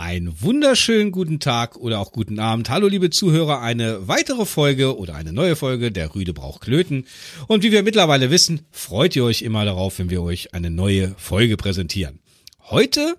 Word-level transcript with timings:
Einen 0.00 0.40
wunderschönen 0.40 1.12
guten 1.12 1.40
Tag 1.40 1.76
oder 1.76 1.98
auch 2.00 2.10
guten 2.10 2.38
Abend. 2.38 2.70
Hallo 2.70 2.88
liebe 2.88 3.10
Zuhörer, 3.10 3.60
eine 3.60 4.08
weitere 4.08 4.46
Folge 4.46 4.96
oder 4.96 5.14
eine 5.14 5.34
neue 5.34 5.56
Folge 5.56 5.92
der 5.92 6.14
Rüde 6.14 6.32
braucht 6.32 6.62
Klöten. 6.62 7.04
Und 7.48 7.62
wie 7.64 7.70
wir 7.70 7.82
mittlerweile 7.82 8.30
wissen, 8.30 8.62
freut 8.70 9.14
ihr 9.14 9.24
euch 9.24 9.42
immer 9.42 9.62
darauf, 9.66 9.98
wenn 9.98 10.08
wir 10.08 10.22
euch 10.22 10.54
eine 10.54 10.70
neue 10.70 11.14
Folge 11.18 11.58
präsentieren. 11.58 12.18
Heute 12.62 13.16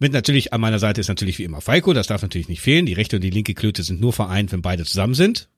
mit 0.00 0.12
natürlich 0.12 0.52
an 0.52 0.60
meiner 0.60 0.78
Seite 0.78 1.00
ist 1.00 1.08
natürlich 1.08 1.38
wie 1.38 1.44
immer 1.44 1.62
Falco, 1.62 1.94
das 1.94 2.08
darf 2.08 2.20
natürlich 2.20 2.48
nicht 2.50 2.60
fehlen. 2.60 2.84
Die 2.84 2.92
rechte 2.92 3.16
und 3.16 3.22
die 3.22 3.30
linke 3.30 3.54
Klöte 3.54 3.82
sind 3.82 3.98
nur 3.98 4.12
vereint, 4.12 4.52
wenn 4.52 4.60
beide 4.60 4.84
zusammen 4.84 5.14
sind. 5.14 5.48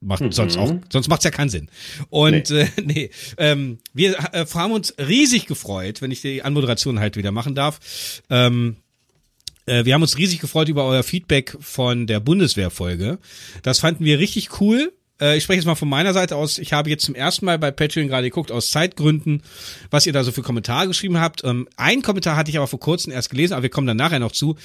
Macht 0.00 0.20
mhm. 0.20 0.32
sonst 0.32 0.58
auch, 0.58 0.70
sonst 0.92 1.08
macht's 1.08 1.24
ja 1.24 1.30
keinen 1.30 1.48
Sinn. 1.48 1.70
Und 2.10 2.50
nee, 2.50 2.60
äh, 2.60 2.68
nee 2.84 3.10
ähm, 3.38 3.78
wir 3.94 4.18
äh, 4.32 4.44
haben 4.52 4.72
uns 4.72 4.94
riesig 4.98 5.46
gefreut, 5.46 6.02
wenn 6.02 6.10
ich 6.10 6.20
die 6.20 6.42
Anmoderation 6.42 7.00
halt 7.00 7.16
wieder 7.16 7.32
machen 7.32 7.54
darf. 7.54 8.20
Ähm, 8.28 8.76
äh, 9.66 9.84
wir 9.84 9.94
haben 9.94 10.02
uns 10.02 10.18
riesig 10.18 10.40
gefreut 10.40 10.68
über 10.68 10.84
euer 10.84 11.02
Feedback 11.02 11.56
von 11.60 12.06
der 12.06 12.20
Bundeswehrfolge. 12.20 13.18
Das 13.62 13.80
fanden 13.80 14.04
wir 14.04 14.18
richtig 14.18 14.60
cool. 14.60 14.92
Äh, 15.20 15.36
ich 15.36 15.44
spreche 15.44 15.58
jetzt 15.58 15.66
mal 15.66 15.74
von 15.74 15.88
meiner 15.88 16.12
Seite 16.12 16.36
aus. 16.36 16.58
Ich 16.58 16.72
habe 16.72 16.90
jetzt 16.90 17.04
zum 17.04 17.14
ersten 17.14 17.46
Mal 17.46 17.58
bei 17.58 17.70
Patreon 17.70 18.08
gerade 18.08 18.28
geguckt, 18.28 18.50
aus 18.50 18.70
Zeitgründen, 18.70 19.42
was 19.90 20.06
ihr 20.06 20.12
da 20.12 20.24
so 20.24 20.32
für 20.32 20.42
Kommentare 20.42 20.88
geschrieben 20.88 21.18
habt. 21.18 21.44
Ähm, 21.44 21.68
ein 21.76 22.02
Kommentar 22.02 22.36
hatte 22.36 22.50
ich 22.50 22.56
aber 22.56 22.66
vor 22.66 22.80
kurzem 22.80 23.12
erst 23.12 23.30
gelesen, 23.30 23.54
aber 23.54 23.62
wir 23.62 23.70
kommen 23.70 23.86
dann 23.86 23.96
nachher 23.96 24.18
noch 24.18 24.32
zu. 24.32 24.56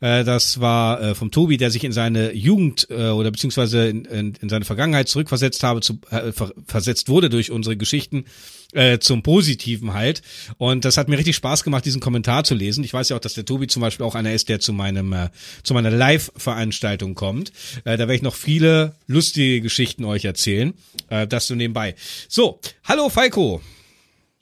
Äh, 0.00 0.24
das 0.24 0.60
war 0.60 1.14
vom 1.14 1.30
Tobi, 1.30 1.56
der 1.56 1.70
sich 1.70 1.84
in 1.84 1.92
seine 1.92 2.32
Jugend 2.32 2.88
oder 2.90 3.30
beziehungsweise 3.30 3.88
in, 3.88 4.04
in, 4.04 4.34
in, 4.40 4.48
seine 4.48 4.64
Vergangenheit 4.64 5.08
zurückversetzt 5.08 5.62
habe, 5.62 5.80
zu, 5.80 5.98
ver 6.08 6.52
versetzt 6.66 7.08
wurde 7.08 7.28
durch 7.28 7.50
unsere 7.50 7.76
Geschichten 7.76 8.24
äh, 8.72 8.98
zum 8.98 9.22
Positiven 9.22 9.94
halt. 9.94 10.22
Und 10.58 10.84
das 10.84 10.96
hat 10.96 11.08
mir 11.08 11.18
richtig 11.18 11.36
Spaß 11.36 11.64
gemacht, 11.64 11.84
diesen 11.84 12.00
Kommentar 12.00 12.44
zu 12.44 12.54
lesen. 12.54 12.84
Ich 12.84 12.92
weiß 12.92 13.08
ja 13.08 13.16
auch, 13.16 13.20
dass 13.20 13.34
der 13.34 13.44
Tobi 13.44 13.66
zum 13.66 13.82
Beispiel 13.82 14.04
auch 14.04 14.14
einer 14.14 14.32
ist, 14.32 14.48
der 14.48 14.60
zu 14.60 14.72
meinem 14.72 15.12
äh, 15.12 15.28
zu 15.62 15.74
meiner 15.74 15.90
Live-Veranstaltung 15.90 17.14
kommt. 17.14 17.52
Äh, 17.84 17.96
da 17.96 18.00
werde 18.00 18.14
ich 18.14 18.22
noch 18.22 18.34
viele 18.34 18.94
lustige 19.06 19.60
Geschichten 19.60 20.04
euch 20.04 20.24
erzählen. 20.24 20.74
Äh, 21.08 21.26
das 21.26 21.46
so 21.46 21.54
nebenbei. 21.54 21.94
So, 22.28 22.60
hallo 22.84 23.08
Falco. 23.08 23.60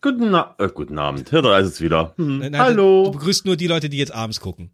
Guten, 0.01 0.31
Na 0.31 0.55
äh, 0.59 0.69
guten 0.69 0.99
Abend. 0.99 1.33
Hör 1.33 1.41
da 1.41 1.59
ist 1.59 1.69
es 1.69 1.81
wieder. 1.81 2.13
Hm. 2.17 2.39
Nein, 2.39 2.59
hallo. 2.59 3.05
Du, 3.05 3.13
du 3.13 3.19
begrüßt 3.19 3.47
nur 3.47 3.57
die 3.57 3.67
Leute, 3.67 3.89
die 3.89 3.97
jetzt 3.97 4.13
abends 4.13 4.41
gucken. 4.41 4.71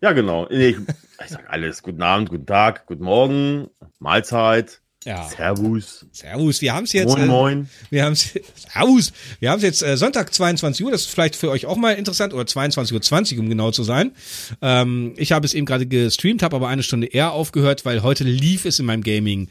Ja, 0.00 0.12
genau. 0.12 0.48
Ich, 0.48 0.76
ich 1.24 1.28
sag 1.28 1.50
alles. 1.50 1.82
Guten 1.82 2.02
Abend, 2.02 2.30
guten 2.30 2.46
Tag, 2.46 2.86
guten 2.86 3.04
Morgen, 3.04 3.68
Mahlzeit. 3.98 4.80
Ja. 5.04 5.26
Servus. 5.30 6.04
Servus. 6.12 6.60
Wir 6.60 6.74
haben 6.74 6.84
es 6.84 6.92
jetzt. 6.92 7.08
Moin, 7.08 7.22
äh, 7.22 7.26
moin. 7.26 7.68
Wir 7.88 8.04
haben 8.04 8.12
es. 8.12 8.34
Servus. 8.72 9.12
Wir 9.38 9.50
haben 9.50 9.56
es 9.56 9.62
jetzt 9.62 9.82
äh, 9.82 9.96
Sonntag 9.96 10.34
22 10.34 10.84
Uhr. 10.84 10.92
Das 10.92 11.02
ist 11.02 11.10
vielleicht 11.10 11.36
für 11.36 11.50
euch 11.50 11.64
auch 11.64 11.76
mal 11.76 11.92
interessant 11.92 12.34
oder 12.34 12.46
22 12.46 12.92
Uhr 12.92 13.00
20, 13.00 13.38
um 13.38 13.48
genau 13.48 13.70
zu 13.70 13.82
sein. 13.82 14.12
Ähm, 14.60 15.14
ich 15.16 15.32
habe 15.32 15.46
es 15.46 15.54
eben 15.54 15.64
gerade 15.64 15.86
gestreamt, 15.86 16.42
habe 16.42 16.56
aber 16.56 16.68
eine 16.68 16.82
Stunde 16.82 17.06
eher 17.06 17.32
aufgehört, 17.32 17.86
weil 17.86 18.02
heute 18.02 18.24
lief 18.24 18.66
es 18.66 18.78
in 18.78 18.84
meinem 18.84 19.02
Gaming. 19.02 19.48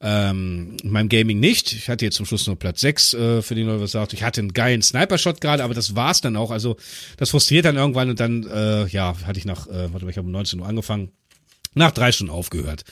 Ähm, 0.00 0.76
in 0.82 0.90
meinem 0.90 1.08
Gaming 1.08 1.40
nicht. 1.40 1.72
Ich 1.72 1.88
hatte 1.88 2.04
jetzt 2.04 2.16
zum 2.16 2.26
Schluss 2.26 2.46
nur 2.46 2.56
Platz 2.56 2.80
6, 2.80 3.14
äh, 3.14 3.42
für 3.42 3.54
den 3.54 3.80
was 3.80 3.92
sagt. 3.92 4.14
Ich 4.14 4.22
hatte 4.22 4.40
einen 4.40 4.52
geilen 4.52 4.82
Sniper-Shot 4.82 5.40
gerade, 5.40 5.64
aber 5.64 5.74
das 5.74 5.94
war's 5.94 6.20
dann 6.20 6.36
auch. 6.36 6.50
Also 6.50 6.76
das 7.18 7.30
frustriert 7.30 7.64
dann 7.66 7.76
irgendwann 7.76 8.10
und 8.10 8.20
dann, 8.20 8.46
äh, 8.46 8.86
ja, 8.88 9.14
hatte 9.26 9.38
ich 9.38 9.46
nach, 9.46 9.66
äh, 9.66 9.92
warte 9.92 10.04
mal, 10.04 10.10
ich 10.10 10.18
habe 10.18 10.26
um 10.26 10.32
19 10.32 10.60
Uhr 10.60 10.66
angefangen 10.66 11.12
nach 11.76 11.92
drei 11.92 12.10
Stunden 12.10 12.32
aufgehört. 12.32 12.84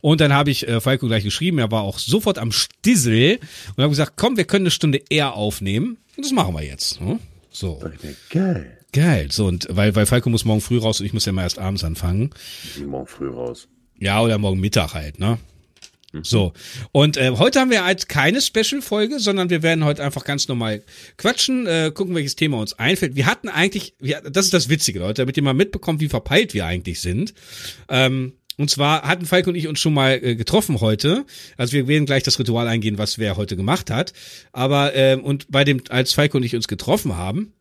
Und 0.00 0.20
dann 0.20 0.32
habe 0.32 0.50
ich 0.50 0.68
äh, 0.68 0.80
Falco 0.80 1.06
gleich 1.06 1.24
geschrieben, 1.24 1.58
er 1.58 1.70
war 1.70 1.82
auch 1.82 1.98
sofort 1.98 2.38
am 2.38 2.52
Stissel 2.52 3.38
und 3.76 3.82
habe 3.82 3.90
gesagt, 3.90 4.14
komm, 4.16 4.36
wir 4.36 4.44
können 4.44 4.64
eine 4.64 4.70
Stunde 4.70 5.00
eher 5.08 5.34
aufnehmen. 5.34 5.96
Und 6.16 6.24
das 6.24 6.32
machen 6.32 6.54
wir 6.54 6.62
jetzt. 6.62 7.00
Hm? 7.00 7.20
So. 7.50 7.82
Geil. 8.30 8.78
Geil. 8.92 9.28
So, 9.30 9.46
und 9.46 9.68
weil, 9.70 9.94
weil 9.94 10.06
Falco 10.06 10.28
muss 10.28 10.44
morgen 10.44 10.60
früh 10.60 10.78
raus 10.78 11.00
und 11.00 11.06
ich 11.06 11.14
muss 11.14 11.24
ja 11.24 11.32
mal 11.32 11.42
erst 11.42 11.58
abends 11.58 11.84
anfangen. 11.84 12.30
Morgen 12.84 13.06
früh 13.06 13.28
raus. 13.30 13.68
Ja, 13.98 14.20
oder 14.20 14.36
morgen 14.38 14.60
Mittag 14.60 14.94
halt, 14.94 15.18
ne? 15.18 15.38
Mhm. 16.12 16.24
So, 16.24 16.52
und 16.92 17.16
äh, 17.16 17.30
heute 17.30 17.60
haben 17.60 17.70
wir 17.70 17.84
halt 17.84 18.08
keine 18.08 18.40
Special-Folge, 18.40 19.18
sondern 19.18 19.50
wir 19.50 19.62
werden 19.62 19.84
heute 19.84 20.04
einfach 20.04 20.24
ganz 20.24 20.48
normal 20.48 20.82
quatschen, 21.16 21.66
äh, 21.66 21.90
gucken, 21.92 22.14
welches 22.14 22.36
Thema 22.36 22.58
uns 22.58 22.74
einfällt. 22.74 23.16
Wir 23.16 23.26
hatten 23.26 23.48
eigentlich, 23.48 23.94
wir, 23.98 24.20
das 24.20 24.46
ist 24.46 24.54
das 24.54 24.68
Witzige, 24.68 24.98
Leute, 24.98 25.22
damit 25.22 25.36
ihr 25.36 25.42
mal 25.42 25.54
mitbekommt, 25.54 26.00
wie 26.00 26.08
verpeilt 26.08 26.54
wir 26.54 26.66
eigentlich 26.66 27.00
sind. 27.00 27.34
Ähm, 27.88 28.34
und 28.58 28.70
zwar 28.70 29.02
hatten 29.02 29.24
Falk 29.26 29.46
und 29.46 29.54
ich 29.54 29.66
uns 29.66 29.80
schon 29.80 29.94
mal 29.94 30.20
äh, 30.22 30.36
getroffen 30.36 30.80
heute. 30.80 31.24
Also 31.56 31.72
wir 31.72 31.88
werden 31.88 32.06
gleich 32.06 32.22
das 32.22 32.38
Ritual 32.38 32.68
eingehen, 32.68 32.98
was 32.98 33.18
wer 33.18 33.36
heute 33.36 33.56
gemacht 33.56 33.90
hat. 33.90 34.12
Aber 34.52 34.94
äh, 34.94 35.16
und 35.16 35.50
bei 35.50 35.64
dem, 35.64 35.82
als 35.88 36.12
Falk 36.12 36.34
und 36.34 36.42
ich 36.42 36.54
uns 36.54 36.68
getroffen 36.68 37.16
haben, 37.16 37.54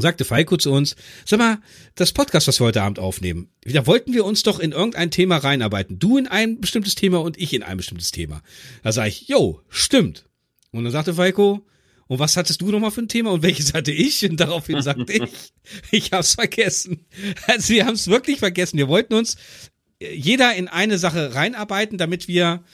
sagte 0.00 0.24
Falco 0.24 0.56
zu 0.56 0.72
uns, 0.72 0.96
sag 1.24 1.38
mal, 1.38 1.58
das 1.94 2.12
Podcast, 2.12 2.48
was 2.48 2.60
wir 2.60 2.66
heute 2.66 2.82
Abend 2.82 2.98
aufnehmen, 2.98 3.50
da 3.64 3.86
wollten 3.86 4.12
wir 4.12 4.24
uns 4.24 4.42
doch 4.42 4.58
in 4.58 4.72
irgendein 4.72 5.10
Thema 5.10 5.38
reinarbeiten. 5.38 5.98
Du 5.98 6.18
in 6.18 6.26
ein 6.26 6.60
bestimmtes 6.60 6.94
Thema 6.94 7.20
und 7.20 7.38
ich 7.38 7.52
in 7.52 7.62
ein 7.62 7.76
bestimmtes 7.76 8.10
Thema. 8.10 8.42
Da 8.82 8.92
sage 8.92 9.08
ich, 9.08 9.28
jo, 9.28 9.60
stimmt. 9.68 10.26
Und 10.72 10.84
dann 10.84 10.92
sagte 10.92 11.14
Falco, 11.14 11.66
und 12.06 12.18
was 12.18 12.36
hattest 12.36 12.60
du 12.60 12.72
nochmal 12.72 12.90
für 12.90 13.02
ein 13.02 13.08
Thema 13.08 13.30
und 13.30 13.44
welches 13.44 13.72
hatte 13.72 13.92
ich? 13.92 14.28
Und 14.28 14.38
daraufhin 14.38 14.82
sagte 14.82 15.12
ich, 15.12 15.52
ich 15.92 16.12
hab's 16.12 16.34
vergessen. 16.34 17.06
Also 17.46 17.72
wir 17.72 17.86
haben 17.86 17.94
es 17.94 18.08
wirklich 18.08 18.40
vergessen. 18.40 18.78
Wir 18.78 18.88
wollten 18.88 19.14
uns 19.14 19.36
jeder 20.00 20.54
in 20.54 20.66
eine 20.66 20.98
Sache 20.98 21.34
reinarbeiten, 21.34 21.98
damit 21.98 22.26
wir 22.26 22.64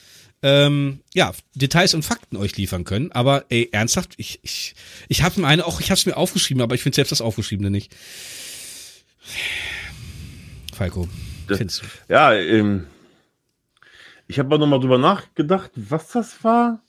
ähm, 0.43 0.99
ja, 1.13 1.33
Details 1.55 1.93
und 1.93 2.03
Fakten 2.03 2.37
euch 2.37 2.55
liefern 2.57 2.83
können. 2.83 3.11
Aber 3.11 3.45
ey, 3.49 3.69
ernsthaft, 3.71 4.13
ich, 4.17 4.39
ich, 4.43 4.75
ich 5.07 5.23
habe 5.23 5.41
mir 5.41 5.47
eine, 5.47 5.65
auch 5.65 5.79
ich 5.79 5.89
habe 5.89 5.97
es 5.97 6.05
mir 6.05 6.17
aufgeschrieben, 6.17 6.61
aber 6.61 6.75
ich 6.75 6.83
finde 6.83 6.95
selbst 6.95 7.11
das 7.11 7.21
Aufgeschriebene 7.21 7.69
nicht. 7.69 7.95
Falco, 10.73 11.07
findest 11.47 11.81
du? 11.81 11.85
Ja, 12.13 12.33
ähm, 12.33 12.85
ich 14.27 14.39
habe 14.39 14.49
mal 14.49 14.57
nochmal 14.57 14.79
drüber 14.79 14.97
nachgedacht, 14.97 15.71
was 15.75 16.09
das 16.09 16.43
war. 16.43 16.81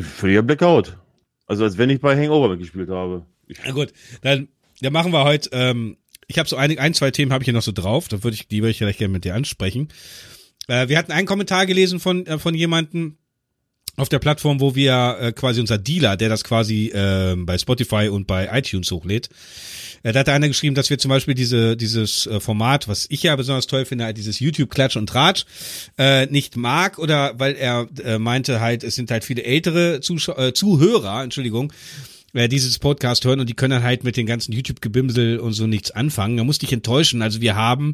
Früher 0.00 0.42
Blackout. 0.42 0.96
Also 1.46 1.64
als 1.64 1.76
wenn 1.76 1.90
ich 1.90 2.00
bei 2.00 2.16
Hangover 2.16 2.56
gespielt 2.56 2.88
habe. 2.88 3.26
Na 3.64 3.72
gut, 3.72 3.92
dann, 4.22 4.48
dann 4.80 4.92
machen 4.92 5.12
wir 5.12 5.24
heute. 5.24 5.50
Ähm, 5.52 5.98
ich 6.28 6.38
habe 6.38 6.48
so 6.48 6.56
ein, 6.56 6.78
ein, 6.78 6.94
zwei 6.94 7.10
Themen 7.10 7.32
habe 7.32 7.42
ich 7.42 7.46
hier 7.46 7.54
noch 7.54 7.62
so 7.62 7.72
drauf. 7.72 8.08
Da 8.08 8.24
würde 8.24 8.34
ich, 8.36 8.48
die 8.48 8.62
würde 8.62 8.70
ich 8.70 8.78
vielleicht 8.78 9.00
gerne 9.00 9.12
mit 9.12 9.24
dir 9.24 9.34
ansprechen. 9.34 9.88
Äh, 10.72 10.88
wir 10.88 10.96
hatten 10.96 11.12
einen 11.12 11.26
Kommentar 11.26 11.66
gelesen 11.66 12.00
von, 12.00 12.26
äh, 12.26 12.38
von 12.38 12.54
jemandem 12.54 13.16
auf 13.96 14.08
der 14.08 14.20
Plattform, 14.20 14.60
wo 14.60 14.74
wir 14.74 15.18
äh, 15.20 15.32
quasi 15.32 15.60
unser 15.60 15.76
Dealer, 15.76 16.16
der 16.16 16.30
das 16.30 16.44
quasi 16.44 16.86
äh, 16.86 17.36
bei 17.36 17.58
Spotify 17.58 18.08
und 18.08 18.26
bei 18.26 18.48
iTunes 18.50 18.90
hochlädt, 18.90 19.28
äh, 20.02 20.12
da 20.12 20.20
hat 20.20 20.30
einer 20.30 20.48
geschrieben, 20.48 20.74
dass 20.74 20.88
wir 20.88 20.96
zum 20.96 21.10
Beispiel 21.10 21.34
diese, 21.34 21.76
dieses 21.76 22.26
äh, 22.26 22.40
Format, 22.40 22.88
was 22.88 23.06
ich 23.10 23.22
ja 23.22 23.36
besonders 23.36 23.66
toll 23.66 23.84
finde, 23.84 24.04
halt 24.04 24.16
dieses 24.16 24.40
YouTube 24.40 24.70
Klatsch 24.70 24.96
und 24.96 25.08
Tratsch, 25.08 25.44
äh, 25.98 26.24
nicht 26.26 26.56
mag 26.56 26.98
oder 26.98 27.38
weil 27.38 27.54
er 27.54 27.86
äh, 28.02 28.18
meinte 28.18 28.60
halt, 28.60 28.82
es 28.82 28.94
sind 28.94 29.10
halt 29.10 29.24
viele 29.24 29.44
ältere 29.44 30.00
Zuschau 30.00 30.38
äh, 30.38 30.54
Zuhörer, 30.54 31.22
Entschuldigung, 31.22 31.70
äh, 32.32 32.48
dieses 32.48 32.78
Podcast 32.78 33.26
hören 33.26 33.40
und 33.40 33.50
die 33.50 33.54
können 33.54 33.72
dann 33.72 33.82
halt 33.82 34.04
mit 34.04 34.16
den 34.16 34.24
ganzen 34.24 34.52
YouTube-Gebimsel 34.52 35.38
und 35.38 35.52
so 35.52 35.66
nichts 35.66 35.90
anfangen. 35.90 36.38
Da 36.38 36.44
musste 36.44 36.64
ich 36.64 36.72
enttäuschen. 36.72 37.20
Also 37.20 37.42
wir 37.42 37.56
haben 37.56 37.92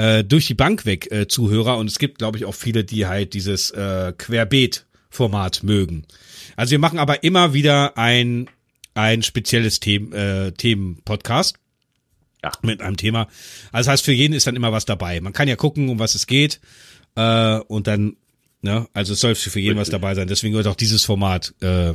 äh, 0.00 0.24
durch 0.24 0.46
die 0.46 0.54
Bank 0.54 0.86
weg 0.86 1.12
äh, 1.12 1.28
Zuhörer 1.28 1.76
und 1.76 1.86
es 1.86 1.98
gibt, 1.98 2.18
glaube 2.18 2.38
ich, 2.38 2.46
auch 2.46 2.54
viele, 2.54 2.84
die 2.84 3.06
halt 3.06 3.34
dieses 3.34 3.70
äh, 3.70 4.14
Querbeet-Format 4.16 5.62
mögen. 5.62 6.06
Also 6.56 6.70
wir 6.70 6.78
machen 6.78 6.98
aber 6.98 7.22
immer 7.22 7.52
wieder 7.52 7.98
ein, 7.98 8.48
ein 8.94 9.22
spezielles 9.22 9.78
Themen, 9.78 10.12
äh, 10.12 10.52
Themen-Podcast. 10.52 11.56
Ja. 12.42 12.52
Mit 12.62 12.80
einem 12.80 12.96
Thema. 12.96 13.28
Also 13.72 13.88
das 13.88 13.88
heißt, 13.88 14.04
für 14.06 14.12
jeden 14.12 14.32
ist 14.32 14.46
dann 14.46 14.56
immer 14.56 14.72
was 14.72 14.86
dabei. 14.86 15.20
Man 15.20 15.34
kann 15.34 15.48
ja 15.48 15.56
gucken, 15.56 15.90
um 15.90 15.98
was 15.98 16.14
es 16.14 16.26
geht. 16.26 16.60
Äh, 17.16 17.58
und 17.58 17.86
dann 17.86 18.16
Ne? 18.62 18.86
Also 18.92 19.14
es 19.14 19.20
soll 19.20 19.34
für 19.34 19.58
jeden 19.58 19.78
was 19.78 19.88
dabei 19.88 20.14
sein. 20.14 20.28
Deswegen 20.28 20.54
wird 20.54 20.66
auch 20.66 20.74
dieses 20.74 21.04
Format 21.04 21.54
äh, 21.60 21.94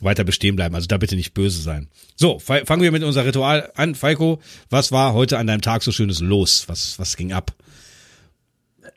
weiter 0.00 0.24
bestehen 0.24 0.54
bleiben. 0.54 0.74
Also 0.74 0.86
da 0.86 0.98
bitte 0.98 1.16
nicht 1.16 1.32
böse 1.32 1.62
sein. 1.62 1.88
So, 2.14 2.38
fangen 2.38 2.82
wir 2.82 2.92
mit 2.92 3.02
unser 3.02 3.24
Ritual 3.24 3.72
an. 3.74 3.94
Falco, 3.94 4.40
was 4.68 4.92
war 4.92 5.14
heute 5.14 5.38
an 5.38 5.46
deinem 5.46 5.62
Tag 5.62 5.82
so 5.82 5.92
schönes 5.92 6.20
los? 6.20 6.64
Was, 6.68 6.98
was 6.98 7.16
ging 7.16 7.32
ab? 7.32 7.52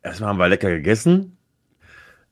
Erstmal 0.04 0.30
haben 0.30 0.40
wir 0.40 0.50
lecker 0.50 0.70
gegessen. 0.70 1.38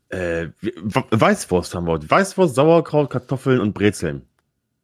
Äh, 0.10 0.50
Weißwurst 0.62 1.74
haben 1.74 1.88
wir. 1.88 2.10
Weißwurst, 2.10 2.56
Sauerkraut, 2.56 3.10
Kartoffeln 3.10 3.62
und 3.62 3.74
Brezeln. 3.74 4.24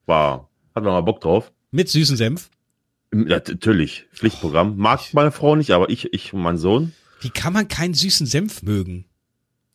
War, 0.05 0.49
hat 0.73 0.83
man 0.83 0.93
mal 0.93 1.01
Bock 1.01 1.19
drauf. 1.19 1.51
Mit 1.71 1.89
süßen 1.89 2.15
Senf? 2.15 2.49
Natürlich. 3.11 4.05
Pflichtprogramm. 4.13 4.77
Mag 4.77 5.13
meine 5.13 5.31
Frau 5.31 5.57
nicht, 5.57 5.71
aber 5.71 5.89
ich, 5.89 6.13
ich 6.13 6.33
und 6.33 6.41
mein 6.41 6.57
Sohn. 6.57 6.93
Wie 7.19 7.29
kann 7.29 7.51
man 7.51 7.67
keinen 7.67 7.93
süßen 7.93 8.25
Senf 8.25 8.63
mögen? 8.63 9.05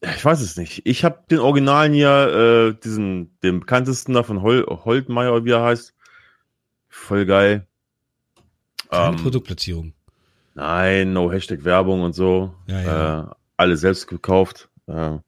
Ich 0.00 0.24
weiß 0.24 0.40
es 0.40 0.56
nicht. 0.56 0.82
Ich 0.84 1.04
habe 1.04 1.24
den 1.30 1.38
Originalen 1.38 1.92
hier, 1.92 2.74
äh, 2.76 2.80
diesen, 2.82 3.38
den 3.40 3.60
bekanntesten 3.60 4.12
da 4.12 4.22
von 4.22 4.42
Hol 4.42 4.66
Holtmeier, 4.66 5.44
wie 5.44 5.50
er 5.50 5.62
heißt. 5.62 5.94
Voll 6.88 7.26
geil. 7.26 7.66
Keine 8.90 9.16
ähm, 9.16 9.22
Produktplatzierung. 9.22 9.94
Nein, 10.54 11.12
no 11.12 11.30
Hashtag 11.32 11.64
Werbung 11.64 12.02
und 12.02 12.14
so. 12.14 12.54
Ja, 12.66 12.80
ja. 12.80 13.20
Äh, 13.20 13.34
alle 13.56 13.76
selbst 13.76 14.06
gekauft. 14.06 14.68
Ja. 14.88 15.24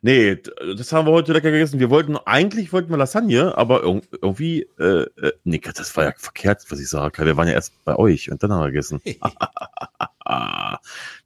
Nee, 0.00 0.38
das 0.76 0.90
haben 0.92 1.06
wir 1.06 1.12
heute 1.12 1.34
lecker 1.34 1.50
gegessen. 1.50 1.78
Wir 1.78 1.90
wollten, 1.90 2.16
eigentlich 2.16 2.72
wollten 2.72 2.88
wir 2.88 2.96
Lasagne, 2.96 3.56
aber 3.58 3.82
irgendwie, 3.82 4.66
äh, 4.78 5.02
äh, 5.02 5.32
nee, 5.44 5.60
das 5.62 5.94
war 5.96 6.04
ja 6.04 6.12
verkehrt, 6.16 6.64
was 6.70 6.80
ich 6.80 6.88
sage. 6.88 7.24
Wir 7.26 7.36
waren 7.36 7.46
ja 7.46 7.52
erst 7.52 7.84
bei 7.84 7.94
euch 7.96 8.30
und 8.30 8.42
dann 8.42 8.52
haben 8.52 8.62
wir 8.62 8.70
gegessen. 8.70 9.02
wir 9.04 10.78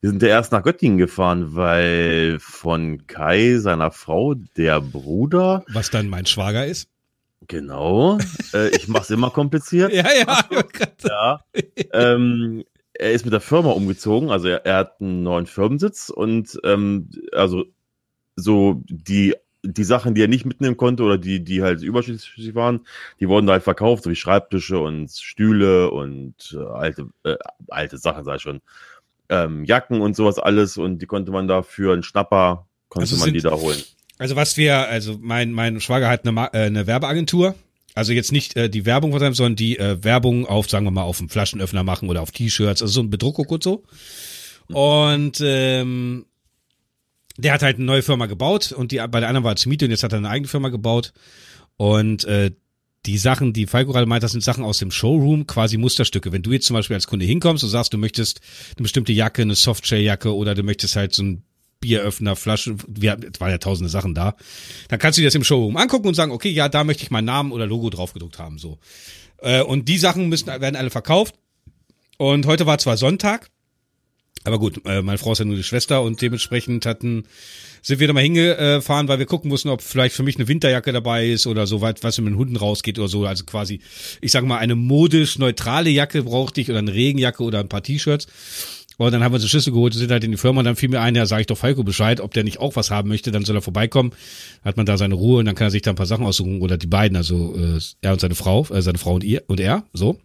sind 0.02 0.20
ja 0.20 0.28
erst 0.28 0.50
nach 0.50 0.64
Göttingen 0.64 0.98
gefahren, 0.98 1.54
weil 1.54 2.38
von 2.40 3.06
Kai, 3.06 3.58
seiner 3.58 3.92
Frau, 3.92 4.34
der 4.34 4.80
Bruder. 4.80 5.64
Was 5.68 5.90
dann 5.90 6.08
mein 6.08 6.26
Schwager 6.26 6.66
ist? 6.66 6.88
Genau. 7.46 8.18
äh, 8.52 8.68
ich 8.74 8.88
mach's 8.88 9.10
immer 9.10 9.30
kompliziert. 9.30 9.92
ja, 9.94 10.06
ja. 10.12 10.44
ja. 11.04 11.40
Ähm, 11.92 12.64
er 12.98 13.12
ist 13.12 13.24
mit 13.24 13.32
der 13.32 13.40
Firma 13.40 13.70
umgezogen, 13.72 14.30
also 14.30 14.48
er, 14.48 14.64
er 14.64 14.76
hat 14.78 15.00
einen 15.00 15.22
neuen 15.22 15.46
Firmensitz 15.46 16.08
und 16.08 16.58
ähm, 16.64 17.10
also 17.32 17.64
so 18.36 18.82
die 18.88 19.34
die 19.68 19.84
Sachen, 19.84 20.14
die 20.14 20.22
er 20.22 20.28
nicht 20.28 20.46
mitnehmen 20.46 20.76
konnte 20.76 21.02
oder 21.02 21.18
die, 21.18 21.42
die 21.42 21.62
halt 21.62 21.82
überschüssig 21.82 22.54
waren, 22.54 22.86
die 23.20 23.28
wurden 23.28 23.46
da 23.46 23.54
halt 23.54 23.62
verkauft, 23.62 24.04
so 24.04 24.10
wie 24.10 24.16
Schreibtische 24.16 24.78
und 24.78 25.10
Stühle 25.10 25.90
und 25.90 26.34
äh, 26.56 26.64
alte, 26.64 27.08
äh, 27.24 27.36
alte 27.68 27.98
Sachen, 27.98 28.24
sag 28.24 28.36
ich 28.36 28.42
schon. 28.42 28.60
Ähm, 29.28 29.64
Jacken 29.64 30.00
und 30.00 30.14
sowas 30.14 30.38
alles 30.38 30.76
und 30.76 31.00
die 31.00 31.06
konnte 31.06 31.32
man 31.32 31.48
da 31.48 31.62
für 31.62 31.92
einen 31.92 32.04
Schnapper, 32.04 32.66
konnte 32.88 33.04
also 33.04 33.16
man 33.16 33.24
sind, 33.24 33.34
die 33.34 33.40
da 33.40 33.52
holen. 33.52 33.82
Also 34.18 34.36
was 34.36 34.56
wir, 34.56 34.88
also 34.88 35.18
mein, 35.20 35.52
mein 35.52 35.80
Schwager 35.80 36.08
hat 36.08 36.26
eine, 36.26 36.48
äh, 36.52 36.66
eine 36.66 36.86
Werbeagentur, 36.86 37.56
also 37.94 38.12
jetzt 38.12 38.30
nicht 38.30 38.56
äh, 38.56 38.70
die 38.70 38.86
Werbung 38.86 39.10
von 39.10 39.20
seinem, 39.20 39.34
sondern 39.34 39.56
die 39.56 39.78
äh, 39.78 40.02
Werbung 40.04 40.46
auf, 40.46 40.70
sagen 40.70 40.84
wir 40.84 40.90
mal, 40.92 41.02
auf 41.02 41.18
dem 41.18 41.28
Flaschenöffner 41.28 41.82
machen 41.82 42.08
oder 42.08 42.22
auf 42.22 42.30
T-Shirts, 42.30 42.82
also 42.82 42.92
so 42.92 43.00
ein 43.00 43.10
Bedruckung 43.10 43.46
und 43.46 43.64
so. 43.64 43.82
Und 44.68 45.40
ähm, 45.42 46.26
der 47.38 47.52
hat 47.52 47.62
halt 47.62 47.76
eine 47.76 47.84
neue 47.84 48.02
Firma 48.02 48.26
gebaut 48.26 48.72
und 48.72 48.92
die 48.92 48.96
bei 48.96 49.20
der 49.20 49.28
anderen 49.28 49.44
war 49.44 49.56
zur 49.56 49.70
Miete 49.70 49.84
und 49.84 49.90
jetzt 49.90 50.02
hat 50.02 50.12
er 50.12 50.18
eine 50.18 50.30
eigene 50.30 50.48
Firma 50.48 50.68
gebaut. 50.68 51.12
Und 51.76 52.24
äh, 52.24 52.52
die 53.06 53.18
Sachen, 53.18 53.52
die 53.52 53.66
Falco 53.66 53.92
gerade 53.92 54.06
meint, 54.06 54.22
das 54.22 54.32
sind 54.32 54.42
Sachen 54.42 54.64
aus 54.64 54.78
dem 54.78 54.90
Showroom, 54.90 55.46
quasi 55.46 55.76
Musterstücke. 55.76 56.32
Wenn 56.32 56.42
du 56.42 56.52
jetzt 56.52 56.66
zum 56.66 56.74
Beispiel 56.74 56.94
als 56.94 57.06
Kunde 57.06 57.24
hinkommst 57.24 57.62
und 57.62 57.70
sagst, 57.70 57.92
du 57.92 57.98
möchtest 57.98 58.40
eine 58.76 58.82
bestimmte 58.82 59.12
Jacke, 59.12 59.42
eine 59.42 59.54
Softshell-Jacke 59.54 60.34
oder 60.34 60.54
du 60.54 60.62
möchtest 60.62 60.96
halt 60.96 61.14
so 61.14 61.22
ein 61.22 61.44
Bieröffner, 61.80 62.36
Flasche, 62.36 62.76
wir, 62.88 63.18
es 63.32 63.40
waren 63.40 63.50
ja 63.50 63.58
tausende 63.58 63.90
Sachen 63.90 64.14
da, 64.14 64.34
dann 64.88 64.98
kannst 64.98 65.18
du 65.18 65.20
dir 65.20 65.26
das 65.26 65.34
im 65.34 65.44
Showroom 65.44 65.76
angucken 65.76 66.08
und 66.08 66.14
sagen, 66.14 66.32
okay, 66.32 66.48
ja, 66.50 66.68
da 66.68 66.84
möchte 66.84 67.02
ich 67.02 67.10
meinen 67.10 67.26
Namen 67.26 67.52
oder 67.52 67.66
Logo 67.66 67.90
drauf 67.90 68.12
gedruckt 68.12 68.38
haben, 68.38 68.58
so. 68.58 68.78
Äh, 69.38 69.62
und 69.62 69.88
die 69.88 69.98
Sachen 69.98 70.28
müssen, 70.28 70.46
werden 70.46 70.76
alle 70.76 70.90
verkauft. 70.90 71.34
Und 72.16 72.46
heute 72.46 72.64
war 72.64 72.78
zwar 72.78 72.96
Sonntag, 72.96 73.50
aber 74.46 74.58
gut, 74.58 74.80
äh, 74.84 75.02
meine 75.02 75.18
Frau 75.18 75.32
ist 75.32 75.40
ja 75.40 75.44
nur 75.44 75.56
die 75.56 75.62
Schwester 75.62 76.02
und 76.02 76.22
dementsprechend 76.22 76.86
hatten, 76.86 77.24
sind 77.82 78.00
wir 78.00 78.06
da 78.06 78.12
mal 78.12 78.22
hingefahren, 78.22 79.08
weil 79.08 79.18
wir 79.18 79.26
gucken 79.26 79.48
mussten, 79.48 79.68
ob 79.68 79.82
vielleicht 79.82 80.14
für 80.14 80.22
mich 80.22 80.36
eine 80.36 80.48
Winterjacke 80.48 80.92
dabei 80.92 81.28
ist 81.28 81.46
oder 81.46 81.66
so 81.66 81.80
weit, 81.80 82.02
was 82.04 82.18
mit 82.18 82.28
den 82.28 82.36
Hunden 82.36 82.56
rausgeht 82.56 82.98
oder 82.98 83.08
so. 83.08 83.26
Also 83.26 83.44
quasi, 83.44 83.80
ich 84.20 84.32
sag 84.32 84.44
mal, 84.44 84.58
eine 84.58 84.74
modisch 84.74 85.38
neutrale 85.38 85.90
Jacke 85.90 86.22
brauchte 86.22 86.60
ich 86.60 86.70
oder 86.70 86.78
eine 86.78 86.94
Regenjacke 86.94 87.42
oder 87.42 87.60
ein 87.60 87.68
paar 87.68 87.82
T-Shirts. 87.82 88.26
Und 88.98 89.12
dann 89.12 89.22
haben 89.22 89.32
wir 89.32 89.36
uns 89.36 89.44
eine 89.44 89.50
Schlüssel 89.50 89.72
geholt, 89.72 89.92
sind 89.92 90.10
halt 90.10 90.24
in 90.24 90.30
die 90.30 90.36
Firma 90.38 90.60
und 90.60 90.64
dann 90.64 90.76
fiel 90.76 90.88
mir 90.88 91.00
ein, 91.00 91.14
ja, 91.14 91.26
sage 91.26 91.42
ich 91.42 91.46
doch 91.46 91.58
Falco 91.58 91.84
Bescheid, 91.84 92.20
ob 92.20 92.32
der 92.32 92.44
nicht 92.44 92.58
auch 92.60 92.76
was 92.76 92.90
haben 92.90 93.08
möchte, 93.08 93.30
dann 93.30 93.44
soll 93.44 93.56
er 93.56 93.62
vorbeikommen. 93.62 94.12
Hat 94.64 94.76
man 94.76 94.86
da 94.86 94.96
seine 94.96 95.14
Ruhe 95.14 95.40
und 95.40 95.44
dann 95.44 95.54
kann 95.54 95.66
er 95.66 95.70
sich 95.70 95.82
da 95.82 95.90
ein 95.90 95.96
paar 95.96 96.06
Sachen 96.06 96.24
aussuchen 96.24 96.62
oder 96.62 96.78
die 96.78 96.86
beiden, 96.86 97.16
also 97.16 97.54
äh, 97.56 97.78
er 98.00 98.12
und 98.12 98.20
seine 98.20 98.34
Frau, 98.34 98.66
äh, 98.70 98.80
seine 98.80 98.98
Frau 98.98 99.14
und 99.14 99.24
ihr 99.24 99.42
und 99.48 99.60
er, 99.60 99.84
so. 99.92 100.18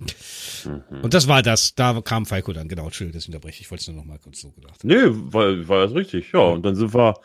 Mhm. 0.66 1.02
Und 1.02 1.14
das 1.14 1.28
war 1.28 1.42
das, 1.42 1.76
da 1.76 2.00
kam 2.02 2.26
Falco 2.26 2.54
dann, 2.54 2.70
genau, 2.70 2.86
Entschuldigung, 2.86 3.20
das 3.20 3.28
unterbreche 3.28 3.62
ich, 3.62 3.70
wollte 3.72 3.82
es 3.82 3.88
nur 3.88 3.98
noch 3.98 4.06
mal 4.06 4.20
kurz 4.20 4.42
so 4.42 4.52
gedacht. 4.52 4.84
Nee, 4.84 4.96
war, 5.04 5.68
war 5.68 5.86
das 5.86 5.96
richtig, 5.96 6.32
ja. 6.34 6.40
Und 6.40 6.66
dann 6.66 6.76
sind 6.76 6.94
wir 6.94 7.16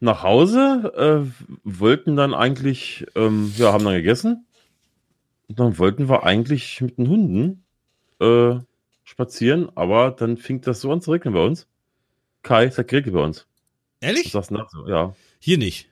nach 0.00 0.24
Hause, 0.24 0.92
äh, 0.96 1.46
wollten 1.62 2.16
dann 2.16 2.34
eigentlich, 2.34 3.06
ähm, 3.14 3.52
ja, 3.56 3.72
haben 3.72 3.84
dann 3.84 3.94
gegessen. 3.94 4.46
Und 5.48 5.60
dann 5.60 5.78
wollten 5.78 6.08
wir 6.08 6.24
eigentlich 6.24 6.80
mit 6.80 6.98
den 6.98 7.08
Hunden 7.08 7.64
äh, 8.20 8.58
spazieren, 9.12 9.70
aber 9.74 10.10
dann 10.10 10.38
fing 10.38 10.62
das 10.62 10.80
so 10.80 10.90
an 10.90 11.02
zu 11.02 11.12
regnen 11.12 11.34
bei 11.34 11.44
uns. 11.44 11.66
Kai, 12.42 12.64
es 12.64 12.78
hat 12.78 12.88
geregnet 12.88 13.14
bei 13.14 13.20
uns. 13.22 13.46
Ehrlich? 14.00 14.24
Was 14.26 14.32
sagst 14.32 14.50
du 14.50 14.56
dazu? 14.56 14.88
Ja. 14.88 15.14
Hier 15.38 15.58
nicht. 15.58 15.88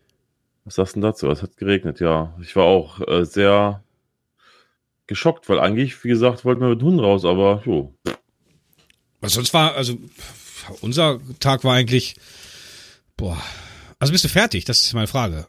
Was 0.64 0.76
sagst 0.76 0.96
du 0.96 1.00
dazu? 1.00 1.28
Es 1.31 1.43
hat 1.43 1.58
geregnet, 1.58 2.00
ja. 2.00 2.34
Ich 2.40 2.56
war 2.56 2.64
auch 2.64 3.06
äh, 3.06 3.25
sehr 3.26 3.84
geschockt, 5.06 5.49
weil 5.50 5.61
eigentlich, 5.61 6.02
wie 6.02 6.08
gesagt, 6.08 6.46
wollten 6.46 6.62
wir 6.62 6.70
mit 6.70 6.82
Hunden 6.82 7.00
raus, 7.00 7.26
aber 7.26 7.62
jo. 7.67 7.94
Was 9.20 9.34
sonst 9.34 9.52
war, 9.52 9.75
also 9.75 9.99
unser 10.81 11.20
Tag 11.40 11.62
war 11.62 11.75
eigentlich, 11.75 12.16
boah, 13.19 13.40
also 13.99 14.12
bist 14.12 14.25
du 14.25 14.28
fertig? 14.28 14.64
Das 14.64 14.82
ist 14.82 14.94
meine 14.94 15.08
Frage. 15.08 15.46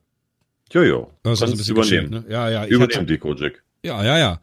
Ja. 0.74 1.08
Das 1.24 1.42
ist 1.42 1.44
ein 1.44 1.58
bisschen 1.58 1.78
übernehmen. 1.78 2.10
Ne? 2.10 2.26
Ja, 2.30 2.50
ja. 2.50 2.66
Übernehmen 2.66 3.08
die 3.08 3.18
Kojak. 3.18 3.64
Ja, 3.84 4.04
ja, 4.04 4.18
ja. 4.18 4.42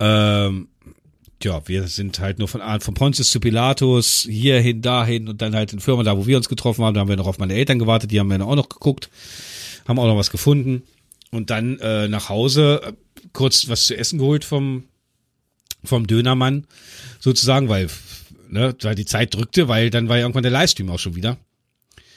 Ähm, 0.00 0.68
ja, 1.42 1.66
wir 1.68 1.86
sind 1.88 2.18
halt 2.18 2.38
nur 2.38 2.48
von, 2.48 2.62
von 2.80 2.94
Pontius 2.94 3.30
zu 3.30 3.40
Pilatus, 3.40 4.26
hierhin, 4.28 4.82
dahin 4.82 5.28
und 5.28 5.42
dann 5.42 5.54
halt 5.54 5.72
in 5.72 5.80
Firma, 5.80 6.02
da 6.02 6.16
wo 6.16 6.26
wir 6.26 6.36
uns 6.36 6.48
getroffen 6.48 6.84
haben, 6.84 6.94
da 6.94 7.00
haben 7.00 7.08
wir 7.08 7.16
noch 7.16 7.26
auf 7.26 7.38
meine 7.38 7.54
Eltern 7.54 7.78
gewartet, 7.78 8.10
die 8.10 8.18
haben 8.18 8.28
wir 8.28 8.38
dann 8.38 8.48
auch 8.48 8.56
noch 8.56 8.68
geguckt, 8.68 9.10
haben 9.86 9.98
auch 9.98 10.06
noch 10.06 10.16
was 10.16 10.30
gefunden 10.30 10.82
und 11.30 11.50
dann 11.50 11.78
äh, 11.80 12.08
nach 12.08 12.28
Hause 12.28 12.80
äh, 12.84 12.92
kurz 13.32 13.68
was 13.68 13.86
zu 13.86 13.96
essen 13.96 14.18
geholt 14.18 14.44
vom, 14.44 14.84
vom 15.84 16.06
Dönermann 16.06 16.66
sozusagen, 17.20 17.68
weil, 17.68 17.88
ne, 18.48 18.74
weil 18.80 18.94
die 18.94 19.04
Zeit 19.04 19.34
drückte, 19.34 19.68
weil 19.68 19.90
dann 19.90 20.08
war 20.08 20.16
ja 20.16 20.22
irgendwann 20.22 20.42
der 20.42 20.52
Livestream 20.52 20.90
auch 20.90 20.98
schon 20.98 21.16
wieder. 21.16 21.36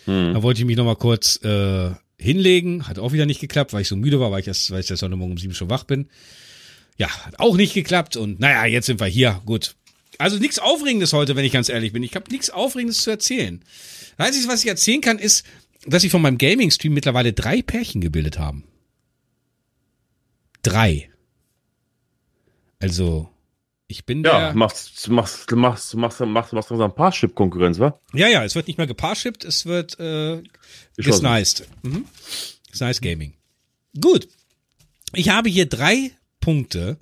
Hm. 0.06 0.33
Da 0.33 0.44
wollte 0.44 0.62
ich 0.62 0.66
mich 0.66 0.77
noch 0.77 0.86
mal 0.86 0.95
kurz 0.95 1.44
äh, 1.44 1.92
hinlegen, 2.18 2.88
hat 2.88 3.00
auch 3.00 3.12
wieder 3.12 3.25
nicht 3.25 3.42
geklappt, 3.42 3.74
weil 3.74 3.81
ich 3.81 3.88
so 3.88 3.95
müde 3.95 4.19
war, 4.19 4.31
weil 4.31 4.42
ich 4.42 4.48
erst, 4.48 4.71
weil 4.71 4.80
ich 4.80 4.89
erst 4.89 5.04
heute 5.04 5.16
Morgen 5.16 5.33
um 5.33 5.38
sieben 5.38 5.54
schon 5.54 5.69
wach 5.69 5.83
bin. 5.83 6.07
Ja, 7.00 7.10
hat 7.25 7.40
auch 7.40 7.56
nicht 7.56 7.74
geklappt 7.74 8.18
und 8.18 8.40
naja, 8.40 8.66
jetzt 8.66 8.86
sind 8.86 9.00
wir 9.00 9.07
hier. 9.07 9.42
Gut. 9.46 9.75
Also 10.18 10.38
nichts 10.38 10.60
Aufregendes 10.60 11.13
heute, 11.13 11.38
wenn 11.38 11.46
ich 11.46 11.54
ganz 11.54 11.69
ehrlich 11.69 11.94
bin. 11.94 12.04
Ich 12.04 12.13
habe 12.16 12.30
nichts 12.30 12.50
Aufregendes 12.50 13.01
zu 13.01 13.10
erzählen. 13.10 13.63
Das 14.18 14.28
Einzige, 14.28 14.50
was 14.50 14.62
ich 14.63 14.69
erzählen 14.69 15.00
kann, 15.00 15.18
ist, 15.18 15.46
dass 15.86 16.04
ich 16.04 16.12
von 16.12 16.22
meinem 16.22 16.38
Gaming-Stream 16.38 16.94
mittlerweile 16.94 17.31
drei 17.31 17.62
Pärchen 17.62 18.01
gebildet 18.01 18.38
haben. 18.38 18.66
Drei. 20.62 21.10
Also, 22.80 23.30
ich 23.88 24.06
bin 24.06 24.22
ja, 24.25 24.40
der. 24.40 24.54
machst, 24.56 25.07
machst, 25.07 25.50
machst, 25.52 25.95
machst, 25.95 26.25
machst, 26.25 26.54
machst 26.54 26.69
langsam 26.69 26.94
Parship-Konkurrenz, 26.94 27.80
wa? 27.80 27.98
Ja, 28.13 28.28
ja, 28.28 28.44
es 28.44 28.56
wird 28.56 28.68
nicht 28.68 28.78
mehr 28.78 28.88
geparshippt, 28.88 29.45
es 29.45 29.66
wird 29.66 29.98
äh, 30.02 30.44
gesniced. 30.98 31.66
Mhm. 31.84 32.06
Nice 32.78 33.00
Gaming. 33.00 33.36
Gut. 34.00 34.28
Ich 35.13 35.30
habe 35.30 35.50
hier 35.50 35.66
drei 35.66 36.12
Punkte 36.39 36.97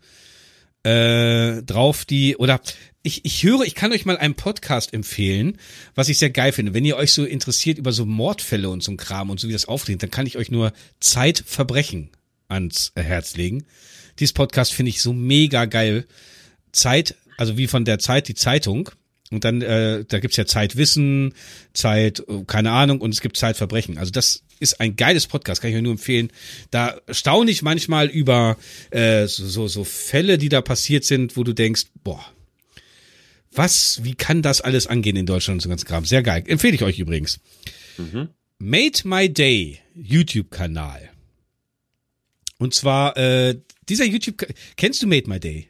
äh, 0.83 1.63
drauf, 1.63 2.05
die, 2.05 2.37
oder 2.37 2.61
ich, 3.03 3.25
ich 3.25 3.43
höre, 3.43 3.61
ich 3.61 3.75
kann 3.75 3.91
euch 3.91 4.05
mal 4.05 4.17
einen 4.17 4.35
Podcast 4.35 4.93
empfehlen, 4.93 5.57
was 5.95 6.09
ich 6.09 6.17
sehr 6.17 6.29
geil 6.29 6.51
finde. 6.51 6.73
Wenn 6.73 6.85
ihr 6.85 6.97
euch 6.97 7.13
so 7.13 7.25
interessiert 7.25 7.77
über 7.77 7.91
so 7.91 8.05
Mordfälle 8.05 8.69
und 8.69 8.83
so 8.83 8.91
ein 8.91 8.97
Kram 8.97 9.29
und 9.29 9.39
so 9.39 9.47
wie 9.47 9.53
das 9.53 9.65
auftritt, 9.65 10.03
dann 10.03 10.11
kann 10.11 10.25
ich 10.25 10.37
euch 10.37 10.51
nur 10.51 10.73
Zeitverbrechen 10.99 12.09
ans 12.47 12.91
Herz 12.95 13.35
legen. 13.35 13.65
Dieses 14.19 14.33
Podcast 14.33 14.73
finde 14.73 14.89
ich 14.89 15.01
so 15.01 15.13
mega 15.13 15.65
geil. 15.65 16.05
Zeit, 16.71 17.15
also 17.37 17.57
wie 17.57 17.67
von 17.67 17.85
der 17.85 17.99
Zeit 17.99 18.27
die 18.27 18.35
Zeitung. 18.35 18.89
Und 19.31 19.43
dann, 19.43 19.61
äh, 19.61 20.05
da 20.05 20.19
gibt's 20.19 20.37
ja 20.37 20.45
Zeitwissen, 20.45 21.33
Zeit, 21.73 22.23
keine 22.47 22.71
Ahnung, 22.71 23.01
und 23.01 23.13
es 23.13 23.21
gibt 23.21 23.35
Zeitverbrechen. 23.37 23.97
Also 23.97 24.11
das 24.11 24.43
ist 24.59 24.79
ein 24.79 24.95
geiles 24.95 25.27
Podcast, 25.27 25.61
kann 25.61 25.69
ich 25.69 25.75
euch 25.75 25.83
nur 25.83 25.91
empfehlen. 25.91 26.31
Da 26.71 26.99
staune 27.09 27.51
ich 27.51 27.61
manchmal 27.61 28.07
über 28.07 28.57
äh, 28.91 29.27
so, 29.27 29.45
so, 29.47 29.67
so 29.67 29.83
Fälle, 29.83 30.37
die 30.37 30.49
da 30.49 30.61
passiert 30.61 31.03
sind, 31.03 31.35
wo 31.35 31.43
du 31.43 31.53
denkst, 31.53 31.85
boah, 32.03 32.23
was, 33.51 34.03
wie 34.03 34.15
kann 34.15 34.41
das 34.41 34.61
alles 34.61 34.87
angehen 34.87 35.15
in 35.15 35.25
Deutschland 35.25 35.57
und 35.57 35.61
so 35.61 35.69
ganz 35.69 35.83
Kram? 35.83 36.05
Sehr 36.05 36.23
geil. 36.23 36.43
Empfehle 36.47 36.75
ich 36.75 36.83
euch 36.83 36.99
übrigens. 36.99 37.39
Mhm. 37.97 38.29
Made 38.59 38.99
My 39.03 39.29
Day 39.31 39.79
YouTube-Kanal. 39.95 41.09
Und 42.59 42.73
zwar, 42.73 43.17
äh, 43.17 43.59
dieser 43.89 44.05
YouTube, 44.05 44.45
kennst 44.77 45.01
du 45.01 45.07
Made 45.07 45.29
My 45.29 45.39
Day? 45.39 45.69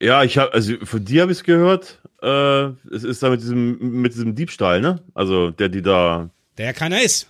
Ja, 0.00 0.24
ich 0.24 0.38
habe, 0.38 0.52
also 0.54 0.74
von 0.84 1.04
dir 1.04 1.22
habe 1.22 1.32
ich 1.32 1.38
es 1.38 1.44
gehört. 1.44 1.99
Äh, 2.22 2.64
es 2.94 3.04
ist 3.04 3.22
da 3.22 3.30
mit 3.30 3.40
diesem, 3.40 4.00
mit 4.00 4.14
diesem 4.14 4.34
Diebstahl, 4.34 4.80
ne? 4.80 5.00
Also 5.14 5.50
der, 5.50 5.68
die 5.68 5.82
da. 5.82 6.30
Der 6.58 6.66
ja 6.66 6.72
keiner 6.72 7.02
ist. 7.02 7.28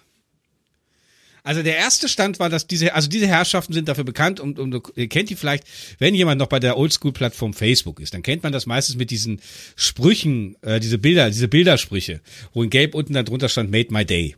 Also 1.42 1.62
der 1.62 1.76
erste 1.76 2.08
Stand 2.08 2.38
war, 2.38 2.50
dass 2.50 2.66
diese, 2.66 2.94
also 2.94 3.08
diese 3.08 3.26
Herrschaften 3.26 3.72
sind 3.72 3.88
dafür 3.88 4.04
bekannt 4.04 4.40
und, 4.40 4.58
und 4.58 4.82
ihr 4.94 5.08
kennt 5.08 5.30
die 5.30 5.36
vielleicht, 5.36 5.64
wenn 5.98 6.14
jemand 6.14 6.38
noch 6.38 6.48
bei 6.48 6.60
der 6.60 6.76
Oldschool-Plattform 6.76 7.54
Facebook 7.54 8.00
ist, 8.00 8.12
dann 8.12 8.22
kennt 8.22 8.42
man 8.42 8.52
das 8.52 8.66
meistens 8.66 8.96
mit 8.96 9.10
diesen 9.10 9.40
Sprüchen, 9.74 10.56
äh, 10.62 10.80
diese 10.80 10.98
Bilder, 10.98 11.30
diese 11.30 11.48
Bildersprüche, 11.48 12.20
wo 12.52 12.62
in 12.62 12.70
Gelb 12.70 12.94
unten 12.94 13.14
dann 13.14 13.24
drunter 13.24 13.48
stand 13.48 13.70
Made 13.70 13.88
My 13.90 14.04
Day. 14.04 14.36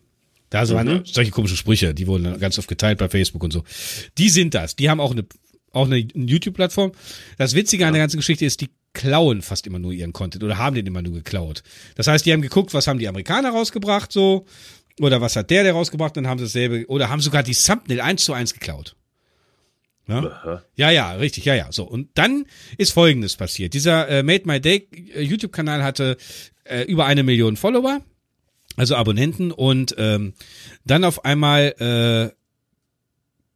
Da 0.51 0.67
so 0.67 0.79
mhm. 0.79 1.03
solche 1.05 1.31
komischen 1.31 1.57
Sprüche, 1.57 1.95
die 1.95 2.07
wurden 2.07 2.39
ganz 2.39 2.59
oft 2.59 2.69
geteilt 2.69 2.99
bei 2.99 3.09
Facebook 3.09 3.43
und 3.43 3.53
so. 3.53 3.65
Die 4.19 4.29
sind 4.29 4.55
das. 4.55 4.77
Die 4.77 4.91
haben 4.91 5.01
auch 5.01 5.13
eine, 5.13 5.25
auch 5.73 5.87
eine 5.87 5.97
YouTube-Plattform. 5.97 6.93
Das 7.39 7.55
Witzige 7.55 7.87
an 7.87 7.95
der 7.95 8.03
ganzen 8.03 8.19
Geschichte 8.19 8.45
ist, 8.45 8.61
die 8.61 8.69
klauen 8.95 9.43
fast 9.43 9.67
immer 9.67 9.79
nur 9.79 9.93
ihren 9.93 10.13
Content 10.13 10.45
oder 10.45 10.59
haben 10.59 10.75
den 10.77 10.87
immer 10.87 11.03
nur 11.03 11.15
geklaut. 11.15 11.63
Das 11.95 12.07
heißt, 12.07 12.27
die 12.27 12.33
haben 12.33 12.43
geguckt, 12.43 12.75
was 12.75 12.87
haben 12.87 12.99
die 12.99 13.09
Amerikaner 13.09 13.51
rausgebracht 13.51 14.13
so 14.13 14.47
Oder 15.01 15.21
was 15.21 15.37
hat 15.37 15.51
der, 15.51 15.63
der 15.63 15.73
rausgebracht? 15.73 16.17
Dann 16.17 16.27
haben 16.27 16.39
sie 16.39 16.45
dasselbe, 16.45 16.87
oder 16.89 17.09
haben 17.09 17.21
sogar 17.21 17.43
die 17.43 17.55
Thumbnail 17.55 18.01
eins 18.01 18.25
zu 18.25 18.33
eins 18.33 18.53
geklaut. 18.53 18.97
Ja? 20.09 20.63
ja, 20.75 20.91
ja, 20.91 21.13
richtig, 21.13 21.45
ja, 21.45 21.55
ja. 21.55 21.71
So, 21.71 21.85
und 21.85 22.11
dann 22.15 22.45
ist 22.77 22.93
Folgendes 22.93 23.37
passiert. 23.37 23.73
Dieser 23.73 24.09
äh, 24.09 24.23
Made 24.23 24.43
My 24.47 24.61
Day 24.61 24.89
äh, 25.15 25.23
YouTube-Kanal 25.23 25.83
hatte 25.83 26.17
äh, 26.65 26.83
über 26.83 27.07
eine 27.07 27.23
Million 27.23 27.57
Follower, 27.57 28.01
also 28.77 28.97
Abonnenten, 28.97 29.53
und 29.53 29.95
ähm, 29.99 30.35
dann 30.85 31.05
auf 31.05 31.25
einmal 31.25 32.33
äh, 32.33 32.42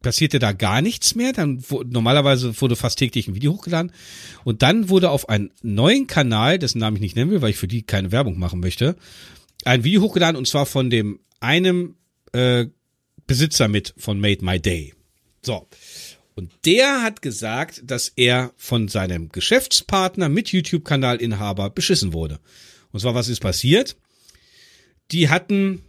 passierte 0.06 0.38
da 0.38 0.52
gar 0.52 0.82
nichts 0.82 1.16
mehr. 1.16 1.32
Dann 1.32 1.64
normalerweise 1.84 2.60
wurde 2.60 2.76
fast 2.76 3.00
täglich 3.00 3.26
ein 3.26 3.34
Video 3.34 3.52
hochgeladen 3.52 3.90
und 4.44 4.62
dann 4.62 4.88
wurde 4.88 5.10
auf 5.10 5.28
einen 5.28 5.50
neuen 5.62 6.06
Kanal, 6.06 6.60
dessen 6.60 6.78
Namen 6.78 6.94
ich 6.96 7.02
nicht 7.02 7.16
nennen 7.16 7.32
will, 7.32 7.42
weil 7.42 7.50
ich 7.50 7.56
für 7.56 7.66
die 7.66 7.82
keine 7.82 8.12
Werbung 8.12 8.38
machen 8.38 8.60
möchte, 8.60 8.94
ein 9.64 9.82
Video 9.82 10.02
hochgeladen 10.02 10.36
und 10.36 10.46
zwar 10.46 10.64
von 10.64 10.90
dem 10.90 11.18
einem 11.40 11.96
äh, 12.32 12.66
Besitzer 13.26 13.66
mit 13.66 13.94
von 13.96 14.20
Made 14.20 14.44
My 14.44 14.60
Day. 14.60 14.94
So. 15.42 15.66
Und 16.36 16.52
der 16.64 17.02
hat 17.02 17.20
gesagt, 17.20 17.82
dass 17.84 18.12
er 18.14 18.52
von 18.56 18.86
seinem 18.86 19.30
Geschäftspartner 19.30 20.28
mit 20.28 20.52
YouTube-Kanalinhaber 20.52 21.70
beschissen 21.70 22.12
wurde. 22.12 22.38
Und 22.92 23.00
zwar, 23.00 23.16
was 23.16 23.28
ist 23.28 23.40
passiert? 23.40 23.96
Die 25.10 25.30
hatten, 25.30 25.82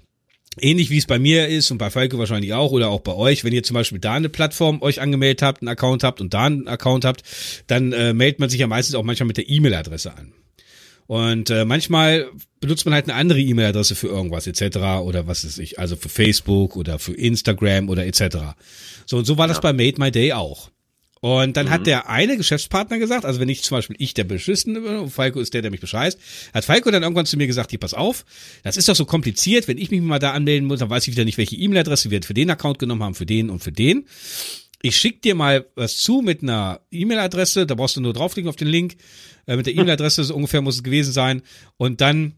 ähnlich 0.62 0.90
wie 0.90 0.98
es 0.98 1.06
bei 1.06 1.20
mir 1.20 1.48
ist 1.48 1.72
und 1.72 1.78
bei 1.78 1.90
Falke 1.90 2.18
wahrscheinlich 2.18 2.54
auch 2.54 2.72
oder 2.72 2.90
auch 2.90 3.02
bei 3.02 3.14
euch, 3.14 3.44
wenn 3.44 3.54
ihr 3.54 3.64
zum 3.64 3.76
Beispiel 3.76 4.00
da 4.00 4.14
eine 4.14 4.30
Plattform 4.30 4.82
euch 4.82 5.02
angemeldet 5.02 5.42
habt, 5.42 5.62
einen 5.62 5.70
Account 5.70 6.04
habt 6.04 6.22
und 6.22 6.34
da 6.34 6.46
einen 6.46 6.68
Account 6.68 7.06
habt, 7.06 7.24
dann 7.68 7.94
äh, 7.94 8.14
meldet 8.14 8.40
man 8.40 8.50
sich 8.50 8.60
ja 8.60 8.68
meistens 8.68 8.96
auch 8.96 9.04
manchmal 9.04 9.28
mit 9.28 9.38
der 9.38 9.50
E-Mail-Adresse 9.50 10.14
an. 10.16 10.34
Und 11.08 11.50
äh, 11.50 11.64
manchmal 11.64 12.28
benutzt 12.60 12.86
man 12.86 12.94
halt 12.94 13.06
eine 13.06 13.16
andere 13.16 13.40
E-Mail-Adresse 13.40 13.96
für 13.96 14.08
irgendwas 14.08 14.46
etc. 14.46 14.78
oder 15.02 15.26
was 15.26 15.46
ist 15.46 15.58
ich, 15.58 15.80
also 15.80 15.96
für 15.96 16.10
Facebook 16.10 16.76
oder 16.76 17.00
für 17.00 17.14
Instagram 17.14 17.90
oder 17.90 18.06
etc. 18.06 18.38
So 19.06 19.18
und 19.18 19.26
so 19.26 19.38
war 19.38 19.48
das 19.48 19.62
bei 19.62 19.72
Made 19.72 20.00
My 20.00 20.12
Day 20.12 20.34
auch. 20.34 20.70
Und 21.28 21.58
dann 21.58 21.66
mhm. 21.66 21.72
hat 21.72 21.88
der 21.88 22.10
eine 22.10 22.38
Geschäftspartner 22.38 23.00
gesagt, 23.00 23.26
also 23.26 23.42
wenn 23.42 23.50
ich 23.50 23.62
zum 23.62 23.78
Beispiel 23.78 23.98
ich 24.00 24.14
der 24.14 24.24
Beschissene 24.24 24.80
bin 24.80 24.96
und 24.96 25.10
Falco 25.10 25.42
ist 25.42 25.54
der, 25.54 25.62
der 25.62 25.72
mich 25.72 25.82
bescheißt, 25.82 26.18
hat 26.54 26.64
Falco 26.64 26.90
dann 26.90 27.04
irgendwann 27.04 27.26
zu 27.26 27.36
mir 27.36 27.48
gesagt, 27.48 27.72
hier 27.72 27.80
pass 27.80 27.94
auf, 27.94 28.24
das 28.64 28.78
ist 28.78 28.88
doch 28.88 28.96
so 28.96 29.04
kompliziert, 29.04 29.68
wenn 29.68 29.78
ich 29.78 29.92
mich 29.92 30.00
mal 30.02 30.20
da 30.20 30.32
anmelden 30.32 30.70
muss, 30.70 30.80
dann 30.80 30.90
weiß 30.90 31.06
ich 31.06 31.14
wieder 31.14 31.26
nicht, 31.26 31.38
welche 31.38 31.58
E-Mail-Adresse 31.58 32.12
wir 32.12 32.24
für 32.24 32.34
den 32.34 32.50
Account 32.50 32.80
genommen 32.80 33.04
haben, 33.04 33.14
für 33.14 33.26
den 33.26 33.50
und 33.50 33.62
für 33.62 33.74
den 33.74 34.06
ich 34.82 34.96
schick 34.96 35.22
dir 35.22 35.36
mal 35.36 35.66
was 35.76 35.98
zu 35.98 36.22
mit 36.22 36.44
einer 36.44 36.80
E-Mail-Adresse, 36.92 37.66
da 37.66 37.76
brauchst 37.76 37.98
du 37.98 38.02
nur 38.02 38.14
draufklicken 38.14 38.48
auf 38.48 38.56
den 38.56 38.68
Link, 38.70 38.96
äh, 39.48 39.58
mit 39.58 39.66
der 39.66 39.74
E-Mail-Adresse 39.74 40.24
so 40.24 40.36
ungefähr 40.36 40.62
muss 40.62 40.76
es 40.76 40.84
gewesen 40.84 41.12
sein 41.12 41.42
und 41.78 42.00
dann 42.00 42.36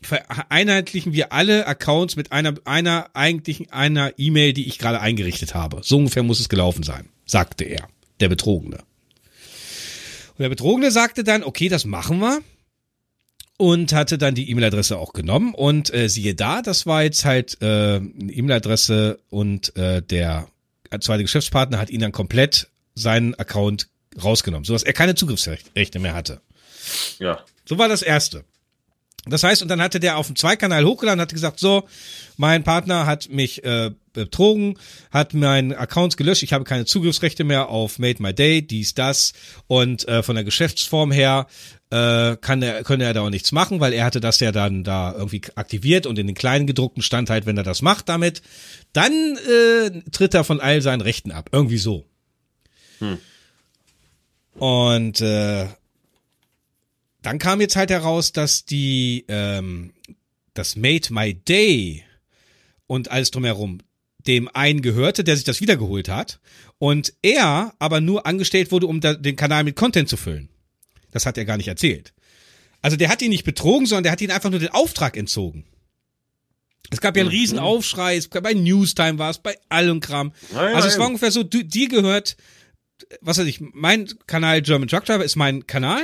vereinheitlichen 0.00 1.12
wir 1.12 1.32
alle 1.32 1.66
Accounts 1.68 2.16
mit 2.16 2.32
einer 2.32 2.54
einer 2.64 3.10
eigentlichen 3.14 3.70
einer 3.70 4.18
E-Mail, 4.18 4.52
die 4.52 4.66
ich 4.66 4.78
gerade 4.78 5.00
eingerichtet 5.00 5.54
habe. 5.54 5.80
So 5.84 5.98
ungefähr 5.98 6.24
muss 6.24 6.40
es 6.40 6.48
gelaufen 6.48 6.82
sein, 6.82 7.08
sagte 7.24 7.64
er, 7.64 7.86
der 8.20 8.28
Betrogene. 8.28 8.78
Und 10.30 10.38
der 10.40 10.48
Betrogene 10.48 10.90
sagte 10.90 11.24
dann, 11.24 11.42
okay, 11.42 11.68
das 11.68 11.84
machen 11.84 12.20
wir 12.20 12.40
und 13.58 13.92
hatte 13.92 14.18
dann 14.18 14.34
die 14.34 14.50
E-Mail-Adresse 14.50 14.98
auch 14.98 15.12
genommen 15.12 15.54
und 15.54 15.92
äh, 15.94 16.08
siehe 16.08 16.34
da, 16.34 16.62
das 16.62 16.86
war 16.86 17.02
jetzt 17.02 17.24
halt 17.24 17.58
äh, 17.60 17.66
eine 17.96 18.32
E-Mail-Adresse 18.32 19.20
und 19.30 19.76
äh, 19.76 20.02
der 20.02 20.48
zweite 21.00 21.22
Geschäftspartner 21.22 21.78
hat 21.78 21.90
ihn 21.90 22.00
dann 22.00 22.12
komplett 22.12 22.68
seinen 22.94 23.34
Account 23.34 23.88
rausgenommen, 24.22 24.64
sodass 24.64 24.82
er 24.82 24.92
keine 24.92 25.14
Zugriffsrechte 25.14 25.98
mehr 25.98 26.14
hatte. 26.14 26.40
Ja. 27.18 27.44
So 27.64 27.78
war 27.78 27.88
das 27.88 28.02
erste. 28.02 28.44
Das 29.24 29.44
heißt, 29.44 29.62
und 29.62 29.68
dann 29.68 29.80
hatte 29.80 30.00
der 30.00 30.16
auf 30.16 30.26
dem 30.26 30.34
Zweikanal 30.34 30.84
hochgeladen 30.84 31.20
und 31.20 31.22
hat 31.22 31.32
gesagt, 31.32 31.60
so, 31.60 31.84
mein 32.36 32.64
Partner 32.64 33.06
hat 33.06 33.28
mich 33.28 33.62
äh, 33.62 33.92
betrogen, 34.12 34.78
hat 35.12 35.32
meinen 35.32 35.72
Accounts 35.72 36.16
gelöscht, 36.16 36.42
ich 36.42 36.52
habe 36.52 36.64
keine 36.64 36.86
Zugriffsrechte 36.86 37.44
mehr 37.44 37.68
auf 37.68 38.00
Made 38.00 38.20
My 38.20 38.34
Day, 38.34 38.62
dies, 38.62 38.94
das 38.94 39.32
und 39.68 40.08
äh, 40.08 40.24
von 40.24 40.34
der 40.34 40.44
Geschäftsform 40.44 41.12
her 41.12 41.46
äh, 41.90 42.36
kann 42.36 42.62
er, 42.62 42.82
könne 42.82 43.04
er 43.04 43.14
da 43.14 43.20
auch 43.20 43.30
nichts 43.30 43.52
machen, 43.52 43.78
weil 43.78 43.92
er 43.92 44.04
hatte 44.04 44.20
das 44.20 44.40
ja 44.40 44.50
dann 44.50 44.82
da 44.82 45.14
irgendwie 45.14 45.42
aktiviert 45.54 46.06
und 46.06 46.18
in 46.18 46.26
den 46.26 46.34
kleinen 46.34 46.66
gedruckten 46.66 47.02
stand 47.02 47.30
halt, 47.30 47.46
wenn 47.46 47.56
er 47.56 47.62
das 47.62 47.80
macht 47.80 48.08
damit, 48.08 48.42
dann 48.92 49.12
äh, 49.12 50.02
tritt 50.10 50.34
er 50.34 50.42
von 50.42 50.58
all 50.58 50.82
seinen 50.82 51.00
Rechten 51.00 51.30
ab. 51.30 51.50
Irgendwie 51.52 51.78
so. 51.78 52.06
Hm. 52.98 53.18
Und 54.54 55.20
äh, 55.20 55.66
dann 57.22 57.38
kam 57.38 57.60
jetzt 57.60 57.76
halt 57.76 57.90
heraus, 57.90 58.32
dass 58.32 58.64
die 58.64 59.24
ähm, 59.28 59.92
das 60.54 60.76
Made 60.76 61.12
My 61.12 61.34
Day 61.34 62.04
und 62.86 63.10
alles 63.10 63.30
drumherum 63.30 63.78
dem 64.26 64.48
einen 64.54 64.82
gehörte, 64.82 65.24
der 65.24 65.36
sich 65.36 65.44
das 65.44 65.60
wiedergeholt 65.60 66.08
hat 66.08 66.40
und 66.78 67.14
er 67.22 67.74
aber 67.78 68.00
nur 68.00 68.26
angestellt 68.26 68.70
wurde, 68.70 68.86
um 68.86 69.00
da, 69.00 69.14
den 69.14 69.36
Kanal 69.36 69.64
mit 69.64 69.76
Content 69.76 70.08
zu 70.08 70.16
füllen. 70.16 70.48
Das 71.10 71.26
hat 71.26 71.38
er 71.38 71.44
gar 71.44 71.56
nicht 71.56 71.68
erzählt. 71.68 72.12
Also 72.80 72.96
der 72.96 73.08
hat 73.08 73.22
ihn 73.22 73.30
nicht 73.30 73.44
betrogen, 73.44 73.86
sondern 73.86 74.04
der 74.04 74.12
hat 74.12 74.20
ihn 74.20 74.30
einfach 74.30 74.50
nur 74.50 74.58
den 74.58 74.70
Auftrag 74.70 75.16
entzogen. 75.16 75.64
Es 76.90 77.00
gab 77.00 77.16
ja 77.16 77.22
einen 77.22 77.30
mhm. 77.30 77.36
riesen 77.36 77.58
Aufschrei, 77.58 78.16
es 78.16 78.28
gab 78.28 78.42
bei 78.42 78.54
Newstime 78.54 79.18
war 79.18 79.30
es, 79.30 79.38
bei 79.38 79.56
allem 79.68 80.00
Kram. 80.00 80.32
Ja, 80.52 80.74
also 80.74 80.88
es 80.88 80.98
war 80.98 81.06
ungefähr 81.06 81.30
so, 81.30 81.42
dir 81.42 81.88
gehört, 81.88 82.36
was 83.20 83.38
weiß 83.38 83.46
ich, 83.46 83.60
mein 83.60 84.08
Kanal 84.26 84.62
German 84.62 84.88
Truck 84.88 85.04
Driver 85.04 85.24
ist 85.24 85.36
mein 85.36 85.66
Kanal 85.66 86.02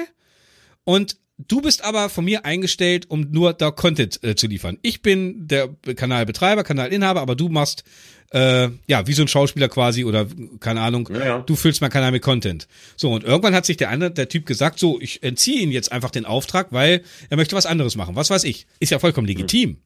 und 0.88 1.18
du 1.37 1.61
bist 1.61 1.85
aber 1.85 2.09
von 2.09 2.25
mir 2.25 2.47
eingestellt, 2.47 3.11
um 3.11 3.30
nur 3.30 3.52
da 3.52 3.71
Content 3.71 4.25
äh, 4.25 4.37
zu 4.37 4.47
liefern. 4.47 4.78
Ich 4.80 5.02
bin 5.02 5.47
der 5.47 5.68
Kanalbetreiber, 5.68 6.64
Kanalinhaber, 6.64 7.21
aber 7.21 7.37
du 7.37 7.50
machst 7.50 7.85
äh, 8.33 8.71
ja 8.87 9.07
wie 9.07 9.12
so 9.12 9.21
ein 9.21 9.28
Schauspieler 9.28 9.68
quasi 9.68 10.07
oder 10.07 10.26
keine 10.61 10.80
Ahnung. 10.80 11.07
Ja, 11.12 11.26
ja. 11.26 11.38
Du 11.40 11.57
füllst 11.57 11.83
meinen 11.83 11.90
Kanal 11.90 12.12
mit 12.12 12.23
Content. 12.23 12.68
So 12.97 13.12
und 13.12 13.23
irgendwann 13.23 13.54
hat 13.54 13.66
sich 13.66 13.76
der 13.76 13.90
andere, 13.90 14.12
der 14.12 14.30
Typ 14.30 14.47
gesagt, 14.47 14.78
so 14.78 14.99
ich 14.99 15.23
entziehe 15.23 15.61
ihn 15.61 15.73
jetzt 15.73 15.92
einfach 15.92 16.11
den 16.11 16.25
Auftrag, 16.25 16.68
weil 16.73 17.02
er 17.28 17.37
möchte 17.37 17.54
was 17.54 17.66
anderes 17.66 17.95
machen. 17.95 18.16
Was 18.16 18.30
weiß 18.30 18.45
ich? 18.45 18.66
Ist 18.80 18.90
ja 18.90 18.99
vollkommen 18.99 19.26
legitim. 19.26 19.76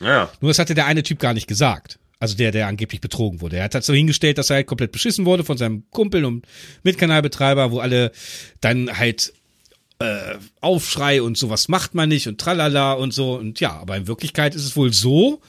Ja. 0.00 0.32
Nur 0.40 0.48
das 0.48 0.58
hatte 0.58 0.74
der 0.74 0.86
eine 0.86 1.02
Typ 1.02 1.18
gar 1.18 1.34
nicht 1.34 1.46
gesagt. 1.46 1.98
Also 2.20 2.36
der, 2.36 2.52
der 2.52 2.68
angeblich 2.68 3.02
betrogen 3.02 3.42
wurde. 3.42 3.58
Er 3.58 3.64
hat 3.64 3.84
so 3.84 3.92
hingestellt, 3.92 4.38
dass 4.38 4.48
er 4.48 4.56
halt 4.56 4.66
komplett 4.66 4.92
beschissen 4.92 5.26
wurde 5.26 5.44
von 5.44 5.58
seinem 5.58 5.84
Kumpel 5.90 6.24
und 6.24 6.46
Mitkanalbetreiber, 6.84 7.70
wo 7.70 7.80
alle 7.80 8.12
dann 8.62 8.98
halt 8.98 9.34
äh, 10.00 10.36
Aufschrei 10.60 11.22
und 11.22 11.36
sowas 11.36 11.68
macht 11.68 11.94
man 11.94 12.08
nicht 12.08 12.28
und 12.28 12.40
tralala 12.40 12.92
und 12.92 13.12
so. 13.12 13.34
Und 13.34 13.60
ja, 13.60 13.72
aber 13.72 13.96
in 13.96 14.06
Wirklichkeit 14.06 14.54
ist 14.54 14.64
es 14.64 14.76
wohl 14.76 14.92
so, 14.92 15.40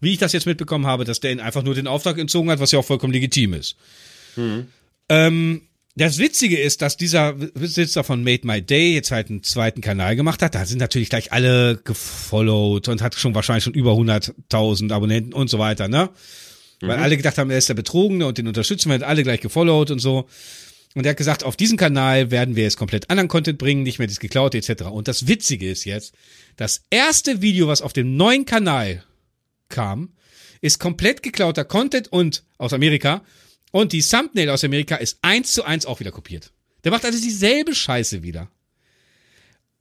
wie 0.00 0.12
ich 0.12 0.18
das 0.18 0.32
jetzt 0.32 0.46
mitbekommen 0.46 0.86
habe, 0.86 1.04
dass 1.04 1.20
der 1.20 1.32
ihn 1.32 1.40
einfach 1.40 1.62
nur 1.62 1.74
den 1.74 1.86
Auftrag 1.86 2.18
entzogen 2.18 2.50
hat, 2.50 2.60
was 2.60 2.72
ja 2.72 2.78
auch 2.78 2.84
vollkommen 2.84 3.12
legitim 3.12 3.54
ist. 3.54 3.76
Mhm. 4.36 4.66
Ähm, 5.08 5.62
das 5.98 6.18
Witzige 6.18 6.58
ist, 6.58 6.82
dass 6.82 6.98
dieser 6.98 7.32
Besitzer 7.32 8.04
von 8.04 8.22
Made 8.22 8.46
My 8.46 8.60
Day 8.60 8.92
jetzt 8.92 9.10
halt 9.10 9.30
einen 9.30 9.42
zweiten 9.42 9.80
Kanal 9.80 10.14
gemacht 10.14 10.42
hat. 10.42 10.54
Da 10.54 10.66
sind 10.66 10.78
natürlich 10.78 11.08
gleich 11.08 11.32
alle 11.32 11.80
gefollowt 11.82 12.88
und 12.88 13.00
hat 13.00 13.14
schon 13.14 13.34
wahrscheinlich 13.34 13.64
schon 13.64 13.72
über 13.72 13.92
100.000 13.92 14.92
Abonnenten 14.92 15.32
und 15.32 15.48
so 15.48 15.58
weiter, 15.58 15.88
ne? 15.88 16.10
Mhm. 16.82 16.88
Weil 16.88 16.98
alle 16.98 17.16
gedacht 17.16 17.38
haben, 17.38 17.50
er 17.50 17.56
ist 17.56 17.70
der 17.70 17.74
Betrogene 17.74 18.26
und 18.26 18.36
den 18.36 18.46
unterstützen 18.46 18.90
wir, 18.90 18.96
hat 18.96 19.04
alle 19.04 19.22
gleich 19.22 19.40
gefollowt 19.40 19.90
und 19.90 19.98
so. 19.98 20.28
Und 20.96 21.04
er 21.04 21.10
hat 21.10 21.18
gesagt, 21.18 21.44
auf 21.44 21.56
diesen 21.56 21.76
Kanal 21.76 22.30
werden 22.30 22.56
wir 22.56 22.62
jetzt 22.62 22.78
komplett 22.78 23.10
anderen 23.10 23.28
Content 23.28 23.58
bringen, 23.58 23.82
nicht 23.82 23.98
mehr 23.98 24.08
das 24.08 24.18
Geklaute 24.18 24.56
etc. 24.56 24.84
Und 24.84 25.08
das 25.08 25.28
Witzige 25.28 25.70
ist 25.70 25.84
jetzt, 25.84 26.14
das 26.56 26.84
erste 26.88 27.42
Video, 27.42 27.68
was 27.68 27.82
auf 27.82 27.92
dem 27.92 28.16
neuen 28.16 28.46
Kanal 28.46 29.04
kam, 29.68 30.14
ist 30.62 30.80
komplett 30.80 31.22
geklauter 31.22 31.66
Content 31.66 32.08
und 32.08 32.44
aus 32.56 32.72
Amerika 32.72 33.22
und 33.72 33.92
die 33.92 34.00
Thumbnail 34.00 34.48
aus 34.48 34.64
Amerika 34.64 34.96
ist 34.96 35.18
eins 35.20 35.52
zu 35.52 35.64
eins 35.64 35.84
auch 35.84 36.00
wieder 36.00 36.12
kopiert. 36.12 36.50
Der 36.82 36.92
macht 36.92 37.04
also 37.04 37.20
dieselbe 37.20 37.74
Scheiße 37.74 38.22
wieder. 38.22 38.48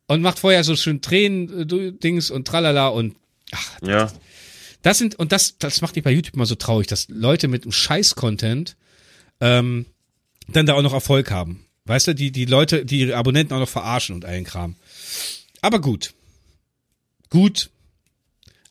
Und 0.08 0.22
macht 0.22 0.40
vorher 0.40 0.66
so 0.66 0.76
schön 0.76 1.02
Tränen-Dings 1.02 2.30
und 2.30 2.46
tralala 2.46 2.90
und 2.90 3.16
ach, 3.52 3.82
ja. 3.82 4.12
Das 4.82 4.98
sind, 4.98 5.16
und 5.16 5.32
das, 5.32 5.58
das 5.60 5.80
macht 5.80 5.96
mich 5.96 6.04
bei 6.04 6.12
YouTube 6.12 6.36
mal 6.36 6.46
so 6.46 6.56
traurig, 6.56 6.88
dass 6.88 7.08
Leute 7.08 7.48
mit 7.48 7.64
einem 7.64 7.72
Scheiß-Content 7.72 8.76
ähm, 9.40 9.86
dann 10.48 10.66
da 10.66 10.74
auch 10.74 10.82
noch 10.82 10.94
Erfolg 10.94 11.32
haben. 11.32 11.66
Weißt 11.86 12.08
du, 12.08 12.16
die, 12.16 12.32
die 12.32 12.46
Leute, 12.46 12.86
die 12.86 13.00
ihre 13.00 13.16
Abonnenten 13.16 13.54
auch 13.54 13.60
noch 13.60 13.70
verarschen 13.70 14.16
und 14.16 14.26
allen 14.26 14.44
Kram. 14.44 14.76
Aber 15.62 15.80
gut. 15.80 16.14
Gut. 17.30 17.70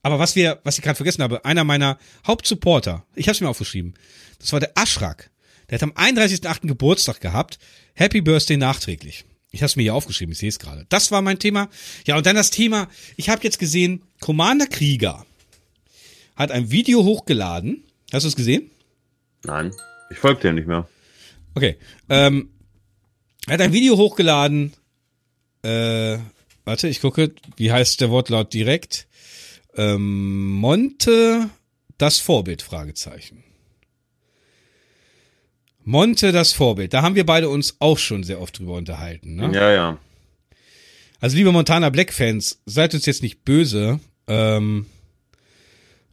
Aber 0.02 0.18
was 0.18 0.36
wir, 0.36 0.60
was 0.64 0.76
ich 0.76 0.82
gerade 0.82 0.96
vergessen 0.96 1.22
habe, 1.22 1.44
einer 1.44 1.64
meiner 1.64 1.98
Hauptsupporter, 2.26 3.04
ich 3.14 3.26
habe 3.26 3.34
es 3.34 3.40
mir 3.40 3.48
aufgeschrieben, 3.48 3.94
das 4.38 4.52
war 4.52 4.60
der 4.60 4.72
Aschrak. 4.76 5.30
Der 5.70 5.78
hat 5.78 5.82
am 5.82 5.92
31.8. 5.92 6.66
Geburtstag 6.66 7.20
gehabt. 7.20 7.58
Happy 7.94 8.20
Birthday 8.20 8.56
nachträglich. 8.56 9.24
Ich 9.50 9.60
habe 9.60 9.66
es 9.66 9.76
mir 9.76 9.82
hier 9.82 9.94
aufgeschrieben, 9.94 10.32
ich 10.32 10.38
sehe 10.38 10.48
es 10.48 10.58
gerade. 10.58 10.84
Das 10.88 11.12
war 11.12 11.22
mein 11.22 11.38
Thema. 11.38 11.70
Ja, 12.06 12.16
und 12.16 12.26
dann 12.26 12.34
das 12.34 12.50
Thema, 12.50 12.88
ich 13.16 13.28
habe 13.28 13.44
jetzt 13.44 13.58
gesehen, 13.58 14.02
Commander 14.20 14.66
Krieger 14.66 15.24
hat 16.36 16.50
ein 16.50 16.70
Video 16.70 17.04
hochgeladen. 17.04 17.84
Hast 18.12 18.24
du 18.24 18.28
es 18.28 18.36
gesehen? 18.36 18.70
Nein, 19.44 19.72
ich 20.10 20.18
folge 20.18 20.40
dir 20.40 20.52
nicht 20.52 20.66
mehr. 20.66 20.88
Okay. 21.54 21.76
Ähm, 22.08 22.50
er 23.46 23.54
hat 23.54 23.60
ein 23.60 23.72
Video 23.72 23.96
hochgeladen. 23.96 24.72
Äh, 25.62 26.18
warte, 26.64 26.88
ich 26.88 27.00
gucke, 27.00 27.32
wie 27.56 27.72
heißt 27.72 28.00
der 28.00 28.10
Wortlaut 28.10 28.52
direkt? 28.52 29.06
ähm, 29.76 30.52
Monte 30.52 31.50
das 31.98 32.18
Vorbild? 32.18 32.62
Fragezeichen. 32.62 33.44
Monte 35.82 36.32
das 36.32 36.52
Vorbild. 36.52 36.94
Da 36.94 37.02
haben 37.02 37.14
wir 37.14 37.26
beide 37.26 37.48
uns 37.48 37.76
auch 37.78 37.98
schon 37.98 38.24
sehr 38.24 38.40
oft 38.40 38.58
drüber 38.58 38.74
unterhalten. 38.74 39.34
Ne? 39.36 39.52
Ja, 39.54 39.70
ja. 39.70 39.98
Also 41.20 41.36
liebe 41.36 41.52
Montana 41.52 41.90
Black 41.90 42.12
Fans, 42.12 42.60
seid 42.66 42.94
uns 42.94 43.06
jetzt 43.06 43.22
nicht 43.22 43.44
böse, 43.44 44.00
ähm, 44.26 44.86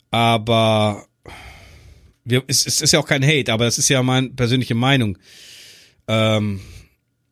aber 0.09 1.05
wir, 2.23 2.43
es, 2.47 2.65
es 2.65 2.81
ist 2.81 2.93
ja 2.93 2.99
auch 2.99 3.07
kein 3.07 3.23
Hate, 3.23 3.51
aber 3.51 3.65
das 3.65 3.77
ist 3.77 3.89
ja 3.89 4.01
meine 4.03 4.29
persönliche 4.29 4.75
Meinung. 4.75 5.17
Ähm, 6.07 6.61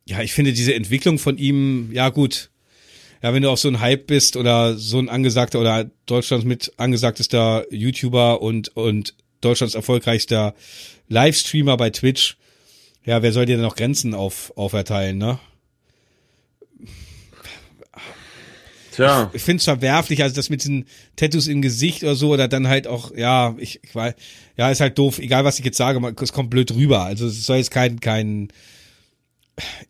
ja, 0.06 0.22
ich 0.22 0.32
finde 0.32 0.52
diese 0.52 0.74
Entwicklung 0.74 1.18
von 1.18 1.38
ihm, 1.38 1.90
ja 1.92 2.08
gut, 2.08 2.50
ja, 3.22 3.34
wenn 3.34 3.42
du 3.42 3.50
auch 3.50 3.58
so 3.58 3.68
ein 3.68 3.80
Hype 3.80 4.06
bist 4.06 4.36
oder 4.36 4.76
so 4.76 4.98
ein 4.98 5.08
angesagter 5.08 5.60
oder 5.60 5.90
Deutschlands 6.06 6.46
mit 6.46 6.72
angesagtester 6.78 7.66
YouTuber 7.70 8.40
und, 8.40 8.74
und 8.76 9.14
Deutschlands 9.40 9.74
erfolgreichster 9.74 10.54
Livestreamer 11.08 11.76
bei 11.76 11.90
Twitch, 11.90 12.36
ja, 13.04 13.22
wer 13.22 13.32
soll 13.32 13.46
dir 13.46 13.56
denn 13.56 13.64
noch 13.64 13.76
Grenzen 13.76 14.14
auf, 14.14 14.52
auferteilen, 14.56 15.18
ne? 15.18 15.38
Tja. 18.94 19.30
Ich 19.32 19.42
finde 19.42 19.58
es 19.58 19.64
verwerflich, 19.64 20.22
also 20.22 20.34
das 20.34 20.50
mit 20.50 20.62
diesen 20.62 20.86
Tattoos 21.16 21.46
im 21.46 21.62
Gesicht 21.62 22.02
oder 22.02 22.14
so, 22.14 22.30
oder 22.30 22.48
dann 22.48 22.68
halt 22.68 22.86
auch, 22.86 23.14
ja, 23.16 23.54
ich, 23.58 23.80
ich 23.82 23.94
weiß, 23.94 24.14
ja, 24.56 24.70
ist 24.70 24.80
halt 24.80 24.98
doof, 24.98 25.18
egal 25.18 25.44
was 25.44 25.58
ich 25.58 25.64
jetzt 25.64 25.76
sage, 25.76 26.00
es 26.20 26.32
kommt 26.32 26.50
blöd 26.50 26.74
rüber. 26.74 27.02
Also 27.04 27.26
es 27.26 27.44
soll 27.44 27.58
jetzt 27.58 27.70
kein, 27.70 28.00
kein, 28.00 28.48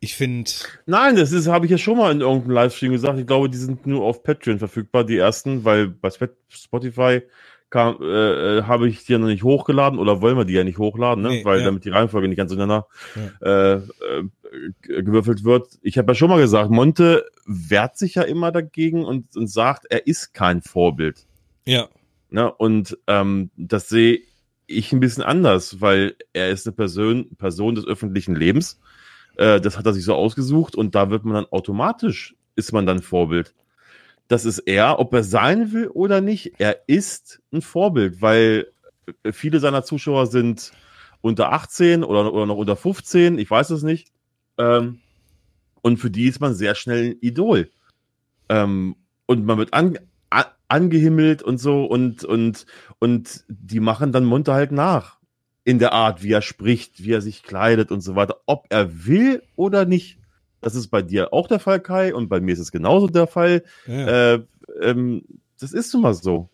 ich 0.00 0.14
finde. 0.14 0.50
Nein, 0.86 1.16
das 1.16 1.32
ist, 1.32 1.46
habe 1.46 1.66
ich 1.66 1.72
ja 1.72 1.78
schon 1.78 1.98
mal 1.98 2.12
in 2.12 2.20
irgendeinem 2.20 2.52
Livestream 2.52 2.92
gesagt. 2.92 3.18
Ich 3.18 3.26
glaube, 3.26 3.48
die 3.50 3.58
sind 3.58 3.86
nur 3.86 4.04
auf 4.04 4.22
Patreon 4.22 4.58
verfügbar, 4.58 5.04
die 5.04 5.16
ersten, 5.16 5.64
weil 5.64 5.88
bei 5.88 6.10
Spotify 6.48 7.22
kam, 7.70 7.98
äh, 8.02 8.58
äh, 8.58 8.62
habe 8.64 8.88
ich 8.88 9.04
die 9.04 9.12
ja 9.12 9.18
noch 9.18 9.28
nicht 9.28 9.44
hochgeladen 9.44 9.98
oder 9.98 10.20
wollen 10.20 10.36
wir 10.36 10.44
die 10.44 10.54
ja 10.54 10.64
nicht 10.64 10.78
hochladen, 10.78 11.22
ne? 11.22 11.28
Nee, 11.30 11.44
weil 11.44 11.60
ja. 11.60 11.64
damit 11.64 11.84
die 11.84 11.90
Reihenfolge 11.90 12.28
nicht 12.28 12.36
ganz 12.36 12.50
untereinander 12.50 12.88
ja. 13.40 13.74
äh, 13.74 13.74
äh, 13.76 15.02
gewürfelt 15.02 15.44
wird. 15.44 15.78
Ich 15.80 15.96
habe 15.96 16.10
ja 16.10 16.14
schon 16.16 16.30
mal 16.30 16.40
gesagt, 16.40 16.70
Monte 16.70 17.24
wehrt 17.46 17.96
sich 17.96 18.16
ja 18.16 18.22
immer 18.22 18.50
dagegen 18.50 19.04
und, 19.04 19.36
und 19.36 19.46
sagt, 19.46 19.86
er 19.88 20.06
ist 20.06 20.34
kein 20.34 20.60
Vorbild. 20.60 21.26
Ja. 21.64 21.88
Ne? 22.30 22.52
Und 22.52 22.98
ähm, 23.06 23.50
das 23.56 23.88
sehe 23.88 24.20
ich 24.66 24.92
ein 24.92 25.00
bisschen 25.00 25.22
anders, 25.22 25.80
weil 25.80 26.16
er 26.32 26.50
ist 26.50 26.66
eine 26.66 26.74
Person, 26.74 27.36
Person 27.36 27.76
des 27.76 27.86
öffentlichen 27.86 28.34
Lebens. 28.34 28.80
Äh, 29.36 29.60
das 29.60 29.78
hat 29.78 29.86
er 29.86 29.92
sich 29.92 30.04
so 30.04 30.14
ausgesucht 30.14 30.74
und 30.74 30.96
da 30.96 31.10
wird 31.10 31.24
man 31.24 31.34
dann 31.34 31.46
automatisch, 31.46 32.34
ist 32.56 32.72
man 32.72 32.86
dann 32.86 33.00
Vorbild 33.00 33.54
das 34.30 34.44
ist 34.44 34.60
er, 34.60 35.00
ob 35.00 35.12
er 35.12 35.24
sein 35.24 35.72
will 35.72 35.88
oder 35.88 36.20
nicht. 36.20 36.52
Er 36.58 36.84
ist 36.86 37.42
ein 37.52 37.62
Vorbild, 37.62 38.22
weil 38.22 38.68
viele 39.32 39.58
seiner 39.58 39.82
Zuschauer 39.82 40.28
sind 40.28 40.70
unter 41.20 41.52
18 41.52 42.04
oder, 42.04 42.32
oder 42.32 42.46
noch 42.46 42.56
unter 42.56 42.76
15, 42.76 43.40
ich 43.40 43.50
weiß 43.50 43.70
es 43.70 43.82
nicht. 43.82 44.12
Ähm, 44.56 45.00
und 45.82 45.96
für 45.96 46.12
die 46.12 46.28
ist 46.28 46.40
man 46.40 46.54
sehr 46.54 46.76
schnell 46.76 47.10
ein 47.10 47.16
Idol. 47.20 47.72
Ähm, 48.48 48.94
und 49.26 49.44
man 49.44 49.58
wird 49.58 49.74
an, 49.74 49.98
an, 50.30 50.44
angehimmelt 50.68 51.42
und 51.42 51.58
so 51.58 51.84
und, 51.84 52.22
und, 52.22 52.66
und 53.00 53.44
die 53.48 53.80
machen 53.80 54.12
dann 54.12 54.24
munter 54.24 54.54
halt 54.54 54.70
nach. 54.70 55.18
In 55.64 55.80
der 55.80 55.92
Art, 55.92 56.22
wie 56.22 56.30
er 56.30 56.42
spricht, 56.42 57.02
wie 57.02 57.14
er 57.14 57.20
sich 57.20 57.42
kleidet 57.42 57.90
und 57.90 58.00
so 58.00 58.14
weiter. 58.14 58.36
Ob 58.46 58.66
er 58.68 59.06
will 59.06 59.42
oder 59.56 59.86
nicht. 59.86 60.19
Das 60.60 60.74
ist 60.74 60.88
bei 60.88 61.02
dir 61.02 61.32
auch 61.32 61.48
der 61.48 61.60
Fall, 61.60 61.80
Kai, 61.80 62.14
und 62.14 62.28
bei 62.28 62.40
mir 62.40 62.52
ist 62.52 62.58
es 62.58 62.72
genauso 62.72 63.06
der 63.06 63.26
Fall. 63.26 63.64
Ja. 63.86 64.34
Äh, 64.34 64.40
ähm, 64.82 65.22
das 65.58 65.72
ist 65.72 65.92
nun 65.94 66.02
mal 66.02 66.14
so. 66.14 66.48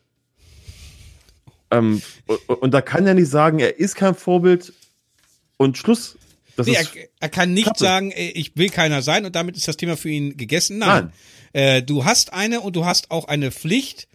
Ähm, 1.70 2.00
und, 2.26 2.38
und, 2.48 2.74
da 2.74 2.80
kann 2.80 3.06
er 3.06 3.14
nicht 3.14 3.28
sagen, 3.28 3.58
er 3.58 3.78
ist 3.78 3.96
kein 3.96 4.14
Vorbild 4.14 4.72
und 5.56 5.76
Schluss. 5.76 6.16
Nee, 6.64 6.74
er, 6.74 6.86
er, 7.20 7.28
kann 7.28 7.52
nicht 7.52 7.66
Kappe. 7.66 7.78
sagen, 7.78 8.12
ich 8.16 8.56
will 8.56 8.70
keiner 8.70 9.02
sein 9.02 9.26
und 9.26 9.34
damit 9.36 9.56
ist 9.56 9.68
das 9.68 9.76
Thema 9.76 9.96
für 9.96 10.08
ihn 10.08 10.36
gegessen. 10.36 10.78
Nein. 10.78 10.88
Nein. 10.88 11.12
Äh, 11.52 11.82
du 11.82 12.04
hast 12.04 12.32
eine 12.32 12.60
und 12.60 12.76
du 12.76 12.84
hast 12.84 13.10
auch 13.10 13.26
eine 13.26 13.50
Pflicht 13.50 14.08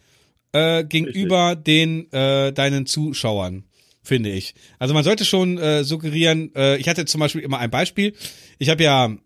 äh, 0.52 0.84
gegenüber 0.84 1.50
Richtig. 1.50 1.64
den 1.64 2.12
äh, 2.12 2.52
deinen 2.52 2.86
Zuschauern, 2.86 3.64
finde 4.02 4.30
ich. 4.30 4.54
Also 4.78 4.94
man 4.94 5.04
sollte 5.04 5.24
schon 5.24 5.58
äh, 5.58 5.84
suggerieren, 5.84 6.52
äh, 6.54 6.76
ich 6.78 6.88
hatte 6.88 7.04
zum 7.04 7.20
Beispiel 7.20 7.42
immer 7.42 7.58
ein 7.58 7.70
Beispiel. 7.70 8.14
Ich 8.58 8.70
habe 8.70 8.82
ja 8.82 9.16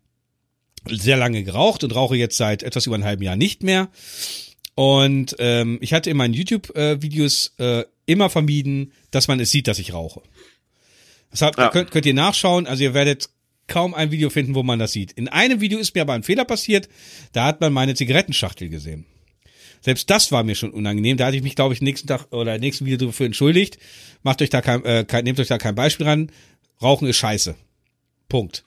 sehr 0.88 1.16
lange 1.16 1.42
geraucht 1.42 1.84
und 1.84 1.94
rauche 1.94 2.16
jetzt 2.16 2.36
seit 2.36 2.62
etwas 2.62 2.86
über 2.86 2.94
einem 2.94 3.04
halben 3.04 3.22
Jahr 3.22 3.36
nicht 3.36 3.62
mehr. 3.62 3.88
Und 4.74 5.36
ähm, 5.38 5.78
ich 5.80 5.92
hatte 5.92 6.10
in 6.10 6.16
meinen 6.16 6.34
YouTube-Videos 6.34 7.54
äh, 7.58 7.84
immer 8.04 8.30
vermieden, 8.30 8.92
dass 9.10 9.26
man 9.28 9.40
es 9.40 9.50
sieht, 9.50 9.68
dass 9.68 9.78
ich 9.78 9.92
rauche. 9.92 10.22
Deshalb 11.32 11.58
ja. 11.58 11.70
könnt, 11.70 11.90
könnt 11.90 12.06
ihr 12.06 12.14
nachschauen. 12.14 12.66
Also 12.66 12.84
ihr 12.84 12.94
werdet 12.94 13.30
kaum 13.68 13.94
ein 13.94 14.10
Video 14.10 14.30
finden, 14.30 14.54
wo 14.54 14.62
man 14.62 14.78
das 14.78 14.92
sieht. 14.92 15.12
In 15.12 15.28
einem 15.28 15.60
Video 15.60 15.78
ist 15.78 15.94
mir 15.94 16.02
aber 16.02 16.12
ein 16.12 16.22
Fehler 16.22 16.44
passiert. 16.44 16.88
Da 17.32 17.46
hat 17.46 17.60
man 17.60 17.72
meine 17.72 17.94
Zigarettenschachtel 17.94 18.68
gesehen. 18.68 19.06
Selbst 19.80 20.10
das 20.10 20.32
war 20.32 20.42
mir 20.42 20.54
schon 20.54 20.70
unangenehm. 20.70 21.16
Da 21.16 21.26
hatte 21.26 21.36
ich 21.36 21.42
mich, 21.42 21.54
glaube 21.54 21.74
ich, 21.74 21.80
nächsten 21.80 22.08
Tag 22.08 22.32
oder 22.32 22.58
nächsten 22.58 22.86
Video 22.86 23.06
dafür 23.06 23.26
entschuldigt. 23.26 23.78
Macht 24.22 24.42
euch 24.42 24.50
da 24.50 24.60
kein, 24.60 24.84
äh, 24.84 25.04
kein, 25.06 25.24
nehmt 25.24 25.40
euch 25.40 25.48
da 25.48 25.58
kein 25.58 25.74
Beispiel 25.74 26.06
ran. 26.06 26.32
Rauchen 26.82 27.08
ist 27.08 27.16
scheiße. 27.16 27.54
Punkt. 28.28 28.64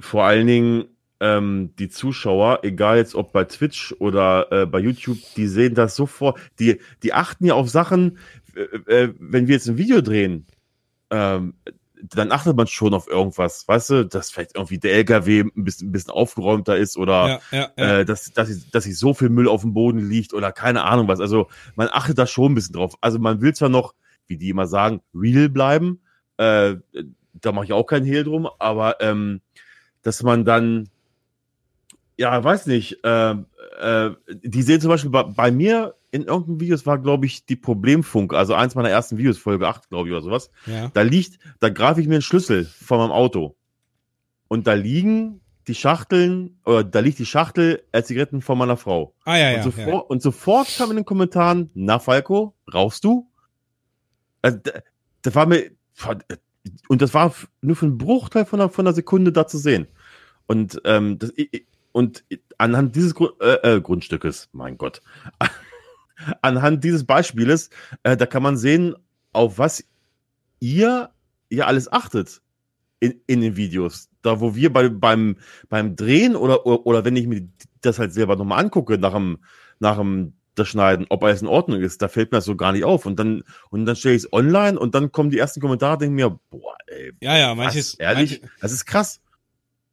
Vor 0.00 0.24
allen 0.24 0.46
Dingen 0.46 0.84
ähm, 1.24 1.70
die 1.78 1.88
Zuschauer, 1.88 2.60
egal 2.64 2.98
jetzt 2.98 3.14
ob 3.14 3.32
bei 3.32 3.44
Twitch 3.44 3.94
oder 3.98 4.52
äh, 4.52 4.66
bei 4.66 4.78
YouTube, 4.78 5.16
die 5.36 5.46
sehen 5.46 5.74
das 5.74 5.96
sofort, 5.96 6.38
die, 6.58 6.80
die 7.02 7.14
achten 7.14 7.46
ja 7.46 7.54
auf 7.54 7.70
Sachen, 7.70 8.18
äh, 8.54 9.04
äh, 9.04 9.14
wenn 9.18 9.46
wir 9.48 9.54
jetzt 9.54 9.66
ein 9.66 9.78
Video 9.78 10.02
drehen, 10.02 10.46
ähm, 11.08 11.54
dann 12.02 12.30
achtet 12.30 12.54
man 12.54 12.66
schon 12.66 12.92
auf 12.92 13.08
irgendwas, 13.08 13.66
weißt 13.66 13.90
du, 13.90 14.04
dass 14.04 14.30
vielleicht 14.30 14.54
irgendwie 14.54 14.76
der 14.76 14.92
LKW 14.92 15.40
ein 15.40 15.64
bisschen, 15.64 15.88
ein 15.88 15.92
bisschen 15.92 16.10
aufgeräumter 16.10 16.76
ist 16.76 16.98
oder 16.98 17.40
ja, 17.50 17.58
ja, 17.58 17.72
ja. 17.78 17.98
Äh, 18.00 18.04
dass, 18.04 18.30
dass, 18.34 18.70
dass 18.70 18.84
sich 18.84 18.98
so 18.98 19.14
viel 19.14 19.30
Müll 19.30 19.48
auf 19.48 19.62
dem 19.62 19.72
Boden 19.72 20.06
liegt 20.06 20.34
oder 20.34 20.52
keine 20.52 20.84
Ahnung 20.84 21.08
was. 21.08 21.20
Also 21.20 21.48
man 21.74 21.88
achtet 21.90 22.18
da 22.18 22.26
schon 22.26 22.52
ein 22.52 22.54
bisschen 22.54 22.74
drauf. 22.74 22.96
Also 23.00 23.18
man 23.18 23.40
will 23.40 23.54
zwar 23.54 23.70
noch, 23.70 23.94
wie 24.26 24.36
die 24.36 24.50
immer 24.50 24.66
sagen, 24.66 25.00
real 25.14 25.48
bleiben, 25.48 26.02
äh, 26.36 26.74
da 27.32 27.52
mache 27.52 27.64
ich 27.64 27.72
auch 27.72 27.86
keinen 27.86 28.04
Hehl 28.04 28.24
drum, 28.24 28.46
aber 28.58 29.00
ähm, 29.00 29.40
dass 30.02 30.22
man 30.22 30.44
dann 30.44 30.90
ja, 32.16 32.42
weiß 32.42 32.66
nicht. 32.66 33.04
Äh, 33.04 33.34
äh, 33.80 34.10
die 34.28 34.62
sehen 34.62 34.80
zum 34.80 34.90
Beispiel 34.90 35.10
bei, 35.10 35.24
bei 35.24 35.50
mir 35.50 35.94
in 36.10 36.22
irgendeinem 36.22 36.60
Video, 36.60 36.76
es 36.76 36.86
war, 36.86 36.98
glaube 36.98 37.26
ich, 37.26 37.44
die 37.44 37.56
Problemfunk, 37.56 38.34
also 38.34 38.54
eins 38.54 38.76
meiner 38.76 38.90
ersten 38.90 39.18
Videos, 39.18 39.36
Folge 39.36 39.66
8, 39.66 39.88
glaube 39.88 40.08
ich, 40.08 40.12
oder 40.12 40.22
sowas. 40.22 40.50
Ja. 40.66 40.88
Da 40.94 41.02
liegt, 41.02 41.40
da 41.58 41.70
greife 41.70 42.00
ich 42.00 42.06
mir 42.06 42.14
einen 42.14 42.22
Schlüssel 42.22 42.66
von 42.66 42.98
meinem 42.98 43.10
Auto. 43.10 43.56
Und 44.46 44.68
da 44.68 44.74
liegen 44.74 45.40
die 45.66 45.74
Schachteln, 45.74 46.60
oder 46.64 46.84
da 46.84 47.00
liegt 47.00 47.18
die 47.18 47.26
Schachtel 47.26 47.82
als 47.90 48.06
Zigaretten 48.06 48.42
von 48.42 48.58
meiner 48.58 48.76
Frau. 48.76 49.14
Ah, 49.24 49.36
ja, 49.36 49.48
und 49.48 49.56
ja, 49.56 49.62
sofort, 49.64 49.88
ja. 49.88 49.98
Und 49.98 50.22
sofort 50.22 50.68
kam 50.76 50.90
in 50.90 50.96
den 50.96 51.04
Kommentaren, 51.04 51.70
na, 51.74 51.98
Falco, 51.98 52.54
rauchst 52.72 53.02
du? 53.02 53.28
Also, 54.40 54.58
das 55.22 55.34
war 55.34 55.46
mir, 55.46 55.70
und 56.88 57.02
das 57.02 57.12
war 57.12 57.34
nur 57.60 57.74
für 57.74 57.86
einen 57.86 57.98
Bruchteil 57.98 58.44
von 58.44 58.60
einer, 58.60 58.68
von 58.68 58.86
einer 58.86 58.94
Sekunde 58.94 59.32
da 59.32 59.48
zu 59.48 59.58
sehen. 59.58 59.88
Und 60.46 60.80
ähm, 60.84 61.18
das, 61.18 61.32
ich, 61.34 61.66
und 61.94 62.24
anhand 62.58 62.96
dieses 62.96 63.14
Grund, 63.14 63.40
äh, 63.40 63.76
äh, 63.76 63.80
Grundstückes, 63.80 64.48
mein 64.52 64.76
Gott, 64.76 65.00
anhand 66.42 66.82
dieses 66.82 67.04
Beispieles, 67.04 67.70
äh, 68.02 68.16
da 68.16 68.26
kann 68.26 68.42
man 68.42 68.56
sehen, 68.56 68.96
auf 69.32 69.58
was 69.58 69.84
ihr 70.58 71.10
ihr 71.50 71.68
alles 71.68 71.90
achtet 71.92 72.42
in, 72.98 73.20
in 73.28 73.40
den 73.40 73.56
Videos. 73.56 74.10
Da, 74.22 74.40
wo 74.40 74.56
wir 74.56 74.72
bei, 74.72 74.88
beim, 74.88 75.36
beim 75.68 75.94
Drehen 75.94 76.34
oder, 76.34 76.66
oder, 76.66 76.84
oder 76.84 77.04
wenn 77.04 77.14
ich 77.14 77.28
mir 77.28 77.48
das 77.80 78.00
halt 78.00 78.12
selber 78.12 78.34
nochmal 78.34 78.58
angucke, 78.58 78.98
nach 78.98 79.12
dem, 79.12 79.38
nach 79.78 79.96
dem 79.96 80.34
das 80.56 80.68
Schneiden, 80.68 81.06
ob 81.10 81.22
alles 81.22 81.42
in 81.42 81.48
Ordnung 81.48 81.80
ist, 81.80 82.02
da 82.02 82.08
fällt 82.08 82.32
mir 82.32 82.38
das 82.38 82.44
so 82.44 82.56
gar 82.56 82.72
nicht 82.72 82.84
auf. 82.84 83.06
Und 83.06 83.18
dann, 83.18 83.42
und 83.70 83.86
dann 83.86 83.96
stelle 83.96 84.14
ich 84.14 84.24
es 84.24 84.32
online 84.32 84.78
und 84.78 84.94
dann 84.94 85.12
kommen 85.12 85.30
die 85.30 85.38
ersten 85.38 85.60
Kommentare, 85.60 85.98
denken 85.98 86.16
mir, 86.16 86.38
boah, 86.50 86.76
ey, 86.86 87.12
ja, 87.20 87.36
ja, 87.36 87.54
manches, 87.54 87.94
was, 87.94 88.00
ehrlich, 88.00 88.40
manche, 88.40 88.54
das 88.60 88.72
ist 88.72 88.84
krass. 88.84 89.20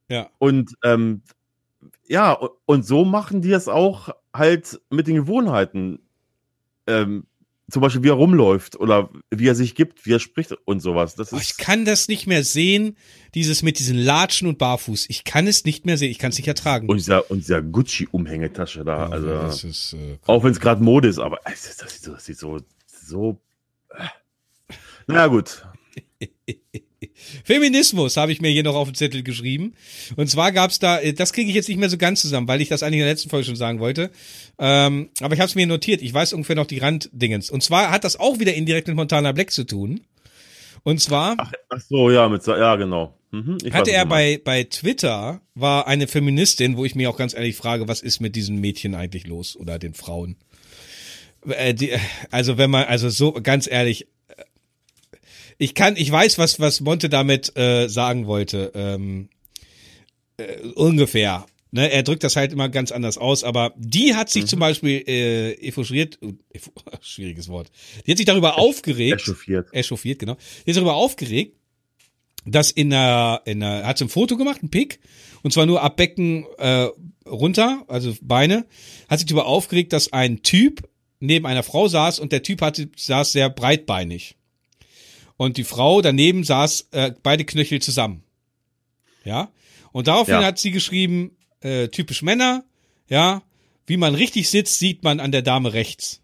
Ja. 0.08 0.30
Und 0.40 0.76
ähm, 0.84 1.24
ja, 2.08 2.38
und 2.66 2.86
so 2.86 3.06
machen 3.06 3.42
die 3.42 3.52
es 3.52 3.68
auch 3.68 4.10
halt 4.34 4.82
mit 4.90 5.08
den 5.08 5.16
Gewohnheiten. 5.16 6.00
Ähm, 6.88 7.26
zum 7.70 7.82
Beispiel, 7.82 8.04
wie 8.04 8.10
er 8.10 8.16
rumläuft 8.16 8.78
oder 8.80 9.10
wie 9.30 9.48
er 9.48 9.56
sich 9.56 9.76
gibt, 9.76 10.06
wie 10.06 10.14
er 10.14 10.20
spricht 10.20 10.52
und 10.66 10.82
sowas. 10.82 11.16
Das 11.16 11.32
ist 11.32 11.34
oh, 11.34 11.40
ich 11.42 11.58
kann 11.58 11.86
das 11.86 12.10
nicht 12.10 12.28
mehr 12.28 12.44
sehen, 12.44 12.98
dieses 13.34 13.64
mit 13.64 13.80
diesen 13.80 13.98
Latschen 13.98 14.48
und 14.48 14.58
Barfuß. 14.58 15.06
Ich 15.10 15.24
kann 15.24 15.48
es 15.48 15.64
nicht 15.64 15.86
mehr 15.86 15.98
sehen, 15.98 16.12
ich 16.12 16.20
kann 16.20 16.32
es 16.32 16.38
nicht 16.38 16.48
ertragen. 16.48 16.90
Und 16.90 16.98
dieser, 16.98 17.32
und 17.32 17.40
dieser 17.40 17.62
Gucci-Umhängetasche 17.62 18.84
da, 18.84 19.08
oh, 19.08 19.12
also 19.12 19.68
ist, 19.68 19.94
äh, 19.94 20.18
auch 20.28 20.44
wenn 20.44 20.52
es 20.52 20.60
gerade 20.60 20.84
Mode 20.84 21.08
ist, 21.08 21.20
aber 21.20 21.40
das, 21.46 21.78
das, 21.78 21.94
sieht 21.94 22.04
so, 22.04 22.12
das 22.14 22.26
sieht 22.26 22.38
so, 22.38 22.60
so. 22.88 23.42
Äh. 23.90 24.74
Naja, 25.08 25.28
gut. 25.28 25.66
Feminismus 27.44 28.18
habe 28.18 28.32
ich 28.32 28.42
mir 28.42 28.50
hier 28.50 28.64
noch 28.64 28.76
auf 28.76 28.88
den 28.88 28.96
Zettel 28.96 29.24
geschrieben. 29.24 29.74
Und 30.16 30.30
zwar 30.30 30.52
gab's 30.52 30.80
da, 30.80 31.00
äh, 31.00 31.14
das 31.14 31.34
kriege 31.34 31.50
ich 31.50 31.56
jetzt 31.56 31.70
nicht 31.70 31.80
mehr 31.80 31.90
so 31.90 31.98
ganz 31.98 32.22
zusammen, 32.22 32.48
weil 32.48 32.62
ich 32.62 32.70
das 32.70 32.84
eigentlich 32.84 33.00
in 33.00 33.06
der 33.06 33.12
letzten 33.12 33.30
Folge 33.30 33.46
schon 33.46 33.56
sagen 33.56 33.80
wollte. 33.80 34.12
Ähm, 34.60 35.10
aber 35.20 35.34
ich 35.34 35.40
habe 35.40 35.50
es 35.50 35.56
mir 35.56 35.68
notiert. 35.68 36.02
Ich 36.02 36.14
weiß 36.14 36.34
ungefähr 36.34 36.56
noch 36.56 36.68
die 36.68 36.80
Randdingens. 36.80 37.50
Und 37.50 37.64
zwar 37.64 37.92
hat 37.92 38.04
das 38.04 38.20
auch 38.20 38.40
wieder 38.40 38.54
indirekt 38.54 38.88
mit 38.88 38.96
Montana 38.96 39.32
Black 39.32 39.52
zu 39.52 39.64
tun. 39.64 40.02
Und 40.84 41.00
zwar 41.00 41.36
Ach, 41.38 41.52
ach 41.70 41.82
so, 41.82 42.10
ja, 42.10 42.28
mit, 42.28 42.46
ja, 42.46 42.76
genau. 42.76 43.16
Mhm, 43.32 43.60
hatte 43.72 43.92
er 43.92 44.06
bei, 44.06 44.42
bei 44.44 44.64
Twitter, 44.66 45.42
war 45.56 45.88
eine 45.88 46.08
Feministin, 46.08 46.76
wo 46.76 46.84
ich 46.84 46.96
mir 46.96 47.10
auch 47.10 47.18
ganz 47.18 47.34
ehrlich 47.34 47.56
frage, 47.56 47.88
was 47.88 48.02
ist 48.02 48.20
mit 48.20 48.36
diesen 48.36 48.60
Mädchen 48.60 48.94
eigentlich 48.94 49.26
los 49.26 49.56
oder 49.56 49.80
den 49.80 49.94
Frauen? 49.94 50.36
Äh, 51.48 51.98
also 52.30 52.58
wenn 52.58 52.70
man, 52.70 52.86
also 52.86 53.10
so 53.10 53.32
ganz 53.32 53.70
ehrlich, 53.72 54.08
ich 55.62 55.76
kann, 55.76 55.96
ich 55.96 56.12
weiß, 56.12 56.40
was, 56.40 56.60
was 56.60 56.82
Monte 56.82 57.08
damit 57.08 57.56
äh, 57.56 57.88
sagen 57.88 58.26
wollte. 58.26 58.72
Ähm, 58.74 59.30
äh, 60.38 60.58
ungefähr. 60.76 61.46
Ne, 61.74 61.90
er 61.90 62.04
drückt 62.04 62.24
das 62.24 62.36
halt 62.36 62.52
immer 62.52 62.68
ganz 62.68 62.92
anders 62.92 63.18
aus, 63.18 63.44
aber 63.46 63.74
die 63.78 64.16
hat 64.16 64.28
Mhm. 64.28 64.32
sich 64.32 64.46
zum 64.48 64.60
Beispiel 64.60 65.04
äh, 65.08 65.52
echauffiert, 65.54 66.18
äh, 66.22 66.60
schwieriges 67.02 67.48
Wort, 67.48 67.72
die 68.06 68.12
hat 68.12 68.18
sich 68.18 68.26
darüber 68.26 68.58
aufgeregt, 68.58 69.22
Echauffiert. 69.22 69.70
echauffiert, 69.72 70.20
genau, 70.20 70.36
die 70.66 70.72
ist 70.72 70.76
darüber 70.76 70.96
aufgeregt, 70.96 71.56
dass 72.46 72.72
in 72.72 72.90
der, 72.90 73.44
in 73.46 73.62
der, 73.62 73.86
hat 73.86 74.00
sie 74.00 74.06
ein 74.06 74.10
Foto 74.10 74.36
gemacht, 74.36 74.62
ein 74.64 74.70
Pick, 74.70 75.00
und 75.44 75.54
zwar 75.54 75.66
nur 75.66 75.82
ab 75.82 75.96
Becken 75.96 76.46
äh, 76.58 76.88
runter, 77.26 77.86
also 77.88 78.16
Beine, 78.22 78.66
hat 79.08 79.20
sich 79.20 79.28
darüber 79.28 79.46
aufgeregt, 79.46 79.94
dass 79.94 80.12
ein 80.12 80.42
Typ 80.44 80.90
neben 81.22 81.46
einer 81.46 81.64
Frau 81.64 81.88
saß 81.88 82.20
und 82.20 82.32
der 82.34 82.44
Typ 82.44 82.62
hatte, 82.62 82.90
saß 82.98 83.32
sehr 83.32 83.50
breitbeinig. 83.50 84.36
Und 85.42 85.58
die 85.58 85.64
Frau 85.64 86.02
daneben 86.04 86.44
saß 86.44 86.90
äh, 86.92 87.14
beide 87.24 87.46
Knöchel 87.46 87.82
zusammen. 87.82 88.24
Ja. 89.24 89.50
Und 89.92 90.06
daraufhin 90.06 90.36
Ja. 90.36 90.44
hat 90.44 90.60
sie 90.60 90.70
geschrieben, 90.70 91.36
äh, 91.62 91.88
typisch 91.88 92.22
Männer, 92.22 92.64
ja, 93.10 93.42
wie 93.88 93.98
man 93.98 94.14
richtig 94.14 94.52
sitzt, 94.52 94.78
sieht 94.78 95.02
man 95.02 95.20
an 95.20 95.32
der 95.32 95.42
Dame 95.42 95.74
rechts. 95.74 96.22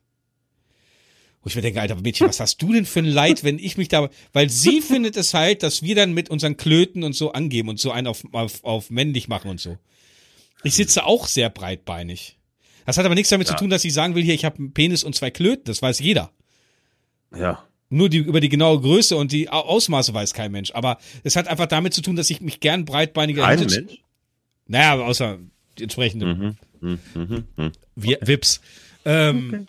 Wo 1.41 1.47
ich 1.49 1.55
mir 1.55 1.63
denke, 1.63 1.81
Alter 1.81 1.95
Mädchen, 1.95 2.27
was 2.27 2.39
hast 2.39 2.61
du 2.61 2.71
denn 2.71 2.85
für 2.85 2.99
ein 2.99 3.05
Leid, 3.05 3.43
wenn 3.43 3.57
ich 3.57 3.75
mich 3.75 3.87
da, 3.87 4.07
weil 4.33 4.51
sie 4.51 4.81
findet 4.91 5.17
es 5.17 5.33
halt, 5.33 5.63
dass 5.63 5.81
wir 5.81 5.95
dann 5.95 6.13
mit 6.13 6.29
unseren 6.29 6.55
Klöten 6.55 7.03
und 7.03 7.13
so 7.13 7.31
angeben 7.31 7.69
und 7.69 7.79
so 7.79 7.89
einen 7.89 8.05
auf, 8.05 8.23
auf, 8.33 8.63
auf 8.63 8.91
männlich 8.91 9.27
machen 9.27 9.49
und 9.49 9.59
so. 9.59 9.79
Ich 10.63 10.75
sitze 10.75 11.05
auch 11.07 11.25
sehr 11.25 11.49
breitbeinig. 11.49 12.37
Das 12.85 12.99
hat 12.99 13.05
aber 13.05 13.15
nichts 13.15 13.31
damit 13.31 13.47
Ja. 13.47 13.55
zu 13.55 13.59
tun, 13.61 13.71
dass 13.71 13.83
ich 13.83 13.95
sagen 13.95 14.13
will, 14.13 14.23
hier, 14.23 14.35
ich 14.35 14.45
habe 14.45 14.59
einen 14.59 14.73
Penis 14.73 15.03
und 15.03 15.15
zwei 15.15 15.31
Klöten, 15.31 15.65
das 15.65 15.81
weiß 15.81 15.97
jeder. 16.01 16.31
Ja. 17.35 17.63
Nur 17.89 18.09
die, 18.09 18.17
über 18.17 18.41
die 18.41 18.49
genaue 18.49 18.81
Größe 18.81 19.15
und 19.15 19.31
die 19.31 19.49
Au- 19.49 19.61
Ausmaße 19.61 20.13
weiß 20.13 20.33
kein 20.33 20.51
Mensch. 20.51 20.71
Aber 20.71 20.97
es 21.23 21.35
hat 21.35 21.47
einfach 21.47 21.67
damit 21.67 21.93
zu 21.93 22.01
tun, 22.01 22.15
dass 22.17 22.29
ich 22.29 22.41
mich 22.41 22.59
gern 22.59 22.83
breitbeiniger 22.85 23.45
Ein 23.45 23.59
hinsetze. 23.59 23.81
Mensch? 23.85 23.99
Naja, 24.67 24.95
außer 24.95 25.37
die 25.77 25.83
entsprechenden 25.83 26.57
Mhm. 26.81 26.99
Mhm. 26.99 26.99
Mhm. 27.15 27.43
Mhm. 27.55 27.71
Vips. 27.95 28.59
Ähm, 29.05 29.67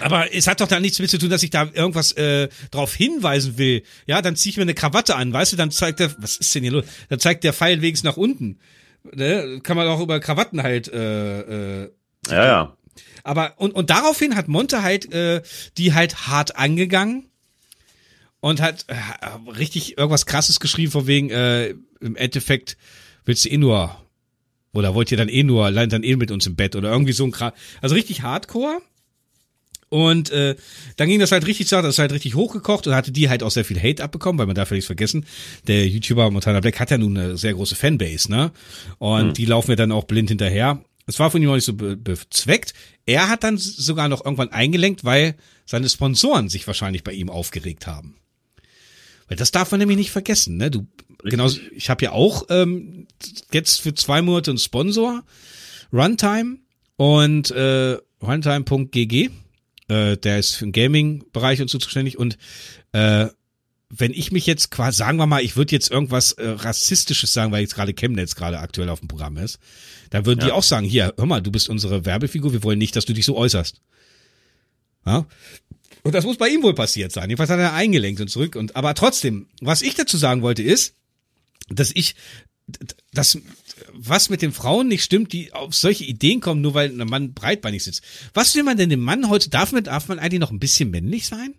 Aber 0.00 0.34
es 0.34 0.48
hat 0.48 0.60
doch 0.60 0.66
da 0.66 0.80
nichts 0.80 0.98
mit 0.98 1.08
zu 1.08 1.18
tun, 1.18 1.30
dass 1.30 1.44
ich 1.44 1.50
da 1.50 1.70
irgendwas 1.72 2.10
äh, 2.12 2.48
drauf 2.72 2.94
hinweisen 2.94 3.56
will. 3.58 3.84
Ja, 4.06 4.20
dann 4.20 4.34
zieh 4.34 4.48
ich 4.48 4.56
mir 4.56 4.62
eine 4.62 4.74
Krawatte 4.74 5.14
an, 5.14 5.32
weißt 5.32 5.52
du, 5.52 5.56
dann 5.56 5.70
zeigt 5.70 6.00
der, 6.00 6.12
was 6.20 6.36
ist 6.38 6.52
denn 6.56 6.64
hier 6.64 6.72
los? 6.72 6.84
Dann 7.08 7.20
zeigt 7.20 7.44
der 7.44 7.52
Pfeil 7.52 7.80
wenigstens 7.82 8.08
nach 8.10 8.16
unten. 8.16 8.58
Ne? 9.14 9.60
Kann 9.62 9.76
man 9.76 9.86
auch 9.86 10.00
über 10.00 10.18
Krawatten 10.18 10.64
halt 10.64 10.88
äh, 10.88 11.82
äh, 11.84 11.90
Ja, 12.28 12.44
ja. 12.44 12.76
aber 13.22 13.54
und, 13.58 13.70
und 13.76 13.88
daraufhin 13.90 14.34
hat 14.34 14.48
Monte 14.48 14.82
halt 14.82 15.12
äh, 15.14 15.42
die 15.78 15.94
halt 15.94 16.26
hart 16.26 16.56
angegangen 16.56 17.28
und 18.46 18.60
hat 18.60 18.86
äh, 18.86 18.94
richtig 19.50 19.98
irgendwas 19.98 20.24
krasses 20.24 20.60
geschrieben, 20.60 20.92
von 20.92 21.06
wegen, 21.08 21.30
äh, 21.30 21.74
im 22.00 22.14
Endeffekt 22.14 22.76
willst 23.24 23.44
du 23.44 23.48
eh 23.48 23.58
nur 23.58 24.00
oder 24.72 24.94
wollt 24.94 25.10
ihr 25.10 25.16
dann 25.16 25.28
eh 25.28 25.42
nur, 25.42 25.70
landet 25.70 25.94
dann 25.94 26.02
eh 26.04 26.14
mit 26.16 26.30
uns 26.30 26.46
im 26.46 26.54
Bett 26.54 26.76
oder 26.76 26.92
irgendwie 26.92 27.12
so 27.12 27.24
ein 27.24 27.32
Kram. 27.32 27.52
Also 27.80 27.94
richtig 27.94 28.22
hardcore. 28.22 28.78
Und 29.88 30.30
äh, 30.30 30.54
dann 30.96 31.08
ging 31.08 31.18
das 31.18 31.32
halt 31.32 31.46
richtig 31.46 31.68
das 31.68 31.84
ist 31.84 31.98
halt 31.98 32.12
richtig 32.12 32.34
hochgekocht 32.34 32.86
und 32.86 32.94
hatte 32.94 33.12
die 33.12 33.28
halt 33.28 33.42
auch 33.42 33.50
sehr 33.50 33.64
viel 33.64 33.80
Hate 33.80 34.02
abbekommen, 34.02 34.38
weil 34.38 34.46
man 34.46 34.54
darf 34.54 34.70
ja 34.70 34.74
nichts 34.74 34.86
vergessen, 34.86 35.26
der 35.66 35.86
YouTuber 35.86 36.30
Montana 36.30 36.60
Black 36.60 36.78
hat 36.78 36.90
ja 36.90 36.98
nun 36.98 37.16
eine 37.16 37.36
sehr 37.36 37.54
große 37.54 37.74
Fanbase, 37.74 38.30
ne? 38.30 38.52
Und 38.98 39.38
die 39.38 39.46
laufen 39.46 39.70
ja 39.70 39.76
dann 39.76 39.92
auch 39.92 40.04
blind 40.04 40.28
hinterher. 40.28 40.82
Es 41.06 41.18
war 41.18 41.30
von 41.30 41.40
ihm 41.42 41.50
auch 41.50 41.54
nicht 41.54 41.64
so 41.64 41.74
be 41.74 41.96
bezweckt. 41.96 42.74
Er 43.06 43.28
hat 43.28 43.44
dann 43.44 43.56
sogar 43.58 44.08
noch 44.08 44.24
irgendwann 44.24 44.50
eingelenkt, 44.50 45.04
weil 45.04 45.36
seine 45.64 45.88
Sponsoren 45.88 46.48
sich 46.48 46.66
wahrscheinlich 46.66 47.04
bei 47.04 47.12
ihm 47.12 47.30
aufgeregt 47.30 47.86
haben. 47.86 48.16
Weil 49.28 49.36
das 49.36 49.50
darf 49.50 49.70
man 49.70 49.80
nämlich 49.80 49.96
nicht 49.98 50.10
vergessen, 50.10 50.56
ne? 50.56 50.70
Du, 50.70 50.86
genauso, 51.24 51.58
ich 51.74 51.90
habe 51.90 52.04
ja 52.04 52.12
auch 52.12 52.46
ähm, 52.50 53.06
jetzt 53.52 53.80
für 53.80 53.94
zwei 53.94 54.22
Monate 54.22 54.52
einen 54.52 54.58
Sponsor, 54.58 55.24
Runtime 55.92 56.58
und 56.96 57.50
äh, 57.50 57.98
runtime.gg. 58.22 59.30
Äh, 59.88 60.16
der 60.16 60.38
ist 60.38 60.54
für 60.54 60.64
den 60.66 60.72
Gaming-Bereich 60.72 61.60
und 61.60 61.70
so 61.70 61.78
zuständig. 61.78 62.18
Und 62.18 62.38
äh, 62.92 63.26
wenn 63.88 64.12
ich 64.12 64.32
mich 64.32 64.46
jetzt 64.46 64.70
quasi, 64.72 64.98
sagen 64.98 65.16
wir 65.18 65.26
mal, 65.26 65.42
ich 65.42 65.56
würde 65.56 65.72
jetzt 65.72 65.90
irgendwas 65.90 66.32
äh, 66.32 66.48
Rassistisches 66.48 67.32
sagen, 67.32 67.52
weil 67.52 67.60
jetzt 67.62 67.74
gerade 67.76 67.94
Chemnetz 67.94 68.34
gerade 68.34 68.58
aktuell 68.58 68.88
auf 68.88 68.98
dem 68.98 69.08
Programm 69.08 69.36
ist, 69.36 69.58
dann 70.10 70.26
würden 70.26 70.40
die 70.40 70.48
Ja. 70.48 70.54
auch 70.54 70.62
sagen, 70.64 70.86
hier, 70.86 71.14
hör 71.16 71.26
mal, 71.26 71.40
du 71.40 71.52
bist 71.52 71.68
unsere 71.68 72.04
Werbefigur, 72.04 72.52
wir 72.52 72.64
wollen 72.64 72.78
nicht, 72.78 72.96
dass 72.96 73.04
du 73.04 73.12
dich 73.12 73.24
so 73.24 73.36
äußerst. 73.36 73.80
Ja? 75.04 75.26
Und 76.06 76.14
das 76.14 76.24
muss 76.24 76.36
bei 76.36 76.48
ihm 76.48 76.62
wohl 76.62 76.74
passiert 76.74 77.12
sein. 77.12 77.28
Jedenfalls 77.28 77.50
hat 77.50 77.58
er 77.58 77.74
eingelenkt 77.74 78.20
und 78.20 78.28
zurück. 78.28 78.54
Und 78.56 78.76
aber 78.76 78.94
trotzdem, 78.94 79.48
was 79.60 79.82
ich 79.82 79.94
dazu 79.94 80.16
sagen 80.16 80.42
wollte, 80.42 80.62
ist, 80.62 80.94
dass 81.68 81.90
ich 81.92 82.14
das 83.12 83.38
was 83.92 84.30
mit 84.30 84.42
den 84.42 84.52
Frauen 84.52 84.88
nicht 84.88 85.02
stimmt, 85.02 85.32
die 85.32 85.52
auf 85.52 85.74
solche 85.74 86.04
Ideen 86.04 86.40
kommen, 86.40 86.60
nur 86.60 86.74
weil 86.74 86.90
ein 86.90 87.08
Mann 87.08 87.34
breitbeinig 87.34 87.84
sitzt. 87.84 88.02
Was 88.34 88.54
will 88.54 88.62
man 88.62 88.76
denn 88.76 88.88
dem 88.88 89.00
Mann 89.00 89.28
heute? 89.28 89.50
Darf 89.50 89.72
man, 89.72 89.84
darf 89.84 90.08
man 90.08 90.18
eigentlich 90.18 90.40
noch 90.40 90.50
ein 90.50 90.58
bisschen 90.60 90.90
männlich 90.90 91.26
sein? 91.26 91.54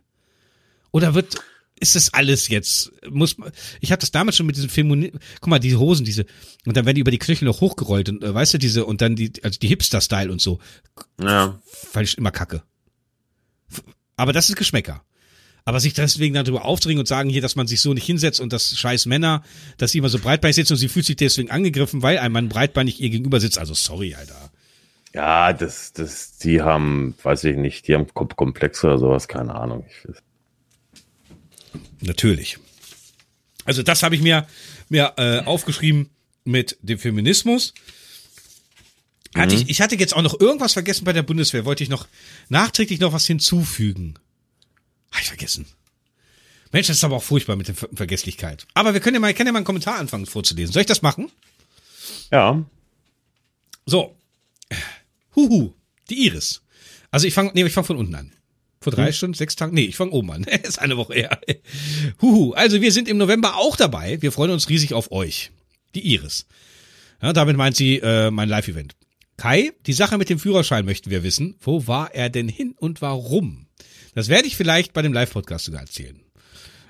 Oder 0.92 1.14
wird 1.14 1.36
ist 1.80 1.96
das 1.96 2.12
alles 2.14 2.48
jetzt 2.48 2.92
muss 3.08 3.38
man, 3.38 3.52
ich 3.82 3.92
habe 3.92 4.00
das 4.00 4.10
damals 4.10 4.36
schon 4.36 4.48
mit 4.48 4.56
diesem 4.56 4.70
Femini 4.70 5.12
guck 5.40 5.48
mal 5.48 5.60
diese 5.60 5.78
Hosen 5.78 6.06
diese 6.06 6.26
und 6.66 6.76
dann 6.76 6.88
werden 6.88 6.96
die 6.96 7.02
über 7.02 7.12
die 7.12 7.20
Knöchel 7.20 7.46
noch 7.46 7.62
hochgerollt 7.62 8.10
und 8.10 8.24
äh, 8.24 8.34
weißt 8.34 8.56
du 8.56 8.58
diese 8.58 8.84
und 8.84 9.00
dann 9.02 9.16
die 9.16 9.32
also 9.44 9.60
die 9.60 9.68
Hipster 9.68 10.02
Style 10.02 10.32
und 10.32 10.42
so 10.42 10.60
Ja. 11.22 11.62
fand 11.92 12.08
ich 12.08 12.18
immer 12.18 12.32
kacke. 12.32 12.64
Aber 14.17 14.34
das 14.34 14.49
ist 14.49 14.58
Geschmäcker. 14.58 15.03
Aber 15.63 15.80
sich 15.80 15.93
deswegen 15.93 16.34
darüber 16.34 16.63
aufdringen 16.65 16.99
und 16.99 17.08
sagen 17.08 17.30
hier, 17.30 17.41
dass 17.41 17.56
man 17.56 17.67
sich 17.67 17.82
so 17.82 17.93
nicht 17.93 18.06
hinsetzt 18.06 18.39
und 18.39 18.53
das 18.53 18.77
scheiß 18.77 19.06
Männer, 19.06 19.43
dass 19.77 19.91
sie 19.91 19.97
immer 19.97 20.10
so 20.10 20.17
breitbeinig 20.19 20.56
sitzen 20.56 20.73
und 20.73 20.80
sie 20.80 20.88
fühlt 20.88 21.06
sich 21.06 21.17
deswegen 21.17 21.51
angegriffen, 21.51 22.01
weil 22.01 22.19
ein 22.19 22.32
Mann 22.32 22.47
breitbeinig 22.49 23.01
ihr 23.01 23.10
gegenüber 23.10 23.39
sitzt. 23.39 23.58
Also 23.58 23.73
sorry, 23.73 24.15
Alter. 24.15 24.51
Ja, 25.13 25.51
das, 25.51 25.93
das, 25.93 26.38
die 26.38 26.62
haben, 26.62 27.15
weiß 27.23 27.43
ich 27.45 27.58
nicht, 27.58 27.88
die 27.88 27.95
haben 27.95 28.06
Kom- 28.06 28.34
Komplexe 28.36 28.88
oder 28.88 28.97
sowas, 28.99 29.27
keine 29.27 29.56
Ahnung. 29.56 29.86
Ich, 29.88 30.13
Natürlich. 32.01 32.58
Also 33.65 33.84
das 33.84 34.03
habe 34.03 34.15
ich 34.15 34.21
mir, 34.21 34.47
mir 34.89 35.13
äh, 35.17 35.39
aufgeschrieben 35.39 36.10
mit 36.45 36.77
dem 36.82 36.99
Feminismus. 36.99 37.73
Hatte 39.38 39.56
ich, 39.56 39.69
ich 39.69 39.82
hatte 39.82 39.95
jetzt 39.95 40.15
auch 40.15 40.21
noch 40.21 40.39
irgendwas 40.39 40.73
vergessen 40.73 41.06
bei 41.06 41.13
der 41.13 41.23
Bundeswehr. 41.23 41.65
Wollte 41.65 41.84
ich 41.84 41.89
noch 41.89 42.08
nachträglich 42.50 43.00
noch 43.00 43.13
was 43.13 43.26
hinzufügen. 43.26 44.15
Habe 45.12 45.21
ich 45.21 45.28
vergessen. 45.28 45.65
Mensch, 46.71 46.88
das 46.88 46.97
ist 46.97 47.04
aber 47.04 47.15
auch 47.15 47.23
furchtbar 47.23 47.56
mit 47.56 47.67
der 47.67 47.76
Ver 47.76 47.89
Vergesslichkeit. 47.93 48.67
Aber 48.73 48.93
wir 48.93 49.00
können 49.00 49.15
ja 49.15 49.19
mal, 49.19 49.32
ich 49.32 49.38
kann 49.38 49.47
ja 49.47 49.54
mal 49.54 49.60
einen 49.60 49.65
Kommentar 49.65 49.97
anfangen 49.97 50.26
vorzulesen. 50.26 50.73
Soll 50.73 50.82
ich 50.82 50.88
das 50.88 51.02
machen? 51.02 51.32
ja, 52.32 52.63
So. 53.86 54.15
Huhu. 55.36 55.73
Die 56.10 56.26
Iris. 56.26 56.62
Also 57.12 57.28
ich 57.28 57.34
fange, 57.34 57.52
nee, 57.54 57.63
ich 57.63 57.73
fange 57.73 57.88
von 57.88 57.97
unten 57.97 58.15
an. 58.15 58.34
Vor 58.82 58.93
drei 58.93 59.12
Stunden, 59.12 59.34
sechs 59.34 59.56
Tagen? 59.56 59.73
Nee, 59.73 59.86
ich 59.86 59.95
fange 59.95 60.12
oben 60.12 60.32
an. 60.32 60.43
ist 60.63 60.80
eine 60.80 60.97
Woche 60.97 61.13
her. 61.13 61.39
Huhu. 62.21 62.54
Also 62.54 62.82
wir 62.82 62.91
sind 62.91 63.08
im 63.08 63.17
November 63.17 63.56
auch 63.56 63.76
dabei. 63.76 64.21
Wir 64.21 64.32
freuen 64.32 64.52
uns 64.52 64.69
riesig 64.69 64.93
auf 64.93 65.12
euch. 65.12 65.52
Die 65.95 66.13
Iris. 66.13 66.45
Ja, 67.21 67.34
damit 67.34 67.58
meint 67.58 67.76
sie 67.76 67.97
äh, 67.97 68.30
mein 68.30 68.50
Live-Event. 68.50 68.95
Kai, 69.38 69.71
die 69.86 69.93
Sache 69.93 70.17
mit 70.17 70.30
dem 70.30 70.39
Führerschein 70.39 70.84
möchten 70.84 71.12
wir 71.12 71.23
wissen. 71.23 71.56
Wo 71.62 71.86
war 71.86 72.13
er 72.13 72.30
denn 72.30 72.50
hin 72.50 72.73
und 72.76 73.02
warum? 73.02 73.67
Das 74.15 74.30
werde 74.30 74.47
ich 74.47 74.56
vielleicht 74.56 74.93
bei 74.93 75.04
dem 75.04 75.13
Live-Podcast 75.13 75.65
sogar 75.65 75.82
erzählen. 75.82 76.19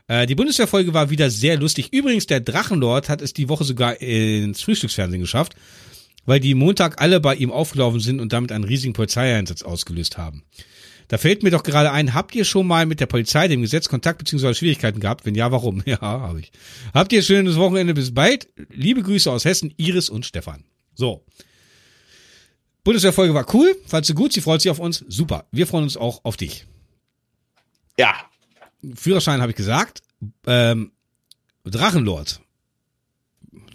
Äh, 0.08 0.26
die 0.28 0.36
Bundeswehrfolge 0.36 0.94
war 0.94 1.10
wieder 1.10 1.30
sehr 1.30 1.58
lustig. 1.58 1.92
Übrigens, 1.92 2.26
der 2.26 2.40
Drachenlord 2.40 3.10
hat 3.10 3.22
es 3.22 3.34
die 3.34 3.50
Woche 3.50 3.66
sogar 3.66 4.00
ins 4.00 4.62
Frühstücksfernsehen 4.62 5.22
geschafft, 5.22 5.56
weil 6.26 6.40
die 6.40 6.56
Montag 6.56 7.02
alle 7.02 7.20
bei 7.20 7.36
ihm 7.36 7.52
aufgelaufen 7.52 8.00
sind 8.00 8.22
und 8.22 8.32
damit 8.32 8.54
einen 8.54 8.64
riesigen 8.64 8.94
Polizeieinsatz 8.94 9.64
ausgelöst 9.64 10.18
haben. 10.18 10.44
Da 11.10 11.18
fällt 11.18 11.44
mir 11.44 11.52
doch 11.52 11.64
gerade 11.64 11.92
ein, 11.92 12.14
habt 12.14 12.36
ihr 12.36 12.46
schon 12.46 12.68
mal 12.68 12.86
mit 12.86 13.00
der 13.00 13.06
Polizei, 13.06 13.48
dem 13.50 13.62
Gesetz, 13.62 13.88
Kontakt 13.90 14.20
bzw. 14.20 14.54
Schwierigkeiten 14.54 15.02
gehabt? 15.02 15.26
Wenn 15.26 15.36
ja, 15.36 15.52
warum? 15.52 15.84
Ja, 15.86 16.00
habe 16.00 16.40
ich. 16.40 16.52
Habt 16.94 17.12
ihr 17.12 17.22
schönes 17.24 17.58
Wochenende, 17.58 17.94
bis 17.94 18.14
bald. 18.14 18.48
Liebe 18.70 19.04
Grüße 19.04 19.30
aus 19.30 19.44
Hessen, 19.44 19.74
Iris 19.76 20.10
und 20.10 20.26
Stefan. 20.26 20.64
So. 20.96 21.26
Bundeswehrfolge 22.88 23.34
war 23.34 23.46
cool, 23.54 23.76
fand 23.86 24.06
sie 24.06 24.14
gut, 24.14 24.32
sie 24.32 24.40
freut 24.40 24.62
sich 24.62 24.72
auf 24.72 24.80
uns. 24.80 25.04
Super. 25.10 25.46
Wir 25.52 25.68
freuen 25.68 25.84
uns 25.84 25.98
auch 25.98 26.24
auf 26.24 26.38
dich. 26.38 26.66
ja, 27.98 28.14
Führerschein 28.96 29.42
habe 29.42 29.52
ich 29.52 29.58
gesagt. 29.58 30.04
Ähm, 30.46 30.94
Drachenlord. 31.66 32.40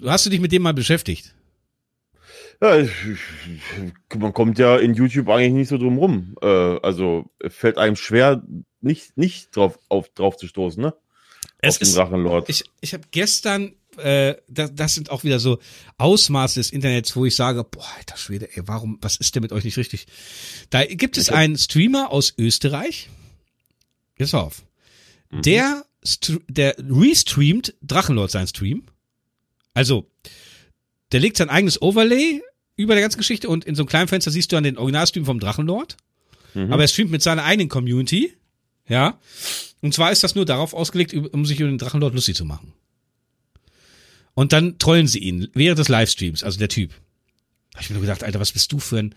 Hast 0.03 0.25
du 0.25 0.31
dich 0.31 0.41
mit 0.41 0.51
dem 0.51 0.63
mal 0.63 0.73
beschäftigt? 0.73 1.35
Ja, 2.63 2.79
ich, 2.79 2.91
man 4.17 4.33
kommt 4.33 4.59
ja 4.59 4.79
in 4.79 4.95
YouTube 4.95 5.29
eigentlich 5.29 5.53
nicht 5.53 5.69
so 5.69 5.77
drum 5.77 5.99
rum. 5.99 6.35
Äh, 6.41 6.47
also 6.47 7.27
fällt 7.49 7.77
einem 7.77 7.97
schwer, 7.97 8.43
nicht, 8.81 9.19
nicht 9.19 9.55
drauf, 9.55 9.79
auf, 9.91 10.09
drauf 10.09 10.39
zu 10.39 10.49
stoßen, 10.49 10.83
ne? 10.83 10.95
Es 11.63 11.79
ist, 11.79 11.97
Drachenlord. 11.97 12.49
Ich, 12.49 12.65
ich 12.81 12.93
habe 12.93 13.05
gestern, 13.13 13.73
äh, 13.97 14.35
das, 14.49 14.75
das 14.75 14.95
sind 14.95 15.11
auch 15.11 15.23
wieder 15.23 15.39
so 15.39 15.61
Ausmaße 15.97 16.59
des 16.59 16.71
Internets, 16.71 17.15
wo 17.15 17.25
ich 17.25 17.37
sage, 17.37 17.65
boah, 17.65 17.87
alter 17.97 18.17
Schwede, 18.17 18.49
ey, 18.55 18.65
warum, 18.67 18.99
was 19.01 19.17
ist 19.17 19.35
denn 19.35 19.43
mit 19.43 19.53
euch 19.53 19.65
nicht 19.65 19.79
richtig? 19.79 20.07
Da 20.71 20.85
gibt 20.85 21.17
es 21.17 21.31
einen 21.31 21.57
Streamer 21.57 22.11
aus 22.11 22.35
Österreich. 22.37 23.09
Pass 24.19 24.35
auf. 24.35 24.63
Mhm. 25.31 25.43
Der, 25.43 25.85
der 26.49 26.77
restreamt 26.79 27.75
Drachenlord 27.81 28.31
sein 28.31 28.49
Stream. 28.49 28.83
Also, 29.73 30.11
der 31.13 31.21
legt 31.21 31.37
sein 31.37 31.49
eigenes 31.49 31.81
Overlay 31.81 32.43
über 32.77 32.95
der 32.95 33.03
ganzen 33.03 33.19
Geschichte 33.19 33.49
und 33.49 33.65
in 33.65 33.77
so 33.77 33.83
einem 33.83 33.89
kleinen 33.89 34.09
Fenster 34.09 34.33
siehst 34.33 34.51
du 34.51 34.57
dann 34.57 34.65
den 34.65 34.79
Originalstream 34.79 35.25
vom 35.25 35.39
Drachenlord. 35.39 35.97
Mhm. 36.55 36.73
Aber 36.73 36.83
er 36.83 36.89
streamt 36.89 37.13
mit 37.13 37.23
seiner 37.23 37.45
eigenen 37.45 37.69
Community. 37.69 38.35
Ja. 38.89 39.19
Und 39.81 39.95
zwar 39.95 40.13
ist 40.13 40.23
das 40.23 40.35
nur 40.35 40.45
darauf 40.45 40.75
ausgelegt, 40.75 41.15
um 41.15 41.45
sich 41.45 41.61
über 41.61 41.69
den 41.69 41.79
Drachenlord 41.79 42.15
lustig 42.15 42.37
zu 42.37 42.45
machen. 42.45 42.73
Und 44.35 44.53
dann 44.53 44.79
trollen 44.79 45.09
sie 45.09 45.19
ihn 45.19 45.49
während 45.55 45.79
des 45.79 45.89
Livestreams, 45.89 46.43
also 46.43 46.59
der 46.59 46.69
Typ. 46.69 46.91
Da 47.73 47.79
hab 47.79 47.83
ich 47.83 47.91
mir 47.91 47.95
nur 47.95 48.03
gedacht, 48.03 48.25
Alter, 48.25 48.41
was 48.41 48.53
bist 48.53 48.73
du 48.73 48.79
für 48.79 48.99
ein 48.99 49.15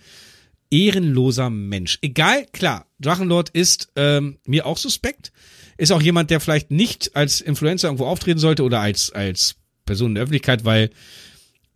ehrenloser 0.70 1.50
Mensch. 1.50 2.00
Egal, 2.02 2.46
klar, 2.52 2.88
Drachenlord 3.00 3.50
ist 3.50 3.92
ähm, 3.96 4.40
mir 4.46 4.66
auch 4.66 4.78
suspekt. 4.78 5.32
Ist 5.78 5.92
auch 5.92 6.02
jemand, 6.02 6.32
der 6.32 6.40
vielleicht 6.40 6.72
nicht 6.72 7.16
als 7.16 7.42
Influencer 7.42 7.88
irgendwo 7.88 8.06
auftreten 8.06 8.40
sollte 8.40 8.64
oder 8.64 8.80
als, 8.80 9.12
als 9.12 9.56
Person 9.86 10.12
in 10.12 10.16
der 10.16 10.24
Öffentlichkeit, 10.24 10.66
weil 10.66 10.90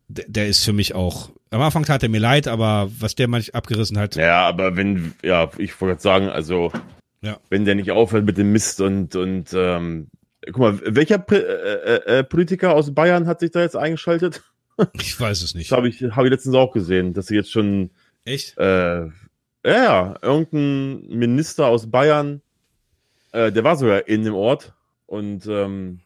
der 0.08 0.48
ist 0.48 0.64
für 0.64 0.74
mich 0.74 0.96
auch, 0.96 1.30
am 1.52 1.62
Anfang 1.62 1.84
tat 1.86 2.02
er 2.02 2.10
mir 2.10 2.20
leid, 2.20 2.48
aber 2.48 2.90
was 2.98 3.16
der 3.16 3.28
manchmal 3.28 3.58
abgerissen 3.58 3.98
hat. 3.98 4.16
Ja, 4.16 4.48
aber 4.48 4.76
wenn, 4.76 5.14
ja, 5.22 5.50
ich 5.58 5.80
wollte 5.82 6.02
sagen, 6.02 6.30
also, 6.30 6.72
ja. 7.22 7.40
wenn 7.50 7.66
der 7.66 7.76
nicht 7.76 7.92
aufhört 7.92 8.26
mit 8.26 8.38
dem 8.38 8.52
Mist 8.52 8.82
und, 8.82 9.16
und, 9.16 9.54
ähm, 9.54 10.08
guck 10.46 10.58
mal, 10.58 10.80
welcher 10.84 11.24
äh, 11.32 11.36
äh, 11.36 12.20
äh, 12.20 12.24
Politiker 12.24 12.74
aus 12.74 12.94
Bayern 12.94 13.28
hat 13.28 13.40
sich 13.40 13.52
da 13.52 13.62
jetzt 13.62 13.76
eingeschaltet? 13.76 14.44
Ich 14.94 15.20
weiß 15.20 15.42
es 15.42 15.56
nicht. 15.56 15.70
Das 15.70 15.78
habe 15.78 15.90
ich, 15.90 16.02
hab 16.02 16.24
ich 16.24 16.32
letztens 16.32 16.56
auch 16.56 16.72
gesehen, 16.72 17.14
dass 17.14 17.28
sie 17.28 17.36
jetzt 17.36 17.52
schon. 17.52 17.90
Echt? 18.24 18.58
Äh, 18.58 19.08
ja, 19.66 20.16
irgendein 20.22 21.06
Minister 21.10 21.68
aus 21.68 21.92
Bayern, 21.92 22.42
äh, 23.34 23.52
der 23.52 23.66
war 23.66 23.76
sogar 23.76 24.08
in 24.08 24.24
dem 24.24 24.36
Ort 24.36 24.74
und 25.06 25.46
ähm, 25.48 26.00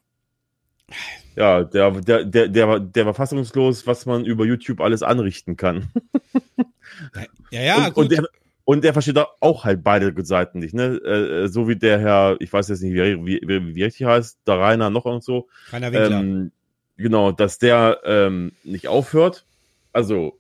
ja, 1.35 1.63
der, 1.63 1.91
der, 1.91 2.25
der, 2.25 2.47
der, 2.47 2.67
war, 2.67 2.79
der 2.79 3.05
war 3.05 3.13
fassungslos, 3.13 3.87
was 3.87 4.05
man 4.05 4.25
über 4.25 4.45
YouTube 4.45 4.81
alles 4.81 5.03
anrichten 5.03 5.57
kann. 5.57 5.91
ja, 7.51 7.61
ja, 7.61 7.75
und, 7.87 7.93
gut. 7.93 8.03
Und 8.03 8.11
der, 8.11 8.27
und 8.65 8.83
der 8.83 8.93
versteht 8.93 9.17
auch 9.17 9.65
halt 9.65 9.83
beide 9.83 10.13
Seiten 10.25 10.59
nicht, 10.59 10.73
ne? 10.73 10.95
Äh, 10.97 11.47
so 11.47 11.67
wie 11.67 11.75
der 11.75 11.99
Herr, 11.99 12.37
ich 12.39 12.51
weiß 12.51 12.69
jetzt 12.69 12.81
nicht, 12.81 12.93
wie, 12.93 13.25
wie, 13.25 13.41
wie, 13.45 13.75
wie 13.75 13.83
richtig 13.83 14.07
heißt, 14.07 14.39
der 14.47 14.59
Rainer 14.59 14.89
noch 14.89 15.05
und 15.05 15.23
so. 15.23 15.47
Rainer 15.71 15.91
Winkler. 15.91 16.19
Ähm, 16.19 16.51
genau, 16.97 17.31
dass 17.31 17.57
der 17.59 17.99
ähm, 18.05 18.53
nicht 18.63 18.87
aufhört, 18.87 19.45
also 19.91 20.39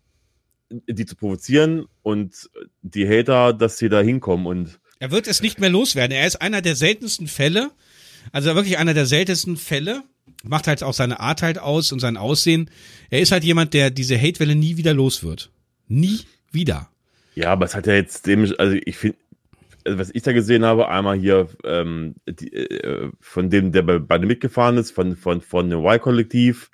die 0.69 1.05
zu 1.05 1.15
provozieren 1.15 1.85
und 2.01 2.49
die 2.81 3.07
Hater, 3.07 3.53
dass 3.53 3.77
sie 3.77 3.89
da 3.89 4.01
hinkommen 4.01 4.47
und 4.47 4.79
er 4.99 5.11
wird 5.11 5.27
es 5.27 5.41
nicht 5.41 5.59
mehr 5.59 5.69
loswerden. 5.69 6.15
Er 6.15 6.25
ist 6.25 6.41
einer 6.41 6.61
der 6.61 6.77
seltensten 6.77 7.27
Fälle, 7.27 7.71
also 8.31 8.55
wirklich 8.55 8.77
einer 8.77 8.93
der 8.93 9.05
seltensten 9.05 9.57
Fälle, 9.57 10.01
macht 10.43 10.65
halt 10.65 10.81
auch 10.81 10.93
seine 10.93 11.19
Art 11.19 11.41
halt 11.41 11.59
aus 11.59 11.91
und 11.91 11.99
sein 11.99 12.15
Aussehen. 12.15 12.69
Er 13.09 13.19
ist 13.19 13.33
halt 13.33 13.43
jemand, 13.43 13.73
der 13.73 13.89
diese 13.89 14.17
Hatewelle 14.17 14.55
nie 14.55 14.77
wieder 14.77 14.93
los 14.93 15.21
wird. 15.21 15.51
Nie 15.89 16.21
wieder. 16.51 16.89
Ja, 17.35 17.51
aber 17.51 17.65
es 17.65 17.75
hat 17.75 17.87
ja 17.87 17.93
jetzt 17.93 18.27
dem, 18.27 18.53
also 18.57 18.77
ich 18.85 18.97
finde, 18.97 19.17
also 19.85 19.99
was 19.99 20.11
ich 20.13 20.23
da 20.23 20.33
gesehen 20.33 20.63
habe, 20.65 20.87
einmal 20.87 21.17
hier 21.17 21.47
ähm, 21.63 22.15
die, 22.27 22.53
äh, 22.53 23.11
von 23.19 23.49
dem, 23.49 23.71
der 23.71 23.81
bei, 23.81 23.99
bei 23.99 24.17
dem 24.17 24.27
mitgefahren 24.27 24.77
ist, 24.77 24.91
von, 24.91 25.15
von, 25.15 25.41
von 25.41 25.69
dem 25.69 25.79
Y-Kollektiv, 25.79 26.71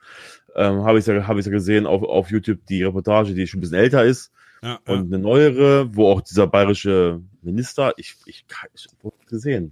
ähm, 0.55 0.83
habe 0.83 0.99
ich 0.99 1.05
ja, 1.05 1.27
habe 1.27 1.39
ich 1.39 1.45
ja 1.45 1.51
gesehen 1.51 1.85
auf, 1.85 2.03
auf 2.03 2.29
YouTube 2.29 2.65
die 2.67 2.83
Reportage, 2.83 3.33
die 3.33 3.47
schon 3.47 3.59
ein 3.59 3.61
bisschen 3.61 3.77
älter 3.77 4.03
ist. 4.03 4.31
Ja, 4.61 4.79
ja. 4.85 4.93
Und 4.93 5.13
eine 5.13 5.19
neuere, 5.19 5.95
wo 5.95 6.11
auch 6.11 6.21
dieser 6.21 6.47
bayerische 6.47 7.21
Minister, 7.41 7.93
ich, 7.97 8.15
ich, 8.25 8.45
ich, 8.49 8.55
ich 8.73 8.87
habe 9.03 9.13
gesehen. 9.27 9.71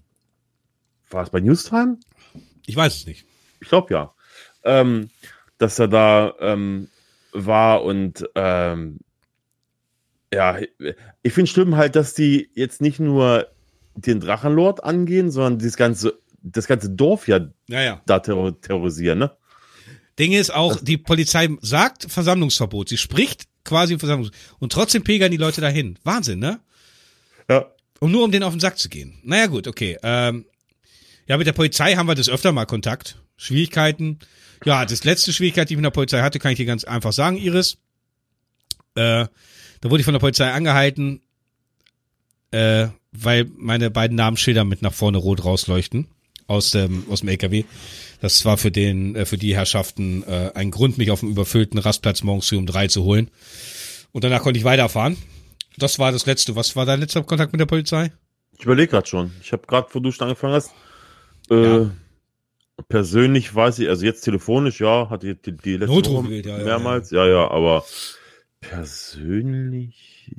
War 1.09 1.23
es 1.23 1.29
bei 1.29 1.39
Newstime? 1.39 1.97
Ich 2.65 2.75
weiß 2.75 2.95
es 2.95 3.05
nicht. 3.05 3.25
Ich 3.59 3.69
glaube 3.69 3.93
ja. 3.93 4.13
Ähm, 4.63 5.09
dass 5.57 5.79
er 5.79 5.87
da 5.87 6.33
ähm, 6.39 6.89
war 7.31 7.83
und 7.83 8.29
ähm, 8.35 8.99
ja, 10.33 10.59
ich 11.23 11.33
finde 11.33 11.49
schlimm 11.49 11.75
halt, 11.75 11.95
dass 11.95 12.13
die 12.13 12.49
jetzt 12.53 12.81
nicht 12.81 12.99
nur 12.99 13.47
den 13.95 14.19
Drachenlord 14.19 14.83
angehen, 14.83 15.31
sondern 15.31 15.59
das 15.59 15.77
ganze, 15.77 16.19
das 16.41 16.67
ganze 16.67 16.89
Dorf 16.89 17.27
ja, 17.27 17.47
ja, 17.67 17.81
ja. 17.81 18.01
da 18.05 18.19
terror 18.19 18.59
terrorisieren, 18.59 19.19
ne? 19.19 19.31
Ding 20.19 20.31
ist 20.31 20.53
auch, 20.53 20.79
die 20.81 20.97
Polizei 20.97 21.47
sagt 21.61 22.11
Versammlungsverbot. 22.11 22.89
Sie 22.89 22.97
spricht 22.97 23.43
quasi 23.63 23.99
Versammlungs 23.99 24.31
und 24.57 24.71
trotzdem 24.71 25.03
pilgern 25.03 25.29
die 25.29 25.37
Leute 25.37 25.61
dahin. 25.61 25.99
Wahnsinn, 26.03 26.39
ne? 26.39 26.59
Ja. 27.47 27.67
Um 27.99 28.11
nur 28.11 28.23
um 28.23 28.31
den 28.31 28.41
auf 28.41 28.53
den 28.53 28.59
Sack 28.59 28.79
zu 28.79 28.89
gehen. 28.89 29.19
Naja, 29.23 29.45
gut, 29.45 29.67
okay. 29.67 29.97
Ähm, 30.01 30.45
ja, 31.27 31.37
mit 31.37 31.45
der 31.45 31.53
Polizei 31.53 31.95
haben 31.95 32.07
wir 32.07 32.15
das 32.15 32.29
öfter 32.29 32.51
mal 32.51 32.65
Kontakt. 32.65 33.21
Schwierigkeiten. 33.37 34.19
Ja, 34.65 34.85
das 34.85 35.03
letzte 35.03 35.33
Schwierigkeit, 35.33 35.69
die 35.69 35.73
ich 35.73 35.77
mit 35.77 35.85
der 35.85 35.91
Polizei 35.91 36.21
hatte, 36.21 36.39
kann 36.39 36.51
ich 36.51 36.57
dir 36.57 36.65
ganz 36.65 36.83
einfach 36.83 37.13
sagen, 37.13 37.37
Iris. 37.37 37.77
Äh, 38.95 39.27
da 39.81 39.89
wurde 39.89 40.01
ich 40.01 40.05
von 40.05 40.13
der 40.13 40.19
Polizei 40.19 40.51
angehalten, 40.51 41.21
äh, 42.51 42.87
weil 43.11 43.45
meine 43.57 43.91
beiden 43.91 44.15
Namensschilder 44.15 44.63
mit 44.63 44.81
nach 44.81 44.93
vorne 44.93 45.17
rot 45.17 45.43
rausleuchten 45.43 46.07
aus 46.47 46.71
dem 46.71 47.05
aus 47.09 47.21
dem 47.21 47.29
LKW. 47.29 47.65
Das 48.21 48.45
war 48.45 48.57
für 48.57 48.71
den 48.71 49.15
äh, 49.15 49.25
für 49.25 49.37
die 49.37 49.55
Herrschaften 49.55 50.23
äh, 50.23 50.51
ein 50.55 50.71
Grund, 50.71 50.97
mich 50.97 51.11
auf 51.11 51.19
dem 51.19 51.29
überfüllten 51.29 51.77
Rastplatz 51.77 52.23
morgens 52.23 52.47
früh 52.47 52.57
um 52.57 52.65
drei 52.65 52.87
zu 52.87 53.03
holen. 53.03 53.29
Und 54.11 54.23
danach 54.23 54.41
konnte 54.41 54.57
ich 54.57 54.63
weiterfahren. 54.63 55.17
Das 55.77 55.99
war 55.99 56.11
das 56.11 56.25
letzte. 56.25 56.55
Was 56.55 56.75
war 56.75 56.85
dein 56.85 56.99
letzter 56.99 57.23
Kontakt 57.23 57.51
mit 57.51 57.59
der 57.59 57.65
Polizei? 57.67 58.11
Ich 58.57 58.65
überlege 58.65 58.89
gerade 58.89 59.07
schon. 59.07 59.31
Ich 59.41 59.51
habe 59.51 59.67
gerade, 59.67 59.87
wo 59.91 59.99
du 59.99 60.11
schon 60.11 60.27
angefangen 60.27 60.53
hast, 60.53 60.71
äh, 61.51 61.55
ja. 61.55 61.91
persönlich 62.87 63.53
weiß 63.53 63.79
ich, 63.79 63.89
also 63.89 64.03
jetzt 64.03 64.21
telefonisch, 64.21 64.79
ja, 64.81 65.09
hatte 65.09 65.29
ich 65.29 65.41
die, 65.41 65.55
die 65.55 65.77
letzte 65.77 65.93
Notruf 65.93 66.25
Woche 66.25 66.41
ja, 66.41 66.57
mehrmals, 66.57 67.11
ja, 67.11 67.25
ja, 67.25 67.33
ja, 67.33 67.51
aber 67.51 67.85
persönlich. 68.59 70.31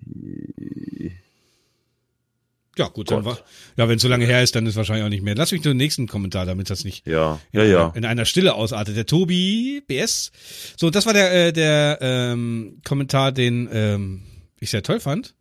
Ja, 2.77 2.87
gut, 2.87 3.09
Gott. 3.09 3.19
dann 3.19 3.25
war, 3.25 3.39
ja, 3.77 3.89
wenn 3.89 3.97
es 3.97 4.03
so 4.03 4.09
lange 4.09 4.25
her 4.25 4.43
ist, 4.43 4.55
dann 4.55 4.65
ist 4.67 4.77
wahrscheinlich 4.77 5.05
auch 5.05 5.11
nicht 5.11 5.25
mehr. 5.25 5.35
Lass 5.35 5.51
mich 5.51 5.65
nur 5.65 5.75
den 5.75 5.79
nächsten 5.79 6.07
Kommentar, 6.07 6.47
damit 6.47 6.71
das 6.71 6.85
nicht 6.85 7.07
ja, 7.07 7.41
ja, 7.53 7.63
in, 7.63 7.71
ja. 7.71 7.93
in 7.97 8.05
einer 8.05 8.25
Stille 8.25 8.55
ausartet. 8.55 8.97
Der 8.97 9.07
Tobi 9.07 9.83
BS. 9.87 10.31
So, 10.79 10.89
das 10.89 11.05
war 11.05 11.13
der, 11.13 11.49
äh, 11.49 11.53
der 11.53 11.99
ähm, 12.01 12.81
Kommentar, 12.85 13.33
den 13.33 13.69
ähm, 13.73 14.23
ich 14.61 14.71
sehr 14.71 14.85
toll 14.85 15.01
fand. 15.01 15.35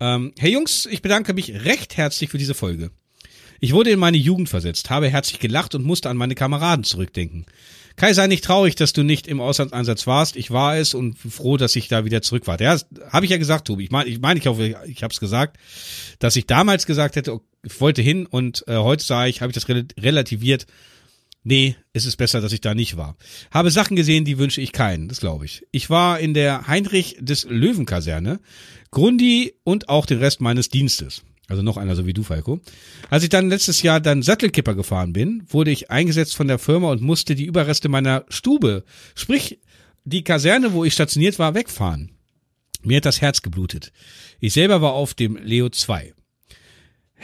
Ähm, 0.00 0.32
hey 0.38 0.52
Jungs, 0.52 0.86
ich 0.86 1.02
bedanke 1.02 1.34
mich 1.34 1.52
recht 1.64 1.96
herzlich 1.98 2.30
für 2.30 2.38
diese 2.38 2.54
Folge. 2.54 2.90
Ich 3.60 3.72
wurde 3.72 3.90
in 3.90 3.98
meine 3.98 4.16
Jugend 4.16 4.48
versetzt, 4.48 4.90
habe 4.90 5.08
herzlich 5.08 5.40
gelacht 5.40 5.74
und 5.74 5.84
musste 5.84 6.10
an 6.10 6.16
meine 6.16 6.34
Kameraden 6.34 6.84
zurückdenken. 6.84 7.46
Kai, 7.96 8.12
sei 8.12 8.26
nicht 8.26 8.42
traurig, 8.42 8.74
dass 8.74 8.92
du 8.92 9.04
nicht 9.04 9.28
im 9.28 9.40
Auslandseinsatz 9.40 10.06
warst. 10.06 10.34
Ich 10.34 10.50
war 10.50 10.76
es 10.76 10.94
und 10.94 11.16
froh, 11.16 11.56
dass 11.56 11.76
ich 11.76 11.86
da 11.86 12.04
wieder 12.04 12.22
zurück 12.22 12.46
war. 12.48 12.60
Ja, 12.60 12.76
habe 13.10 13.24
ich 13.24 13.30
ja 13.30 13.36
gesagt, 13.36 13.68
Tobi. 13.68 13.84
Ich 13.84 13.90
meine, 13.92 14.10
ich, 14.10 14.20
mein, 14.20 14.36
ich 14.36 14.46
hoffe, 14.46 14.74
ich 14.86 15.02
habe 15.04 15.12
es 15.12 15.20
gesagt, 15.20 15.58
dass 16.18 16.34
ich 16.34 16.46
damals 16.46 16.86
gesagt 16.86 17.14
hätte, 17.14 17.38
ich 17.62 17.80
wollte 17.80 18.02
hin 18.02 18.26
und 18.26 18.64
äh, 18.66 18.76
heute 18.76 19.04
sage 19.04 19.30
ich, 19.30 19.42
habe 19.42 19.50
ich 19.50 19.54
das 19.54 19.68
relativiert. 19.68 20.66
Nee, 21.44 21.76
es 21.92 22.04
ist 22.04 22.16
besser, 22.16 22.40
dass 22.40 22.52
ich 22.52 22.62
da 22.62 22.74
nicht 22.74 22.96
war. 22.96 23.16
Habe 23.50 23.70
Sachen 23.70 23.96
gesehen, 23.96 24.24
die 24.24 24.38
wünsche 24.38 24.60
ich 24.60 24.72
keinen, 24.72 25.08
das 25.08 25.20
glaube 25.20 25.44
ich. 25.44 25.64
Ich 25.70 25.88
war 25.88 26.18
in 26.18 26.34
der 26.34 26.66
Heinrich 26.66 27.18
des 27.20 27.44
Löwen 27.44 27.86
Kaserne, 27.86 28.40
Grundi 28.90 29.54
und 29.62 29.88
auch 29.88 30.06
den 30.06 30.18
Rest 30.18 30.40
meines 30.40 30.68
Dienstes. 30.68 31.22
Also 31.48 31.62
noch 31.62 31.76
einer, 31.76 31.94
so 31.94 32.06
wie 32.06 32.14
du, 32.14 32.22
Falco. 32.22 32.60
Als 33.10 33.22
ich 33.22 33.28
dann 33.28 33.50
letztes 33.50 33.82
Jahr 33.82 34.00
dann 34.00 34.22
Sattelkipper 34.22 34.74
gefahren 34.74 35.12
bin, 35.12 35.42
wurde 35.48 35.70
ich 35.70 35.90
eingesetzt 35.90 36.36
von 36.36 36.48
der 36.48 36.58
Firma 36.58 36.90
und 36.90 37.02
musste 37.02 37.34
die 37.34 37.44
Überreste 37.44 37.88
meiner 37.88 38.24
Stube, 38.28 38.84
sprich 39.14 39.60
die 40.04 40.24
Kaserne, 40.24 40.72
wo 40.72 40.84
ich 40.84 40.94
stationiert 40.94 41.38
war, 41.38 41.54
wegfahren. 41.54 42.12
Mir 42.82 42.98
hat 42.98 43.06
das 43.06 43.20
Herz 43.20 43.42
geblutet. 43.42 43.92
Ich 44.40 44.52
selber 44.52 44.80
war 44.82 44.92
auf 44.92 45.14
dem 45.14 45.36
Leo 45.36 45.68
2. 45.68 46.13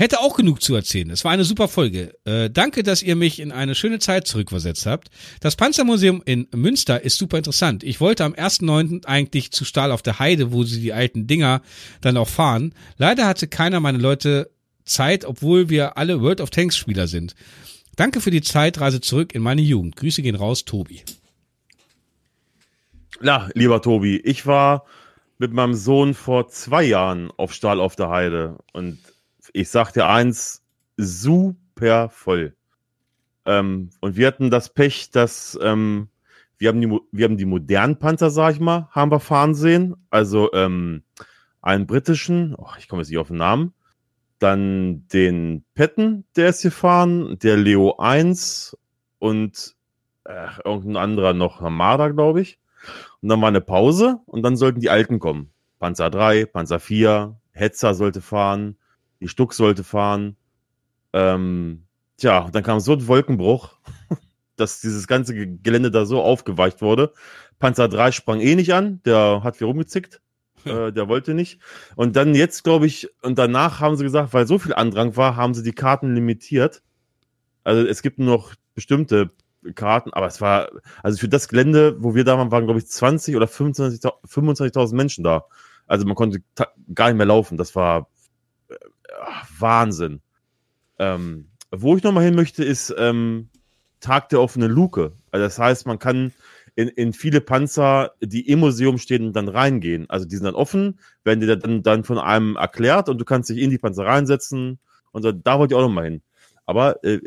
Hätte 0.01 0.21
auch 0.21 0.35
genug 0.35 0.63
zu 0.63 0.75
erzählen. 0.75 1.11
Es 1.11 1.27
war 1.27 1.33
eine 1.33 1.45
super 1.45 1.69
Folge. 1.69 2.15
Äh, 2.25 2.49
danke, 2.49 2.83
dass 2.83 3.03
ihr 3.03 3.17
mich 3.17 3.39
in 3.39 3.53
eine 3.53 3.75
schöne 3.75 3.99
Zeit 3.99 4.27
zurückversetzt 4.27 4.87
habt. 4.87 5.11
Das 5.41 5.57
Panzermuseum 5.57 6.23
in 6.25 6.49
Münster 6.55 7.05
ist 7.05 7.19
super 7.19 7.37
interessant. 7.37 7.85
Ich 7.85 8.01
wollte 8.01 8.25
am 8.25 8.33
1.9. 8.33 9.05
eigentlich 9.05 9.53
zu 9.53 9.67
Stahl 9.67 9.93
auf 9.93 10.01
der 10.01 10.19
Heide, 10.19 10.53
wo 10.53 10.65
sie 10.65 10.81
die 10.81 10.95
alten 10.95 11.27
Dinger 11.27 11.61
dann 12.01 12.17
auch 12.17 12.31
fahren. 12.31 12.75
Leider 12.97 13.27
hatte 13.27 13.47
keiner 13.47 13.81
meiner 13.81 13.99
Leute 13.99 14.51
Zeit, 14.87 15.27
obwohl 15.27 15.69
wir 15.69 15.99
alle 15.99 16.23
World 16.23 16.41
of 16.41 16.49
Tanks 16.49 16.79
Spieler 16.79 17.07
sind. 17.07 17.35
Danke 17.95 18.23
für 18.23 18.31
die 18.31 18.41
Zeitreise 18.41 19.03
zurück 19.03 19.35
in 19.35 19.43
meine 19.43 19.61
Jugend. 19.61 19.97
Grüße 19.97 20.23
gehen 20.23 20.35
raus, 20.35 20.65
Tobi. 20.65 21.03
Na, 23.21 23.51
lieber 23.53 23.83
Tobi, 23.83 24.17
ich 24.17 24.47
war 24.47 24.87
mit 25.37 25.53
meinem 25.53 25.75
Sohn 25.75 26.15
vor 26.15 26.49
zwei 26.49 26.85
Jahren 26.85 27.31
auf 27.37 27.53
Stahl 27.53 27.81
auf 27.81 27.97
der 27.97 28.09
Heide 28.09 28.57
und 28.73 28.99
ich 29.53 29.71
sag 29.71 29.93
dir 29.93 30.09
eins, 30.09 30.63
super 30.97 32.09
voll. 32.09 32.55
Ähm, 33.47 33.91
und 34.01 34.17
wir 34.17 34.27
hatten 34.27 34.51
das 34.51 34.73
Pech, 34.73 35.11
dass 35.11 35.59
ähm, 35.63 36.09
wir 36.59 36.69
haben 36.69 36.81
die, 36.81 36.99
wir 37.11 37.25
haben 37.25 37.39
die 37.39 37.47
modernen 37.47 37.99
Panzer, 37.99 38.31
sag 38.31 38.55
ich 38.55 38.61
mal, 38.61 38.89
haben 38.91 39.11
wir 39.11 39.21
fahren 39.21 39.55
sehen. 39.55 39.97
Also 40.11 40.53
ähm, 40.53 41.03
einen 41.63 41.87
britischen, 41.87 42.55
oh, 42.55 42.69
ich 42.79 42.89
komme 42.89 43.03
jetzt 43.03 43.09
nicht 43.09 43.19
auf 43.19 43.29
den 43.29 43.39
Namen, 43.39 43.73
dann 44.39 45.07
den 45.09 45.65
Petten, 45.75 46.25
der 46.37 46.51
ist 46.51 46.63
gefahren, 46.63 47.39
der 47.39 47.57
Leo 47.57 47.97
1 47.97 48.77
und 49.19 49.75
äh, 50.25 50.47
irgendein 50.65 50.97
anderer 50.97 51.33
noch, 51.33 51.61
Hamada, 51.61 52.09
glaube 52.09 52.41
ich. 52.41 52.59
Und 53.21 53.29
dann 53.29 53.41
war 53.41 53.49
eine 53.49 53.61
Pause 53.61 54.21
und 54.27 54.43
dann 54.43 54.57
sollten 54.57 54.81
die 54.81 54.91
Alten 54.91 55.19
kommen. 55.19 55.51
Panzer 55.79 56.11
3, 56.11 56.47
Panzer 56.47 56.81
4, 56.81 57.37
Hetzer 57.53 57.95
sollte 57.95 58.21
fahren, 58.21 58.77
die 59.21 59.29
Stuck 59.29 59.55
sollte 59.55 59.85
fahren. 59.85 60.37
Ähm, 61.13 61.85
tja, 62.17 62.49
dann 62.51 62.63
kam 62.63 62.81
so 62.81 62.93
ein 62.93 63.07
Wolkenbruch, 63.07 63.77
dass 64.57 64.81
dieses 64.81 65.07
ganze 65.07 65.35
Gelände 65.35 65.91
da 65.91 66.07
so 66.07 66.23
aufgeweicht 66.23 66.83
wurde. 66.83 67.13
Panzer 67.59 67.89
3 67.89 68.13
sprang 68.13 68.41
eh 68.41 68.55
nicht 68.55 68.73
an, 68.73 69.01
der 69.05 69.43
hat 69.45 69.57
viel 69.57 69.67
rumgezickt. 69.67 70.21
Äh, 70.65 70.93
der 70.93 71.09
wollte 71.09 71.35
nicht. 71.35 71.61
Und 71.97 72.17
dann 72.17 72.35
jetzt, 72.35 72.65
glaube 72.65 72.87
ich, 72.87 73.09
und 73.23 73.39
danach 73.39 73.81
haben 73.81 73.97
sie 73.97 74.05
gesagt, 74.05 74.35
weil 74.35 74.47
so 74.47 74.59
viel 74.59 74.75
Andrang 74.75 75.17
war, 75.17 75.37
haben 75.37 75.55
sie 75.55 75.63
die 75.63 75.73
Karten 75.73 76.15
limitiert. 76.15 76.83
Also 77.65 77.87
es 77.87 78.03
gibt 78.03 78.19
nur 78.19 78.37
noch 78.37 78.55
bestimmte 78.75 79.31
Karten, 79.75 80.13
aber 80.13 80.27
es 80.27 80.41
war, 80.41 80.71
also 81.03 81.19
für 81.19 81.29
das 81.29 81.49
Gelände, 81.49 81.97
wo 82.03 82.15
wir 82.15 82.25
da 82.25 82.39
waren, 82.39 82.51
waren, 82.51 82.65
glaube 82.65 82.81
ich, 82.81 82.87
20 82.87 83.37
oder 83.37 83.47
25.000 83.47 84.13
25 84.25 84.97
Menschen 84.97 85.25
da. 85.25 85.45
Also 85.87 86.07
man 86.07 86.15
konnte 86.15 86.43
gar 86.95 87.09
nicht 87.09 87.17
mehr 87.17 87.27
laufen. 87.27 87.57
Das 87.57 87.75
war 87.75 88.09
äh, 89.11 89.61
Wahnsinn. 89.61 90.21
Ähm, 90.99 91.49
wo 91.71 91.97
ich 91.97 92.03
nochmal 92.03 92.25
hin 92.25 92.35
möchte, 92.35 92.65
ist 92.65 92.95
ähm, 92.99 93.49
Tag 94.01 94.29
der 94.31 94.41
offenen 94.41 94.71
Luke. 94.71 95.13
Also 95.31 95.45
das 95.45 95.59
heißt, 95.59 95.87
man 95.87 95.99
kann 95.99 96.33
in, 96.75 96.89
in 96.89 97.13
viele 97.13 97.41
Panzer, 97.41 98.13
die 98.21 98.49
im 98.49 98.61
Museum 98.61 98.99
stehen, 98.99 99.33
dann 99.33 99.49
reingehen. 99.49 100.09
Also 100.09 100.27
die 100.27 100.37
sind 100.37 100.45
dann 100.45 100.55
offen, 100.55 100.99
werden 101.25 101.41
dir 101.41 101.57
dann, 101.57 101.83
dann 101.83 102.05
von 102.05 102.19
einem 102.19 102.57
erklärt 102.57 103.09
und 103.09 103.19
du 103.19 103.25
kannst 103.25 103.51
dich 103.51 103.59
in 103.59 103.71
die 103.71 103.79
Panzer 103.79 104.07
reinsetzen. 104.07 104.79
Und 105.13 105.23
so, 105.23 105.33
da 105.33 105.59
wollte 105.59 105.75
ich 105.75 105.79
auch 105.79 105.83
nochmal 105.83 106.05
hin. 106.05 106.23
Aber 106.67 107.03
äh, 107.05 107.21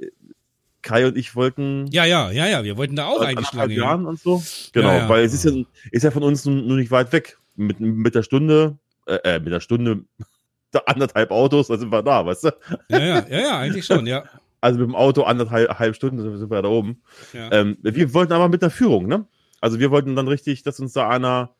Kai 0.81 1.07
und 1.07 1.17
ich 1.17 1.35
wollten. 1.35 1.87
Ja, 1.87 2.05
ja, 2.05 2.29
ja, 2.31 2.47
ja, 2.47 2.63
wir 2.63 2.77
wollten 2.77 2.95
da 2.95 3.07
auch 3.07 3.21
eigentlich 3.21 3.51
lange 3.53 3.73
Jahren 3.73 4.05
und 4.05 4.19
so. 4.19 4.43
Genau, 4.73 4.89
ja, 4.89 4.97
ja. 4.99 5.09
weil 5.09 5.23
es 5.23 5.33
ist 5.33 5.45
ja, 5.45 5.51
ist 5.91 6.03
ja 6.03 6.11
von 6.11 6.23
uns 6.23 6.45
nur 6.45 6.77
nicht 6.77 6.91
weit 6.91 7.11
weg. 7.11 7.37
Mit, 7.55 7.79
mit 7.79 8.15
der 8.15 8.23
Stunde, 8.23 8.77
äh, 9.05 9.15
äh 9.23 9.39
mit 9.39 9.53
der 9.53 9.59
Stunde, 9.59 10.05
anderthalb 10.85 11.31
Autos, 11.31 11.67
da 11.67 11.77
sind 11.77 11.91
wir 11.91 12.03
da, 12.03 12.25
weißt 12.25 12.45
du? 12.45 12.49
Ja, 12.89 12.99
ja, 12.99 13.25
ja, 13.27 13.39
ja 13.39 13.57
eigentlich 13.59 13.85
schon, 13.85 14.05
ja. 14.07 14.23
Also 14.61 14.79
mit 14.79 14.87
dem 14.87 14.95
Auto 14.95 15.23
anderthalb 15.23 15.93
Stunden 15.93 16.21
sind 16.37 16.49
wir 16.49 16.61
da 16.61 16.69
oben. 16.69 17.01
Ja. 17.33 17.51
Ähm, 17.51 17.77
wir 17.81 18.13
wollten 18.13 18.31
aber 18.31 18.47
mit 18.47 18.61
der 18.61 18.69
Führung, 18.69 19.07
ne? 19.07 19.27
Also 19.59 19.77
wir 19.77 19.91
wollten 19.91 20.15
dann 20.15 20.29
richtig, 20.29 20.63
dass 20.63 20.79
uns 20.79 20.93
da 20.93 21.09
einer 21.09 21.53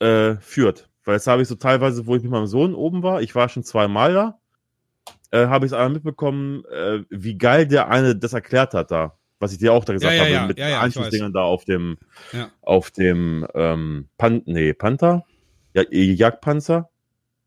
äh, 0.00 0.34
führt. 0.36 0.90
Weil 1.04 1.14
das 1.14 1.26
habe 1.26 1.40
ich 1.40 1.48
so 1.48 1.54
teilweise, 1.54 2.06
wo 2.06 2.14
ich 2.14 2.22
mit 2.22 2.30
meinem 2.30 2.46
Sohn 2.46 2.74
oben 2.74 3.02
war, 3.02 3.22
ich 3.22 3.34
war 3.34 3.48
schon 3.48 3.64
zweimal 3.64 4.12
da, 4.12 4.38
äh, 5.30 5.46
habe 5.46 5.64
ich 5.64 5.72
es 5.72 5.74
einmal 5.74 5.94
mitbekommen, 5.94 6.64
äh, 6.66 7.04
wie 7.10 7.38
geil 7.38 7.66
der 7.66 7.88
eine 7.88 8.14
das 8.14 8.34
erklärt 8.34 8.74
hat 8.74 8.90
da. 8.90 9.16
Was 9.38 9.52
ich 9.52 9.58
dir 9.58 9.72
auch 9.72 9.84
da 9.84 9.92
gesagt 9.92 10.14
ja, 10.14 10.18
ja, 10.18 10.24
habe, 10.24 10.32
ja, 10.32 10.46
mit 10.46 10.58
ja, 10.58 10.80
Anschlussdingern 10.80 11.32
da 11.32 11.42
auf 11.42 11.64
dem, 11.64 11.98
auf 12.62 12.90
dem 12.90 13.46
ähm, 13.54 14.08
Pan 14.16 14.42
nee, 14.44 14.72
Panther? 14.72 15.24
Ja, 15.74 15.82
Jagdpanzer? 15.90 16.88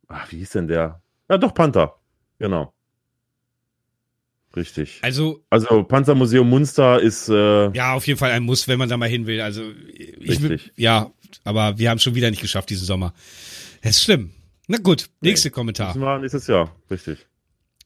Ach, 0.07 0.31
wie 0.31 0.37
hieß 0.37 0.51
denn 0.51 0.67
der? 0.67 1.01
Ja, 1.29 1.37
doch, 1.37 1.53
Panther. 1.53 1.95
Genau. 2.39 2.73
Richtig. 4.55 4.99
Also, 5.01 5.43
also 5.49 5.83
Panzermuseum 5.83 6.49
Munster 6.49 6.99
ist 6.99 7.29
äh, 7.29 7.69
ja 7.71 7.93
auf 7.93 8.07
jeden 8.07 8.17
Fall 8.17 8.31
ein 8.31 8.43
Muss, 8.43 8.67
wenn 8.67 8.79
man 8.79 8.89
da 8.89 8.97
mal 8.97 9.09
hin 9.09 9.27
will. 9.27 9.39
Also 9.39 9.61
ich 10.19 10.41
will, 10.41 10.59
ja, 10.75 11.11
aber 11.43 11.77
wir 11.77 11.89
haben 11.89 11.99
schon 11.99 12.15
wieder 12.15 12.31
nicht 12.31 12.41
geschafft 12.41 12.69
diesen 12.69 12.85
Sommer. 12.85 13.13
Das 13.83 13.97
ist 13.97 14.03
schlimm. 14.03 14.31
Na 14.67 14.77
gut, 14.77 15.09
nächster 15.21 15.49
nee, 15.49 15.53
Kommentar. 15.53 15.93
Das 15.93 16.01
war 16.01 16.17
nächstes 16.19 16.47
Jahr, 16.47 16.75
richtig. 16.89 17.27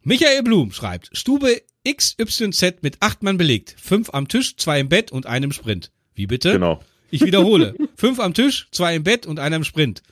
Michael 0.04 0.44
Blum 0.44 0.72
schreibt: 0.72 1.10
Stube 1.12 1.62
XYZ 1.86 2.82
mit 2.82 2.98
acht 3.02 3.22
Mann 3.22 3.38
belegt, 3.38 3.76
fünf 3.78 4.10
am 4.14 4.28
Tisch, 4.30 4.56
zwei 4.56 4.80
im 4.80 4.88
Bett 4.88 5.12
und 5.12 5.26
einem 5.26 5.52
Sprint. 5.52 5.92
Wie 6.16 6.28
bitte? 6.28 6.54
Genau. 6.54 6.82
Ich 7.10 7.26
wiederhole: 7.26 7.76
fünf 7.96 8.20
am 8.20 8.34
Tisch, 8.34 8.70
zwei 8.72 8.96
im 8.96 9.04
Bett 9.04 9.26
und 9.26 9.40
einer 9.40 9.58
im 9.58 9.64
Sprint. 9.66 10.04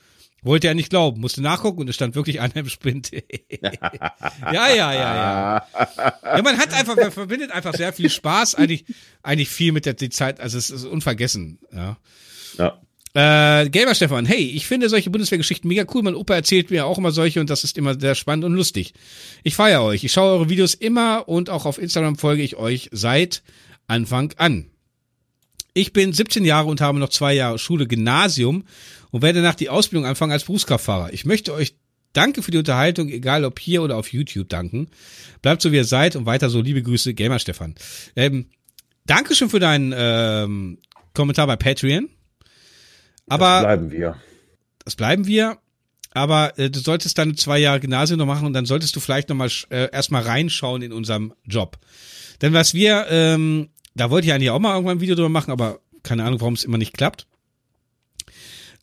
Wollte 0.41 0.67
er 0.67 0.73
nicht 0.73 0.89
glauben, 0.89 1.19
musste 1.19 1.41
nachgucken 1.41 1.81
und 1.81 1.89
es 1.89 1.95
stand 1.95 2.15
wirklich 2.15 2.39
einer 2.39 2.55
im 2.55 2.69
Sprint. 2.69 3.11
ja, 3.61 3.71
ja, 4.51 4.73
ja, 4.73 4.93
ja. 4.93 5.67
Ja, 6.23 6.41
man 6.41 6.57
hat 6.57 6.73
einfach, 6.73 6.95
man 6.95 7.11
verbindet 7.11 7.51
einfach 7.51 7.73
sehr 7.73 7.91
viel 7.93 8.09
Spaß, 8.09 8.55
eigentlich, 8.55 8.85
eigentlich 9.21 9.49
viel 9.49 9.71
mit 9.71 9.85
der 9.85 9.93
die 9.93 10.09
Zeit, 10.09 10.39
also 10.39 10.57
es 10.57 10.69
ist 10.69 10.85
unvergessen, 10.85 11.59
ja. 11.73 11.97
Ja. 12.57 12.79
Äh, 13.13 13.69
Gamer 13.69 13.95
Stefan, 13.95 14.25
hey, 14.25 14.51
ich 14.55 14.67
finde 14.67 14.87
solche 14.87 15.09
Bundeswehrgeschichten 15.09 15.67
mega 15.67 15.83
cool. 15.93 16.03
Mein 16.03 16.15
Opa 16.15 16.35
erzählt 16.35 16.69
mir 16.69 16.85
auch 16.85 16.97
immer 16.99 17.11
solche 17.11 17.39
und 17.39 17.49
das 17.49 17.63
ist 17.63 17.77
immer 17.77 17.99
sehr 17.99 18.13
spannend 18.13 18.45
und 18.45 18.53
lustig. 18.53 18.93
Ich 19.43 19.55
feiere 19.55 19.81
euch. 19.81 20.03
Ich 20.03 20.11
schaue 20.11 20.33
eure 20.33 20.49
Videos 20.49 20.75
immer 20.75 21.27
und 21.27 21.49
auch 21.49 21.65
auf 21.65 21.79
Instagram 21.79 22.17
folge 22.17 22.43
ich 22.43 22.57
euch 22.57 22.89
seit 22.91 23.41
Anfang 23.87 24.33
an. 24.37 24.69
Ich 25.73 25.91
bin 25.91 26.13
17 26.13 26.45
Jahre 26.45 26.67
und 26.67 26.81
habe 26.81 26.99
noch 26.99 27.09
zwei 27.09 27.33
Jahre 27.33 27.57
Schule 27.57 27.87
Gymnasium 27.87 28.63
und 29.11 29.21
werde 29.21 29.41
nach 29.41 29.55
die 29.55 29.69
Ausbildung 29.69 30.05
anfangen 30.05 30.31
als 30.31 30.43
Berufskraftfahrer. 30.43 31.13
Ich 31.13 31.25
möchte 31.25 31.53
euch 31.53 31.75
Danke 32.13 32.41
für 32.41 32.51
die 32.51 32.57
Unterhaltung, 32.57 33.09
egal 33.09 33.45
ob 33.45 33.59
hier 33.59 33.83
oder 33.83 33.95
auf 33.95 34.11
YouTube 34.11 34.49
danken. 34.49 34.89
Bleibt 35.41 35.61
so 35.61 35.71
wie 35.71 35.75
ihr 35.75 35.85
seid 35.85 36.15
und 36.15 36.25
weiter 36.25 36.49
so. 36.49 36.59
Liebe 36.61 36.81
Grüße, 36.81 37.13
Gamer 37.13 37.37
Stefan. 37.37 37.75
Ähm, 38.15 38.47
Dankeschön 39.05 39.49
für 39.49 39.59
deinen 39.59 39.93
ähm, 39.95 40.79
Kommentar 41.13 41.45
bei 41.45 41.55
Patreon. 41.55 42.09
Aber 43.27 43.45
das 43.45 43.61
bleiben 43.61 43.91
wir. 43.91 44.15
Das 44.83 44.95
bleiben 44.95 45.27
wir. 45.27 45.59
Aber 46.11 46.57
äh, 46.57 46.71
du 46.71 46.79
solltest 46.79 47.17
dann 47.19 47.37
zwei 47.37 47.59
Jahre 47.59 47.79
Gymnasium 47.79 48.17
noch 48.17 48.25
machen 48.25 48.47
und 48.47 48.53
dann 48.53 48.65
solltest 48.65 48.95
du 48.95 48.99
vielleicht 48.99 49.29
noch 49.29 49.35
mal 49.35 49.49
äh, 49.69 49.91
erstmal 49.91 50.23
reinschauen 50.23 50.81
in 50.81 50.91
unserem 50.91 51.33
Job. 51.45 51.77
Denn 52.41 52.53
was 52.53 52.73
wir, 52.73 53.05
ähm, 53.11 53.69
da 53.93 54.09
wollte 54.09 54.25
ich 54.25 54.33
eigentlich 54.33 54.49
auch 54.49 54.59
mal 54.59 54.73
irgendwann 54.73 54.97
ein 54.97 55.01
Video 55.01 55.15
drüber 55.15 55.29
machen, 55.29 55.51
aber 55.51 55.79
keine 56.01 56.23
Ahnung, 56.23 56.41
warum 56.41 56.55
es 56.55 56.63
immer 56.63 56.79
nicht 56.79 56.93
klappt. 56.93 57.27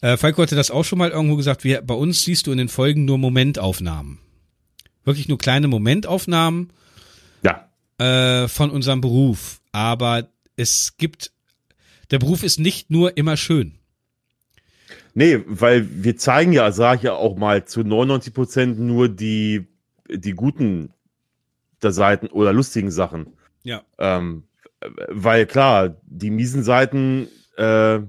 Äh, 0.01 0.17
Falco 0.17 0.43
hatte 0.43 0.57
das 0.57 0.71
auch 0.71 0.85
schon 0.85 0.99
mal 0.99 1.11
irgendwo 1.11 1.37
gesagt, 1.37 1.65
wir, 1.65 1.83
bei 1.83 1.95
uns 1.95 2.23
siehst 2.23 2.47
du 2.47 2.53
in 2.53 2.59
den 2.59 2.69
Folgen 2.69 3.05
nur 3.05 3.19
Momentaufnahmen. 3.19 4.19
Wirklich 5.05 5.29
nur 5.29 5.39
kleine 5.39 5.69
Momentaufnahmen 5.69 6.73
ja. 7.43 7.69
äh, 7.99 8.49
von 8.49 8.71
unserem 8.71 9.01
Beruf. 9.01 9.61
Aber 9.73 10.29
es 10.57 10.97
gibt, 10.97 11.33
der 12.11 12.19
Beruf 12.19 12.43
ist 12.43 12.59
nicht 12.59 12.91
nur 12.91 13.17
immer 13.17 13.37
schön. 13.37 13.79
Nee, 15.15 15.41
weil 15.47 15.89
wir 16.05 16.17
zeigen 16.19 16.53
ja, 16.53 16.73
sage 16.73 16.97
ich 16.99 17.03
ja 17.05 17.15
auch 17.15 17.37
mal, 17.37 17.65
zu 17.65 17.83
99 17.83 18.35
Prozent 18.35 18.79
nur 18.79 19.09
die, 19.09 19.67
die 20.11 20.33
guten 20.33 20.91
der 21.83 21.93
Seiten 21.93 22.27
oder 22.27 22.53
lustigen 22.53 22.91
Sachen. 22.91 23.33
Ja. 23.63 23.83
Ähm, 23.99 24.45
weil 25.09 25.47
klar, 25.47 25.97
die 26.03 26.31
miesen 26.31 26.63
Seiten, 26.63 27.29
äh, 27.57 28.01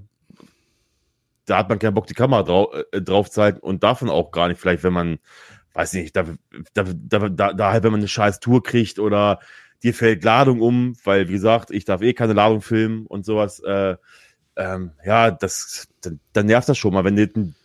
da 1.48 1.58
hat 1.58 1.70
man 1.70 1.80
keinen 1.80 1.96
Bock, 1.96 2.06
die 2.08 2.14
Kamera 2.14 2.44
drau 2.44 2.72
äh, 2.92 3.02
drauf 3.02 3.32
zu 3.32 3.42
halten 3.42 3.60
und 3.60 3.82
davon 3.82 4.10
auch 4.10 4.32
gar 4.32 4.50
nicht, 4.50 4.60
vielleicht, 4.60 4.84
wenn 4.84 4.94
man, 4.94 5.18
weiß 5.74 5.94
nicht, 5.94 6.16
da, 6.16 6.26
da, 6.74 6.84
da, 6.84 7.30
da, 7.30 7.54
da 7.54 7.72
halt, 7.72 7.84
wenn 7.84 7.92
man 7.92 8.02
eine 8.02 8.08
scheiß 8.08 8.40
Tour 8.40 8.62
kriegt 8.62 9.00
oder 9.00 9.40
dir 9.82 9.94
fällt 9.94 10.24
Ladung 10.24 10.62
um, 10.62 10.96
weil, 11.04 11.30
wie 11.30 11.34
gesagt, 11.34 11.72
ich 11.72 11.86
darf 11.86 12.02
eh 12.02 12.14
keine 12.14 12.34
Ladung 12.34 12.62
filmen 12.62 13.08
und 13.08 13.26
sowas, 13.26 13.60
äh, 13.62 13.96
ähm, 14.58 14.92
ja, 15.06 15.32
das, 15.32 15.88
dann, 16.02 16.20
dann 16.34 16.48
nervt 16.48 16.68
das 16.68 16.78
schon 16.78 16.94
mal, 16.94 17.06
wenn 17.06 17.16
du 17.16 17.28
den 17.28 17.56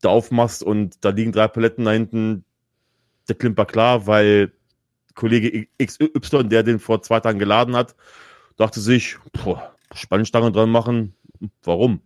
da 0.00 0.08
aufmachst 0.10 0.62
und 0.62 1.04
da 1.04 1.10
liegen 1.10 1.32
drei 1.32 1.48
Paletten 1.48 1.84
da 1.84 1.90
hinten, 1.90 2.44
der 3.28 3.36
Klimper 3.36 3.66
klar, 3.66 4.06
weil 4.06 4.52
Kollege 5.14 5.66
XY, 5.82 6.44
der 6.44 6.62
den 6.62 6.78
vor 6.78 7.02
zwei 7.02 7.20
Tagen 7.20 7.40
geladen 7.40 7.76
hat, 7.76 7.96
dachte 8.56 8.80
sich, 8.80 9.16
boah, 9.32 9.74
Spannstange 9.92 10.52
dran 10.52 10.70
machen, 10.70 11.14
warum? 11.62 12.00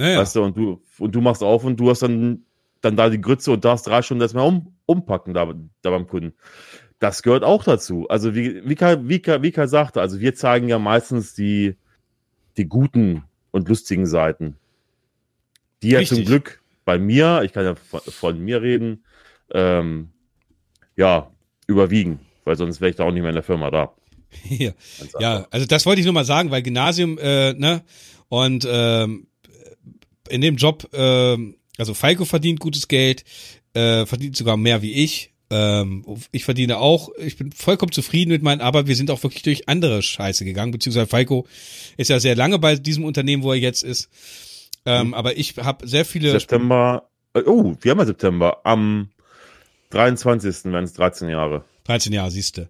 Ja. 0.00 0.18
Weißt 0.18 0.36
du, 0.36 0.42
und 0.42 0.56
du, 0.56 0.82
und 0.98 1.14
du 1.14 1.20
machst 1.20 1.42
auf 1.42 1.64
und 1.64 1.78
du 1.78 1.90
hast 1.90 2.02
dann, 2.02 2.44
dann 2.80 2.96
da 2.96 3.10
die 3.10 3.20
Grütze 3.20 3.52
und 3.52 3.64
darfst 3.64 3.86
drei 3.86 4.00
Stunden 4.02 4.22
erstmal 4.22 4.46
um, 4.46 4.74
umpacken 4.86 5.34
da, 5.34 5.52
da 5.82 5.90
beim 5.90 6.06
Kunden. 6.06 6.32
Das 6.98 7.22
gehört 7.22 7.44
auch 7.44 7.64
dazu. 7.64 8.06
Also 8.08 8.34
wie, 8.34 8.66
wie, 8.66 8.74
Kai, 8.74 8.96
wie, 9.02 9.20
Kai, 9.20 9.42
wie 9.42 9.50
Kai 9.50 9.66
sagte, 9.66 10.00
also 10.00 10.20
wir 10.20 10.34
zeigen 10.34 10.68
ja 10.68 10.78
meistens 10.78 11.34
die, 11.34 11.76
die 12.56 12.66
guten 12.66 13.24
und 13.50 13.68
lustigen 13.68 14.06
Seiten. 14.06 14.56
Die 15.82 15.90
ja 15.90 16.02
zum 16.04 16.24
Glück 16.24 16.62
bei 16.84 16.98
mir, 16.98 17.42
ich 17.44 17.52
kann 17.52 17.64
ja 17.64 17.74
von, 17.74 18.00
von 18.00 18.38
mir 18.38 18.62
reden, 18.62 19.04
ähm, 19.52 20.10
ja, 20.96 21.30
überwiegen, 21.66 22.20
weil 22.44 22.56
sonst 22.56 22.80
wäre 22.80 22.90
ich 22.90 22.96
da 22.96 23.04
auch 23.04 23.12
nicht 23.12 23.22
mehr 23.22 23.30
in 23.30 23.34
der 23.34 23.42
Firma 23.42 23.70
da. 23.70 23.92
ja. 24.48 24.72
ja, 25.18 25.46
also 25.50 25.66
das 25.66 25.86
wollte 25.86 26.00
ich 26.00 26.06
nur 26.06 26.14
mal 26.14 26.24
sagen, 26.24 26.50
weil 26.50 26.62
Gymnasium, 26.62 27.18
äh, 27.18 27.52
ne, 27.54 27.82
und 28.28 28.66
ähm, 28.70 29.26
in 30.30 30.40
dem 30.40 30.56
Job, 30.56 30.88
äh, 30.92 31.36
also 31.78 31.94
Falco 31.94 32.24
verdient 32.24 32.60
gutes 32.60 32.88
Geld, 32.88 33.24
äh, 33.74 34.06
verdient 34.06 34.36
sogar 34.36 34.56
mehr 34.56 34.82
wie 34.82 34.92
ich. 34.92 35.32
Ähm, 35.52 36.04
ich 36.30 36.44
verdiene 36.44 36.78
auch, 36.78 37.10
ich 37.18 37.36
bin 37.36 37.50
vollkommen 37.50 37.90
zufrieden 37.90 38.30
mit 38.30 38.42
meinen, 38.42 38.60
aber 38.60 38.86
wir 38.86 38.94
sind 38.94 39.10
auch 39.10 39.22
wirklich 39.24 39.42
durch 39.42 39.68
andere 39.68 40.00
Scheiße 40.00 40.44
gegangen, 40.44 40.70
beziehungsweise 40.70 41.08
Falco 41.08 41.46
ist 41.96 42.08
ja 42.08 42.20
sehr 42.20 42.36
lange 42.36 42.60
bei 42.60 42.76
diesem 42.76 43.04
Unternehmen, 43.04 43.42
wo 43.42 43.52
er 43.52 43.58
jetzt 43.58 43.82
ist. 43.82 44.08
Ähm, 44.86 45.08
mhm. 45.08 45.14
Aber 45.14 45.36
ich 45.36 45.56
habe 45.56 45.86
sehr 45.88 46.04
viele. 46.04 46.30
September, 46.30 47.10
äh, 47.34 47.42
oh, 47.44 47.74
wir 47.80 47.90
haben 47.90 47.98
ja 47.98 48.06
September. 48.06 48.60
Am 48.64 49.10
23. 49.90 50.72
werden 50.72 50.84
es 50.84 50.92
13 50.94 51.28
Jahre. 51.28 51.64
13 51.84 52.12
Jahre, 52.12 52.30
siehste. 52.30 52.68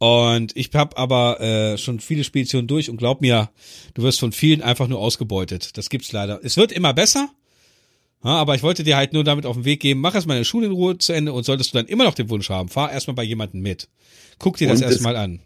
Und 0.00 0.56
ich 0.56 0.70
habe 0.74 0.96
aber 0.96 1.40
äh, 1.42 1.76
schon 1.76 2.00
viele 2.00 2.24
Speditionen 2.24 2.66
durch 2.66 2.88
und 2.88 2.96
glaub 2.96 3.20
mir, 3.20 3.50
du 3.92 4.02
wirst 4.02 4.18
von 4.18 4.32
vielen 4.32 4.62
einfach 4.62 4.88
nur 4.88 4.98
ausgebeutet. 4.98 5.76
Das 5.76 5.90
gibt's 5.90 6.10
leider. 6.10 6.40
Es 6.42 6.56
wird 6.56 6.72
immer 6.72 6.94
besser, 6.94 7.28
ja, 8.24 8.30
aber 8.30 8.54
ich 8.54 8.62
wollte 8.62 8.82
dir 8.82 8.96
halt 8.96 9.12
nur 9.12 9.24
damit 9.24 9.44
auf 9.44 9.56
den 9.56 9.66
Weg 9.66 9.80
geben, 9.80 10.00
mach 10.00 10.14
erstmal 10.14 10.36
deine 10.36 10.46
Schule 10.46 10.68
in 10.68 10.72
Ruhe 10.72 10.96
zu 10.96 11.12
Ende 11.12 11.34
und 11.34 11.44
solltest 11.44 11.74
du 11.74 11.78
dann 11.78 11.86
immer 11.86 12.04
noch 12.04 12.14
den 12.14 12.30
Wunsch 12.30 12.48
haben, 12.48 12.70
fahr 12.70 12.90
erstmal 12.90 13.14
bei 13.14 13.24
jemandem 13.24 13.60
mit. 13.60 13.90
Guck 14.38 14.56
dir 14.56 14.68
das 14.68 14.80
erstmal 14.80 15.16
an. 15.16 15.40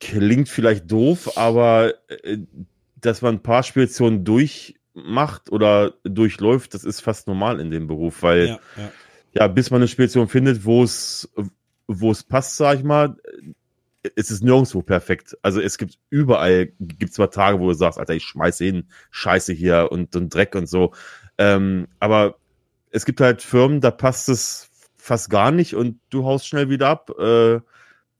Klingt 0.00 0.48
vielleicht 0.48 0.90
doof, 0.90 1.36
aber 1.36 1.94
äh, 2.24 2.38
dass 3.00 3.22
man 3.22 3.36
ein 3.36 3.42
paar 3.44 3.62
Speditionen 3.62 4.24
durchmacht 4.24 5.52
oder 5.52 5.94
durchläuft, 6.02 6.74
das 6.74 6.82
ist 6.82 7.00
fast 7.00 7.28
normal 7.28 7.60
in 7.60 7.70
dem 7.70 7.86
Beruf, 7.86 8.24
weil 8.24 8.48
ja, 8.48 8.60
ja. 8.76 8.92
ja 9.34 9.46
bis 9.46 9.70
man 9.70 9.82
eine 9.82 9.88
Spedition 9.88 10.26
findet, 10.26 10.64
wo 10.64 10.82
es 10.82 11.28
wo 11.86 12.10
es 12.10 12.24
passt, 12.24 12.56
sag 12.56 12.78
ich 12.78 12.84
mal, 12.84 13.16
es 14.16 14.30
ist 14.30 14.42
nirgendwo 14.42 14.82
perfekt. 14.82 15.36
Also 15.42 15.60
es 15.60 15.78
gibt 15.78 15.98
überall, 16.10 16.66
gibt 16.78 17.12
zwar 17.12 17.30
Tage, 17.30 17.58
wo 17.60 17.68
du 17.68 17.74
sagst, 17.74 17.98
Alter, 17.98 18.14
ich 18.14 18.24
schmeiße 18.24 18.64
hin, 18.64 18.88
Scheiße 19.10 19.52
hier 19.52 19.88
und, 19.90 20.14
und 20.14 20.32
Dreck 20.32 20.54
und 20.54 20.68
so. 20.68 20.92
Ähm, 21.36 21.88
aber 21.98 22.36
es 22.90 23.04
gibt 23.04 23.20
halt 23.20 23.42
Firmen, 23.42 23.80
da 23.80 23.90
passt 23.90 24.28
es 24.28 24.70
fast 24.96 25.30
gar 25.30 25.50
nicht 25.50 25.74
und 25.74 26.00
du 26.10 26.24
haust 26.24 26.46
schnell 26.46 26.70
wieder 26.70 26.88
ab. 26.88 27.10
Äh, 27.18 27.60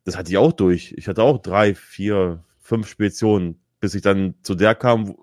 das 0.05 0.17
hatte 0.17 0.31
ich 0.31 0.39
auch 0.39 0.53
durch. 0.53 0.95
Ich 0.97 1.07
hatte 1.09 1.23
auch 1.23 1.39
drei, 1.39 1.75
vier, 1.75 2.43
fünf 2.61 2.89
Speditionen, 2.89 3.61
bis 3.81 3.95
ich 3.95 4.03
dann 4.03 4.35
zu 4.43 4.55
der 4.55 4.75
kam. 4.75 5.15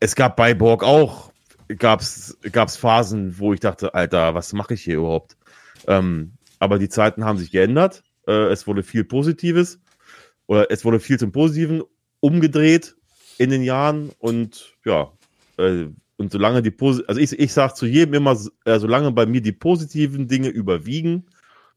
Es 0.00 0.14
gab 0.14 0.36
bei 0.36 0.54
Borg 0.54 0.84
auch, 0.84 1.32
gab's, 1.68 2.38
gab's 2.52 2.76
Phasen, 2.76 3.38
wo 3.38 3.52
ich 3.52 3.60
dachte, 3.60 3.94
Alter, 3.94 4.34
was 4.34 4.52
mache 4.52 4.74
ich 4.74 4.82
hier 4.82 4.96
überhaupt? 4.96 5.36
Ähm, 5.86 6.34
aber 6.58 6.78
die 6.78 6.88
Zeiten 6.88 7.24
haben 7.24 7.38
sich 7.38 7.50
geändert 7.50 8.04
äh, 8.28 8.52
es 8.52 8.66
wurde 8.66 8.82
viel 8.82 9.04
Positives 9.04 9.80
oder 10.46 10.70
es 10.70 10.84
wurde 10.84 11.00
viel 11.00 11.18
zum 11.18 11.32
Positiven 11.32 11.82
umgedreht 12.20 12.94
in 13.38 13.50
den 13.50 13.62
Jahren 13.62 14.10
und 14.18 14.76
ja, 14.84 15.12
äh, 15.56 15.86
und 16.18 16.32
solange 16.32 16.62
die 16.62 16.74
also 16.80 17.16
ich, 17.16 17.38
ich 17.38 17.52
sage 17.52 17.74
zu 17.74 17.86
jedem 17.86 18.14
immer, 18.14 18.36
äh, 18.64 18.78
solange 18.78 19.12
bei 19.12 19.24
mir 19.24 19.40
die 19.40 19.52
positiven 19.52 20.26
Dinge 20.26 20.48
überwiegen, 20.48 21.26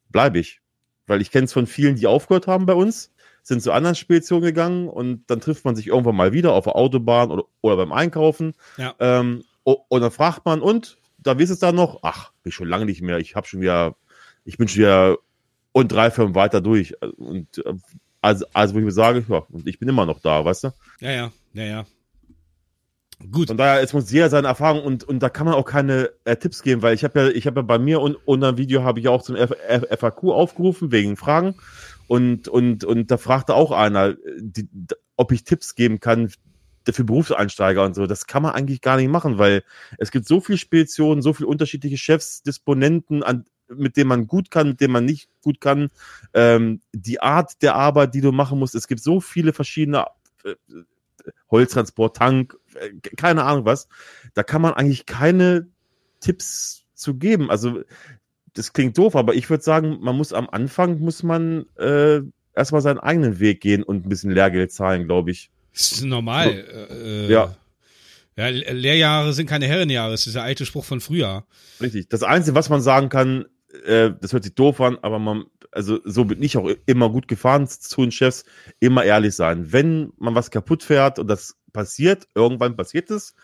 bleibe 0.09 0.39
ich. 0.39 0.61
Weil 1.05 1.21
ich 1.21 1.29
kenne 1.29 1.45
es 1.45 1.53
von 1.53 1.67
vielen, 1.67 1.95
die 1.95 2.07
aufgehört 2.07 2.47
haben 2.47 2.65
bei 2.65 2.73
uns, 2.73 3.13
sind 3.43 3.61
zu 3.61 3.71
anderen 3.71 3.95
Speditionen 3.95 4.43
gegangen 4.43 4.87
und 4.87 5.29
dann 5.29 5.41
trifft 5.41 5.63
man 5.63 5.75
sich 5.75 5.87
irgendwann 5.87 6.15
mal 6.15 6.33
wieder 6.33 6.53
auf 6.53 6.63
der 6.63 6.75
Autobahn 6.75 7.29
oder, 7.29 7.43
oder 7.61 7.77
beim 7.77 7.91
Einkaufen. 7.91 8.53
Ja. 8.77 8.95
Ähm, 8.99 9.43
und 9.63 10.01
dann 10.01 10.11
fragt 10.11 10.43
man, 10.45 10.61
und 10.61 10.97
da 11.19 11.37
wisst 11.37 11.51
es 11.51 11.59
da 11.59 11.71
noch? 11.71 11.99
Ach, 12.01 12.31
bin 12.41 12.51
schon 12.51 12.67
lange 12.67 12.85
nicht 12.85 13.03
mehr. 13.03 13.19
Ich 13.19 13.35
habe 13.35 13.47
schon 13.47 13.61
wieder, 13.61 13.95
ich 14.43 14.57
bin 14.57 14.67
schon 14.67 14.79
wieder 14.79 15.17
und 15.71 15.91
drei 15.91 16.11
Firmen 16.11 16.35
weiter 16.35 16.61
durch. 16.61 16.93
Und 17.17 17.63
also, 18.21 18.45
also 18.53 18.75
wo 18.75 18.79
ich 18.79 18.85
mir 18.85 18.91
sage, 18.91 19.25
ja, 19.27 19.43
und 19.49 19.67
ich 19.67 19.79
bin 19.79 19.89
immer 19.89 20.05
noch 20.05 20.19
da, 20.19 20.45
weißt 20.45 20.65
du? 20.65 20.73
Ja, 20.99 21.11
ja, 21.11 21.31
ja, 21.53 21.63
ja. 21.63 21.85
Gut. 23.29 23.49
Von 23.49 23.57
daher, 23.57 23.83
es 23.83 23.93
muss 23.93 24.11
jeder 24.11 24.29
seine 24.29 24.47
Erfahrung 24.47 24.83
und, 24.83 25.03
und 25.03 25.19
da 25.19 25.29
kann 25.29 25.45
man 25.45 25.53
auch 25.53 25.65
keine 25.65 26.09
äh, 26.23 26.35
Tipps 26.35 26.63
geben, 26.63 26.81
weil 26.81 26.95
ich 26.95 27.03
habe 27.03 27.19
ja, 27.19 27.27
ich 27.29 27.45
habe 27.45 27.59
ja 27.59 27.61
bei 27.63 27.77
mir 27.77 28.01
und 28.01 28.15
unter 28.25 28.47
einem 28.47 28.57
Video 28.57 28.83
habe 28.83 28.99
ich 28.99 29.07
auch 29.07 29.21
zum 29.21 29.35
F 29.35 29.51
F 29.67 29.85
FAQ 29.99 30.23
aufgerufen 30.25 30.91
wegen 30.91 31.17
Fragen 31.17 31.55
und, 32.07 32.47
und, 32.47 32.83
und 32.83 33.11
da 33.11 33.17
fragte 33.17 33.53
auch 33.53 33.71
einer, 33.71 34.15
die, 34.39 34.67
ob 35.17 35.31
ich 35.31 35.43
Tipps 35.43 35.75
geben 35.75 35.99
kann 35.99 36.31
für 36.89 37.03
Berufseinsteiger 37.03 37.83
und 37.83 37.93
so. 37.93 38.07
Das 38.07 38.25
kann 38.25 38.41
man 38.41 38.53
eigentlich 38.53 38.81
gar 38.81 38.97
nicht 38.97 39.09
machen, 39.09 39.37
weil 39.37 39.63
es 39.99 40.09
gibt 40.09 40.27
so 40.27 40.41
viele 40.41 40.57
Speditionen, 40.57 41.21
so 41.21 41.33
viele 41.33 41.47
unterschiedliche 41.47 41.97
Chefs, 41.97 42.41
Disponenten, 42.41 43.21
an, 43.21 43.45
mit 43.75 43.97
dem 43.97 44.07
man 44.07 44.27
gut 44.27 44.51
kann, 44.51 44.69
mit 44.69 44.81
dem 44.81 44.91
man 44.91 45.05
nicht 45.05 45.29
gut 45.41 45.61
kann, 45.61 45.89
ähm, 46.33 46.81
die 46.93 47.21
Art 47.21 47.61
der 47.61 47.75
Arbeit, 47.75 48.13
die 48.13 48.21
du 48.21 48.31
machen 48.31 48.59
musst. 48.59 48.75
Es 48.75 48.87
gibt 48.87 49.01
so 49.01 49.19
viele 49.19 49.53
verschiedene 49.53 50.05
äh, 50.43 50.55
Holztransport, 51.49 52.17
Tank, 52.17 52.57
äh, 52.75 52.91
keine 53.15 53.43
Ahnung 53.43 53.65
was. 53.65 53.87
Da 54.33 54.43
kann 54.43 54.61
man 54.61 54.73
eigentlich 54.73 55.05
keine 55.05 55.67
Tipps 56.19 56.85
zu 56.93 57.15
geben. 57.15 57.49
Also 57.49 57.81
das 58.53 58.73
klingt 58.73 58.97
doof, 58.97 59.15
aber 59.15 59.33
ich 59.33 59.49
würde 59.49 59.63
sagen, 59.63 59.99
man 60.01 60.15
muss 60.15 60.33
am 60.33 60.49
Anfang 60.49 60.99
muss 60.99 61.23
man 61.23 61.65
äh, 61.77 62.21
erstmal 62.55 62.81
seinen 62.81 62.99
eigenen 62.99 63.39
Weg 63.39 63.61
gehen 63.61 63.83
und 63.83 64.05
ein 64.05 64.09
bisschen 64.09 64.31
Lehrgeld 64.31 64.71
zahlen, 64.71 65.05
glaube 65.05 65.31
ich. 65.31 65.49
Das 65.73 65.91
ist 65.93 66.03
normal. 66.03 66.87
Äh, 66.91 67.31
ja. 67.31 67.55
Ja, 68.37 68.47
Lehrjahre 68.47 69.33
sind 69.33 69.47
keine 69.47 69.67
Herrenjahre, 69.67 70.11
das 70.11 70.25
ist 70.25 70.35
der 70.35 70.43
alte 70.43 70.65
Spruch 70.65 70.85
von 70.85 71.01
früher. 71.01 71.45
Richtig. 71.81 72.07
Das 72.07 72.23
Einzige, 72.23 72.55
was 72.55 72.69
man 72.69 72.81
sagen 72.81 73.09
kann, 73.09 73.45
äh, 73.85 74.11
das 74.19 74.33
hört 74.33 74.43
sich 74.43 74.55
doof 74.55 74.81
an, 74.81 74.97
aber 75.01 75.19
man, 75.19 75.45
also 75.71 75.99
so 76.03 76.25
bin 76.25 76.41
ich 76.43 76.57
auch 76.57 76.69
immer 76.85 77.09
gut 77.09 77.27
gefahren 77.27 77.67
zu 77.67 78.01
den 78.01 78.11
Chefs, 78.11 78.45
immer 78.79 79.03
ehrlich 79.03 79.35
sein. 79.35 79.71
Wenn 79.71 80.13
man 80.17 80.35
was 80.35 80.51
kaputt 80.51 80.83
fährt 80.83 81.19
und 81.19 81.27
das 81.27 81.57
passiert, 81.73 82.27
irgendwann 82.35 82.75
passiert 82.75 83.11
es, 83.11 83.35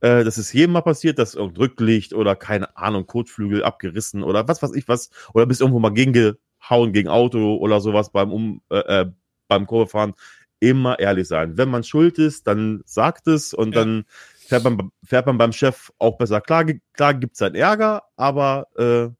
äh, 0.00 0.24
das 0.24 0.38
ist 0.38 0.52
jedem 0.52 0.72
mal 0.72 0.82
passiert, 0.82 1.18
dass 1.18 1.34
irgendein 1.34 1.62
Rücklicht 1.62 2.12
oder 2.12 2.36
keine 2.36 2.76
Ahnung, 2.76 3.06
Kotflügel 3.06 3.64
abgerissen 3.64 4.22
oder 4.22 4.46
was 4.48 4.62
weiß 4.62 4.74
ich 4.74 4.88
was, 4.88 5.10
oder 5.32 5.46
bist 5.46 5.60
irgendwo 5.60 5.80
mal 5.80 5.90
gegengehauen 5.90 6.92
gegen 6.92 7.08
Auto 7.08 7.56
oder 7.56 7.80
sowas 7.80 8.10
beim 8.10 8.32
um 8.32 8.60
äh, 8.70 9.02
äh, 9.02 9.06
beim 9.48 9.66
Kurvefahren. 9.66 10.14
Immer 10.58 10.98
ehrlich 10.98 11.28
sein. 11.28 11.58
Wenn 11.58 11.68
man 11.68 11.84
schuld 11.84 12.18
ist, 12.18 12.46
dann 12.46 12.80
sagt 12.86 13.26
es 13.26 13.52
und 13.52 13.74
ja. 13.74 13.82
dann 13.82 14.04
fährt 14.38 14.64
man, 14.64 14.90
fährt 15.04 15.26
man 15.26 15.36
beim 15.36 15.52
Chef 15.52 15.92
auch 15.98 16.16
besser. 16.16 16.40
Klar, 16.40 16.64
klar 16.94 17.12
gibt 17.12 17.34
es 17.34 17.42
einen 17.42 17.54
Ärger, 17.56 18.04
aber 18.16 18.66
äh, 18.78 19.14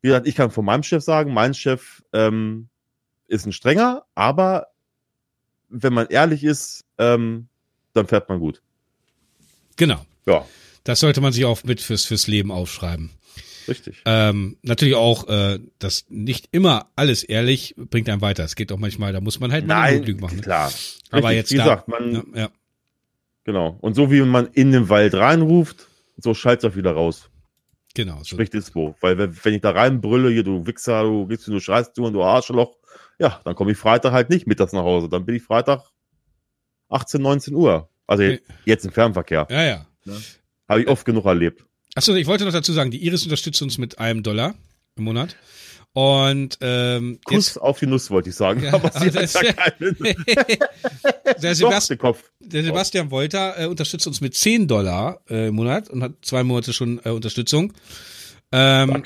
wie 0.00 0.08
gesagt, 0.08 0.26
ich 0.26 0.34
kann 0.34 0.50
von 0.50 0.64
meinem 0.64 0.82
Chef 0.82 1.02
sagen, 1.02 1.32
mein 1.32 1.54
Chef 1.54 2.02
ähm, 2.12 2.68
ist 3.26 3.46
ein 3.46 3.52
strenger, 3.52 4.04
aber 4.14 4.68
wenn 5.68 5.92
man 5.92 6.06
ehrlich 6.08 6.44
ist, 6.44 6.84
ähm, 6.98 7.48
dann 7.92 8.06
fährt 8.06 8.28
man 8.28 8.38
gut. 8.38 8.62
Genau. 9.76 10.04
Ja. 10.26 10.46
Das 10.84 11.00
sollte 11.00 11.20
man 11.20 11.32
sich 11.32 11.44
auch 11.44 11.64
mit 11.64 11.80
fürs, 11.80 12.04
fürs 12.04 12.26
Leben 12.26 12.50
aufschreiben. 12.50 13.10
Richtig. 13.68 14.02
Ähm, 14.06 14.56
natürlich 14.62 14.94
auch, 14.94 15.28
äh, 15.28 15.58
dass 15.78 16.06
nicht 16.08 16.48
immer 16.52 16.90
alles 16.96 17.22
ehrlich 17.22 17.74
bringt 17.76 18.08
einen 18.08 18.22
weiter. 18.22 18.44
Es 18.44 18.56
geht 18.56 18.72
auch 18.72 18.78
manchmal, 18.78 19.12
da 19.12 19.20
muss 19.20 19.40
man 19.40 19.52
halt 19.52 19.66
mal 19.66 19.92
Nein, 19.92 20.04
Lügen 20.04 20.20
machen. 20.20 20.36
Ne? 20.36 20.42
Klar. 20.42 20.72
Aber 21.10 21.32
jetzt 21.32 21.52
wie 21.52 21.58
da, 21.58 21.64
gesagt, 21.64 21.88
man, 21.88 22.14
ja, 22.14 22.22
ja. 22.34 22.50
Genau. 23.44 23.76
Und 23.80 23.94
so 23.94 24.10
wie 24.10 24.22
man 24.22 24.46
in 24.52 24.72
den 24.72 24.88
Wald 24.88 25.14
reinruft, 25.14 25.86
so 26.16 26.34
schallt 26.34 26.64
es 26.64 26.70
auch 26.70 26.76
wieder 26.76 26.92
raus. 26.92 27.28
Genau. 27.94 28.18
So. 28.18 28.36
Spricht 28.36 28.54
Dispo. 28.54 28.94
Weil 29.00 29.18
wenn 29.18 29.54
ich 29.54 29.60
da 29.60 29.70
reinbrülle, 29.70 30.30
hier, 30.30 30.44
du 30.44 30.66
Wichser, 30.66 31.02
du 31.02 31.26
gehst, 31.26 31.46
du 31.46 31.58
schreist 31.60 31.96
du 31.96 32.06
und 32.06 32.12
du 32.12 32.22
Arschloch, 32.22 32.76
ja, 33.18 33.40
dann 33.44 33.54
komme 33.54 33.72
ich 33.72 33.78
Freitag 33.78 34.12
halt 34.12 34.30
nicht 34.30 34.46
mittags 34.46 34.72
nach 34.72 34.82
Hause. 34.82 35.08
Dann 35.08 35.24
bin 35.24 35.34
ich 35.34 35.42
Freitag 35.42 35.82
18, 36.88 37.20
19 37.20 37.54
Uhr. 37.54 37.88
Also 38.06 38.24
okay. 38.24 38.40
jetzt 38.64 38.84
im 38.84 38.92
Fernverkehr. 38.92 39.46
Ja, 39.50 39.62
ja. 39.62 39.86
ja. 40.04 40.12
Habe 40.68 40.82
ich 40.82 40.88
oft 40.88 41.04
genug 41.04 41.24
erlebt. 41.24 41.64
Achso, 41.94 42.14
ich 42.14 42.26
wollte 42.26 42.44
noch 42.44 42.52
dazu 42.52 42.72
sagen, 42.72 42.90
die 42.90 43.04
Iris 43.04 43.24
unterstützt 43.24 43.60
uns 43.62 43.78
mit 43.78 43.98
einem 43.98 44.22
Dollar 44.22 44.54
im 44.96 45.04
Monat. 45.04 45.36
Und 45.98 46.58
ähm, 46.60 47.18
Kuss 47.24 47.48
jetzt, 47.48 47.56
auf 47.60 47.80
die 47.80 47.86
Nuss, 47.88 48.08
wollte 48.08 48.28
ich 48.28 48.36
sagen. 48.36 48.62
Ja, 48.62 48.72
aber 48.74 48.92
sie 48.92 49.10
hat 49.10 49.42
ja 49.42 49.52
keinen. 49.52 49.96
der, 51.42 51.54
Sebastian, 51.56 51.98
Doch, 51.98 52.16
der 52.38 52.62
Sebastian 52.62 53.10
Wolter 53.10 53.58
äh, 53.58 53.66
unterstützt 53.66 54.06
uns 54.06 54.20
mit 54.20 54.36
10 54.36 54.68
Dollar 54.68 55.20
äh, 55.28 55.48
im 55.48 55.56
Monat 55.56 55.90
und 55.90 56.04
hat 56.04 56.12
zwei 56.22 56.44
Monate 56.44 56.72
schon 56.72 57.00
äh, 57.04 57.08
Unterstützung. 57.08 57.72
Ähm, 58.52 59.02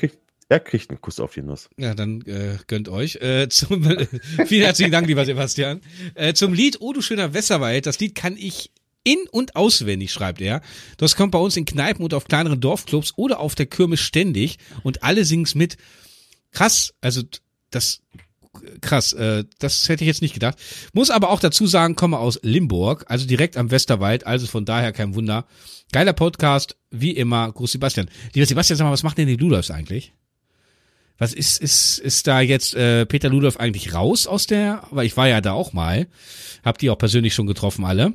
er 0.49 0.59
kriegt 0.59 0.91
einen 0.91 1.01
Kuss 1.01 1.19
auf 1.19 1.33
die 1.33 1.41
Nuss. 1.41 1.67
Ja, 1.77 1.95
dann 1.95 2.21
äh, 2.27 2.59
gönnt 2.67 2.89
euch. 2.89 3.15
Äh, 3.15 3.49
zum, 3.49 3.83
vielen 4.45 4.63
herzlichen 4.63 4.91
Dank, 4.91 5.07
lieber 5.07 5.25
Sebastian. 5.25 5.81
Äh, 6.13 6.35
zum 6.35 6.53
Lied 6.53 6.77
Oh 6.79 6.93
du 6.93 7.01
schöner 7.01 7.33
Wässerwald. 7.33 7.87
Das 7.87 7.99
Lied 7.99 8.13
kann 8.13 8.37
ich 8.37 8.69
in- 9.03 9.27
und 9.31 9.55
auswendig, 9.55 10.11
schreibt 10.11 10.41
er. 10.41 10.61
Das 10.97 11.15
kommt 11.15 11.31
bei 11.31 11.39
uns 11.39 11.57
in 11.57 11.65
Kneipen 11.65 12.03
und 12.03 12.13
auf 12.13 12.25
kleineren 12.25 12.61
Dorfclubs 12.61 13.13
oder 13.15 13.39
auf 13.39 13.55
der 13.55 13.65
Kirmes 13.65 13.99
ständig 13.99 14.59
und 14.83 15.01
alle 15.01 15.25
singen's 15.25 15.55
mit 15.55 15.77
krass, 16.53 16.93
also 17.01 17.21
das 17.71 18.01
krass, 18.81 19.13
äh, 19.13 19.43
das 19.59 19.89
hätte 19.89 20.03
ich 20.03 20.07
jetzt 20.07 20.21
nicht 20.21 20.33
gedacht. 20.33 20.57
Muss 20.93 21.09
aber 21.09 21.29
auch 21.29 21.39
dazu 21.39 21.67
sagen, 21.67 21.95
komme 21.95 22.19
aus 22.19 22.39
Limburg, 22.43 23.05
also 23.07 23.25
direkt 23.25 23.57
am 23.57 23.71
Westerwald, 23.71 24.25
also 24.25 24.47
von 24.47 24.65
daher 24.65 24.91
kein 24.91 25.15
Wunder. 25.15 25.45
Geiler 25.91 26.13
Podcast, 26.13 26.75
wie 26.91 27.11
immer, 27.11 27.51
Gruß 27.51 27.73
Sebastian. 27.73 28.09
Lieber 28.33 28.45
Sebastian, 28.45 28.77
sag 28.77 28.85
mal, 28.85 28.91
was 28.91 29.03
macht 29.03 29.17
denn 29.17 29.27
die 29.27 29.35
Ludolfs 29.35 29.71
eigentlich? 29.71 30.13
Was 31.17 31.33
ist, 31.33 31.61
ist, 31.61 31.99
ist 31.99 32.25
da 32.25 32.41
jetzt 32.41 32.73
äh, 32.73 33.05
Peter 33.05 33.29
Ludolf 33.29 33.57
eigentlich 33.57 33.93
raus 33.93 34.25
aus 34.25 34.47
der, 34.47 34.83
weil 34.91 35.05
ich 35.05 35.15
war 35.15 35.27
ja 35.27 35.41
da 35.41 35.53
auch 35.53 35.73
mal, 35.73 36.07
hab 36.63 36.77
die 36.79 36.89
auch 36.89 36.97
persönlich 36.97 37.33
schon 37.33 37.47
getroffen 37.47 37.85
alle. 37.85 38.13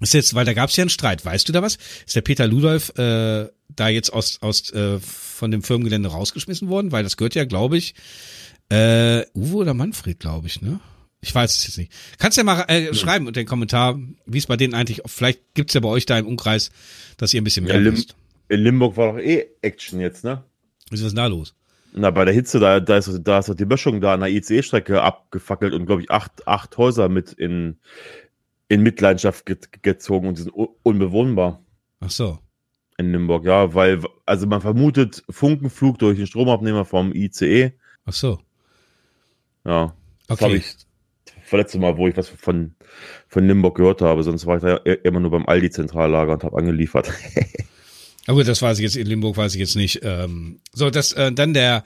Ist 0.00 0.14
jetzt, 0.14 0.34
weil 0.34 0.44
da 0.44 0.52
gab 0.52 0.70
es 0.70 0.76
ja 0.76 0.82
einen 0.82 0.90
Streit, 0.90 1.24
weißt 1.24 1.48
du 1.48 1.52
da 1.52 1.62
was? 1.62 1.78
Ist 2.06 2.14
der 2.14 2.20
Peter 2.20 2.46
Ludolf 2.46 2.90
äh, 2.98 3.48
da 3.68 3.88
jetzt 3.88 4.12
aus, 4.12 4.38
aus 4.42 4.70
äh, 4.70 5.00
von 5.38 5.50
dem 5.50 5.62
Firmengelände 5.62 6.10
rausgeschmissen 6.10 6.68
worden? 6.68 6.92
Weil 6.92 7.04
das 7.04 7.16
gehört 7.16 7.34
ja, 7.34 7.44
glaube 7.44 7.78
ich, 7.78 7.94
äh, 8.68 9.24
Uwe 9.34 9.56
oder 9.56 9.74
Manfred, 9.74 10.20
glaube 10.20 10.46
ich, 10.46 10.60
ne? 10.60 10.80
Ich 11.20 11.34
weiß 11.34 11.56
es 11.56 11.66
jetzt 11.66 11.78
nicht. 11.78 11.92
Kannst 12.18 12.38
ja 12.38 12.44
mal 12.44 12.64
äh, 12.68 12.94
schreiben 12.94 13.26
unter 13.26 13.40
den 13.40 13.46
Kommentar, 13.46 13.98
wie 14.26 14.38
es 14.38 14.46
bei 14.46 14.56
denen 14.56 14.74
eigentlich, 14.74 15.02
vielleicht 15.06 15.40
gibt's 15.54 15.74
ja 15.74 15.80
bei 15.80 15.88
euch 15.88 16.06
da 16.06 16.18
im 16.18 16.26
Umkreis, 16.26 16.70
dass 17.16 17.34
ihr 17.34 17.40
ein 17.40 17.44
bisschen 17.44 17.64
mehr 17.64 17.74
ja, 17.74 17.80
Lim 17.80 17.94
wisst. 17.94 18.14
In 18.48 18.60
Limburg 18.60 18.96
war 18.96 19.12
doch 19.12 19.18
eh 19.18 19.46
Action 19.62 20.00
jetzt, 20.00 20.22
ne? 20.22 20.44
Was 20.90 21.00
ist 21.00 21.08
denn 21.08 21.16
da 21.16 21.26
los? 21.26 21.54
Na, 21.92 22.10
bei 22.10 22.24
der 22.24 22.34
Hitze, 22.34 22.60
da, 22.60 22.80
da 22.80 22.98
ist, 22.98 23.10
da 23.24 23.38
ist 23.38 23.52
die 23.58 23.64
Böschung 23.64 24.00
da 24.00 24.14
an 24.14 24.20
der 24.20 24.28
ICE-Strecke 24.28 25.02
abgefackelt 25.02 25.72
und, 25.74 25.86
glaube 25.86 26.02
ich, 26.02 26.10
acht, 26.10 26.46
acht 26.46 26.76
Häuser 26.76 27.08
mit 27.08 27.32
in, 27.32 27.78
in 28.68 28.82
Mitleidenschaft 28.82 29.46
ge 29.46 29.56
gezogen 29.82 30.28
und 30.28 30.38
die 30.38 30.42
sind 30.42 30.52
unbewohnbar. 30.52 31.64
Ach 32.00 32.10
so. 32.10 32.38
In 32.98 33.12
Limburg, 33.12 33.44
ja, 33.44 33.74
weil, 33.74 34.02
also 34.26 34.46
man 34.46 34.60
vermutet 34.60 35.22
Funkenflug 35.30 35.98
durch 35.98 36.18
den 36.18 36.26
Stromabnehmer 36.26 36.84
vom 36.84 37.14
ICE. 37.14 37.72
Ach 38.04 38.12
so. 38.12 38.38
Ja. 39.64 39.94
Das 40.26 40.38
okay. 40.38 40.44
habe 40.44 40.56
ich 40.56 40.76
verletzte 41.44 41.78
Mal, 41.78 41.96
wo 41.96 42.08
ich 42.08 42.16
was 42.16 42.28
von, 42.28 42.74
von 43.28 43.46
Limburg 43.46 43.76
gehört 43.76 44.02
habe. 44.02 44.22
Sonst 44.22 44.46
war 44.46 44.56
ich 44.56 44.62
da 44.62 44.76
immer 44.76 45.20
nur 45.20 45.30
beim 45.30 45.46
Aldi-Zentrallager 45.46 46.32
und 46.32 46.44
habe 46.44 46.58
angeliefert. 46.58 47.12
Aber 48.28 48.44
das 48.44 48.60
weiß 48.60 48.78
ich 48.78 48.82
jetzt 48.82 48.96
in 48.96 49.06
Limburg, 49.06 49.38
weiß 49.38 49.54
ich 49.54 49.58
jetzt 49.58 49.74
nicht. 49.74 50.00
Ähm, 50.02 50.60
so, 50.74 50.90
das 50.90 51.12
äh, 51.12 51.32
dann 51.32 51.54
der 51.54 51.82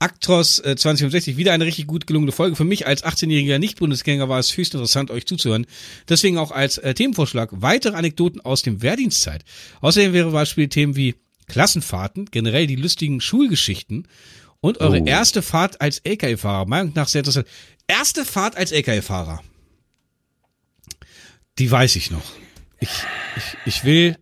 Actros 0.00 0.58
äh, 0.58 0.74
2060, 0.74 1.36
wieder 1.36 1.52
eine 1.52 1.66
richtig 1.66 1.86
gut 1.86 2.08
gelungene 2.08 2.32
Folge. 2.32 2.56
Für 2.56 2.64
mich 2.64 2.88
als 2.88 3.04
18-jähriger 3.04 3.60
Nicht-Bundesgänger 3.60 4.28
war 4.28 4.40
es 4.40 4.56
höchst 4.56 4.74
interessant, 4.74 5.12
euch 5.12 5.24
zuzuhören. 5.24 5.66
Deswegen 6.08 6.36
auch 6.36 6.50
als 6.50 6.78
äh, 6.78 6.94
Themenvorschlag 6.94 7.50
weitere 7.52 7.94
Anekdoten 7.94 8.40
aus 8.40 8.62
dem 8.62 8.82
Wehrdienstzeit. 8.82 9.44
Außerdem 9.82 10.12
wäre 10.12 10.32
Beispiel 10.32 10.68
Themen 10.68 10.96
wie 10.96 11.14
Klassenfahrten, 11.46 12.26
generell 12.32 12.66
die 12.66 12.74
lustigen 12.74 13.20
Schulgeschichten 13.20 14.08
und 14.60 14.80
eure 14.80 15.00
oh. 15.00 15.06
erste 15.06 15.42
Fahrt 15.42 15.80
als 15.80 16.00
LKW-Fahrer. 16.00 16.66
Meinung 16.66 16.90
nach 16.96 17.06
sehr 17.06 17.20
interessant. 17.20 17.46
Erste 17.86 18.24
Fahrt 18.24 18.56
als 18.56 18.72
LKW-Fahrer. 18.72 19.44
Die 21.60 21.70
weiß 21.70 21.94
ich 21.94 22.10
noch. 22.10 22.32
Ich, 22.80 22.90
ich, 23.36 23.56
ich 23.64 23.84
will 23.84 24.16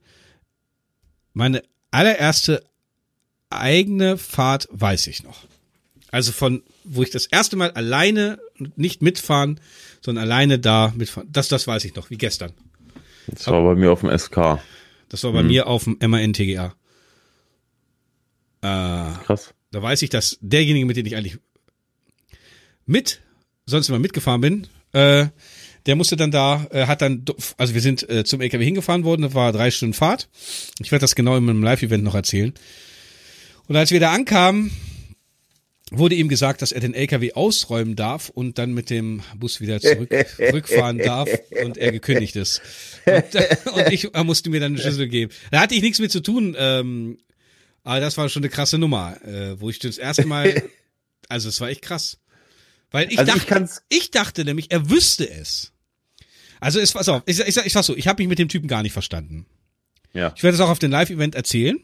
meine 1.32 1.62
allererste 1.90 2.64
eigene 3.50 4.18
Fahrt 4.18 4.68
weiß 4.70 5.06
ich 5.06 5.22
noch. 5.22 5.44
Also 6.10 6.32
von, 6.32 6.62
wo 6.84 7.02
ich 7.02 7.10
das 7.10 7.26
erste 7.26 7.56
Mal 7.56 7.70
alleine, 7.70 8.38
nicht 8.76 9.02
mitfahren, 9.02 9.60
sondern 10.02 10.24
alleine 10.24 10.58
da 10.58 10.92
mitfahren. 10.96 11.28
Das, 11.32 11.48
das 11.48 11.66
weiß 11.66 11.84
ich 11.84 11.94
noch, 11.94 12.10
wie 12.10 12.18
gestern. 12.18 12.52
Das 13.28 13.46
war 13.46 13.62
bei 13.62 13.74
mir 13.74 13.92
auf 13.92 14.00
dem 14.00 14.16
SK. 14.16 14.60
Das 15.08 15.24
war 15.24 15.32
bei 15.32 15.40
hm. 15.40 15.46
mir 15.46 15.66
auf 15.66 15.84
dem 15.84 15.96
MAN-TGA. 16.00 16.74
Äh, 18.62 19.24
Krass. 19.24 19.54
Da 19.70 19.82
weiß 19.82 20.02
ich, 20.02 20.10
dass 20.10 20.38
derjenige, 20.40 20.84
mit 20.86 20.96
dem 20.96 21.06
ich 21.06 21.16
eigentlich 21.16 21.38
mit, 22.84 23.20
sonst 23.64 23.88
immer 23.88 23.98
mitgefahren 23.98 24.40
bin, 24.40 24.66
äh, 24.92 25.28
der 25.86 25.96
musste 25.96 26.16
dann 26.16 26.30
da, 26.30 26.66
äh, 26.70 26.86
hat 26.86 27.02
dann, 27.02 27.24
also 27.56 27.74
wir 27.74 27.80
sind 27.80 28.08
äh, 28.08 28.24
zum 28.24 28.40
LKW 28.40 28.64
hingefahren 28.64 29.04
worden, 29.04 29.22
das 29.22 29.34
war 29.34 29.52
drei 29.52 29.70
Stunden 29.70 29.94
Fahrt. 29.94 30.28
Ich 30.80 30.92
werde 30.92 31.02
das 31.02 31.14
genau 31.14 31.36
in 31.36 31.48
einem 31.48 31.62
Live-Event 31.62 32.04
noch 32.04 32.14
erzählen. 32.14 32.54
Und 33.66 33.76
als 33.76 33.90
wir 33.90 34.00
da 34.00 34.12
ankamen, 34.12 34.70
wurde 35.90 36.14
ihm 36.14 36.28
gesagt, 36.28 36.62
dass 36.62 36.72
er 36.72 36.80
den 36.80 36.94
LKW 36.94 37.34
ausräumen 37.34 37.96
darf 37.96 38.28
und 38.28 38.58
dann 38.58 38.72
mit 38.72 38.90
dem 38.90 39.22
Bus 39.36 39.60
wieder 39.60 39.80
zurück, 39.80 40.10
zurückfahren 40.36 40.98
darf 40.98 41.28
und 41.62 41.76
er 41.76 41.92
gekündigt 41.92 42.36
ist. 42.36 42.62
Und, 43.04 43.74
und 43.74 43.92
ich 43.92 44.14
er 44.14 44.24
musste 44.24 44.50
mir 44.50 44.60
dann 44.60 44.72
eine 44.72 44.80
Schlüssel 44.80 45.08
geben. 45.08 45.32
Da 45.50 45.60
hatte 45.60 45.74
ich 45.74 45.82
nichts 45.82 45.98
mit 45.98 46.10
zu 46.10 46.20
tun, 46.20 46.56
ähm, 46.58 47.18
aber 47.84 48.00
das 48.00 48.16
war 48.16 48.28
schon 48.28 48.42
eine 48.42 48.50
krasse 48.50 48.78
Nummer, 48.78 49.22
äh, 49.24 49.60
wo 49.60 49.70
ich 49.70 49.78
das 49.78 49.98
erste 49.98 50.26
Mal, 50.26 50.62
also 51.28 51.48
es 51.48 51.60
war 51.60 51.68
echt 51.68 51.82
krass. 51.82 52.18
Weil 52.90 53.10
ich 53.10 53.18
also 53.18 53.32
dachte, 53.32 53.68
ich, 53.88 53.98
ich, 53.98 54.10
dachte 54.10 54.44
nämlich, 54.44 54.70
er 54.70 54.90
wüsste 54.90 55.28
es. 55.28 55.71
Also 56.62 56.78
es 56.78 56.92
pass 56.92 57.08
auf, 57.08 57.22
ich, 57.26 57.40
ich, 57.40 57.56
ich 57.56 57.72
sag 57.72 57.82
so, 57.82 57.96
ich 57.96 58.06
habe 58.06 58.22
mich 58.22 58.28
mit 58.28 58.38
dem 58.38 58.48
Typen 58.48 58.68
gar 58.68 58.82
nicht 58.82 58.92
verstanden. 58.92 59.46
Ja. 60.12 60.32
Ich 60.36 60.44
werde 60.44 60.54
es 60.54 60.60
auch 60.60 60.68
auf 60.68 60.78
dem 60.78 60.92
Live-Event 60.92 61.34
erzählen. 61.34 61.76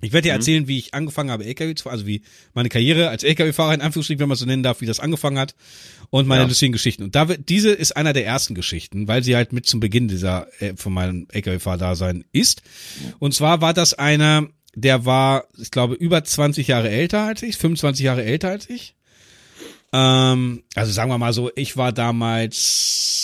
Ich 0.00 0.12
werde 0.12 0.28
dir 0.28 0.32
mhm. 0.32 0.40
erzählen, 0.40 0.68
wie 0.68 0.78
ich 0.78 0.94
angefangen 0.94 1.30
habe, 1.30 1.44
LKW 1.44 1.76
zu 1.76 1.84
fahren, 1.84 1.92
also 1.92 2.06
wie 2.06 2.22
meine 2.52 2.68
Karriere 2.68 3.08
als 3.08 3.22
LKW-Fahrer 3.22 3.74
in 3.74 3.82
Anführungsstrichen, 3.82 4.18
wenn 4.18 4.28
man 4.28 4.36
so 4.36 4.46
nennen 4.46 4.64
darf, 4.64 4.80
wie 4.80 4.86
das 4.86 4.98
angefangen 4.98 5.38
hat 5.38 5.54
und 6.08 6.26
meine 6.26 6.42
ja. 6.42 6.48
lustigen 6.48 6.72
Geschichten. 6.72 7.04
Und 7.04 7.14
da 7.14 7.28
wird, 7.28 7.48
diese 7.48 7.70
ist 7.70 7.96
einer 7.96 8.12
der 8.12 8.26
ersten 8.26 8.56
Geschichten, 8.56 9.06
weil 9.06 9.22
sie 9.22 9.36
halt 9.36 9.52
mit 9.52 9.66
zum 9.66 9.78
Beginn 9.78 10.08
dieser 10.08 10.48
äh, 10.60 10.74
von 10.74 10.92
meinem 10.92 11.28
LKW-Fahrdasein 11.30 12.24
ist. 12.32 12.62
Und 13.20 13.32
zwar 13.32 13.60
war 13.60 13.74
das 13.74 13.94
einer, 13.94 14.48
der 14.74 15.04
war, 15.04 15.44
ich 15.56 15.70
glaube, 15.70 15.94
über 15.94 16.24
20 16.24 16.66
Jahre 16.66 16.90
älter 16.90 17.22
als 17.22 17.42
ich, 17.44 17.58
25 17.58 18.04
Jahre 18.04 18.24
älter 18.24 18.48
als 18.48 18.68
ich. 18.68 18.96
Ähm, 19.92 20.62
also 20.74 20.92
sagen 20.92 21.10
wir 21.10 21.18
mal 21.18 21.32
so, 21.32 21.50
ich 21.54 21.76
war 21.76 21.92
damals 21.92 23.19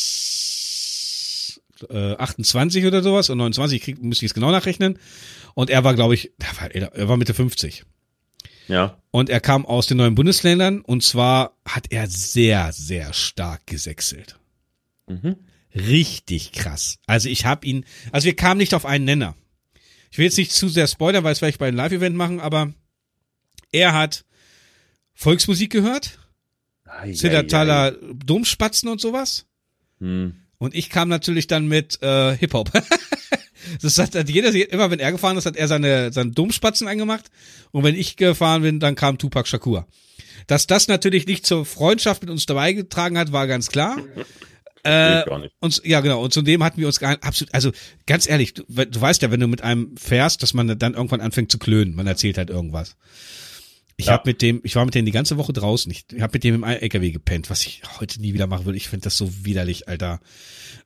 äh, 1.91 2.15
28 2.15 2.85
oder 2.87 3.03
sowas 3.03 3.31
und 3.31 3.39
29, 3.39 3.83
krieg, 3.83 4.03
müsste 4.03 4.25
ich 4.25 4.31
es 4.31 4.35
genau 4.35 4.51
nachrechnen. 4.51 4.99
Und 5.55 5.71
er 5.71 5.85
war, 5.85 5.95
glaube 5.95 6.15
ich, 6.15 6.33
er 6.39 6.61
war, 6.61 6.71
er 6.95 7.09
war 7.09 7.17
Mitte 7.17 7.35
50. 7.35 7.85
Ja. 8.69 9.01
Und 9.11 9.31
er 9.31 9.41
kam 9.41 9.65
aus 9.65 9.87
den 9.87 9.99
neuen 9.99 10.15
Bundesländern 10.15 10.81
und 10.81 11.03
zwar 11.03 11.57
hat 11.65 11.87
er 11.91 12.09
sehr, 12.09 12.73
sehr 12.73 13.13
stark 13.13 13.67
gesächselt. 13.67 14.39
Mhm. 15.07 15.37
Richtig 15.75 16.53
krass. 16.53 16.99
Also 17.07 17.29
ich 17.29 17.45
habe 17.45 17.67
ihn, 17.67 17.85
also 18.13 18.27
wir 18.27 18.37
kamen 18.37 18.59
nicht 18.59 18.75
auf 18.75 18.87
einen 18.87 19.05
Nenner. 19.05 19.37
Ich 20.11 20.19
will 20.19 20.25
jetzt 20.25 20.39
nicht 20.39 20.53
zu 20.53 20.69
sehr 20.69 20.87
spoilern, 20.87 21.25
weil 21.25 21.33
es 21.33 21.39
vielleicht 21.39 21.59
bei 21.59 21.69
einem 21.69 21.77
Live-Event 21.77 22.17
machen, 22.17 22.41
aber 22.41 22.73
er 23.73 23.93
hat 23.93 24.25
Volksmusik 25.15 25.71
gehört, 25.71 26.19
Zillertaler 27.13 27.93
Domspatzen 27.93 28.89
und 28.89 29.01
sowas. 29.01 29.47
Hm. 29.99 30.37
Und 30.59 30.75
ich 30.75 30.91
kam 30.91 31.09
natürlich 31.09 31.47
dann 31.47 31.67
mit 31.67 32.03
äh, 32.03 32.37
Hip-Hop. 32.37 32.71
das 33.83 33.99
hat 33.99 34.29
jeder, 34.29 34.55
immer 34.73 34.91
wenn 34.91 35.01
er 35.01 35.13
gefahren 35.13 35.37
ist, 35.37 35.47
hat 35.47 35.57
er 35.57 35.69
seine, 35.69 36.13
seine 36.13 36.33
Domspatzen 36.33 36.89
angemacht. 36.89 37.27
Und 37.73 37.85
wenn 37.85 37.95
ich 37.95 38.17
gefahren 38.17 38.63
bin, 38.63 38.81
dann 38.81 38.95
kam 38.95 39.19
Tupac 39.19 39.49
Shakur. 39.49 39.87
Dass 40.47 40.67
das 40.67 40.89
natürlich 40.89 41.27
nicht 41.27 41.47
zur 41.47 41.67
Freundschaft 41.67 42.23
mit 42.23 42.31
uns 42.31 42.47
dabei 42.47 42.73
getragen 42.73 43.19
hat, 43.19 43.33
war 43.33 43.47
ganz 43.47 43.69
klar. 43.69 43.97
Äh, 44.87 45.25
und, 45.59 45.83
ja, 45.85 46.01
genau. 46.01 46.23
Und 46.23 46.33
zudem 46.33 46.63
hatten 46.63 46.79
wir 46.81 46.87
uns 46.87 47.01
gar 47.01 47.19
absolut, 47.21 47.53
also 47.53 47.73
ganz 48.07 48.29
ehrlich, 48.29 48.55
du, 48.55 48.63
du 48.63 49.01
weißt 49.01 49.21
ja, 49.21 49.33
wenn 49.33 49.41
du 49.41 49.49
mit 49.49 49.63
einem 49.63 49.97
fährst, 49.97 50.45
dass 50.45 50.55
man 50.55 50.79
dann 50.79 50.95
irgendwann 50.95 51.21
anfängt 51.21 51.51
zu 51.51 51.59
klönen. 51.59 51.97
Man 51.97 52.07
erzählt 52.07 52.39
halt 52.39 52.51
irgendwas. 52.51 52.95
Ich 53.97 54.07
ja. 54.07 54.13
habe 54.13 54.29
mit 54.29 54.43
dem, 54.43 54.61
ich 54.63 54.77
war 54.77 54.85
mit 54.85 54.95
dem 54.95 55.07
die 55.07 55.13
ganze 55.13 55.39
Woche 55.39 55.53
draußen. 55.53 55.91
Ich 55.91 56.05
habe 56.21 56.35
mit 56.35 56.45
dem 56.45 56.57
im 56.57 56.65
LKW 56.65 57.11
gepennt, 57.11 57.49
was 57.49 57.67
ich 57.67 57.83
heute 57.99 58.21
nie 58.21 58.35
wieder 58.35 58.47
machen 58.47 58.67
würde. 58.67 58.77
Ich 58.77 58.89
finde 58.89 59.05
das 59.05 59.17
so 59.17 59.45
widerlich, 59.45 59.89
Alter. 59.89 60.21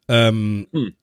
Ähm, 0.09 0.69
hm. 0.73 0.95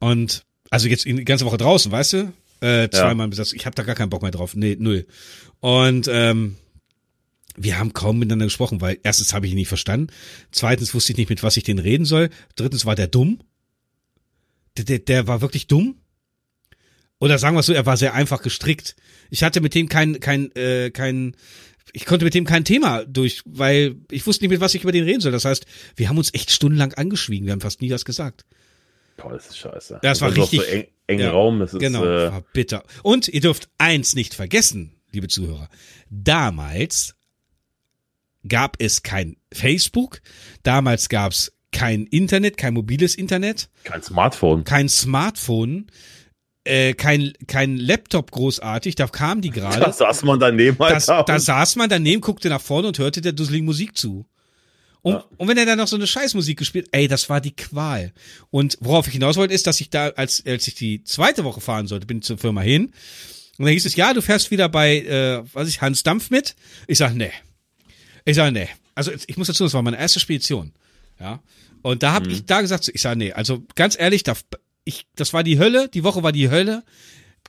Und 0.00 0.44
also 0.70 0.88
jetzt 0.88 1.04
die 1.04 1.24
ganze 1.24 1.44
Woche 1.46 1.56
draußen, 1.56 1.92
weißt 1.92 2.12
du? 2.14 2.32
Äh, 2.60 2.88
zweimal 2.90 3.26
ja. 3.26 3.30
besetzt. 3.30 3.54
Ich 3.54 3.66
habe 3.66 3.76
da 3.76 3.84
gar 3.84 3.94
keinen 3.94 4.10
Bock 4.10 4.22
mehr 4.22 4.30
drauf. 4.30 4.56
Nee, 4.56 4.76
null. 4.78 5.06
Und 5.60 6.08
ähm, 6.10 6.56
wir 7.56 7.78
haben 7.78 7.92
kaum 7.92 8.18
miteinander 8.18 8.46
gesprochen, 8.46 8.80
weil 8.80 8.98
erstens 9.02 9.32
habe 9.32 9.46
ich 9.46 9.52
ihn 9.52 9.58
nicht 9.58 9.68
verstanden. 9.68 10.12
Zweitens 10.50 10.94
wusste 10.94 11.12
ich 11.12 11.18
nicht, 11.18 11.30
mit 11.30 11.42
was 11.42 11.56
ich 11.56 11.64
den 11.64 11.78
reden 11.78 12.04
soll. 12.04 12.30
Drittens 12.56 12.86
war 12.86 12.94
der 12.96 13.06
dumm. 13.06 13.40
Der, 14.76 14.84
der, 14.84 14.98
der 14.98 15.26
war 15.26 15.40
wirklich 15.40 15.66
dumm. 15.66 15.96
Oder 17.18 17.38
sagen 17.38 17.56
wir 17.56 17.60
es 17.60 17.66
so, 17.66 17.72
er 17.72 17.86
war 17.86 17.96
sehr 17.96 18.14
einfach 18.14 18.42
gestrickt. 18.42 18.94
Ich 19.30 19.42
hatte 19.42 19.60
mit 19.60 19.74
dem 19.74 19.88
kein, 19.88 20.20
kein, 20.20 20.54
äh, 20.54 20.90
kein, 20.90 21.34
ich 21.92 22.04
konnte 22.04 22.24
mit 22.24 22.34
dem 22.34 22.44
kein 22.44 22.64
Thema 22.64 23.04
durch, 23.04 23.42
weil 23.46 23.96
ich 24.10 24.26
wusste 24.26 24.44
nicht, 24.44 24.50
mit 24.50 24.60
was 24.60 24.74
ich 24.74 24.82
über 24.82 24.92
den 24.92 25.04
reden 25.04 25.20
soll. 25.20 25.32
Das 25.32 25.44
heißt, 25.44 25.66
wir 25.96 26.08
haben 26.08 26.18
uns 26.18 26.34
echt 26.34 26.50
stundenlang 26.50 26.92
angeschwiegen. 26.94 27.46
Wir 27.46 27.52
haben 27.52 27.60
fast 27.60 27.80
nie 27.80 27.90
was 27.90 28.04
gesagt. 28.04 28.44
Boah, 29.16 29.32
das 29.32 29.46
ist 29.48 29.58
scheiße. 29.58 30.00
Das, 30.02 30.20
war 30.20 30.36
richtig. 30.36 30.60
So 30.60 30.66
eng, 30.66 30.86
eng 31.06 31.20
ja, 31.20 31.30
Raum. 31.30 31.60
Das 31.60 31.72
ist, 31.72 31.80
genau, 31.80 32.04
äh, 32.04 32.30
war 32.30 32.44
bitter. 32.52 32.84
Und 33.02 33.28
ihr 33.28 33.40
dürft 33.40 33.70
eins 33.78 34.14
nicht 34.14 34.34
vergessen, 34.34 34.94
liebe 35.10 35.28
Zuhörer. 35.28 35.70
Damals 36.10 37.14
gab 38.46 38.76
es 38.78 39.02
kein 39.02 39.36
Facebook. 39.52 40.20
Damals 40.62 41.08
gab 41.08 41.32
es 41.32 41.52
kein 41.72 42.06
Internet, 42.06 42.58
kein 42.58 42.74
mobiles 42.74 43.14
Internet. 43.14 43.70
Kein 43.84 44.02
Smartphone. 44.02 44.64
Kein 44.64 44.88
Smartphone 44.88 45.86
äh, 46.66 46.92
kein, 46.94 47.32
kein 47.46 47.76
Laptop 47.76 48.30
großartig, 48.30 48.94
da 48.96 49.06
kam 49.06 49.40
die 49.40 49.50
gerade. 49.58 49.80
Da 49.80 49.92
saß 49.92 50.24
man 50.24 50.38
daneben 50.40 50.78
halt. 50.78 51.08
Da, 51.08 51.22
da 51.22 51.38
saß 51.40 51.76
man 51.76 51.88
daneben, 51.88 52.20
guckte 52.20 52.48
nach 52.48 52.60
vorne 52.60 52.88
und 52.88 52.98
hörte 52.98 53.20
der 53.20 53.32
dusseligen 53.32 53.64
Musik 53.66 53.96
zu. 53.96 54.26
Und, 55.02 55.12
ja. 55.14 55.24
und 55.36 55.46
wenn 55.48 55.56
er 55.56 55.66
dann 55.66 55.78
noch 55.78 55.86
so 55.86 55.94
eine 55.96 56.06
Scheißmusik 56.06 56.58
gespielt, 56.58 56.88
ey, 56.90 57.06
das 57.06 57.30
war 57.30 57.40
die 57.40 57.54
Qual. 57.54 58.12
Und 58.50 58.76
worauf 58.80 59.06
ich 59.06 59.12
hinaus 59.12 59.36
wollte, 59.36 59.54
ist, 59.54 59.66
dass 59.68 59.80
ich 59.80 59.88
da, 59.88 60.08
als, 60.08 60.44
als 60.44 60.66
ich 60.66 60.74
die 60.74 61.04
zweite 61.04 61.44
Woche 61.44 61.60
fahren 61.60 61.86
sollte, 61.86 62.06
bin 62.06 62.18
ich 62.18 62.24
zur 62.24 62.38
Firma 62.38 62.60
hin 62.60 62.86
Und 63.58 63.66
dann 63.66 63.68
hieß 63.68 63.86
es, 63.86 63.94
ja, 63.94 64.12
du 64.12 64.20
fährst 64.20 64.50
wieder 64.50 64.68
bei, 64.68 64.98
äh, 65.02 65.44
was 65.52 65.68
ich, 65.68 65.80
Hans 65.80 66.02
Dampf 66.02 66.30
mit. 66.30 66.56
Ich 66.88 66.98
sag, 66.98 67.14
nee. 67.14 67.30
Ich 68.24 68.34
sag, 68.34 68.52
nee. 68.52 68.68
Also 68.96 69.12
ich 69.28 69.36
muss 69.36 69.46
dazu, 69.46 69.62
das 69.62 69.74
war 69.74 69.82
meine 69.82 69.98
erste 69.98 70.18
Spedition. 70.18 70.72
Ja. 71.20 71.40
Und 71.82 72.02
da 72.02 72.10
habe 72.12 72.26
Mhm. 72.28 72.34
ich 72.34 72.44
da 72.46 72.60
gesagt, 72.60 72.90
ich 72.92 73.00
sag, 73.00 73.16
nee, 73.16 73.32
also 73.32 73.62
ganz 73.76 73.96
ehrlich, 73.96 74.24
da, 74.24 74.34
ich, 74.86 75.06
das 75.16 75.34
war 75.34 75.42
die 75.42 75.58
Hölle, 75.58 75.88
die 75.88 76.04
Woche 76.04 76.22
war 76.22 76.32
die 76.32 76.48
Hölle. 76.48 76.84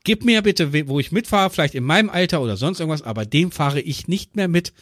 Gib 0.04 0.26
mir 0.26 0.42
bitte, 0.42 0.74
wo 0.88 1.00
ich 1.00 1.12
mitfahre, 1.12 1.50
vielleicht 1.50 1.76
in 1.76 1.84
meinem 1.84 2.10
Alter 2.10 2.42
oder 2.42 2.58
sonst 2.58 2.80
irgendwas, 2.80 3.04
aber 3.04 3.26
dem 3.26 3.52
fahre 3.52 3.80
ich 3.80 4.08
nicht 4.08 4.36
mehr 4.36 4.48
mit. 4.48 4.74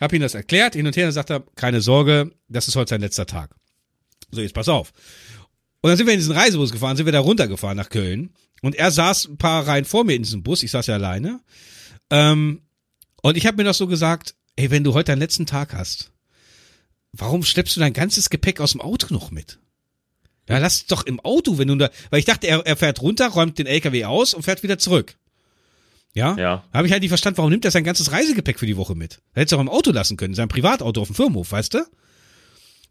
Hab 0.00 0.12
ihm 0.12 0.22
das 0.22 0.34
erklärt, 0.34 0.74
hin 0.74 0.86
und 0.86 0.96
her, 0.96 1.06
und 1.06 1.12
sagt 1.12 1.30
er, 1.30 1.44
keine 1.56 1.80
Sorge, 1.80 2.30
das 2.48 2.68
ist 2.68 2.76
heute 2.76 2.90
sein 2.90 3.00
letzter 3.00 3.26
Tag. 3.26 3.54
So, 4.30 4.40
jetzt 4.40 4.54
pass 4.54 4.68
auf. 4.68 4.92
Und 5.80 5.88
dann 5.88 5.96
sind 5.96 6.06
wir 6.06 6.14
in 6.14 6.20
diesen 6.20 6.34
Reisebus 6.34 6.72
gefahren, 6.72 6.96
sind 6.96 7.06
wir 7.06 7.12
da 7.12 7.20
runtergefahren 7.20 7.76
nach 7.76 7.90
Köln. 7.90 8.34
Und 8.62 8.76
er 8.76 8.90
saß 8.90 9.28
ein 9.28 9.38
paar 9.38 9.66
Reihen 9.66 9.84
vor 9.84 10.04
mir 10.04 10.14
in 10.14 10.22
diesem 10.22 10.42
Bus, 10.42 10.62
ich 10.62 10.70
saß 10.70 10.86
ja 10.86 10.94
alleine. 10.94 11.40
Ähm, 12.10 12.62
und 13.22 13.36
ich 13.36 13.46
habe 13.46 13.56
mir 13.56 13.64
noch 13.64 13.74
so 13.74 13.86
gesagt, 13.86 14.34
ey, 14.56 14.70
wenn 14.70 14.84
du 14.84 14.94
heute 14.94 15.12
deinen 15.12 15.20
letzten 15.20 15.46
Tag 15.46 15.74
hast, 15.74 16.12
warum 17.12 17.42
schleppst 17.42 17.76
du 17.76 17.80
dein 17.80 17.94
ganzes 17.94 18.30
Gepäck 18.30 18.60
aus 18.60 18.72
dem 18.72 18.80
Auto 18.80 19.12
noch 19.12 19.30
mit? 19.30 19.59
Ja, 20.50 20.58
lass 20.58 20.74
es 20.76 20.86
doch 20.86 21.06
im 21.06 21.20
Auto, 21.20 21.58
wenn 21.58 21.68
du 21.68 21.76
da, 21.76 21.90
weil 22.10 22.18
ich 22.18 22.24
dachte, 22.26 22.46
er, 22.46 22.66
er 22.66 22.76
fährt 22.76 23.00
runter, 23.02 23.28
räumt 23.28 23.58
den 23.58 23.66
LKW 23.66 24.04
aus 24.04 24.34
und 24.34 24.42
fährt 24.42 24.62
wieder 24.62 24.78
zurück. 24.78 25.14
Ja? 26.14 26.36
Ja. 26.36 26.64
Habe 26.72 26.86
ich 26.86 26.92
halt 26.92 27.02
nicht 27.02 27.10
verstanden, 27.10 27.38
warum 27.38 27.50
nimmt 27.50 27.64
er 27.64 27.70
sein 27.70 27.84
ganzes 27.84 28.10
Reisegepäck 28.12 28.58
für 28.58 28.66
die 28.66 28.76
Woche 28.76 28.94
mit? 28.96 29.20
Er 29.34 29.42
hätte 29.42 29.54
es 29.54 29.58
auch 29.58 29.62
im 29.62 29.68
Auto 29.68 29.92
lassen 29.92 30.16
können, 30.16 30.34
sein 30.34 30.48
Privatauto 30.48 31.00
auf 31.02 31.08
dem 31.08 31.14
Firmenhof, 31.14 31.52
weißt 31.52 31.74
du? 31.74 31.86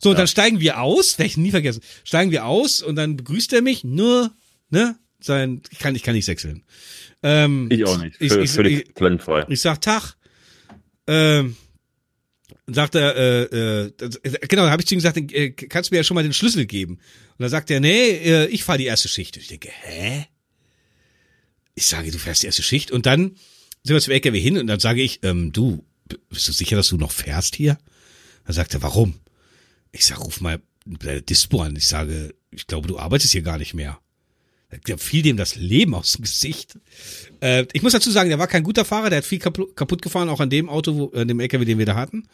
So, 0.01 0.11
und 0.11 0.17
dann 0.19 0.27
steigen 0.27 0.61
wir 0.61 0.79
aus, 0.81 1.17
werde 1.19 1.27
ich 1.27 1.37
nie 1.37 1.51
vergessen, 1.51 1.81
steigen 2.05 2.31
wir 2.31 2.45
aus 2.45 2.81
und 2.81 2.95
dann 2.95 3.17
begrüßt 3.17 3.51
er 3.53 3.61
mich, 3.61 3.83
nur, 3.83 4.31
ne, 4.69 4.95
sein, 5.19 5.61
ich 5.69 5.79
kann, 5.79 5.95
ich 5.95 6.03
kann 6.03 6.13
nicht 6.15 6.23
sechseln. 6.25 6.63
Ähm, 7.21 7.67
Ich 7.69 7.83
auch 7.85 7.97
nicht. 7.97 8.15
Ich, 8.21 8.31
Völ- 8.31 8.43
ich, 8.43 8.51
völlig 8.51 8.87
ich, 8.87 8.93
talentfrei. 8.93 9.45
ich 9.49 9.59
sag 9.59 9.81
Tag. 9.81 10.15
Ähm, 11.07 11.57
sagt 12.73 12.95
er, 12.95 13.15
äh, 13.15 13.43
äh, 13.43 13.85
äh, 13.87 14.47
genau, 14.47 14.63
da 14.63 14.71
habe 14.71 14.81
ich 14.81 14.87
zu 14.87 14.95
ihm 14.95 14.99
gesagt, 14.99 15.17
äh, 15.17 15.51
kannst 15.51 15.89
du 15.89 15.93
mir 15.93 15.99
ja 15.99 16.03
schon 16.03 16.15
mal 16.15 16.23
den 16.23 16.33
Schlüssel 16.33 16.65
geben? 16.65 16.95
Und 16.95 17.39
dann 17.39 17.49
sagt 17.49 17.71
er, 17.71 17.79
nee, 17.79 18.09
äh, 18.09 18.47
ich 18.47 18.63
fahre 18.63 18.77
die 18.77 18.85
erste 18.85 19.07
Schicht. 19.07 19.35
Und 19.37 19.43
ich 19.43 19.47
denke, 19.47 19.69
hä? 19.71 20.25
Ich 21.75 21.85
sage, 21.85 22.11
du 22.11 22.17
fährst 22.17 22.43
die 22.43 22.47
erste 22.47 22.63
Schicht 22.63 22.91
und 22.91 23.05
dann 23.05 23.37
sind 23.83 23.95
wir 23.95 24.01
zum 24.01 24.13
LKW 24.13 24.39
hin 24.39 24.57
und 24.57 24.67
dann 24.67 24.79
sage 24.79 25.01
ich, 25.01 25.19
ähm, 25.23 25.53
du, 25.53 25.85
bist 26.29 26.47
du 26.47 26.51
sicher, 26.51 26.75
dass 26.75 26.89
du 26.89 26.97
noch 26.97 27.11
fährst 27.11 27.55
hier? 27.55 27.77
Dann 28.45 28.53
sagt 28.53 28.73
er, 28.73 28.81
warum? 28.81 29.19
Ich 29.91 30.05
sag, 30.05 30.19
ruf 30.19 30.41
mal 30.41 30.61
bei 30.85 31.13
der 31.13 31.21
Dispo 31.21 31.61
an. 31.61 31.75
Ich 31.75 31.87
sage, 31.87 32.35
ich 32.51 32.67
glaube, 32.67 32.87
du 32.87 32.99
arbeitest 32.99 33.31
hier 33.31 33.41
gar 33.41 33.57
nicht 33.57 33.73
mehr. 33.73 33.99
Da 34.85 34.97
fiel 34.97 35.23
dem 35.23 35.35
das 35.37 35.55
Leben 35.55 35.95
aus 35.95 36.13
dem 36.13 36.23
Gesicht. 36.23 36.77
Äh, 37.41 37.65
ich 37.73 37.81
muss 37.81 37.93
dazu 37.93 38.11
sagen, 38.11 38.29
der 38.29 38.37
war 38.39 38.47
kein 38.47 38.63
guter 38.63 38.85
Fahrer, 38.85 39.09
der 39.09 39.17
hat 39.17 39.25
viel 39.25 39.39
kapu- 39.39 39.73
kaputt 39.73 40.01
gefahren, 40.03 40.29
auch 40.29 40.39
an 40.39 40.49
dem 40.51 40.69
Auto, 40.69 40.95
wo, 40.95 41.11
an 41.19 41.27
dem 41.27 41.39
LKW, 41.39 41.65
den 41.65 41.79
wir 41.79 41.85
da 41.87 41.95
hatten. 41.95 42.27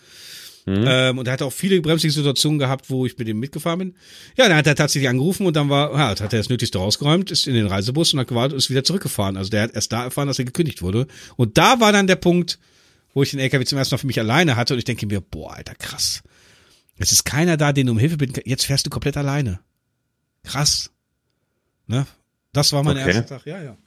Ähm, 0.67 1.17
und 1.19 1.27
er 1.27 1.33
hat 1.33 1.43
auch 1.43 1.53
viele 1.53 1.79
bremsige 1.79 2.11
Situationen 2.11 2.57
gehabt, 2.59 2.89
wo 2.89 3.05
ich 3.05 3.17
mit 3.19 3.27
dem 3.27 3.39
mitgefahren 3.39 3.77
bin. 3.79 3.95
Ja, 4.35 4.47
dann 4.49 4.57
hat 4.57 4.65
er 4.67 4.75
tatsächlich 4.75 5.07
angerufen 5.07 5.45
und 5.45 5.55
dann 5.55 5.69
war, 5.69 5.93
ja, 5.93 6.09
hat 6.09 6.21
er 6.21 6.27
das 6.29 6.49
Nötigste 6.49 6.79
rausgeräumt, 6.79 7.29
ist 7.29 7.47
in 7.47 7.53
den 7.53 7.67
Reisebus 7.67 8.13
und 8.13 8.19
hat 8.19 8.27
gewartet 8.27 8.53
und 8.53 8.57
ist 8.57 8.69
wieder 8.71 8.83
zurückgefahren. 8.83 9.37
Also 9.37 9.51
der 9.51 9.61
hat 9.61 9.75
erst 9.75 9.91
da 9.91 10.03
erfahren, 10.05 10.27
dass 10.27 10.39
er 10.39 10.45
gekündigt 10.45 10.81
wurde. 10.81 11.05
Und 11.35 11.57
da 11.59 11.79
war 11.79 11.93
dann 11.93 12.07
der 12.07 12.15
Punkt, 12.15 12.57
wo 13.13 13.21
ich 13.21 13.29
den 13.29 13.39
LKW 13.39 13.63
zum 13.63 13.77
ersten 13.77 13.93
Mal 13.93 13.99
für 13.99 14.07
mich 14.07 14.19
alleine 14.19 14.55
hatte 14.55 14.73
und 14.73 14.79
ich 14.79 14.85
denke 14.85 15.05
mir, 15.05 15.21
boah, 15.21 15.53
Alter, 15.53 15.75
krass. 15.75 16.23
Es 16.97 17.11
ist 17.11 17.25
keiner 17.25 17.57
da, 17.57 17.71
den 17.71 17.85
du 17.85 17.91
um 17.93 17.99
Hilfe 17.99 18.17
bitten 18.17 18.33
kannst. 18.33 18.47
Jetzt 18.47 18.65
fährst 18.65 18.85
du 18.87 18.89
komplett 18.89 19.17
alleine. 19.17 19.59
Krass. 20.43 20.89
Ne? 21.87 22.07
Das 22.55 22.71
war 22.73 22.83
mein 22.83 22.97
Okay. 22.97 23.07
erster 23.07 23.37
Tag, 23.37 23.45
ja, 23.45 23.61
ja. 23.61 23.77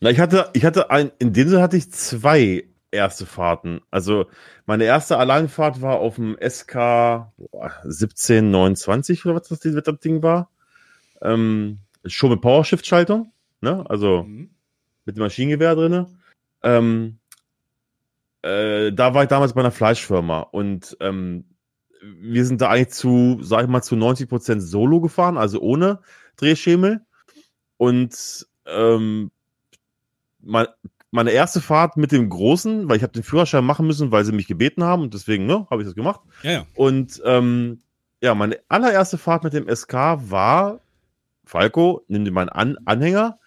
Na, 0.00 0.10
ich 0.10 0.18
hatte, 0.18 0.50
ich 0.52 0.64
hatte 0.64 0.90
ein, 0.90 1.12
in 1.18 1.32
dem 1.32 1.48
Sinne 1.48 1.62
hatte 1.62 1.76
ich 1.76 1.90
zwei 1.92 2.64
erste 2.90 3.26
Fahrten. 3.26 3.80
Also 3.90 4.26
meine 4.66 4.84
erste 4.84 5.16
Alleinfahrt 5.16 5.80
war 5.80 5.96
auf 5.98 6.16
dem 6.16 6.36
SK 6.40 6.74
boah, 7.36 7.72
1729 7.84 9.24
oder 9.24 9.36
was 9.36 9.48
das, 9.48 9.60
das 9.60 9.98
Ding 10.00 10.22
war. 10.22 10.50
Ähm, 11.22 11.78
schon 12.04 12.30
mit 12.30 12.40
Powershift-Schaltung, 12.40 13.32
ne? 13.60 13.84
Also 13.88 14.24
Mhm. 14.24 14.50
mit 15.04 15.16
dem 15.16 15.20
Maschinengewehr 15.22 15.74
drinne. 15.74 16.08
Ähm, 16.62 17.18
äh, 18.42 18.92
da 18.92 19.14
war 19.14 19.22
ich 19.22 19.28
damals 19.28 19.54
bei 19.54 19.60
einer 19.60 19.70
Fleischfirma 19.70 20.40
und 20.40 20.96
ähm, 21.00 21.44
wir 22.02 22.44
sind 22.44 22.60
da 22.60 22.68
eigentlich 22.68 22.90
zu, 22.90 23.38
sag 23.42 23.62
ich 23.62 23.68
mal, 23.68 23.82
zu 23.82 23.96
90 23.96 24.28
Prozent 24.28 24.62
Solo 24.62 25.00
gefahren, 25.00 25.38
also 25.38 25.60
ohne 25.60 26.00
Drehschemel. 26.36 27.00
Und 27.76 28.46
ähm, 28.66 29.30
mein, 30.40 30.66
meine 31.10 31.30
erste 31.30 31.60
Fahrt 31.60 31.96
mit 31.96 32.12
dem 32.12 32.28
Großen, 32.28 32.88
weil 32.88 32.96
ich 32.96 33.02
habe 33.04 33.12
den 33.12 33.22
Führerschein 33.22 33.64
machen 33.64 33.86
müssen, 33.86 34.10
weil 34.10 34.24
sie 34.24 34.32
mich 34.32 34.48
gebeten 34.48 34.82
haben 34.82 35.02
und 35.02 35.14
deswegen 35.14 35.46
ne, 35.46 35.66
habe 35.70 35.82
ich 35.82 35.86
das 35.86 35.94
gemacht. 35.94 36.20
Ja, 36.42 36.50
ja. 36.50 36.66
Und 36.74 37.22
ähm, 37.24 37.80
ja, 38.20 38.34
meine 38.34 38.58
allererste 38.68 39.16
Fahrt 39.16 39.44
mit 39.44 39.52
dem 39.52 39.68
SK 39.68 39.92
war, 39.92 40.80
Falco, 41.44 42.04
nimm 42.08 42.24
dir 42.24 42.32
meinen 42.32 42.48
An 42.48 42.78
Anhänger, 42.84 43.38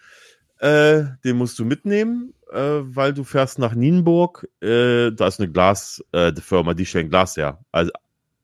äh, 0.60 1.04
den 1.24 1.36
musst 1.36 1.58
du 1.58 1.66
mitnehmen, 1.66 2.32
äh, 2.50 2.80
weil 2.80 3.12
du 3.12 3.22
fährst 3.22 3.58
nach 3.58 3.74
Nienburg, 3.74 4.48
äh, 4.62 5.10
da 5.10 5.26
ist 5.26 5.38
eine 5.38 5.50
Glas, 5.50 6.02
äh, 6.12 6.32
die 6.32 6.40
Firma, 6.40 6.72
die 6.72 6.86
stellen 6.86 7.10
Glas 7.10 7.36
her, 7.36 7.58
also 7.70 7.90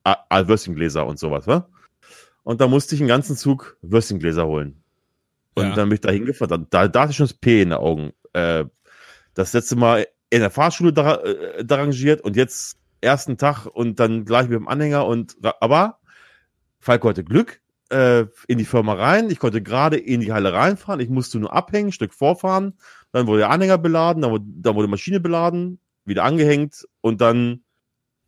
Würstchengläser 0.05 1.07
und 1.07 1.18
sowas, 1.18 1.47
wa? 1.47 1.66
Und 2.43 2.61
da 2.61 2.68
musste 2.68 2.95
ich 2.95 3.01
einen 3.01 3.09
ganzen 3.09 3.37
Zug 3.37 3.78
Würstchengläser 3.80 4.47
holen. 4.47 4.84
Und 5.55 5.69
Ja. 5.69 5.75
dann 5.75 5.89
bin 5.89 5.95
ich 5.97 6.01
da 6.01 6.11
hingefahren, 6.11 6.67
da, 6.71 6.89
da 6.89 7.01
hatte 7.03 7.11
ich 7.13 7.17
schon 7.17 7.27
das 7.27 7.35
P 7.35 7.63
in 7.63 7.71
den 7.71 7.79
Augen. 7.79 8.13
Äh, 8.33 8.65
das 9.35 9.53
letzte 9.53 9.77
Mal 9.77 10.07
in 10.31 10.41
der 10.41 10.51
Fahrschule 10.51 10.93
da, 10.93 11.17
äh, 11.17 11.65
derangiert 11.65 12.21
und 12.23 12.37
jetzt 12.37 12.77
ersten 13.01 13.37
Tag 13.37 13.67
und 13.67 14.01
dann 14.01 14.25
gleich 14.25 14.49
mit 14.49 14.59
dem 14.59 14.69
Anhänger 14.69 15.07
und 15.07 15.37
aber 15.61 15.99
Falco 16.81 17.09
hatte 17.09 17.25
Glück 17.25 17.61
äh, 17.91 18.25
in 18.49 18.59
die 18.59 18.65
Firma 18.65 18.95
rein. 18.95 19.31
Ich 19.31 19.39
konnte 19.39 19.63
gerade 19.63 19.97
in 19.97 20.21
die 20.21 20.33
Halle 20.33 20.53
reinfahren. 20.53 21.01
Ich 21.01 21.09
musste 21.09 21.39
nur 21.39 21.53
abhängen, 21.53 21.89
ein 21.89 21.93
Stück 21.93 22.15
vorfahren. 22.15 22.79
Dann 23.13 23.27
wurde 23.27 23.41
der 23.41 23.51
Anhänger 23.51 23.79
beladen, 23.79 24.23
dann 24.23 24.31
wurde, 24.33 24.45
dann 24.47 24.75
wurde 24.75 24.87
die 24.89 24.91
Maschine 24.91 25.21
beladen, 25.21 25.79
wieder 26.05 26.25
angehängt 26.25 26.87
und 27.01 27.21
dann 27.21 27.63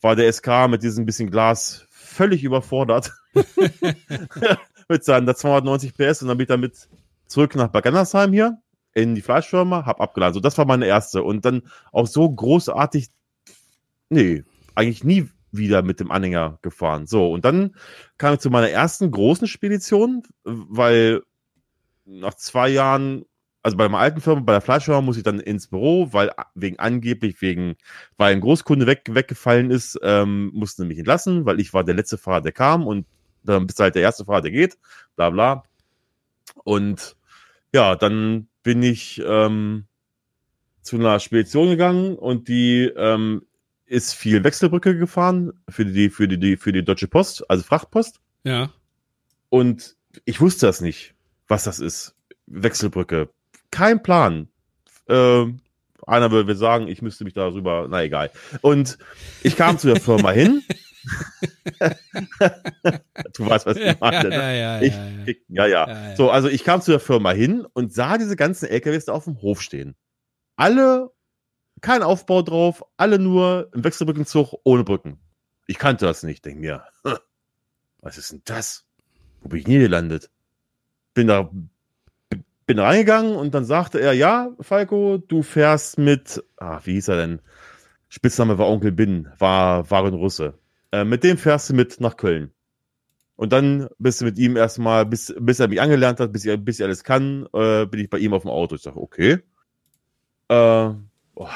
war 0.01 0.14
der 0.14 0.33
SK 0.33 0.68
mit 0.68 0.83
diesem 0.83 1.07
bisschen 1.07 1.31
Glas 1.31 1.87
völlig 1.91 2.45
überfordert 2.45 3.12
mit 4.89 5.05
seinen 5.05 5.35
290 5.35 5.95
PS 5.97 6.22
und 6.22 6.29
dann 6.29 6.37
bin 6.37 6.45
ich 6.45 6.49
damit 6.49 6.89
zurück 7.27 7.55
nach 7.55 7.68
Bad 7.68 7.85
Gandersheim 7.85 8.33
hier 8.33 8.59
in 8.95 9.14
die 9.14 9.22
Fleischfirma, 9.22 9.85
hab 9.85 10.01
abgeladen. 10.01 10.35
So, 10.35 10.41
das 10.41 10.57
war 10.57 10.64
meine 10.64 10.87
erste. 10.87 11.22
Und 11.22 11.45
dann 11.45 11.62
auch 11.93 12.07
so 12.07 12.29
großartig, 12.31 13.09
nee, 14.09 14.43
eigentlich 14.74 15.05
nie 15.05 15.29
wieder 15.51 15.83
mit 15.83 16.01
dem 16.01 16.11
Anhänger 16.11 16.59
gefahren. 16.62 17.07
So, 17.07 17.31
und 17.31 17.45
dann 17.45 17.77
kam 18.18 18.35
ich 18.35 18.41
zu 18.41 18.51
meiner 18.51 18.70
ersten 18.70 19.11
großen 19.11 19.49
Spedition, 19.49 20.22
weil 20.45 21.22
nach 22.07 22.35
zwei 22.35 22.68
Jahren, 22.68 23.24
also 23.62 23.77
bei 23.77 23.89
meiner 23.89 24.03
alten 24.03 24.20
Firma, 24.20 24.41
bei 24.41 24.53
der 24.53 24.61
Fleischfirma, 24.61 25.01
muss 25.01 25.16
ich 25.16 25.24
dann 25.24 25.41
ins 25.41 25.68
Büro, 25.68 26.12
weil 26.12 26.31
wegen 26.55 26.79
angeblich, 26.79 27.41
wegen, 27.43 27.77
weil 28.16 28.33
ein 28.33 28.41
Großkunde 28.41 28.87
weg, 28.87 29.03
weggefallen 29.11 29.70
ist, 29.70 29.99
ähm, 30.03 30.51
mussten 30.55 30.83
sie 30.83 30.89
mich 30.89 30.99
entlassen, 30.99 31.45
weil 31.45 31.61
ich 31.61 31.74
war 31.74 31.85
der 31.85 31.95
letzte 31.97 32.16
Fahrer, 32.16 32.41
der 32.41 32.53
kam 32.53 32.87
und 32.87 33.07
dann 33.43 33.66
bist 33.66 33.79
du 33.79 33.85
halt 33.85 33.95
der 33.95 34.03
erste 34.03 34.24
Fahrer, 34.24 34.43
der 34.43 34.53
geht, 34.53 34.79
bla 35.16 35.31
bla. 35.31 35.64
Und 36.64 37.16
ja, 37.77 37.95
dann 37.95 38.49
bin 38.62 38.83
ich 38.83 39.22
ähm, 39.22 39.85
zu 40.81 40.97
einer 40.97 41.20
Spedition 41.20 41.68
gegangen 41.68 42.16
und 42.16 42.49
die 42.49 42.91
ähm, 42.97 43.43
ist 43.85 44.14
viel 44.14 44.43
Wechselbrücke 44.45 44.97
gefahren 44.97 45.53
für 45.68 45.85
die, 45.85 46.09
für 46.09 46.27
die, 46.27 46.57
für 46.57 46.72
die 46.72 46.83
Deutsche 46.83 47.07
Post, 47.07 47.51
also 47.51 47.62
Frachtpost. 47.62 48.18
Ja. 48.45 48.70
Und 49.51 49.95
ich 50.24 50.41
wusste 50.41 50.64
das 50.64 50.81
nicht, 50.81 51.14
was 51.49 51.64
das 51.64 51.79
ist. 51.79 52.14
Wechselbrücke. 52.47 53.29
Kein 53.70 54.03
Plan. 54.03 54.49
Ähm, 55.07 55.61
einer 56.07 56.31
würde 56.31 56.57
sagen, 56.57 56.89
ich 56.89 57.03
müsste 57.03 57.24
mich 57.24 57.35
darüber, 57.35 57.89
na 57.91 58.03
egal. 58.03 58.31
Und 58.62 58.97
ich 59.43 59.55
kam 59.55 59.79
zu 59.79 59.89
der 59.89 60.01
Firma 60.01 60.31
hin. 60.31 60.62
du 63.35 63.47
weißt, 63.47 63.67
was 63.67 63.77
ich 63.77 64.01
meine. 64.01 64.29
ne? 64.29 64.35
ja, 64.37 64.53
ja, 64.53 64.81
Ich, 64.81 64.93
ja, 64.95 65.09
ich, 65.27 65.39
ja, 65.49 65.67
ja. 65.67 66.17
So, 66.17 66.31
also 66.31 66.49
ich 66.49 66.64
kam 66.64 66.81
zu 66.81 66.91
der 66.93 67.01
Firma 67.01 67.33
hin 67.33 67.67
und 67.73 67.93
sah 67.93 68.19
diese 68.19 68.37
ganzen 68.37 68.67
LKWs 68.69 69.07
da 69.07 69.12
auf 69.12 69.25
dem 69.25 69.41
Hof 69.43 69.61
stehen. 69.62 69.97
Alle, 70.57 71.11
kein 71.81 72.03
Aufbau 72.03 72.43
drauf, 72.43 72.85
alle 72.97 73.19
nur 73.19 73.71
im 73.75 73.85
Wechselbrückenzug 73.85 74.55
ohne 74.64 74.85
Brücken. 74.85 75.19
Ich 75.67 75.79
kannte 75.79 76.07
das 76.07 76.23
nicht, 76.23 76.45
denk 76.45 76.61
mir, 76.61 76.85
"Hm, 77.05 77.19
was 78.01 78.19
ist 78.19 78.33
denn 78.33 78.43
das? 78.45 78.85
Wo 79.41 79.49
bin 79.49 79.61
ich 79.61 79.67
nie 79.67 79.79
gelandet? 79.79 80.31
Bin 81.14 81.27
da, 81.27 81.51
bin 82.67 82.79
reingegangen 82.79 83.37
und 83.37 83.55
dann 83.55 83.64
sagte 83.64 84.01
er, 84.01 84.12
ja, 84.12 84.51
Falco, 84.61 85.19
du 85.19 85.43
fährst 85.43 85.99
mit, 85.99 86.43
ah, 86.57 86.81
wie 86.85 86.93
hieß 86.95 87.09
er 87.09 87.17
denn? 87.17 87.41
Spitzname 88.09 88.59
war 88.59 88.69
Onkel 88.69 88.93
Bin, 88.93 89.29
war, 89.39 89.91
war 89.91 90.05
ein 90.05 90.14
Russe. 90.14 90.59
Äh, 90.93 91.05
mit 91.05 91.24
dem 91.24 91.39
fährst 91.39 91.70
du 91.70 91.74
mit 91.74 92.01
nach 92.01 92.16
Köln. 92.16 92.53
Und 93.37 93.53
dann 93.53 93.89
bist 93.99 94.20
du 94.20 94.24
mit 94.24 94.39
ihm 94.39 94.57
erstmal, 94.57 95.05
bis, 95.05 95.34
bis 95.39 95.61
er 95.61 95.68
mich 95.68 95.80
angelernt 95.80 96.20
hat, 96.20 96.32
bis, 96.32 96.47
er, 96.47 96.57
bis 96.57 96.80
er 96.80 96.87
alles 96.87 97.05
kann, 97.05 97.47
äh, 97.53 97.84
bin 97.87 98.01
ich 98.01 98.09
bei 98.11 98.18
ihm 98.18 98.32
auf 98.32 98.43
dem 98.43 98.51
Auto. 98.51 98.74
Ich 98.76 98.82
sage, 98.82 98.99
okay. 98.99 99.39
Äh, 100.49 100.91
oh, 101.34 101.49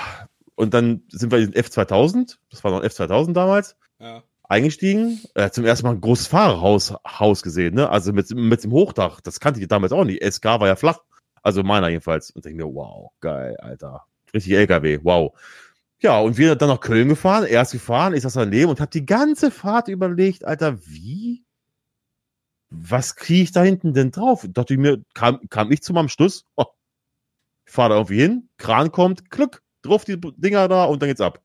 und 0.56 0.74
dann 0.74 1.02
sind 1.08 1.32
wir 1.32 1.38
in 1.38 1.52
den 1.52 1.62
F2000, 1.62 2.36
das 2.50 2.62
war 2.64 2.70
noch 2.70 2.82
F2000 2.82 3.32
damals, 3.32 3.76
Ja. 3.98 4.22
eingestiegen. 4.42 5.20
Äh, 5.34 5.50
zum 5.50 5.64
ersten 5.64 5.86
Mal 5.86 5.94
ein 5.94 6.00
großes 6.02 6.26
Fahrerhaus 6.26 6.92
Haus 7.06 7.42
gesehen, 7.42 7.74
ne? 7.76 7.88
Also 7.88 8.12
mit, 8.12 8.30
mit 8.34 8.62
dem 8.64 8.72
Hochdach. 8.72 9.20
Das 9.22 9.40
kannte 9.40 9.60
ich 9.60 9.68
damals 9.68 9.92
auch 9.92 10.04
nicht. 10.04 10.22
SK 10.22 10.44
war 10.44 10.66
ja 10.66 10.76
flach. 10.76 10.98
Also 11.42 11.62
meiner 11.62 11.88
jedenfalls. 11.88 12.30
Und 12.30 12.44
denke 12.44 12.62
mir, 12.64 12.74
wow, 12.74 13.10
geil, 13.20 13.56
Alter. 13.58 14.04
Richtig 14.34 14.52
LKW, 14.52 15.00
wow. 15.02 15.32
Ja, 16.02 16.18
und 16.18 16.38
wir 16.38 16.56
dann 16.56 16.70
nach 16.70 16.80
Köln 16.80 17.08
gefahren, 17.08 17.44
erst 17.44 17.72
gefahren, 17.72 18.14
ich 18.14 18.22
saß 18.22 18.32
daneben 18.32 18.70
und 18.70 18.80
habe 18.80 18.90
die 18.90 19.04
ganze 19.04 19.50
Fahrt 19.50 19.88
überlegt, 19.88 20.44
Alter, 20.44 20.78
wie? 20.86 21.44
Was 22.70 23.16
kriege 23.16 23.42
ich 23.42 23.52
da 23.52 23.62
hinten 23.62 23.92
denn 23.92 24.10
drauf? 24.10 24.46
Dachte 24.48 24.74
ich 24.74 24.80
mir, 24.80 25.02
kam, 25.12 25.40
kam 25.50 25.70
ich 25.72 25.82
zu 25.82 25.92
meinem 25.92 26.08
Schluss, 26.08 26.44
oh, 26.56 26.66
ich 27.66 27.72
fahre 27.72 27.90
da 27.90 27.94
irgendwie 27.96 28.20
hin, 28.20 28.48
Kran 28.56 28.92
kommt, 28.92 29.30
klick, 29.30 29.60
drauf 29.82 30.04
die 30.04 30.18
Dinger 30.20 30.68
da 30.68 30.84
und 30.84 31.02
dann 31.02 31.08
geht's 31.08 31.20
ab. 31.20 31.40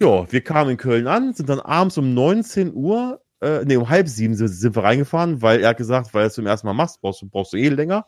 Ja, 0.00 0.30
wir 0.32 0.42
kamen 0.42 0.70
in 0.70 0.76
Köln 0.78 1.06
an, 1.06 1.34
sind 1.34 1.48
dann 1.50 1.60
abends 1.60 1.98
um 1.98 2.14
19 2.14 2.72
Uhr, 2.74 3.20
äh, 3.42 3.64
nee, 3.66 3.76
um 3.76 3.88
halb 3.90 4.08
sieben 4.08 4.34
sind, 4.34 4.48
sind 4.48 4.74
wir 4.74 4.84
reingefahren, 4.84 5.42
weil 5.42 5.60
er 5.60 5.70
hat 5.70 5.76
gesagt, 5.76 6.14
weil 6.14 6.22
du 6.22 6.28
es 6.28 6.34
zum 6.34 6.46
ersten 6.46 6.66
Mal 6.66 6.72
machst, 6.72 7.02
brauchst 7.02 7.22
brauchst 7.30 7.52
du 7.52 7.58
eh 7.58 7.68
länger. 7.68 8.06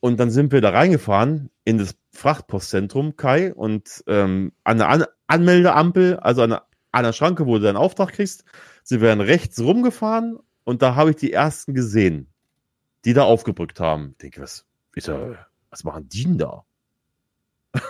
Und 0.00 0.18
dann 0.20 0.30
sind 0.30 0.52
wir 0.52 0.60
da 0.60 0.70
reingefahren 0.70 1.50
in 1.64 1.78
das 1.78 1.96
Frachtpostzentrum 2.12 3.16
Kai 3.16 3.52
und 3.54 4.04
ähm, 4.06 4.52
an 4.64 4.78
der 4.78 4.88
an 4.88 5.04
Anmeldeampel, 5.26 6.16
also 6.18 6.42
an 6.42 6.50
der, 6.50 6.66
an 6.92 7.04
der 7.04 7.12
Schranke, 7.12 7.46
wo 7.46 7.54
du 7.58 7.64
deinen 7.64 7.76
Auftrag 7.76 8.12
kriegst, 8.12 8.44
sind 8.84 9.00
wir 9.00 9.08
dann 9.08 9.20
rechts 9.20 9.60
rumgefahren 9.60 10.38
und 10.64 10.82
da 10.82 10.94
habe 10.94 11.10
ich 11.10 11.16
die 11.16 11.32
ersten 11.32 11.74
gesehen, 11.74 12.28
die 13.04 13.12
da 13.12 13.24
aufgebrückt 13.24 13.80
haben. 13.80 14.10
Ich 14.12 14.18
denke, 14.18 14.42
was, 14.42 14.64
ist 14.94 15.08
da, 15.08 15.46
was 15.70 15.84
machen 15.84 16.08
die 16.08 16.24
denn 16.24 16.38
da? 16.38 16.64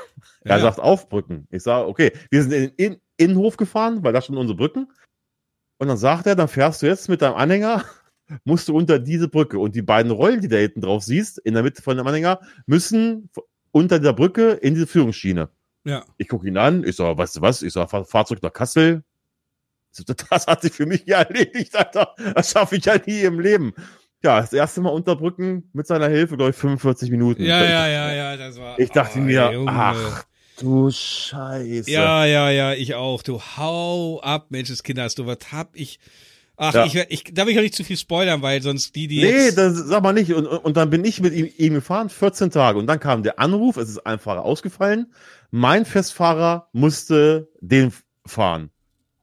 Er 0.44 0.56
Ja. 0.56 0.62
sagt 0.62 0.80
aufbrücken. 0.80 1.46
Ich 1.50 1.62
sage, 1.62 1.86
okay, 1.88 2.12
wir 2.30 2.42
sind 2.42 2.52
in 2.52 2.62
den 2.62 2.74
In 2.76 3.00
Innenhof 3.16 3.56
gefahren, 3.56 4.02
weil 4.04 4.12
da 4.12 4.22
standen 4.22 4.40
unsere 4.40 4.56
Brücken. 4.56 4.90
Und 5.78 5.88
dann 5.88 5.96
sagt 5.96 6.26
er, 6.26 6.36
dann 6.36 6.48
fährst 6.48 6.82
du 6.82 6.86
jetzt 6.86 7.08
mit 7.08 7.20
deinem 7.22 7.34
Anhänger, 7.34 7.84
musst 8.44 8.68
du 8.68 8.76
unter 8.76 8.98
diese 8.98 9.28
Brücke. 9.28 9.58
Und 9.58 9.74
die 9.74 9.82
beiden 9.82 10.12
Rollen, 10.12 10.40
die 10.40 10.48
du 10.48 10.56
da 10.56 10.60
hinten 10.60 10.80
drauf 10.80 11.02
siehst, 11.04 11.38
in 11.38 11.54
der 11.54 11.62
Mitte 11.62 11.82
von 11.82 11.96
dem 11.96 12.06
Anhänger, 12.06 12.40
müssen 12.66 13.30
unter 13.70 13.98
der 13.98 14.12
Brücke 14.12 14.52
in 14.52 14.74
diese 14.74 14.86
Führungsschiene. 14.86 15.48
Ja. 15.84 16.04
Ich 16.16 16.28
gucke 16.28 16.46
ihn 16.46 16.56
an, 16.56 16.84
ich 16.84 16.96
sage, 16.96 17.16
weißt 17.16 17.36
du 17.36 17.40
was? 17.40 17.62
Ich 17.62 17.72
sage, 17.72 17.88
fahr, 17.88 18.04
fahr 18.04 18.26
zurück 18.26 18.42
nach 18.42 18.52
Kassel. 18.52 19.02
Das 20.30 20.46
hat 20.46 20.62
sich 20.62 20.72
für 20.72 20.86
mich 20.86 21.06
ja 21.06 21.22
erledigt, 21.22 21.74
Alter. 21.74 22.14
Das 22.34 22.50
schaffe 22.50 22.76
ich 22.76 22.84
ja 22.84 22.96
nie 23.04 23.22
im 23.22 23.40
Leben. 23.40 23.72
Ja, 24.22 24.40
das 24.40 24.52
erste 24.52 24.80
Mal 24.80 24.90
unterbrücken 24.90 25.70
mit 25.72 25.86
seiner 25.86 26.08
Hilfe, 26.08 26.36
glaube 26.36 26.50
ich, 26.50 26.56
45 26.56 27.10
Minuten. 27.10 27.42
Ja, 27.42 27.64
ja, 27.64 27.88
ja, 27.88 28.12
ja, 28.12 28.36
das 28.36 28.58
war. 28.58 28.78
Ich 28.78 28.90
dachte 28.90 29.18
oh, 29.18 29.22
mir, 29.22 29.50
Junge. 29.52 29.72
ach, 29.72 30.24
du 30.58 30.90
Scheiße. 30.90 31.90
Ja, 31.90 32.24
ja, 32.26 32.50
ja, 32.50 32.74
ich 32.74 32.94
auch. 32.94 33.22
Du 33.22 33.40
hau 33.40 34.20
ab, 34.20 34.46
Menschenskinder, 34.50 35.08
du 35.08 35.26
was 35.26 35.52
hab 35.52 35.74
ich. 35.74 35.98
Ach, 36.60 36.74
Ja. 36.74 36.84
ich, 36.84 36.94
ich 37.08 37.24
darf 37.34 37.48
ich 37.48 37.56
auch 37.56 37.62
nicht 37.62 37.74
zu 37.76 37.84
viel 37.84 37.96
spoilern, 37.96 38.42
weil 38.42 38.60
sonst 38.62 38.94
die, 38.96 39.06
die 39.06 39.22
Nee, 39.22 39.52
das 39.52 39.76
sag 39.76 40.02
mal 40.02 40.12
nicht. 40.12 40.32
Und, 40.34 40.46
und 40.46 40.76
dann 40.76 40.90
bin 40.90 41.04
ich 41.04 41.20
mit 41.20 41.32
ihm, 41.32 41.48
ihm 41.56 41.74
gefahren, 41.74 42.08
14 42.08 42.50
Tage. 42.50 42.78
Und 42.78 42.86
dann 42.88 42.98
kam 43.00 43.22
der 43.22 43.38
Anruf, 43.38 43.76
es 43.76 43.88
ist 43.88 44.04
ein 44.06 44.18
Fahrer 44.18 44.44
ausgefallen. 44.44 45.12
Mein 45.50 45.84
Festfahrer 45.84 46.68
musste 46.72 47.48
den 47.60 47.92
fahren. 48.26 48.70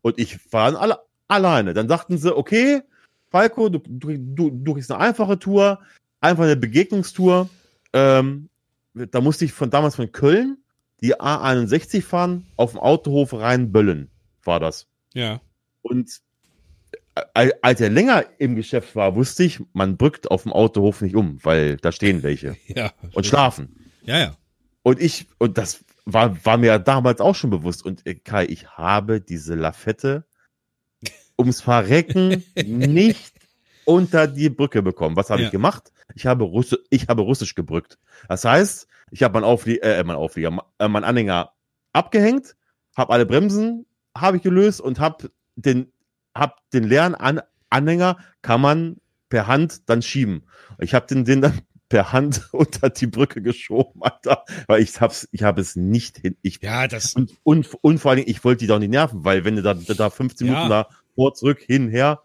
Und 0.02 0.18
ich 0.18 0.52
war 0.54 0.72
dann 0.72 0.80
alle, 0.80 1.00
alleine. 1.28 1.74
Dann 1.74 1.88
sagten 1.90 2.18
sie, 2.18 2.36
okay, 2.36 2.82
Falco, 3.30 3.68
du, 3.70 3.80
du, 3.86 4.18
du, 4.18 4.50
du 4.52 4.74
kriegst 4.74 4.90
eine 4.92 5.02
einfache 5.02 5.38
Tour, 5.38 5.80
einfach 6.22 6.46
eine 6.46 6.56
Begegnungstour. 6.56 7.50
Ähm, 7.92 8.50
da 8.94 9.20
musste 9.20 9.44
ich 9.44 9.52
von 9.52 9.70
damals 9.70 9.96
von 9.98 10.12
Köln 10.12 10.58
die 11.02 11.16
A61 11.20 12.02
fahren, 12.02 12.46
auf 12.56 12.72
dem 12.72 12.80
Autohof 12.80 13.34
Rheinböllen 13.34 14.10
war 14.46 14.62
das. 14.62 14.88
ja. 15.14 15.42
Und 15.82 16.22
als 17.34 17.82
er 17.82 17.90
länger 17.90 18.26
im 18.40 18.56
Geschäft 18.56 18.96
war, 18.96 19.16
wusste 19.16 19.44
ich, 19.44 19.62
man 19.74 19.98
brückt 19.98 20.30
auf 20.30 20.44
dem 20.44 20.52
Autohof 20.54 21.02
nicht 21.02 21.16
um, 21.16 21.40
weil 21.44 21.78
da 21.78 21.92
stehen 21.92 22.24
welche 22.24 22.58
Ja. 22.68 22.92
und 23.14 23.26
schlafen. 23.26 23.92
Ja, 24.04 24.18
ja. 24.20 24.38
Und 24.84 25.00
ich, 25.02 25.28
und 25.38 25.58
das 25.58 25.84
war, 26.06 26.44
war 26.46 26.58
mir 26.58 26.78
damals 26.80 27.22
auch 27.22 27.34
schon 27.36 27.50
bewusst. 27.50 27.84
Und 27.86 28.06
äh, 28.06 28.16
Kai, 28.16 28.46
ich 28.46 28.68
habe 28.70 29.22
diese 29.22 29.56
Lafette 29.56 30.26
ums 31.40 31.62
Verrecken 31.62 32.44
nicht 32.66 33.34
unter 33.86 34.28
die 34.28 34.50
Brücke 34.50 34.82
bekommen. 34.82 35.16
Was 35.16 35.30
habe 35.30 35.42
Ja. 35.42 35.48
ich 35.48 35.52
gemacht? 35.52 35.92
Ich 36.16 36.26
habe, 36.26 36.44
Russi 36.44 36.78
ich 36.90 37.08
habe 37.08 37.22
Russisch 37.22 37.56
gebrückt. 37.56 37.98
Das 38.28 38.44
heißt, 38.46 38.88
ich 39.12 39.24
habe 39.24 39.34
mein 39.36 39.44
Auflieger, 39.44 39.84
äh, 39.84 40.04
mein 40.04 40.16
Auflieger, 40.18 40.66
äh, 40.80 40.88
mein 40.88 41.04
Anhänger 41.04 41.52
abgehängt, 41.94 42.56
habe 42.96 43.14
alle 43.14 43.26
Bremsen 43.26 43.86
habe 44.18 44.38
ich 44.38 44.44
gelöst 44.44 44.80
und 44.82 45.00
habe 45.00 45.30
den, 45.56 45.92
hab 46.36 46.70
den 46.72 46.84
leeren 46.84 47.16
An 47.16 47.42
Anhänger 47.70 48.18
kann 48.42 48.62
man 48.62 48.98
per 49.30 49.48
Hand 49.48 49.90
dann 49.90 50.02
schieben. 50.02 50.44
Ich 50.80 50.94
habe 50.94 51.08
den, 51.08 51.26
den 51.26 51.42
dann 51.42 51.62
per 51.90 52.12
Hand 52.14 52.48
unter 52.52 52.90
die 52.90 53.08
Brücke 53.08 53.42
geschoben, 53.42 54.02
Alter, 54.04 54.44
weil 54.68 54.82
ich 54.82 55.00
hab's, 55.02 55.28
ich 55.32 55.44
habe 55.44 55.62
es 55.62 55.76
nicht 55.76 56.18
hin. 56.20 56.36
Ich, 56.42 56.62
Ja, 56.62 56.88
das. 56.88 57.14
und, 57.14 57.32
und, 57.44 57.74
und 57.82 58.00
vor 58.00 58.12
allen 58.12 58.18
Dingen, 58.20 58.30
ich 58.30 58.44
wollte 58.44 58.60
die 58.60 58.68
doch 58.68 58.80
nicht 58.80 58.90
nerven, 58.92 59.24
weil 59.24 59.46
wenn 59.46 59.56
du 59.56 59.62
da, 59.62 59.74
da 59.74 60.10
15 60.10 60.48
Ja. 60.48 60.54
Minuten 60.54 60.70
da 60.70 60.90
vor, 61.16 61.34
zurück, 61.34 61.60
hin, 61.66 61.90
her, 61.90 62.22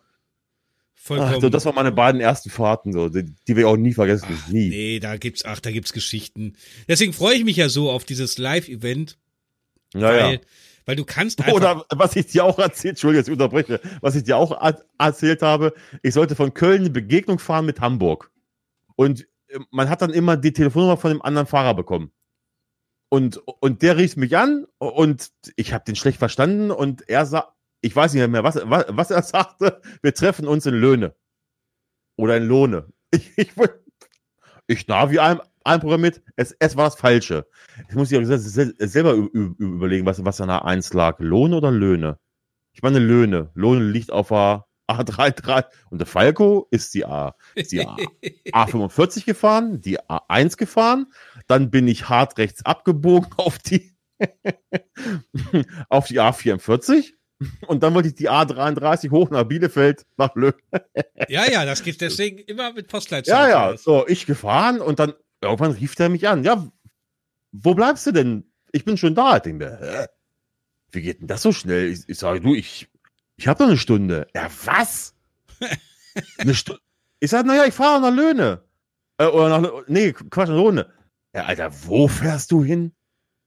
Vollkommen. 0.94 1.34
ach, 1.36 1.40
so, 1.40 1.48
das 1.48 1.64
waren 1.64 1.74
meine 1.74 1.92
beiden 1.92 2.20
ersten 2.20 2.50
Fahrten, 2.50 2.92
so, 2.92 3.08
die, 3.08 3.24
die 3.48 3.56
wir 3.56 3.68
auch 3.68 3.76
nie 3.76 3.94
vergessen, 3.94 4.26
Ach, 4.30 4.48
nie. 4.48 4.68
Nee, 4.68 4.98
da 5.00 5.16
gibt's, 5.16 5.44
ach, 5.44 5.60
da 5.60 5.70
gibt's 5.70 5.92
Geschichten. 5.94 6.54
Deswegen 6.88 7.12
freue 7.14 7.36
ich 7.36 7.44
mich 7.44 7.56
ja 7.56 7.68
so 7.70 7.90
auf 7.90 8.04
dieses 8.04 8.36
Live-Event, 8.38 9.16
Ja, 9.94 10.00
weil, 10.02 10.34
ja. 10.34 10.40
Weil 10.90 10.96
du 10.96 11.04
kannst 11.04 11.38
einfach. 11.40 11.52
Oder 11.52 11.84
was 11.90 12.16
ich 12.16 12.26
dir 12.26 12.44
auch 12.44 12.58
erzählt, 12.58 12.94
Entschuldigung, 12.94 13.24
ich 13.24 13.30
unterbreche, 13.30 13.80
was 14.00 14.16
ich 14.16 14.24
dir 14.24 14.36
auch 14.36 14.50
er- 14.50 14.84
erzählt 14.98 15.40
habe, 15.40 15.72
ich 16.02 16.12
sollte 16.14 16.34
von 16.34 16.52
Köln 16.52 16.80
eine 16.80 16.90
Begegnung 16.90 17.38
fahren 17.38 17.64
mit 17.64 17.80
Hamburg. 17.80 18.32
Und 18.96 19.28
äh, 19.46 19.60
man 19.70 19.88
hat 19.88 20.02
dann 20.02 20.10
immer 20.10 20.36
die 20.36 20.52
Telefonnummer 20.52 20.96
von 20.96 21.12
dem 21.12 21.22
anderen 21.22 21.46
Fahrer 21.46 21.74
bekommen. 21.74 22.10
Und, 23.08 23.36
und 23.36 23.82
der 23.82 23.98
rief 23.98 24.16
mich 24.16 24.36
an 24.36 24.66
und 24.78 25.30
ich 25.54 25.72
habe 25.72 25.84
den 25.84 25.94
schlecht 25.94 26.18
verstanden 26.18 26.72
und 26.72 27.08
er 27.08 27.24
sagt, 27.24 27.52
ich 27.82 27.94
weiß 27.94 28.12
nicht 28.14 28.28
mehr, 28.28 28.42
was, 28.42 28.56
was, 28.64 28.86
was 28.88 29.12
er 29.12 29.22
sagte, 29.36 29.80
wir 30.02 30.12
treffen 30.12 30.48
uns 30.48 30.66
in 30.66 30.74
Löhne. 30.74 31.14
Oder 32.16 32.36
in 32.36 32.46
Lohne. 32.46 32.88
Ich, 33.12 33.30
ich, 33.36 33.50
ich 34.68 34.86
Navi 34.88 35.18
ein, 35.20 35.40
einprogrammiert, 35.64 36.22
es, 36.36 36.54
es 36.58 36.76
war 36.76 36.84
das 36.84 36.96
Falsche. 36.96 37.46
Ich 37.88 37.94
muss 37.94 38.10
ja 38.10 38.24
sel- 38.24 38.74
selber 38.78 39.12
überlegen, 39.14 40.06
was, 40.06 40.24
was 40.24 40.40
an 40.40 40.48
der 40.48 40.64
1 40.64 40.92
lag. 40.94 41.18
Lohne 41.20 41.56
oder 41.56 41.70
Löhne? 41.70 42.18
Ich 42.72 42.82
meine 42.82 42.98
Löhne. 42.98 43.50
Löhne 43.54 43.84
liegt 43.84 44.12
auf 44.12 44.28
der 44.28 44.64
A33 44.90 45.64
und 45.90 45.98
der 45.98 46.06
Falco 46.06 46.66
ist 46.70 46.94
die 46.94 47.04
A, 47.04 47.34
ist 47.54 47.70
die 47.72 47.86
A, 47.86 47.96
A45 48.52 49.24
gefahren, 49.24 49.80
die 49.80 50.00
A1 50.00 50.56
gefahren, 50.56 51.06
dann 51.46 51.70
bin 51.70 51.86
ich 51.86 52.08
hart 52.08 52.38
rechts 52.38 52.64
abgebogen 52.66 53.30
auf 53.36 53.58
die 53.58 53.94
auf 55.88 56.08
die 56.08 56.20
A44 56.20 57.12
und 57.68 57.82
dann 57.82 57.94
wollte 57.94 58.08
ich 58.08 58.14
die 58.16 58.28
A33 58.28 59.10
hoch 59.10 59.30
nach 59.30 59.44
Bielefeld 59.44 60.04
nach 60.16 60.34
Löhne. 60.34 60.54
ja, 61.28 61.48
ja, 61.50 61.64
das 61.64 61.82
geht 61.82 62.00
deswegen 62.00 62.38
immer 62.38 62.72
mit 62.72 62.88
Postleitzahl. 62.88 63.48
Ja, 63.50 63.70
ja, 63.70 63.76
so, 63.76 64.06
ich 64.08 64.26
gefahren 64.26 64.80
und 64.80 64.98
dann 64.98 65.14
irgendwann 65.40 65.72
rief 65.72 65.94
der 65.94 66.08
mich 66.08 66.28
an. 66.28 66.44
Ja, 66.44 66.70
wo 67.52 67.74
bleibst 67.74 68.06
du 68.06 68.12
denn? 68.12 68.44
Ich 68.72 68.84
bin 68.84 68.96
schon 68.96 69.14
da. 69.14 69.36
Ich 69.36 69.42
denke 69.42 69.64
mir, 69.64 69.78
hä? 69.80 70.06
Wie 70.92 71.02
geht 71.02 71.20
denn 71.20 71.28
das 71.28 71.42
so 71.42 71.52
schnell? 71.52 71.88
Ich, 71.88 72.08
ich 72.08 72.18
sage, 72.18 72.40
du, 72.40 72.54
ich, 72.54 72.88
ich 73.36 73.48
habe 73.48 73.58
doch 73.58 73.68
eine 73.68 73.78
Stunde. 73.78 74.26
Ja, 74.34 74.48
was? 74.64 75.14
eine 76.38 76.54
Stunde? 76.54 76.80
Ich 77.20 77.30
sage, 77.30 77.46
naja, 77.46 77.64
ich 77.66 77.74
fahre 77.74 78.00
nach 78.00 78.14
Löhne. 78.14 78.64
Äh, 79.18 79.26
oder 79.26 79.60
nach, 79.60 79.70
nee, 79.86 80.12
Quatsch, 80.12 80.48
nach 80.48 80.56
Löhne. 80.56 80.92
Ja, 81.34 81.44
Alter, 81.44 81.70
wo 81.86 82.08
fährst 82.08 82.50
du 82.50 82.64
hin? 82.64 82.92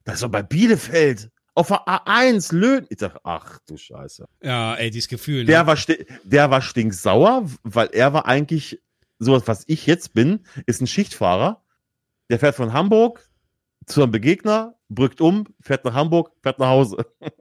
Das 0.04 0.16
ist 0.16 0.24
doch 0.24 0.30
bei 0.30 0.44
Bielefeld. 0.44 1.30
Auf 1.56 1.68
der 1.68 1.86
A1, 1.86 2.54
Löhne. 2.56 2.88
Ich 2.90 3.00
sag, 3.00 3.18
ach 3.24 3.60
du 3.68 3.78
Scheiße. 3.78 4.28
Ja, 4.42 4.76
ey, 4.76 4.90
dieses 4.90 5.08
Gefühl. 5.08 5.42
Ne? 5.42 5.46
Der 5.46 5.68
war, 5.68 5.78
der 6.24 6.50
war 6.50 6.62
stinksauer, 6.62 7.50
weil 7.64 7.90
er 7.94 8.14
war 8.14 8.26
eigentlich 8.26 8.82
sowas, 9.20 9.44
was 9.46 9.64
ich 9.68 9.86
jetzt 9.86 10.14
bin, 10.14 10.46
ist 10.66 10.82
ein 10.82 10.88
Schichtfahrer. 10.88 11.63
Der 12.34 12.40
fährt 12.40 12.56
von 12.56 12.74
Hamburg 12.74 13.30
zu 13.86 14.02
einem 14.02 14.12
Begegner, 14.12 14.74
brückt 14.90 15.22
um, 15.22 15.46
fährt 15.62 15.86
nach 15.86 15.94
Hamburg, 15.94 16.32
fährt 16.42 16.58
nach 16.58 16.70
Hause. 16.70 17.06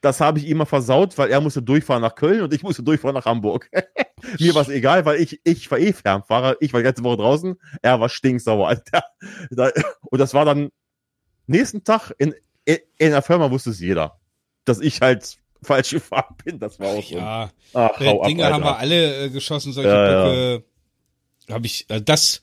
Das 0.00 0.20
habe 0.20 0.38
ich 0.38 0.46
ihm 0.46 0.56
mal 0.56 0.64
versaut, 0.64 1.18
weil 1.18 1.30
er 1.30 1.42
musste 1.42 1.60
durchfahren 1.60 2.00
nach 2.00 2.14
Köln 2.14 2.40
und 2.40 2.54
ich 2.54 2.62
musste 2.62 2.82
durchfahren 2.82 3.14
nach 3.14 3.26
Hamburg. 3.26 3.68
Mir 4.40 4.54
war 4.54 4.62
es 4.62 4.70
egal, 4.70 5.04
weil 5.04 5.20
ich, 5.20 5.42
ich 5.44 5.70
war 5.70 5.78
eh 5.78 5.92
Fernfahrer, 5.92 6.56
ich 6.60 6.72
war 6.72 6.80
die 6.80 6.84
ganze 6.84 7.04
Woche 7.04 7.18
draußen, 7.18 7.56
er 7.82 8.00
war 8.00 8.08
stinksauer. 8.08 8.68
Alter. 8.68 9.02
Da, 9.50 9.70
und 10.00 10.18
das 10.18 10.32
war 10.32 10.46
dann 10.46 10.70
nächsten 11.46 11.84
Tag 11.84 12.10
in, 12.16 12.34
in, 12.64 12.78
in 12.96 13.10
der 13.10 13.20
Firma 13.20 13.50
wusste 13.50 13.68
es 13.68 13.80
jeder, 13.80 14.18
dass 14.64 14.80
ich 14.80 15.02
halt 15.02 15.36
falsch 15.62 15.90
gefahren 15.90 16.36
bin. 16.42 16.58
Das 16.58 16.80
war 16.80 16.88
auch 16.88 17.04
so. 17.04 17.16
ja, 17.16 17.50
Ach, 17.74 18.00
hau 18.00 18.22
ab, 18.22 18.28
Dinge 18.28 18.50
haben 18.50 18.64
wir 18.64 18.78
alle 18.78 19.26
äh, 19.26 19.28
geschossen, 19.28 19.74
solche 19.74 19.90
Ja, 19.90 20.54
ja. 20.54 20.60
Habe 21.50 21.66
ich, 21.66 21.84
äh, 21.90 22.00
das, 22.00 22.40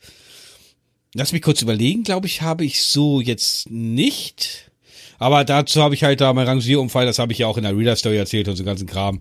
Lass 1.14 1.32
mich 1.32 1.42
kurz 1.42 1.60
überlegen, 1.60 2.04
glaube 2.04 2.28
ich, 2.28 2.42
habe 2.42 2.64
ich 2.64 2.84
so 2.84 3.20
jetzt 3.20 3.68
nicht. 3.70 4.70
Aber 5.18 5.44
dazu 5.44 5.82
habe 5.82 5.94
ich 5.94 6.04
halt 6.04 6.20
da 6.20 6.32
mein 6.32 6.46
Rangierunfall, 6.46 7.04
das 7.04 7.18
habe 7.18 7.32
ich 7.32 7.38
ja 7.38 7.46
auch 7.48 7.56
in 7.56 7.64
der 7.64 7.76
Reader 7.76 7.96
Story 7.96 8.16
erzählt 8.16 8.48
und 8.48 8.56
so 8.56 8.64
ganzen 8.64 8.86
Kram. 8.86 9.20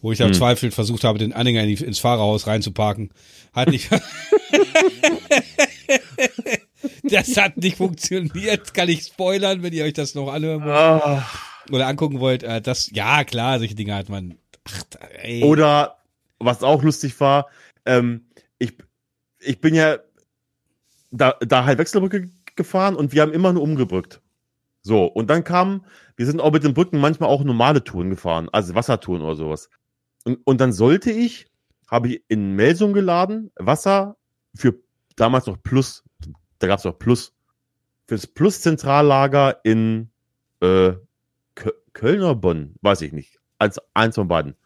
Wo 0.00 0.12
ich 0.12 0.18
da 0.18 0.26
hm. 0.26 0.34
Zweifel 0.34 0.70
versucht 0.70 1.04
habe, 1.04 1.18
den 1.18 1.34
Anhänger 1.34 1.62
in 1.64 1.76
die, 1.76 1.84
ins 1.84 1.98
Fahrerhaus 1.98 2.46
reinzuparken. 2.46 3.10
Hat 3.52 3.68
nicht. 3.68 3.90
das 7.02 7.36
hat 7.36 7.58
nicht 7.58 7.76
funktioniert. 7.76 8.72
Kann 8.72 8.88
ich 8.88 9.02
spoilern, 9.02 9.62
wenn 9.62 9.74
ihr 9.74 9.84
euch 9.84 9.92
das 9.92 10.14
noch 10.14 10.32
anhören 10.32 10.64
wollt. 10.64 10.74
Ah. 10.74 11.28
Oder 11.70 11.86
angucken 11.86 12.20
wollt. 12.20 12.44
Äh, 12.44 12.62
das, 12.62 12.88
ja, 12.94 13.24
klar, 13.24 13.58
solche 13.58 13.74
Dinge 13.74 13.94
hat 13.94 14.08
man. 14.08 14.38
Ach, 14.64 14.84
ey. 15.22 15.42
Oder, 15.42 15.98
was 16.38 16.62
auch 16.62 16.82
lustig 16.82 17.20
war, 17.20 17.48
ähm, 17.84 18.24
ich, 18.58 18.72
ich 19.40 19.60
bin 19.60 19.74
ja 19.74 19.98
da, 21.10 21.36
da 21.40 21.64
halt 21.64 21.78
Wechselbrücke 21.78 22.30
gefahren 22.56 22.96
und 22.96 23.12
wir 23.12 23.22
haben 23.22 23.32
immer 23.32 23.52
nur 23.52 23.62
umgebrückt. 23.62 24.20
So, 24.82 25.04
und 25.04 25.28
dann 25.28 25.44
kam, 25.44 25.84
wir 26.16 26.26
sind 26.26 26.40
auch 26.40 26.52
mit 26.52 26.64
den 26.64 26.74
Brücken 26.74 27.00
manchmal 27.00 27.28
auch 27.28 27.44
normale 27.44 27.84
Touren 27.84 28.10
gefahren, 28.10 28.48
also 28.52 28.74
Wassertouren 28.74 29.22
oder 29.22 29.34
sowas. 29.34 29.68
Und, 30.24 30.38
und 30.44 30.60
dann 30.60 30.72
sollte 30.72 31.10
ich, 31.10 31.48
habe 31.88 32.08
ich 32.08 32.24
in 32.28 32.54
Melsung 32.54 32.92
geladen, 32.92 33.50
Wasser 33.56 34.16
für 34.54 34.74
damals 35.16 35.46
noch 35.46 35.62
Plus, 35.62 36.02
da 36.58 36.66
gab 36.66 36.78
es 36.78 36.84
noch 36.84 36.98
Plus, 36.98 37.34
fürs 38.06 38.26
Plus-Zentrallager 38.26 39.60
in 39.64 40.10
äh, 40.60 40.92
Köln 41.92 42.20
oder 42.20 42.34
Bonn, 42.34 42.74
weiß 42.80 43.02
ich 43.02 43.12
nicht, 43.12 43.38
als 43.58 43.78
eins 43.94 44.14
von 44.14 44.28
beiden. 44.28 44.56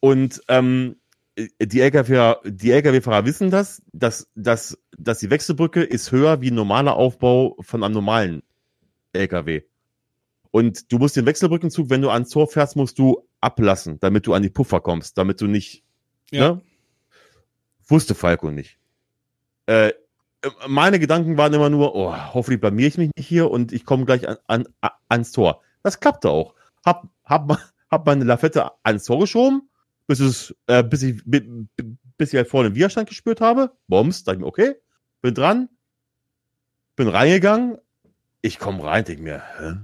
Und 0.00 0.42
ähm, 0.48 0.96
die 1.60 1.80
LKW, 1.80 2.34
LKW-Fahrer 2.44 3.24
wissen 3.24 3.50
das, 3.50 3.82
dass, 3.92 4.28
dass, 4.34 4.78
dass 4.96 5.20
die 5.20 5.30
Wechselbrücke 5.30 5.82
ist 5.82 6.10
höher 6.10 6.40
wie 6.40 6.50
ein 6.50 6.54
normaler 6.54 6.96
Aufbau 6.96 7.56
von 7.60 7.84
einem 7.84 7.94
normalen 7.94 8.42
LKW. 9.12 9.62
Und 10.50 10.90
du 10.90 10.98
musst 10.98 11.16
den 11.16 11.26
Wechselbrückenzug, 11.26 11.90
wenn 11.90 12.02
du 12.02 12.10
ans 12.10 12.30
Tor 12.30 12.48
fährst, 12.48 12.76
musst 12.76 12.98
du 12.98 13.28
ablassen, 13.40 14.00
damit 14.00 14.26
du 14.26 14.34
an 14.34 14.42
die 14.42 14.50
Puffer 14.50 14.80
kommst, 14.80 15.18
damit 15.18 15.40
du 15.40 15.46
nicht, 15.46 15.84
ja. 16.30 16.54
ne? 16.54 16.62
Wusste 17.86 18.14
Falco 18.14 18.50
nicht. 18.50 18.78
Äh, 19.66 19.92
meine 20.66 20.98
Gedanken 20.98 21.36
waren 21.36 21.54
immer 21.54 21.70
nur, 21.70 21.94
oh, 21.94 22.14
hoffentlich 22.34 22.60
blamier 22.60 22.86
ich 22.86 22.98
mich 22.98 23.10
nicht 23.16 23.26
hier 23.26 23.50
und 23.50 23.72
ich 23.72 23.84
komme 23.84 24.04
gleich 24.04 24.28
an, 24.28 24.36
an, 24.46 24.66
ans 25.08 25.32
Tor. 25.32 25.62
Das 25.82 26.00
klappte 26.00 26.30
auch. 26.30 26.54
Hab, 26.84 27.08
hab, 27.24 27.58
hab 27.90 28.06
meine 28.06 28.24
Lafette 28.24 28.72
ans 28.82 29.04
Tor 29.04 29.20
geschoben, 29.20 29.68
bis, 30.08 30.18
es, 30.20 30.56
äh, 30.66 30.82
bis, 30.82 31.02
ich, 31.02 31.22
bis 31.24 32.32
ich 32.32 32.34
halt 32.34 32.48
vorne 32.48 32.74
Widerstand 32.74 33.08
gespürt 33.08 33.40
habe. 33.40 33.76
Bombs, 33.86 34.24
dachte 34.24 34.38
ich 34.38 34.40
mir, 34.40 34.46
okay, 34.46 34.74
bin 35.20 35.34
dran, 35.34 35.68
bin 36.96 37.06
reingegangen. 37.06 37.78
Ich 38.40 38.58
komme 38.58 38.82
rein, 38.82 39.04
denke 39.04 39.22
mir, 39.22 39.42
hä? 39.58 39.74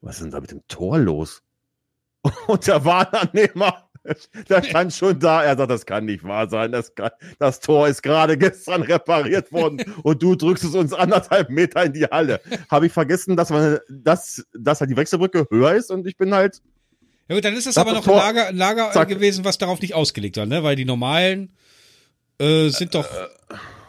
was 0.00 0.16
ist 0.16 0.22
denn 0.22 0.30
da 0.30 0.40
mit 0.40 0.50
dem 0.50 0.66
Tor 0.66 0.98
los? 0.98 1.42
Und 2.46 2.66
der 2.66 2.84
Warnannehmer, 2.84 3.88
der 4.48 4.62
stand 4.62 4.92
schon 4.92 5.18
da. 5.18 5.42
Er 5.42 5.56
sagt, 5.56 5.70
das 5.70 5.84
kann 5.84 6.06
nicht 6.06 6.24
wahr 6.24 6.48
sein. 6.48 6.72
Das, 6.72 6.94
kann, 6.94 7.10
das 7.38 7.60
Tor 7.60 7.88
ist 7.88 8.02
gerade 8.02 8.38
gestern 8.38 8.82
repariert 8.82 9.52
worden 9.52 9.82
und 10.04 10.22
du 10.22 10.36
drückst 10.36 10.64
es 10.64 10.74
uns 10.74 10.92
anderthalb 10.92 11.50
Meter 11.50 11.84
in 11.84 11.92
die 11.92 12.04
Halle. 12.04 12.40
Habe 12.70 12.86
ich 12.86 12.92
vergessen, 12.92 13.36
dass, 13.36 13.50
man, 13.50 13.78
dass, 13.88 14.46
dass 14.54 14.80
halt 14.80 14.90
die 14.90 14.96
Wechselbrücke 14.96 15.46
höher 15.50 15.74
ist 15.74 15.90
und 15.90 16.06
ich 16.06 16.16
bin 16.16 16.32
halt 16.32 16.62
ja 17.28 17.34
gut, 17.34 17.44
dann 17.44 17.54
ist 17.54 17.66
das 17.66 17.76
aber 17.76 17.92
noch 17.92 18.06
ein 18.06 18.14
Lager, 18.14 18.46
ein 18.48 18.56
Lager 18.56 18.90
Zack. 18.92 19.08
gewesen, 19.08 19.44
was 19.44 19.58
darauf 19.58 19.80
nicht 19.80 19.94
ausgelegt 19.94 20.36
war, 20.36 20.46
ne? 20.46 20.62
Weil 20.62 20.76
die 20.76 20.84
normalen 20.84 21.52
äh, 22.38 22.68
sind 22.68 22.94
doch. 22.94 23.06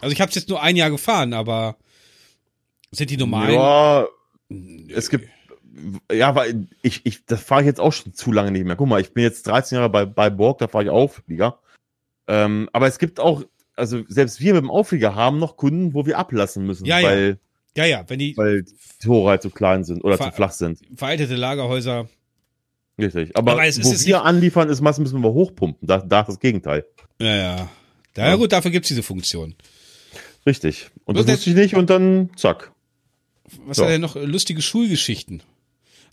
Also 0.02 0.14
ich 0.14 0.22
habe 0.22 0.30
es 0.30 0.36
jetzt 0.36 0.50
nur 0.50 0.62
ein 0.62 0.76
Jahr 0.76 0.90
gefahren, 0.90 1.34
aber 1.34 1.78
sind 2.92 3.10
die 3.10 3.18
normalen? 3.18 3.54
Ja, 3.54 4.08
es 4.94 5.10
gibt. 5.10 5.28
Ja, 6.12 6.34
weil 6.34 6.68
ich, 6.82 7.06
ich, 7.06 7.26
das 7.26 7.42
fahre 7.42 7.62
ich 7.62 7.68
jetzt 7.68 7.80
auch 7.80 7.94
schon 7.94 8.14
zu 8.14 8.32
lange 8.32 8.52
nicht 8.52 8.66
mehr. 8.66 8.76
Guck 8.76 8.88
mal, 8.88 9.00
ich 9.00 9.14
bin 9.14 9.24
jetzt 9.24 9.46
13 9.46 9.76
Jahre 9.76 9.90
bei, 9.90 10.06
bei 10.06 10.32
Borg, 10.32 10.58
da 10.58 10.68
fahre 10.68 10.86
ich 10.86 10.90
Auflieger. 10.90 11.60
Ähm, 12.28 12.68
aber 12.74 12.88
es 12.88 12.98
gibt 12.98 13.20
auch, 13.20 13.44
also 13.76 14.02
selbst 14.08 14.40
wir 14.40 14.56
mit 14.56 14.64
dem 14.64 14.72
Auflieger 14.72 15.14
haben 15.14 15.38
noch 15.38 15.56
Kunden, 15.56 15.94
wo 15.94 16.08
wir 16.08 16.18
ablassen 16.18 16.66
müssen, 16.66 16.86
ja, 16.86 17.04
weil, 17.04 17.38
ja. 17.76 17.86
Ja, 17.86 17.86
ja, 17.86 18.06
wenn 18.08 18.18
die, 18.18 18.36
weil 18.36 18.64
die 18.64 18.74
Tore 19.04 19.30
halt 19.30 19.44
zu 19.44 19.52
klein 19.52 19.84
sind 19.84 20.04
oder 20.04 20.18
zu 20.18 20.32
flach 20.32 20.52
sind. 20.52 20.80
Veraltete 20.96 21.36
Lagerhäuser 21.36 22.10
Richtig. 23.00 23.36
Aber, 23.36 23.54
Aber 23.54 23.66
es, 23.66 23.84
wo 23.84 23.92
es 23.92 24.06
wir 24.06 24.24
anliefern, 24.24 24.70
ist 24.70 24.82
meistens 24.82 25.12
müssen 25.12 25.24
wir 25.24 25.32
hochpumpen. 25.32 25.88
Da, 25.88 26.00
da 26.00 26.22
ist 26.22 26.28
das 26.28 26.40
Gegenteil. 26.40 26.86
Ja, 27.20 27.36
ja. 27.36 27.70
Ja, 28.16 28.30
ja. 28.30 28.36
gut, 28.36 28.52
dafür 28.52 28.72
gibt's 28.72 28.88
diese 28.88 29.04
Funktion. 29.04 29.56
Richtig. 30.46 30.90
Und 31.06 31.18
das 31.18 31.28
wusste 31.28 31.50
ich 31.52 31.56
nicht 31.56 31.76
und 31.76 31.90
dann 31.90 32.32
zack. 32.36 32.72
Was 33.66 33.78
so. 33.78 33.84
hat 33.84 33.92
denn 33.92 34.02
noch 34.02 34.16
lustige 34.16 34.62
Schulgeschichten? 34.62 35.44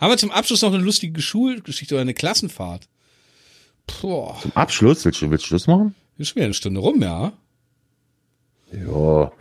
Haben 0.00 0.10
wir 0.10 0.18
zum 0.18 0.30
Abschluss 0.30 0.62
noch 0.62 0.74
eine 0.74 0.82
lustige 0.82 1.22
Schulgeschichte 1.22 1.94
oder 1.94 2.02
eine 2.02 2.14
Klassenfahrt? 2.14 2.88
Boah. 3.86 4.38
Zum 4.42 4.52
Abschluss? 4.54 5.04
Willst 5.04 5.22
du, 5.22 5.30
willst 5.30 5.44
du 5.44 5.48
Schluss 5.48 5.66
machen? 5.66 5.94
Ist 6.18 6.28
schon 6.28 6.36
wieder 6.36 6.46
eine 6.46 6.54
Stunde 6.54 6.80
rum, 6.80 7.00
ja. 7.00 7.32
Ja. 8.72 9.32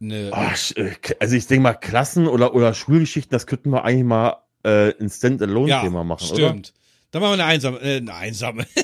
Ne. 0.00 0.30
Also 0.32 1.36
ich 1.36 1.46
denke 1.46 1.62
mal, 1.62 1.74
Klassen- 1.74 2.26
oder, 2.26 2.54
oder 2.54 2.74
Schulgeschichten, 2.74 3.30
das 3.30 3.46
könnten 3.46 3.70
wir 3.70 3.84
eigentlich 3.84 4.04
mal 4.04 4.43
äh, 4.64 4.94
ein 5.00 5.08
Standalone-Thema 5.08 5.98
ja, 6.00 6.04
machen, 6.04 6.24
stimmt. 6.26 6.40
oder? 6.40 6.48
Stimmt. 6.48 6.72
Dann 7.10 7.22
machen 7.22 7.38
wir 7.38 7.44
eine 7.44 7.52
einsame, 7.52 7.80
äh, 7.80 7.96
eine 7.98 8.14
einsame. 8.14 8.66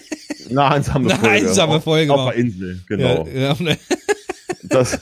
Eine 0.48 0.64
einsame 0.64 1.10
eine 1.10 1.20
Folge. 1.20 1.46
einsame 1.46 1.80
Folge. 1.80 2.12
Auf, 2.12 2.20
auf 2.20 2.32
der 2.32 2.40
Insel, 2.40 2.80
genau. 2.88 3.24
Ja, 3.28 3.52
ja, 3.52 3.76
das. 4.64 4.98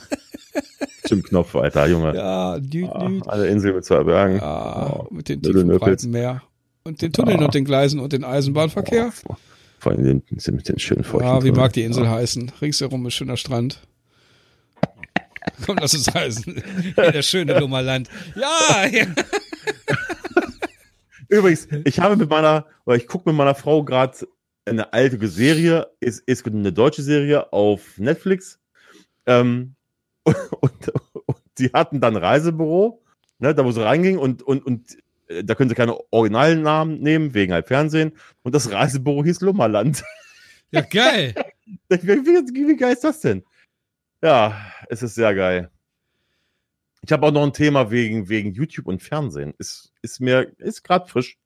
Zum 1.04 1.22
Knopf, 1.22 1.54
Alter, 1.54 1.86
Junge. 1.86 2.14
Ja, 2.14 2.58
düt, 2.58 2.86
ah, 2.92 3.08
düt. 3.08 3.26
Alle 3.26 3.46
Insel 3.46 3.72
mit 3.72 3.84
zwei 3.84 4.02
Bergen. 4.02 4.36
Ja, 4.36 4.90
oh, 4.90 5.06
mit 5.10 5.30
den 5.30 5.40
tiefen 5.40 5.68
breiten 5.78 6.10
Meer. 6.10 6.42
Und 6.82 7.00
den 7.00 7.14
Tunneln 7.14 7.40
ah. 7.40 7.46
und 7.46 7.54
den 7.54 7.64
Gleisen 7.64 7.98
und 8.00 8.12
den 8.12 8.24
Eisenbahnverkehr. 8.24 9.10
Oh, 9.26 9.36
vor 9.78 9.92
allem 9.92 10.04
den, 10.04 10.22
mit 10.28 10.68
den 10.68 10.78
schönen 10.78 11.04
feuchten 11.04 11.28
Ja, 11.28 11.42
wie 11.42 11.52
mag 11.52 11.72
die 11.72 11.84
Insel 11.84 12.04
ja. 12.04 12.10
heißen? 12.10 12.52
Ringsherum 12.60 13.06
ist 13.06 13.14
schöner 13.14 13.38
Strand. 13.38 13.80
Komm, 15.64 15.78
lass 15.80 15.94
es 15.94 16.12
heißen. 16.12 16.62
Der 16.96 17.22
schöne 17.22 17.58
Lummerland. 17.58 18.08
Ja, 18.34 18.86
ja. 18.86 19.06
Übrigens, 21.28 21.68
ich 21.84 22.00
habe 22.00 22.16
mit 22.16 22.30
meiner, 22.30 22.66
oder 22.86 22.96
ich 22.96 23.06
gucke 23.06 23.28
mit 23.28 23.36
meiner 23.36 23.54
Frau 23.54 23.84
gerade 23.84 24.26
eine 24.64 24.92
alte 24.92 25.26
Serie, 25.28 25.88
ist, 26.00 26.20
ist 26.26 26.46
eine 26.46 26.72
deutsche 26.72 27.02
Serie 27.02 27.52
auf 27.52 27.98
Netflix. 27.98 28.58
Ähm, 29.26 29.74
und, 30.24 30.88
und, 31.26 31.38
die 31.58 31.70
hatten 31.72 32.00
dann 32.00 32.16
Reisebüro, 32.16 33.02
ne, 33.38 33.54
da 33.54 33.64
wo 33.64 33.72
sie 33.72 33.82
reingingen 33.82 34.20
und, 34.20 34.42
und, 34.42 34.64
und 34.64 34.98
äh, 35.28 35.44
da 35.44 35.54
können 35.54 35.68
sie 35.68 35.74
keine 35.74 35.98
originalen 36.12 36.62
Namen 36.62 37.00
nehmen, 37.00 37.34
wegen 37.34 37.52
halt 37.52 37.66
Fernsehen. 37.66 38.12
Und 38.42 38.54
das 38.54 38.70
Reisebüro 38.70 39.24
hieß 39.24 39.40
Lummerland. 39.40 40.04
Ja, 40.70 40.82
geil. 40.82 41.34
wie, 41.88 41.98
wie, 42.02 42.68
wie 42.68 42.76
geil 42.76 42.92
ist 42.92 43.04
das 43.04 43.20
denn? 43.20 43.42
Ja, 44.22 44.54
es 44.88 45.02
ist 45.02 45.14
sehr 45.14 45.34
geil. 45.34 45.70
Ich 47.02 47.12
habe 47.12 47.26
auch 47.26 47.32
noch 47.32 47.42
ein 47.42 47.52
Thema 47.52 47.90
wegen, 47.90 48.28
wegen 48.28 48.52
YouTube 48.52 48.86
und 48.86 49.02
Fernsehen. 49.02 49.54
Ist, 49.58 49.92
ist 50.02 50.20
mir, 50.20 50.52
ist 50.58 50.82
gerade 50.82 51.08
frisch. 51.08 51.38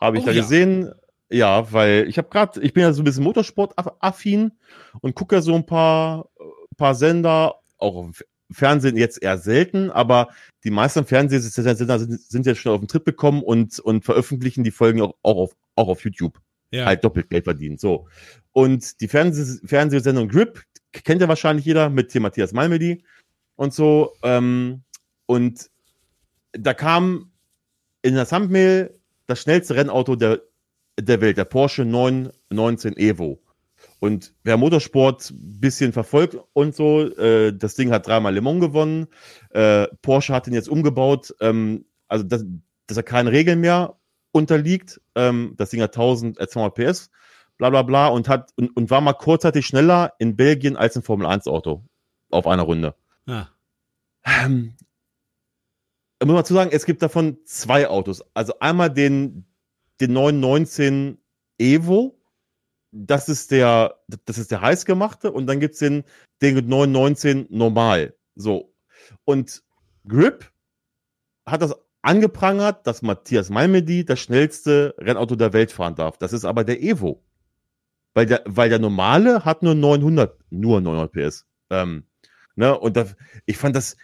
Habe 0.00 0.18
ich 0.18 0.22
oh, 0.22 0.26
da 0.26 0.32
ja. 0.32 0.42
gesehen. 0.42 0.92
Ja, 1.30 1.72
weil 1.72 2.06
ich 2.08 2.18
habe 2.18 2.28
gerade, 2.28 2.60
ich 2.60 2.72
bin 2.72 2.82
ja 2.82 2.92
so 2.92 3.02
ein 3.02 3.04
bisschen 3.04 3.24
Motorsport-affin 3.24 4.52
und 5.00 5.14
gucke 5.14 5.36
ja 5.36 5.42
so 5.42 5.54
ein 5.54 5.66
paar, 5.66 6.28
paar 6.76 6.94
Sender, 6.94 7.56
auch 7.78 8.10
Fernsehen 8.52 8.96
jetzt 8.96 9.22
eher 9.22 9.38
selten, 9.38 9.90
aber 9.90 10.28
die 10.64 10.70
meisten 10.70 11.04
Fernsehsender 11.06 11.98
sind, 11.98 12.20
sind 12.20 12.46
jetzt 12.46 12.60
schon 12.60 12.72
auf 12.72 12.80
den 12.80 12.88
Trip 12.88 13.04
bekommen 13.04 13.42
und, 13.42 13.80
und 13.80 14.04
veröffentlichen 14.04 14.64
die 14.64 14.70
Folgen 14.70 15.00
auch, 15.00 15.14
auch, 15.22 15.36
auf, 15.36 15.56
auch 15.74 15.88
auf 15.88 16.04
YouTube. 16.04 16.38
Ja. 16.70 16.86
Halt 16.86 17.04
doppelt 17.04 17.30
Geld 17.30 17.44
verdienen. 17.44 17.78
So. 17.78 18.08
Und 18.52 19.00
die 19.00 19.08
Fernseh 19.08 19.66
Fernsehsendung 19.66 20.28
Grip 20.28 20.62
kennt 20.92 21.20
ja 21.20 21.28
wahrscheinlich 21.28 21.64
jeder 21.64 21.88
mit 21.88 22.14
dem 22.14 22.22
Matthias 22.22 22.52
Malmedy 22.52 23.04
und 23.56 23.72
so. 23.72 24.12
Ähm, 24.22 24.82
und 25.26 25.70
da 26.52 26.74
kam 26.74 27.32
in 28.02 28.14
der 28.14 28.26
Thumbnail 28.26 28.98
das 29.26 29.40
schnellste 29.40 29.76
Rennauto 29.76 30.16
der, 30.16 30.42
der 30.98 31.20
Welt, 31.20 31.36
der 31.36 31.44
Porsche 31.44 31.84
919 31.84 32.96
Evo. 32.96 33.40
Und 34.00 34.34
wer 34.42 34.56
Motorsport 34.56 35.32
bisschen 35.34 35.92
verfolgt 35.92 36.36
und 36.52 36.74
so, 36.74 37.02
äh, 37.16 37.56
das 37.56 37.74
Ding 37.74 37.90
hat 37.90 38.06
dreimal 38.06 38.34
Le 38.34 38.42
Mans 38.42 38.60
gewonnen. 38.60 39.06
Äh, 39.50 39.86
Porsche 40.02 40.34
hat 40.34 40.46
ihn 40.46 40.54
jetzt 40.54 40.68
umgebaut, 40.68 41.34
ähm, 41.40 41.86
also 42.08 42.24
dass, 42.24 42.44
dass 42.86 42.96
er 42.96 43.02
keinen 43.02 43.28
Regeln 43.28 43.60
mehr 43.60 43.96
unterliegt. 44.32 45.00
Ähm, 45.14 45.54
das 45.56 45.70
Ding 45.70 45.80
hat 45.80 45.96
1000, 45.96 46.38
äh, 46.38 46.48
200 46.48 46.74
PS, 46.74 47.10
bla 47.56 47.70
bla 47.70 47.82
bla 47.82 48.08
und 48.08 48.28
hat 48.28 48.50
und, 48.56 48.76
und 48.76 48.90
war 48.90 49.00
mal 49.00 49.14
kurzzeitig 49.14 49.66
schneller 49.66 50.12
in 50.18 50.36
Belgien 50.36 50.76
als 50.76 50.96
ein 50.96 51.02
Formel 51.02 51.26
1 51.26 51.46
Auto 51.46 51.84
auf 52.30 52.46
einer 52.46 52.64
Runde. 52.64 52.94
Ja. 53.26 53.48
Ähm, 54.24 54.74
muss 56.24 56.34
man 56.34 56.36
dazu 56.36 56.54
sagen, 56.54 56.70
es 56.72 56.86
gibt 56.86 57.02
davon 57.02 57.38
zwei 57.44 57.88
Autos. 57.88 58.22
Also 58.34 58.58
einmal 58.60 58.90
den, 58.90 59.44
den 60.00 60.12
919 60.12 61.18
Evo. 61.58 62.18
Das 62.92 63.28
ist 63.28 63.50
der, 63.50 64.00
das 64.24 64.38
ist 64.38 64.50
der 64.50 64.60
heißgemachte. 64.60 65.32
Und 65.32 65.46
dann 65.46 65.60
gibt's 65.60 65.80
den, 65.80 66.04
den 66.40 66.54
919 66.54 67.46
normal. 67.50 68.14
So. 68.36 68.74
Und 69.24 69.62
Grip 70.06 70.50
hat 71.46 71.62
das 71.62 71.74
angeprangert, 72.02 72.86
dass 72.86 73.02
Matthias 73.02 73.50
Malmedy 73.50 74.04
das 74.04 74.20
schnellste 74.20 74.94
Rennauto 74.98 75.36
der 75.36 75.52
Welt 75.52 75.72
fahren 75.72 75.94
darf. 75.94 76.18
Das 76.18 76.32
ist 76.32 76.44
aber 76.44 76.64
der 76.64 76.82
Evo. 76.82 77.22
Weil 78.14 78.26
der, 78.26 78.42
weil 78.46 78.68
der 78.68 78.78
normale 78.78 79.44
hat 79.44 79.62
nur 79.62 79.74
900, 79.74 80.38
nur 80.50 80.80
900 80.80 81.12
PS. 81.12 81.46
Ähm, 81.70 82.04
ne, 82.56 82.78
und 82.78 82.96
da, 82.96 83.06
ich 83.46 83.58
fand 83.58 83.76
das 83.76 83.96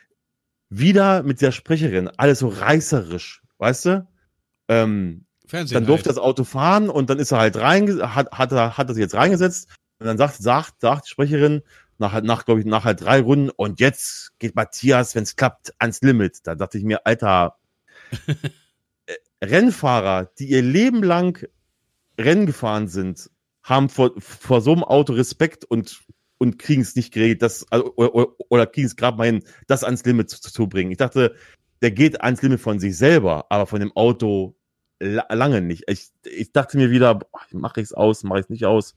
wieder 0.68 1.22
mit 1.22 1.40
der 1.40 1.52
Sprecherin 1.52 2.08
alles 2.08 2.40
so 2.40 2.48
reißerisch, 2.48 3.42
weißt 3.58 3.84
du? 3.86 4.08
Ähm, 4.68 5.26
Fernsehen 5.46 5.74
dann 5.74 5.86
durfte 5.86 6.08
halt. 6.08 6.16
das 6.16 6.22
Auto 6.22 6.44
fahren 6.44 6.88
und 6.88 7.10
dann 7.10 7.18
ist 7.18 7.32
er 7.32 7.38
halt 7.38 7.56
rein, 7.56 7.88
hat, 8.14 8.30
hat 8.30 8.52
er, 8.52 8.78
hat 8.78 8.88
er 8.88 8.94
sich 8.94 9.02
jetzt 9.02 9.14
reingesetzt 9.14 9.68
und 9.98 10.06
dann 10.06 10.16
sagt, 10.16 10.36
sagt, 10.36 10.80
sagt 10.80 11.06
die 11.06 11.10
Sprecherin 11.10 11.62
nach, 11.98 12.22
nach 12.22 12.44
glaube 12.44 12.60
ich, 12.60 12.66
nach 12.66 12.84
halt 12.84 13.02
drei 13.02 13.20
Runden 13.20 13.50
und 13.50 13.80
jetzt 13.80 14.32
geht 14.38 14.54
Matthias, 14.54 15.14
wenn 15.14 15.24
es 15.24 15.36
klappt, 15.36 15.74
ans 15.78 16.00
Limit. 16.00 16.38
Da 16.44 16.54
dachte 16.54 16.78
ich 16.78 16.84
mir, 16.84 17.04
Alter, 17.04 17.58
äh, 19.06 19.14
Rennfahrer, 19.44 20.30
die 20.38 20.48
ihr 20.48 20.62
Leben 20.62 21.02
lang 21.02 21.46
Rennen 22.18 22.46
gefahren 22.46 22.88
sind, 22.88 23.30
haben 23.62 23.88
vor, 23.88 24.12
vor 24.18 24.62
so 24.62 24.72
einem 24.72 24.84
Auto 24.84 25.12
Respekt 25.12 25.64
und, 25.64 26.00
und 26.40 26.58
kriegen 26.58 26.80
es 26.80 26.96
nicht 26.96 27.12
geregelt, 27.12 27.42
das, 27.42 27.66
also, 27.70 27.92
oder, 27.96 28.28
oder 28.48 28.66
kriegen 28.66 28.86
es 28.86 28.96
gerade 28.96 29.18
mal 29.18 29.26
hin, 29.26 29.44
das 29.66 29.84
ans 29.84 30.04
Limit 30.04 30.30
zu, 30.30 30.40
zu 30.40 30.66
bringen. 30.66 30.90
Ich 30.90 30.96
dachte, 30.96 31.34
der 31.82 31.90
geht 31.90 32.22
ans 32.22 32.40
Limit 32.40 32.60
von 32.60 32.80
sich 32.80 32.96
selber, 32.96 33.46
aber 33.50 33.66
von 33.66 33.80
dem 33.80 33.94
Auto 33.94 34.56
lange 35.00 35.60
nicht. 35.60 35.84
Ich, 35.88 36.08
ich 36.24 36.52
dachte 36.52 36.78
mir 36.78 36.90
wieder, 36.90 37.20
mache 37.52 37.80
ich 37.80 37.84
es 37.84 37.92
aus, 37.92 38.22
mache 38.24 38.40
ich 38.40 38.44
es 38.46 38.50
nicht 38.50 38.64
aus. 38.64 38.96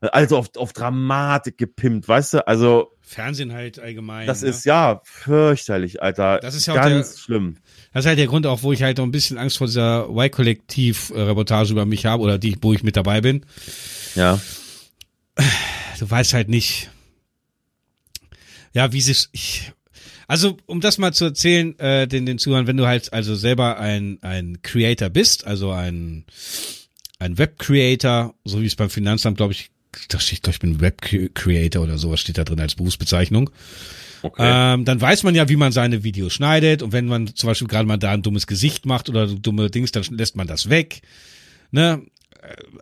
Also 0.00 0.36
auf, 0.36 0.48
auf 0.56 0.72
Dramatik 0.72 1.58
gepimpt, 1.58 2.06
weißt 2.06 2.34
du? 2.34 2.46
Also. 2.46 2.92
Fernsehen 3.00 3.52
halt 3.52 3.78
allgemein. 3.78 4.26
Das 4.26 4.42
ne? 4.42 4.48
ist 4.48 4.64
ja 4.64 5.00
fürchterlich, 5.04 6.02
Alter. 6.02 6.38
Das 6.40 6.54
ist 6.54 6.66
ja 6.66 6.74
ganz 6.74 7.14
der, 7.14 7.20
schlimm. 7.20 7.56
Das 7.92 8.04
ist 8.04 8.08
halt 8.08 8.18
der 8.18 8.26
Grund 8.26 8.46
auch, 8.46 8.62
wo 8.62 8.72
ich 8.72 8.82
halt 8.82 8.98
noch 8.98 9.04
ein 9.04 9.10
bisschen 9.10 9.38
Angst 9.38 9.58
vor 9.58 9.66
dieser 9.66 10.08
Y-Kollektiv-Reportage 10.08 11.72
über 11.72 11.86
mich 11.86 12.06
habe 12.06 12.22
oder 12.22 12.38
die, 12.38 12.56
wo 12.60 12.72
ich 12.72 12.82
mit 12.82 12.96
dabei 12.96 13.20
bin. 13.20 13.46
Ja. 14.14 14.40
Du 15.98 16.10
weißt 16.10 16.34
halt 16.34 16.48
nicht, 16.48 16.90
ja, 18.72 18.92
wie 18.92 19.00
sich, 19.00 19.28
ich, 19.32 19.72
also, 20.26 20.56
um 20.66 20.80
das 20.80 20.98
mal 20.98 21.12
zu 21.12 21.26
erzählen, 21.26 21.78
äh, 21.78 22.08
den, 22.08 22.26
den 22.26 22.38
Zuhörern, 22.38 22.66
wenn 22.66 22.76
du 22.76 22.86
halt 22.86 23.12
also 23.12 23.34
selber 23.34 23.78
ein, 23.78 24.18
ein 24.22 24.62
Creator 24.62 25.10
bist, 25.10 25.46
also 25.46 25.70
ein, 25.70 26.24
ein 27.18 27.38
Web-Creator, 27.38 28.34
so 28.44 28.60
wie 28.60 28.66
es 28.66 28.76
beim 28.76 28.90
Finanzamt, 28.90 29.36
glaube 29.36 29.52
ich, 29.52 29.70
da 30.08 30.18
steht, 30.18 30.42
glaube 30.42 30.54
ich, 30.54 30.60
bin 30.60 30.80
Web-Creator 30.80 31.82
oder 31.82 31.98
sowas 31.98 32.20
steht 32.20 32.38
da 32.38 32.44
drin 32.44 32.60
als 32.60 32.74
Berufsbezeichnung. 32.74 33.50
Okay. 34.22 34.42
Ähm, 34.74 34.86
dann 34.86 35.00
weiß 35.00 35.22
man 35.22 35.34
ja, 35.34 35.48
wie 35.50 35.56
man 35.56 35.70
seine 35.70 36.02
Videos 36.02 36.32
schneidet 36.32 36.82
und 36.82 36.92
wenn 36.92 37.06
man 37.06 37.34
zum 37.34 37.48
Beispiel 37.48 37.68
gerade 37.68 37.86
mal 37.86 37.98
da 37.98 38.10
ein 38.10 38.22
dummes 38.22 38.46
Gesicht 38.46 38.86
macht 38.86 39.10
oder 39.10 39.26
dumme 39.26 39.70
Dings, 39.70 39.92
dann 39.92 40.02
lässt 40.10 40.34
man 40.34 40.46
das 40.46 40.70
weg. 40.70 41.02
Ne? 41.70 42.02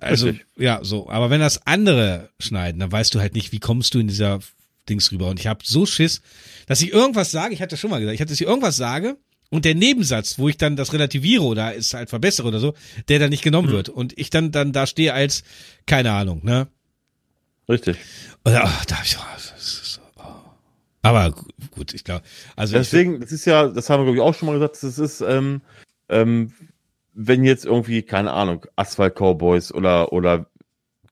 Also, 0.01 0.27
Richtig. 0.27 0.47
ja, 0.57 0.81
so. 0.83 1.09
Aber 1.09 1.31
wenn 1.31 1.41
das 1.41 1.67
andere 1.67 2.31
schneiden, 2.41 2.81
dann 2.81 2.91
weißt 2.91 3.15
du 3.15 3.21
halt 3.21 3.35
nicht, 3.35 3.53
wie 3.53 3.61
kommst 3.61 3.95
du 3.95 4.01
in 4.01 4.09
dieser 4.09 4.41
Dings 4.89 5.13
rüber. 5.13 5.29
Und 5.29 5.39
ich 5.39 5.47
habe 5.47 5.61
so 5.65 5.87
Schiss, 5.87 6.23
dass 6.67 6.83
ich 6.83 6.93
irgendwas 6.93 7.31
sage, 7.31 7.55
ich 7.55 7.63
hatte 7.63 7.77
schon 7.77 7.91
mal 7.91 8.01
gesagt, 8.01 8.15
ich 8.15 8.21
hatte, 8.21 8.33
dass 8.33 8.41
ich 8.41 8.47
irgendwas 8.47 8.77
sage 8.77 9.17
und 9.51 9.65
der 9.65 9.75
Nebensatz, 9.75 10.39
wo 10.39 10.49
ich 10.49 10.57
dann 10.57 10.77
das 10.77 10.93
relativiere 10.93 11.45
oder 11.45 11.77
es 11.77 11.95
halt 11.95 12.11
verbessere 12.11 12.49
oder 12.49 12.59
so, 12.59 12.75
der 13.09 13.19
dann 13.19 13.31
nicht 13.31 13.45
genommen 13.45 13.69
mhm. 13.69 13.73
wird 13.73 13.89
und 13.89 14.19
ich 14.19 14.31
dann 14.31 14.51
dann 14.51 14.73
da 14.73 14.87
stehe 14.87 15.15
als 15.15 15.45
keine 15.87 16.13
Ahnung, 16.13 16.41
ne? 16.43 16.67
Richtig. 17.69 17.97
Und, 18.43 18.55
ach, 18.55 18.85
da 18.87 18.97
hab 18.97 19.05
ich, 19.05 19.17
oh, 19.19 19.23
aber 21.03 21.35
gut, 21.73 21.95
ich 21.95 22.05
glaube, 22.05 22.25
also 22.55 22.75
deswegen, 22.75 23.21
das 23.21 23.33
ist 23.33 23.45
ja, 23.45 23.69
das 23.69 23.91
haben 23.91 24.01
wir 24.01 24.05
glaube 24.05 24.19
ich 24.19 24.23
auch 24.23 24.39
schon 24.39 24.47
mal 24.47 24.53
gesagt, 24.53 24.83
das 24.83 24.99
ist 24.99 25.21
ähm, 25.21 25.61
ähm, 26.09 26.53
wenn 27.15 27.45
jetzt 27.45 27.65
irgendwie 27.65 28.03
keine 28.03 28.33
Ahnung 28.33 28.67
Asphalt 28.77 29.17
Cowboys 29.17 29.73
oder 29.73 30.13
oder 30.13 30.47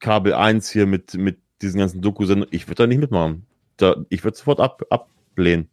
Kabel 0.01 0.35
1 0.35 0.71
hier 0.71 0.87
mit 0.87 1.15
mit 1.15 1.39
diesen 1.63 1.79
ganzen 1.79 2.01
Doku-Sendungen, 2.01 2.53
ich 2.53 2.67
würde 2.67 2.83
da 2.83 2.87
nicht 2.87 3.01
mitmachen. 3.01 3.47
Da, 3.77 3.97
ich 4.09 4.25
würde 4.25 4.37
sofort 4.37 4.61
ab, 4.61 4.83
ablehnen. 4.91 5.69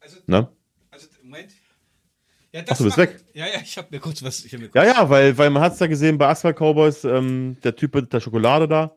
Also, 0.00 0.18
ne? 0.26 0.48
Also, 0.90 1.08
Moment. 1.22 1.52
Ja, 2.52 2.62
Ach, 2.68 2.76
du 2.76 2.84
bist 2.84 2.96
weg. 2.96 3.22
Ja, 3.32 3.46
ja, 3.46 3.60
ich 3.62 3.76
habe 3.78 3.88
mir 3.90 4.00
kurz 4.00 4.22
was. 4.22 4.42
Mir 4.44 4.68
kurz 4.68 4.74
ja, 4.74 4.84
ja, 4.84 5.10
weil, 5.10 5.36
weil 5.38 5.50
man 5.50 5.62
hat 5.62 5.74
es 5.74 5.78
ja 5.78 5.86
gesehen 5.86 6.18
bei 6.18 6.28
Asphalt 6.28 6.56
Cowboys, 6.58 7.04
ähm, 7.04 7.56
der 7.62 7.76
Typ 7.76 7.94
mit 7.94 8.12
der 8.12 8.20
Schokolade 8.20 8.66
da, 8.66 8.96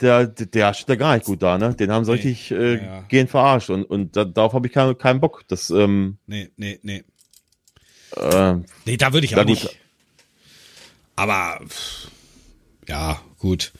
der, 0.00 0.26
der, 0.26 0.46
der 0.46 0.74
steht 0.74 0.88
da 0.88 0.96
gar 0.96 1.14
nicht 1.14 1.26
gut 1.26 1.42
da, 1.42 1.58
ne? 1.58 1.74
Den 1.74 1.90
haben 1.92 2.04
sie 2.04 2.12
nee, 2.12 2.16
richtig 2.16 2.50
äh, 2.50 2.76
ja, 2.76 2.82
ja. 2.82 3.00
gehen 3.02 3.28
verarscht 3.28 3.70
und, 3.70 3.84
und 3.84 4.16
da, 4.16 4.24
darauf 4.24 4.54
habe 4.54 4.66
ich 4.66 4.72
keinen, 4.72 4.96
keinen 4.96 5.20
Bock. 5.20 5.44
Das, 5.48 5.70
ähm, 5.70 6.18
nee, 6.26 6.50
nee, 6.56 6.78
nee. 6.82 7.04
Äh, 8.16 8.54
nee, 8.86 8.96
da 8.96 9.12
würde 9.12 9.26
ich 9.26 9.36
auch 9.36 9.44
nicht. 9.44 9.78
Aber 11.16 11.60
ja, 12.88 13.20
gut. 13.38 13.72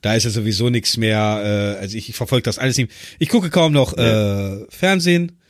Da 0.00 0.14
ist 0.14 0.24
ja 0.24 0.30
sowieso 0.30 0.70
nichts 0.70 0.96
mehr. 0.96 1.76
Äh, 1.76 1.80
also 1.80 1.96
ich, 1.96 2.08
ich 2.08 2.16
verfolge 2.16 2.44
das 2.44 2.58
alles 2.58 2.76
nicht. 2.76 2.92
Ich 3.18 3.28
gucke 3.28 3.50
kaum 3.50 3.72
noch 3.72 3.96
äh, 3.96 4.66
Fernsehen. 4.70 5.40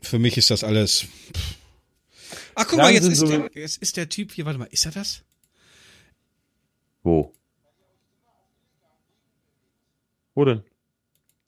Für 0.00 0.18
mich 0.18 0.36
ist 0.36 0.50
das 0.50 0.64
alles. 0.64 1.06
Ach, 2.54 2.66
guck 2.66 2.78
mal, 2.78 2.92
jetzt 2.92 3.06
ist, 3.06 3.18
so 3.18 3.26
der, 3.26 3.50
jetzt 3.54 3.78
ist 3.78 3.96
der 3.96 4.08
Typ 4.08 4.32
hier. 4.32 4.44
Warte 4.44 4.58
mal, 4.58 4.68
ist 4.70 4.84
er 4.84 4.92
das? 4.92 5.22
Wo? 7.02 7.32
Wo 10.34 10.44
denn? 10.44 10.62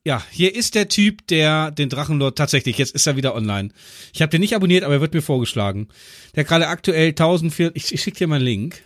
Ja, 0.06 0.22
hier 0.30 0.54
ist 0.54 0.74
der 0.74 0.88
Typ, 0.88 1.26
der 1.28 1.70
den 1.70 1.88
Drachenlord 1.88 2.36
tatsächlich, 2.36 2.76
jetzt 2.76 2.94
ist 2.94 3.06
er 3.06 3.16
wieder 3.16 3.34
online. 3.34 3.70
Ich 4.12 4.20
habe 4.20 4.30
den 4.30 4.42
nicht 4.42 4.54
abonniert, 4.54 4.84
aber 4.84 4.94
er 4.94 5.00
wird 5.00 5.14
mir 5.14 5.22
vorgeschlagen. 5.22 5.88
Der 6.36 6.44
gerade 6.44 6.68
aktuell 6.68 7.08
1400, 7.08 7.74
ich, 7.74 7.92
ich 7.94 8.02
schicke 8.02 8.18
dir 8.18 8.26
mal 8.26 8.36
einen 8.36 8.44
Link. 8.44 8.82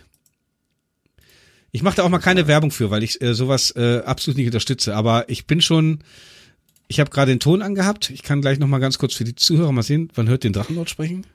Ich 1.71 1.83
mache 1.83 1.97
da 1.97 2.03
auch 2.03 2.09
mal 2.09 2.19
keine 2.19 2.47
Werbung 2.47 2.71
für, 2.71 2.89
weil 2.89 3.03
ich 3.03 3.21
äh, 3.21 3.33
sowas 3.33 3.71
äh, 3.75 4.01
absolut 4.05 4.37
nicht 4.37 4.47
unterstütze. 4.47 4.95
Aber 4.95 5.27
ich 5.27 5.45
bin 5.45 5.59
schon, 5.59 5.99
ich 6.87 7.01
habe 7.01 7.09
gerade 7.09 7.33
den 7.33 7.41
Ton 7.41 7.61
angehabt. 7.61 8.09
Ich 8.11 8.23
kann 8.23 8.39
gleich 8.39 8.57
noch 8.57 8.67
mal 8.67 8.79
ganz 8.79 8.97
kurz 8.97 9.13
für 9.13 9.25
die 9.25 9.35
Zuhörer 9.35 9.73
mal 9.73 9.83
sehen, 9.83 10.09
wann 10.15 10.29
hört 10.29 10.45
den 10.45 10.53
Drachenlord 10.53 10.89
sprechen? 10.89 11.25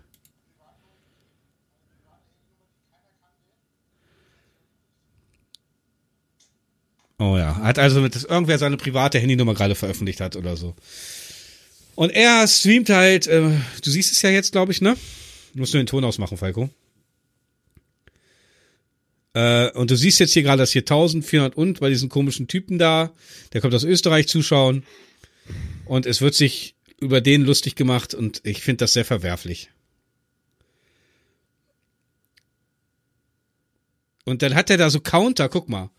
Oh 7.18 7.36
ja, 7.36 7.56
hat 7.56 7.78
also 7.78 8.00
mit 8.00 8.14
dass 8.14 8.24
irgendwer 8.24 8.58
seine 8.58 8.76
private 8.76 9.18
Handynummer 9.18 9.54
gerade 9.54 9.74
veröffentlicht 9.74 10.20
hat 10.20 10.36
oder 10.36 10.56
so. 10.56 10.74
Und 11.94 12.10
er 12.10 12.46
streamt 12.48 12.90
halt, 12.90 13.26
äh, 13.28 13.50
du 13.82 13.90
siehst 13.90 14.12
es 14.12 14.22
ja 14.22 14.30
jetzt, 14.30 14.52
glaube 14.52 14.72
ich, 14.72 14.80
ne? 14.80 14.96
Du 15.52 15.60
musst 15.60 15.72
nur 15.72 15.82
den 15.82 15.86
Ton 15.86 16.04
ausmachen, 16.04 16.36
Falco. 16.36 16.70
Äh, 19.34 19.70
und 19.72 19.90
du 19.90 19.96
siehst 19.96 20.18
jetzt 20.18 20.32
hier 20.32 20.42
gerade, 20.42 20.58
dass 20.58 20.72
hier 20.72 20.82
1400 20.82 21.56
und 21.56 21.80
bei 21.80 21.90
diesen 21.90 22.08
komischen 22.08 22.48
Typen 22.48 22.78
da, 22.78 23.12
der 23.52 23.60
kommt 23.60 23.74
aus 23.74 23.84
Österreich 23.84 24.26
zuschauen. 24.26 24.84
Und 25.84 26.06
es 26.06 26.20
wird 26.20 26.34
sich 26.34 26.74
über 26.98 27.20
den 27.20 27.42
lustig 27.42 27.76
gemacht 27.76 28.14
und 28.14 28.40
ich 28.44 28.62
finde 28.62 28.78
das 28.78 28.94
sehr 28.94 29.04
verwerflich. 29.04 29.70
Und 34.24 34.42
dann 34.42 34.54
hat 34.54 34.70
er 34.70 34.78
da 34.78 34.88
so 34.88 35.00
Counter, 35.00 35.48
guck 35.48 35.68
mal. 35.68 35.90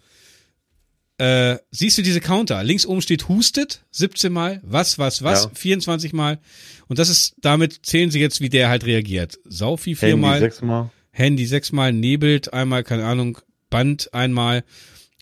Äh, 1.17 1.57
siehst 1.71 1.97
du 1.97 2.01
diese 2.01 2.19
Counter? 2.19 2.63
Links 2.63 2.85
oben 2.85 3.01
steht 3.01 3.29
hustet, 3.29 3.85
17 3.91 4.33
Mal, 4.33 4.59
was, 4.63 4.99
was, 4.99 5.23
was, 5.23 5.45
ja. 5.45 5.51
24 5.53 6.11
Mal. 6.11 6.39
Und 6.87 6.99
das 6.99 7.09
ist, 7.09 7.35
damit 7.39 7.85
zählen 7.85 8.11
sie 8.11 8.19
jetzt, 8.19 8.41
wie 8.41 8.49
der 8.49 8.69
halt 8.69 8.85
reagiert. 8.85 9.39
Saufi 9.45 9.95
viermal. 9.95 10.33
Handy 10.33 10.45
sechsmal. 10.45 10.91
Handy 11.11 11.45
sechsmal, 11.45 11.93
nebelt 11.93 12.51
einmal, 12.53 12.83
keine 12.83 13.05
Ahnung, 13.05 13.37
Band 13.69 14.13
einmal. 14.13 14.65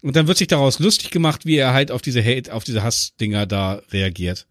Und 0.02 0.16
dann 0.16 0.28
wird 0.28 0.40
sich 0.40 0.48
daraus 0.48 0.80
lustig 0.80 1.12
gemacht, 1.12 1.46
wie 1.46 1.58
er 1.58 1.74
halt 1.74 1.92
auf 1.92 2.02
diese 2.02 2.24
Hate, 2.24 2.54
auf 2.54 2.64
diese 2.64 2.82
Hassdinger 2.82 3.46
da 3.46 3.82
reagiert. 3.92 4.48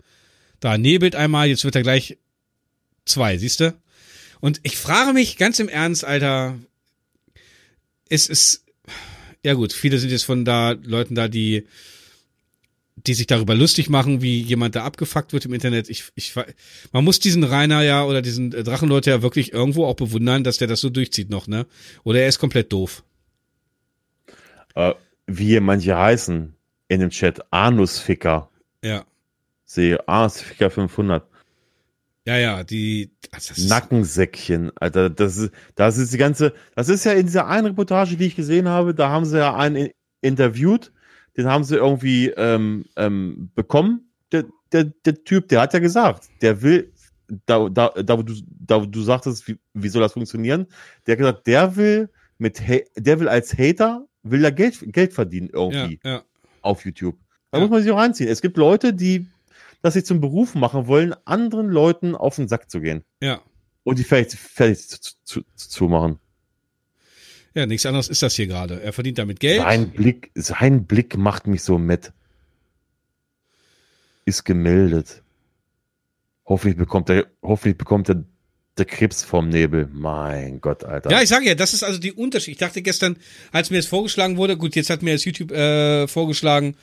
Da 0.61 0.79
nebelt 0.79 1.17
einmal, 1.17 1.49
jetzt 1.49 1.65
wird 1.65 1.75
er 1.75 1.83
gleich 1.83 2.19
zwei, 3.05 3.37
siehst 3.37 3.61
du? 3.61 3.75
Und 4.41 4.61
ich 4.63 4.77
frage 4.77 5.13
mich 5.13 5.37
ganz 5.37 5.59
im 5.59 5.69
Ernst, 5.69 6.05
Alter, 6.05 6.59
es 8.09 8.29
ist, 8.29 8.65
ja 9.45 9.55
gut, 9.55 9.73
viele 9.73 9.99
sind 9.99 10.11
jetzt 10.11 10.25
von 10.25 10.45
da, 10.45 10.73
Leuten 10.73 11.15
da, 11.15 11.29
die 11.29 11.67
die 13.07 13.15
sich 13.15 13.27
darüber 13.27 13.55
lustig 13.55 13.89
machen, 13.89 14.23
wie 14.23 14.41
jemand 14.41 14.77
da 14.77 14.85
abgefuckt 14.85 15.33
wird 15.33 15.45
im 15.45 15.55
Internet. 15.55 15.89
Ich, 15.89 16.05
ich, 16.15 16.35
man 16.93 17.05
muss 17.05 17.19
diesen 17.19 17.43
Rainer 17.43 17.83
ja 17.83 18.05
oder 18.05 18.23
diesen 18.23 18.51
Drachenleute 18.51 19.11
ja 19.11 19.23
wirklich 19.23 19.53
irgendwo 19.53 19.87
auch 19.87 19.97
bewundern, 19.97 20.45
dass 20.45 20.59
der 20.59 20.69
das 20.69 20.81
so 20.81 20.91
durchzieht 20.91 21.31
noch, 21.31 21.49
ne? 21.49 21.67
Oder 22.05 22.21
er 22.21 22.29
ist 22.29 22.39
komplett 22.39 22.73
doof. 22.73 23.03
Äh, 24.75 24.95
wie 25.27 25.59
manche 25.61 25.97
heißen 25.97 26.55
in 26.89 27.01
dem 27.01 27.11
Chat, 27.11 27.41
Anusficker. 27.51 28.51
Ja. 28.85 29.05
Sehe, 29.65 30.07
Anusficker 30.07 30.71
500. 30.71 31.27
Ja, 32.27 32.37
ja, 32.39 32.63
die 32.63 33.11
also 33.33 33.67
Nackensäckchen, 33.69 34.71
Alter, 34.77 35.11
das 35.11 35.37
ist, 35.37 35.53
das 35.75 35.99
ist 35.99 36.13
die 36.13 36.19
ganze, 36.19 36.53
das 36.77 36.89
ist 36.89 37.05
ja 37.05 37.13
in 37.13 37.27
dieser 37.27 37.49
einen 37.49 37.67
Reportage, 37.69 38.17
die 38.17 38.27
ich 38.27 38.37
gesehen 38.37 38.69
habe, 38.69 38.95
da 38.95 39.09
haben 39.09 39.25
sie 39.25 39.39
ja 39.39 39.57
einen 39.57 39.89
interviewt, 40.21 40.93
den 41.37 41.47
haben 41.47 41.65
sie 41.65 41.77
irgendwie 41.77 42.29
ähm, 42.37 42.85
ähm, 42.97 43.51
bekommen. 43.55 44.13
Der, 44.31 44.45
der, 44.71 44.85
der 44.85 45.25
Typ, 45.25 45.49
der 45.49 45.63
hat 45.63 45.75
ja 45.75 45.81
gesagt, 45.81 46.29
der 46.43 46.63
will, 46.63 46.93
da, 47.47 47.69
da, 47.69 47.89
da, 47.89 48.19
wo, 48.19 48.23
du, 48.23 48.35
da 48.47 48.81
wo 48.81 48.87
du 48.87 49.03
sagtest, 49.03 49.49
wie, 49.49 49.59
wie 49.75 49.89
soll 49.89 50.03
das 50.03 50.13
funktionieren, 50.13 50.67
der 51.07 51.15
hat 51.15 51.19
gesagt, 51.19 51.47
der 51.49 51.75
will 51.77 52.09
mit, 52.39 52.61
der 52.97 53.21
will 53.21 53.29
als 53.29 53.57
Hater, 53.59 54.07
will 54.23 54.45
er 54.45 54.53
Geld, 54.53 54.79
Geld 54.93 55.13
verdienen 55.13 55.49
Ja, 55.53 55.59
irgendwie 55.61 55.99
ja. 56.05 56.23
auf 56.61 56.85
YouTube. 56.85 57.17
Da 57.51 57.59
Ja. 57.59 57.65
muss 57.65 57.71
man 57.71 57.83
sich 57.83 57.91
auch 57.91 57.99
reinziehen. 57.99 58.31
Es 58.31 58.41
gibt 58.43 58.57
Leute, 58.57 58.95
die 58.95 59.27
das 59.83 59.95
sich 59.95 60.05
zum 60.07 60.21
Beruf 60.21 60.55
machen 60.55 60.87
wollen, 60.87 61.15
anderen 61.25 61.69
Leuten 61.69 62.15
auf 62.15 62.37
den 62.37 62.49
Sack 62.49 62.71
zu 62.71 62.81
gehen 62.81 63.03
Ja. 63.21 63.41
und 63.85 63.99
die 63.99 64.05
fertig, 64.05 64.39
fertig 64.39 64.89
zu, 64.89 64.99
zu, 65.25 65.43
zu, 65.55 65.69
zu 65.69 65.85
machen. 65.89 66.19
Ja, 67.55 67.67
nichts 67.67 67.85
anderes 67.85 68.09
ist 68.09 68.23
das 68.23 68.35
hier 68.35 68.47
gerade. 68.47 68.81
Er 68.81 68.93
verdient 68.95 69.19
damit 69.19 69.39
Geld. 69.41 69.61
Sein 69.61 69.91
Blick, 69.91 70.31
sein 70.35 70.87
Blick 70.87 71.19
macht 71.19 71.47
mich 71.47 71.63
so 71.63 71.77
mit. 71.77 72.13
Ist 74.25 74.45
gemeldet. 74.45 75.23
Hoffentlich 76.47 76.77
bekommt 76.79 77.11
er, 77.11 77.27
hoffentlich 77.43 77.77
bekommt 77.77 78.09
er 78.09 78.25
der 78.79 78.85
Krebs 78.87 79.23
vom 79.23 79.49
Nebel. 79.49 79.89
Mein 79.93 80.61
Gott, 80.61 80.85
Alter. 80.85 81.11
Ja, 81.11 81.21
ich 81.21 81.29
sage 81.29 81.47
ja, 81.47 81.55
das 81.55 81.75
ist 81.75 81.83
also 81.83 81.99
die 81.99 82.13
Unterschied. 82.13 82.53
Ich 82.53 82.59
dachte 82.59 82.81
gestern, 82.83 83.17
als 83.51 83.71
mir 83.71 83.77
das 83.79 83.87
vorgeschlagen 83.87 84.37
wurde, 84.39 84.57
gut, 84.57 84.75
jetzt 84.77 84.89
hat 84.91 85.03
mir 85.03 85.13
das 85.13 85.25
YouTube 85.25 85.51
äh, 85.53 86.07
vorgeschlagen, 86.09 86.77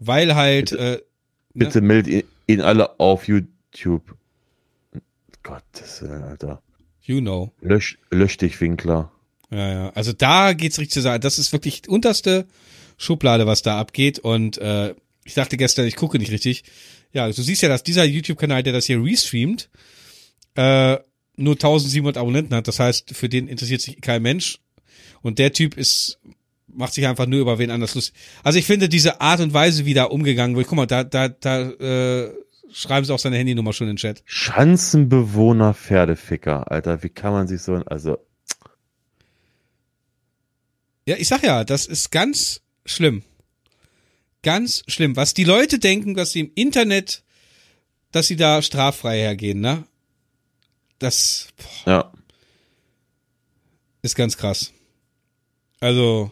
weil 0.00 0.34
halt, 0.34 0.72
äh, 0.72 1.00
Bitte 1.54 1.80
meldet 1.80 2.12
ihn, 2.12 2.22
ihn 2.46 2.60
alle 2.60 2.98
auf 2.98 3.28
YouTube. 3.28 4.16
Gottes 5.42 6.02
Willen, 6.02 6.22
Alter. 6.22 6.62
you 7.02 7.20
know. 7.20 7.52
Lösch, 7.60 7.98
lösch 8.10 8.36
dich, 8.36 8.60
Winkler. 8.60 9.10
Ja, 9.50 9.72
ja. 9.72 9.90
Also 9.90 10.12
da 10.12 10.52
geht's 10.52 10.78
richtig 10.78 10.94
zu 10.94 11.00
sagen. 11.00 11.20
Das 11.20 11.38
ist 11.38 11.52
wirklich 11.52 11.82
die 11.82 11.90
unterste 11.90 12.46
Schublade, 12.96 13.46
was 13.46 13.62
da 13.62 13.78
abgeht. 13.78 14.18
Und 14.18 14.58
äh, 14.58 14.94
ich 15.24 15.34
dachte 15.34 15.56
gestern, 15.56 15.86
ich 15.86 15.96
gucke 15.96 16.18
nicht 16.18 16.30
richtig. 16.30 16.64
Ja, 17.12 17.26
du 17.26 17.42
siehst 17.42 17.62
ja, 17.62 17.68
dass 17.68 17.82
dieser 17.82 18.04
YouTube-Kanal, 18.04 18.62
der 18.62 18.72
das 18.72 18.86
hier 18.86 19.02
restreamt, 19.02 19.68
äh, 20.54 20.98
nur 21.36 21.54
1700 21.54 22.16
Abonnenten 22.16 22.54
hat. 22.54 22.68
Das 22.68 22.78
heißt, 22.78 23.14
für 23.14 23.28
den 23.28 23.48
interessiert 23.48 23.80
sich 23.80 24.00
kein 24.00 24.22
Mensch. 24.22 24.60
Und 25.22 25.38
der 25.38 25.52
Typ 25.52 25.76
ist, 25.76 26.18
macht 26.74 26.94
sich 26.94 27.06
einfach 27.06 27.26
nur 27.26 27.40
über 27.40 27.58
wen 27.58 27.70
anders 27.70 27.94
lustig. 27.94 28.14
Also 28.42 28.58
ich 28.58 28.66
finde 28.66 28.88
diese 28.88 29.20
Art 29.20 29.40
und 29.40 29.52
Weise, 29.52 29.84
wie 29.84 29.94
da 29.94 30.04
umgegangen 30.04 30.56
wird, 30.56 30.66
guck 30.66 30.76
mal, 30.76 30.86
da, 30.86 31.04
da, 31.04 31.28
da 31.28 31.70
äh, 31.70 32.32
schreiben 32.72 33.04
sie 33.04 33.12
auch 33.12 33.18
seine 33.18 33.36
Handynummer 33.36 33.72
schon 33.72 33.88
in 33.88 33.94
den 33.94 33.98
Chat. 33.98 34.22
Schanzenbewohner 34.24 35.74
Pferdeficker, 35.74 36.70
Alter. 36.70 37.02
Wie 37.02 37.10
kann 37.10 37.32
man 37.32 37.48
sich 37.48 37.62
so, 37.62 37.74
also, 37.74 38.18
Ja, 41.06 41.16
ich 41.16 41.28
sag 41.28 41.42
ja, 41.42 41.64
das 41.64 41.86
ist 41.86 42.10
ganz 42.10 42.60
schlimm. 42.84 43.22
Ganz 44.42 44.82
schlimm. 44.86 45.16
Was 45.16 45.34
die 45.34 45.44
Leute 45.44 45.78
denken, 45.78 46.14
dass 46.14 46.32
sie 46.32 46.40
im 46.40 46.52
Internet, 46.54 47.22
dass 48.12 48.26
sie 48.26 48.36
da 48.36 48.62
straffrei 48.62 49.18
hergehen, 49.18 49.60
ne? 49.60 49.84
Das 50.98 51.48
boah, 51.84 51.90
ja. 51.90 52.12
ist 54.02 54.14
ganz 54.14 54.36
krass. 54.36 54.72
Also, 55.80 56.30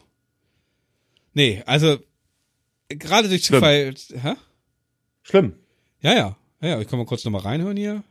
nee, 1.35 1.63
also, 1.67 1.99
gerade 2.89 3.29
durch. 3.29 3.45
Zufall, 3.45 3.95
hä? 3.95 4.35
Schlimm. 5.23 5.55
Ja, 6.01 6.15
ja, 6.15 6.37
ja, 6.61 6.69
ja, 6.69 6.81
ich 6.81 6.89
kann 6.89 6.99
mal 6.99 7.05
kurz 7.07 7.25
nochmal 7.25 7.43
reinhören 7.43 7.77
hier. 7.77 8.03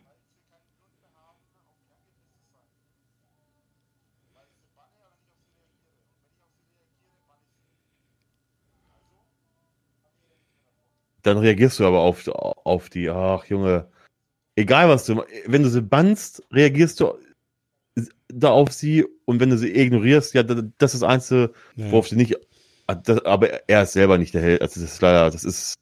Dann 11.23 11.37
reagierst 11.37 11.79
du 11.79 11.85
aber 11.85 11.99
auf, 11.99 12.27
auf 12.29 12.89
die, 12.89 13.09
ach 13.09 13.45
Junge, 13.45 13.89
egal 14.55 14.87
was 14.89 15.05
du, 15.05 15.23
wenn 15.45 15.63
du 15.63 15.69
sie 15.69 15.81
bannst, 15.81 16.43
reagierst 16.51 16.99
du 17.01 17.13
da 18.29 18.51
auf 18.51 18.71
sie 18.71 19.05
und 19.25 19.39
wenn 19.39 19.49
du 19.49 19.57
sie 19.57 19.75
ignorierst, 19.75 20.33
ja, 20.33 20.43
das 20.43 20.93
ist 20.93 21.01
das 21.01 21.03
Einzige, 21.03 21.51
Ja. 21.75 21.91
worauf 21.91 22.07
sie 22.07 22.15
nicht, 22.15 22.35
das, 22.95 23.23
aber 23.25 23.67
er 23.69 23.83
ist 23.83 23.93
selber 23.93 24.17
nicht 24.17 24.33
der 24.33 24.41
Held, 24.41 24.61
also 24.61 24.79
das 24.81 24.93
ist 24.93 25.01
leider, 25.01 25.29
das 25.31 25.43
ist, 25.43 25.75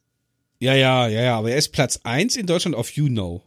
Ja, 0.59 0.73
ja, 0.73 1.07
ja, 1.07 1.21
ja, 1.23 1.37
aber 1.37 1.51
er 1.51 1.57
ist 1.57 1.69
Platz 1.69 1.99
eins 2.03 2.35
in 2.35 2.45
Deutschland 2.47 2.75
auf 2.75 2.91
YouKnow. 2.91 3.41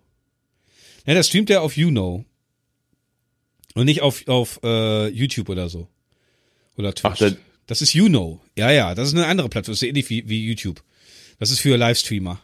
Ja, 1.06 1.14
das 1.14 1.26
streamt 1.28 1.50
er 1.50 1.62
auf 1.62 1.76
YouKnow. 1.76 2.24
Und 3.74 3.84
nicht 3.86 4.02
auf, 4.02 4.26
auf 4.28 4.60
äh, 4.64 5.08
YouTube 5.08 5.48
oder 5.48 5.68
so. 5.68 5.88
Oder 6.76 6.94
Twitch. 6.94 7.12
Ach, 7.12 7.16
der- 7.18 7.36
das 7.66 7.82
ist 7.82 7.94
YouKnow. 7.94 8.40
Ja, 8.56 8.70
ja, 8.70 8.94
das 8.94 9.08
ist 9.08 9.14
eine 9.14 9.26
andere 9.26 9.48
Plattform. 9.48 9.72
Das 9.74 9.82
ist 9.82 9.88
ähnlich 9.88 10.10
wie, 10.10 10.28
wie 10.28 10.44
YouTube. 10.44 10.82
Das 11.38 11.50
ist 11.50 11.60
für 11.60 11.76
Livestreamer. 11.76 12.40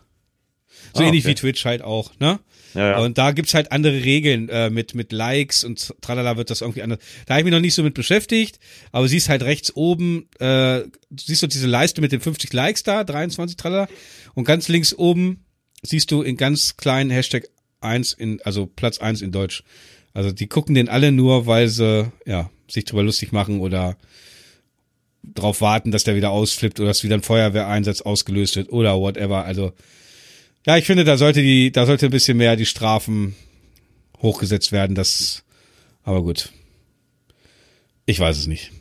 So 0.94 1.02
Ah, 1.02 1.06
ähnlich 1.06 1.24
okay. 1.24 1.30
wie 1.30 1.34
Twitch 1.34 1.64
halt 1.64 1.82
auch, 1.82 2.12
ne? 2.20 2.38
Ja, 2.76 2.90
ja. 2.90 2.98
Und 2.98 3.18
da 3.18 3.32
gibt's 3.32 3.54
halt 3.54 3.72
andere 3.72 4.04
Regeln 4.04 4.48
äh, 4.48 4.70
mit 4.70 4.94
mit 4.94 5.12
Likes 5.12 5.64
und 5.64 5.94
tralala 6.00 6.36
wird 6.36 6.50
das 6.50 6.60
irgendwie 6.60 6.82
anders. 6.82 6.98
Da 7.26 7.34
habe 7.34 7.40
ich 7.40 7.44
mich 7.44 7.52
noch 7.52 7.60
nicht 7.60 7.74
so 7.74 7.82
mit 7.82 7.94
beschäftigt, 7.94 8.58
aber 8.92 9.08
siehst 9.08 9.28
halt 9.28 9.42
rechts 9.42 9.74
oben, 9.74 10.28
äh, 10.38 10.82
siehst 11.16 11.42
du 11.42 11.46
diese 11.46 11.66
Leiste 11.66 12.00
mit 12.00 12.12
den 12.12 12.20
50 12.20 12.52
Likes 12.52 12.82
da, 12.82 13.04
23 13.04 13.56
tralala 13.56 13.88
und 14.34 14.44
ganz 14.44 14.68
links 14.68 14.94
oben 14.94 15.44
siehst 15.82 16.10
du 16.10 16.22
in 16.22 16.36
ganz 16.36 16.76
kleinen 16.76 17.10
Hashtag 17.10 17.48
1 17.80 18.12
in 18.12 18.40
also 18.42 18.66
Platz 18.66 18.98
1 18.98 19.22
in 19.22 19.32
Deutsch. 19.32 19.62
Also 20.12 20.32
die 20.32 20.46
gucken 20.46 20.74
den 20.74 20.88
alle 20.88 21.12
nur, 21.12 21.46
weil 21.46 21.68
sie 21.68 22.10
ja 22.24 22.50
sich 22.68 22.84
drüber 22.84 23.02
lustig 23.02 23.32
machen 23.32 23.60
oder 23.60 23.96
drauf 25.22 25.60
warten, 25.60 25.90
dass 25.90 26.04
der 26.04 26.16
wieder 26.16 26.30
ausflippt 26.30 26.80
oder 26.80 26.88
dass 26.88 27.04
wieder 27.04 27.16
ein 27.16 27.22
Feuerwehreinsatz 27.22 28.00
ausgelöst 28.00 28.56
wird 28.56 28.70
oder 28.70 28.98
whatever. 28.98 29.44
Also 29.44 29.72
ja, 30.66 30.76
ich 30.76 30.84
finde, 30.84 31.04
da 31.04 31.16
sollte 31.16 31.42
die, 31.42 31.70
da 31.70 31.86
sollte 31.86 32.06
ein 32.06 32.10
bisschen 32.10 32.36
mehr 32.36 32.56
die 32.56 32.66
Strafen 32.66 33.36
hochgesetzt 34.20 34.72
werden. 34.72 34.96
Das, 34.96 35.44
aber 36.02 36.22
gut. 36.22 36.52
Ich 38.04 38.18
weiß 38.18 38.36
es 38.36 38.48
nicht. 38.48 38.72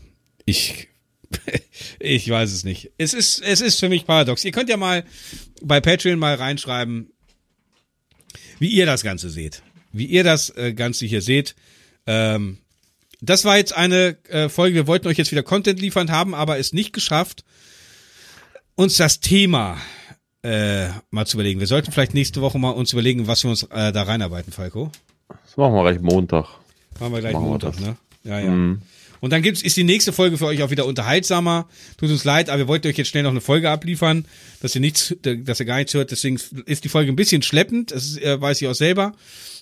Ich, 0.46 0.88
ich 2.00 2.28
weiß 2.28 2.52
es 2.52 2.64
nicht. 2.64 2.92
Es 2.98 3.14
ist, 3.14 3.40
es 3.42 3.62
ist 3.62 3.80
für 3.80 3.90
mich 3.90 4.06
paradox. 4.06 4.44
Ihr 4.44 4.52
könnt 4.52 4.70
ja 4.70 4.78
mal 4.78 5.06
bei 5.62 5.80
Patreon 5.80 6.18
mal 6.18 6.36
reinschreiben, 6.36 7.12
wie 8.58 8.70
ihr 8.70 8.88
das 8.88 9.04
Ganze 9.04 9.30
seht. 9.30 9.62
Wie 9.92 10.06
ihr 10.06 10.24
das 10.24 10.50
äh, 10.58 10.74
Ganze 10.74 11.06
hier 11.06 11.22
seht. 11.22 11.56
Ähm, 12.08 12.58
das 13.22 13.46
war 13.46 13.58
jetzt 13.58 13.76
eine 13.76 14.18
äh, 14.30 14.50
Folge. 14.50 14.76
Wir 14.76 14.88
wollten 14.88 15.08
euch 15.08 15.18
jetzt 15.18 15.32
wieder 15.32 15.44
Content 15.44 15.80
liefern, 15.80 16.12
haben 16.12 16.34
aber 16.34 16.58
es 16.58 16.74
nicht 16.74 16.94
geschafft, 16.94 17.44
uns 18.76 18.98
das 18.98 19.20
Thema 19.20 19.80
äh, 20.46 20.90
mal 21.10 21.26
zu 21.26 21.38
überlegen. 21.38 21.60
Wir 21.60 21.68
sollten 21.68 21.92
vielleicht 21.92 22.14
nächste 22.14 22.42
Woche 22.42 22.60
mal 22.60 22.70
uns 22.70 22.94
überlegen, 22.94 23.28
was 23.28 23.44
wir 23.44 23.50
uns 23.50 23.64
äh, 23.64 23.92
da 23.92 24.04
reinarbeiten, 24.04 24.54
Falco. 24.54 24.92
das 25.28 25.58
machen 25.58 25.74
wir 25.74 25.82
gleich 25.82 26.02
Montag. 26.02 26.46
Machen 27.00 27.14
wir 27.14 27.20
gleich 27.20 27.34
Machen 27.34 27.46
wir 27.46 27.50
Montag, 27.50 27.74
das. 27.74 27.82
ne? 27.82 27.98
Ja, 28.24 28.40
ja. 28.40 28.52
Mhm. 28.52 28.82
Und 29.22 29.32
dann 29.32 29.42
gibt's, 29.42 29.64
ist 29.64 29.76
die 29.76 29.84
nächste 29.84 30.14
Folge 30.14 30.38
für 30.38 30.46
euch 30.46 30.62
auch 30.62 30.70
wieder 30.70 30.86
unterhaltsamer. 30.86 31.68
Tut 31.98 32.10
uns 32.12 32.26
leid, 32.26 32.50
aber 32.50 32.60
wir 32.60 32.68
wollten 32.68 32.88
euch 32.88 32.98
jetzt 32.98 33.08
schnell 33.08 33.24
noch 33.24 33.32
eine 33.32 33.42
Folge 33.42 33.72
abliefern, 33.72 34.26
dass 34.62 34.76
ihr 34.76 34.82
nichts, 34.82 35.16
dass 35.22 35.60
ihr 35.60 35.66
gar 35.66 35.78
nichts 35.78 35.94
hört. 35.96 36.12
Deswegen 36.12 36.40
ist 36.66 36.84
die 36.84 36.90
Folge 36.90 37.12
ein 37.12 37.16
bisschen 37.16 37.42
schleppend. 37.42 37.92
Das 37.92 38.18
äh, 38.18 38.40
weiß 38.40 38.62
ich 38.62 38.68
auch 38.68 38.76
selber. 38.76 39.14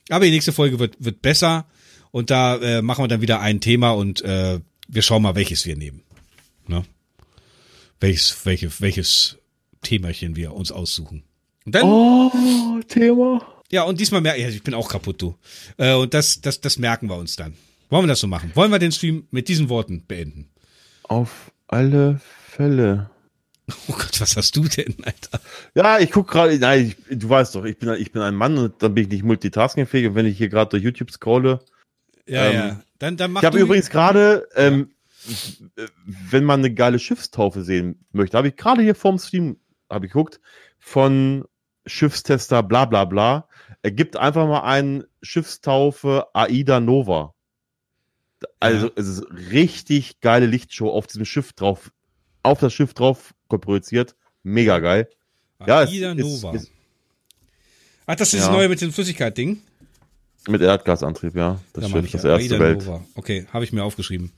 Aber 0.09 0.25
die 0.25 0.31
nächste 0.31 0.51
Folge 0.51 0.79
wird, 0.79 0.95
wird 0.99 1.21
besser. 1.21 1.65
Und 2.11 2.29
da 2.29 2.57
äh, 2.57 2.81
machen 2.81 3.03
wir 3.03 3.07
dann 3.07 3.21
wieder 3.21 3.39
ein 3.39 3.61
Thema 3.61 3.91
und 3.91 4.21
äh, 4.23 4.59
wir 4.87 5.01
schauen 5.01 5.21
mal, 5.21 5.35
welches 5.35 5.65
wir 5.65 5.77
nehmen. 5.77 6.01
Ne? 6.67 6.83
Welches, 7.99 8.45
welche, 8.45 8.69
welches 8.79 9.37
Themachen 9.83 10.35
wir 10.35 10.53
uns 10.53 10.71
aussuchen. 10.71 11.23
Und 11.65 11.75
dann, 11.75 11.83
Oh, 11.83 12.31
Thema. 12.87 13.41
ja, 13.71 13.83
und 13.83 13.99
diesmal 13.99 14.21
merke 14.21 14.41
ich, 14.41 14.55
ich 14.55 14.63
bin 14.63 14.73
auch 14.73 14.89
kaputt, 14.89 15.21
du. 15.21 15.35
Äh, 15.77 15.93
und 15.93 16.13
das, 16.13 16.41
das, 16.41 16.59
das 16.61 16.77
merken 16.77 17.07
wir 17.07 17.15
uns 17.17 17.35
dann. 17.35 17.53
Wollen 17.89 18.03
wir 18.03 18.07
das 18.07 18.19
so 18.21 18.27
machen? 18.27 18.51
Wollen 18.55 18.71
wir 18.71 18.79
den 18.79 18.91
Stream 18.91 19.27
mit 19.31 19.47
diesen 19.47 19.69
Worten 19.69 20.03
beenden? 20.07 20.49
Auf 21.03 21.51
alle 21.67 22.19
Fälle. 22.49 23.09
Oh 23.87 23.93
Gott, 23.93 24.19
was 24.19 24.35
hast 24.35 24.57
du 24.57 24.63
denn, 24.67 24.93
Alter? 25.03 25.39
Ja, 25.73 25.97
ich 25.97 26.11
guck 26.11 26.27
gerade, 26.27 26.59
nein, 26.59 26.93
ich, 27.09 27.17
du 27.19 27.29
weißt 27.29 27.55
doch, 27.55 27.63
ich 27.63 27.77
bin, 27.77 27.93
ich 27.93 28.11
bin 28.11 28.21
ein 28.21 28.35
Mann 28.35 28.57
und 28.57 28.83
dann 28.83 28.93
bin 28.93 29.05
ich 29.05 29.09
nicht 29.09 29.23
multitaskingfähig 29.23 30.07
und 30.07 30.15
wenn 30.15 30.25
ich 30.25 30.37
hier 30.37 30.49
gerade 30.49 30.71
durch 30.71 30.83
YouTube 30.83 31.09
scrolle. 31.11 31.61
Ja, 32.27 32.45
Ähm, 32.45 32.53
ja. 32.53 32.81
Dann, 32.99 33.15
dann 33.15 33.31
mach 33.31 33.41
Ich 33.41 33.45
habe 33.45 33.59
übrigens 33.59 33.89
gerade, 33.89 34.49
ähm, 34.57 34.89
wenn 36.29 36.43
man 36.43 36.59
eine 36.59 36.73
geile 36.73 36.99
Schiffstaufe 36.99 37.63
sehen 37.63 38.05
möchte, 38.11 38.37
habe 38.37 38.49
ich 38.49 38.57
gerade 38.57 38.81
hier 38.81 38.95
vorm 38.95 39.17
Stream, 39.17 39.55
habe 39.93 40.05
ich 40.07 40.11
geguckt, 40.11 40.39
von 40.79 41.45
Schiffstester 41.85 42.63
bla 42.63 42.85
bla 42.85 43.05
bla. 43.05 43.47
Er 43.81 43.91
gibt 43.91 44.15
einfach 44.17 44.47
mal 44.47 44.61
einen 44.61 45.03
Schiffstaufe 45.21 46.25
Aida 46.33 46.79
Nova. 46.79 47.33
Also 48.59 48.91
es 48.95 49.07
ist 49.07 49.23
richtig 49.51 50.19
geile 50.21 50.45
Lichtshow 50.45 50.89
auf 50.89 51.07
diesem 51.07 51.25
Schiff 51.25 51.53
drauf, 51.53 51.91
auf 52.43 52.59
das 52.59 52.73
Schiff 52.73 52.93
drauf 52.93 53.33
projiziert. 53.47 54.15
Mega 54.43 54.79
geil. 54.79 55.09
Ja, 55.65 55.83
es 55.83 55.91
Aida 55.91 56.11
ist- 56.13 56.17
Nova. 56.19 56.55
ist- 56.55 56.71
Ach, 58.05 58.15
das 58.15 58.33
ist 58.33 58.39
das 58.41 58.47
Ja. 58.47 58.51
neue 58.53 58.67
mit 58.67 58.81
dem 58.81 58.91
Flüssigkeit-Ding? 58.91 59.61
Mit 60.49 60.61
Erdgasantrieb, 60.61 61.35
ja. 61.35 61.59
Das 61.71 61.83
Da 61.83 61.87
meine 61.89 62.01
Schiff, 62.01 62.05
ich 62.07 62.11
das 62.11 62.23
ja. 62.23 62.37
erste 62.37 62.55
Aida 62.55 62.63
Welt. 62.65 62.85
Nova. 62.85 63.05
Okay, 63.15 63.47
habe 63.53 63.63
ich 63.63 63.71
mir 63.71 63.83
aufgeschrieben. 63.83 64.33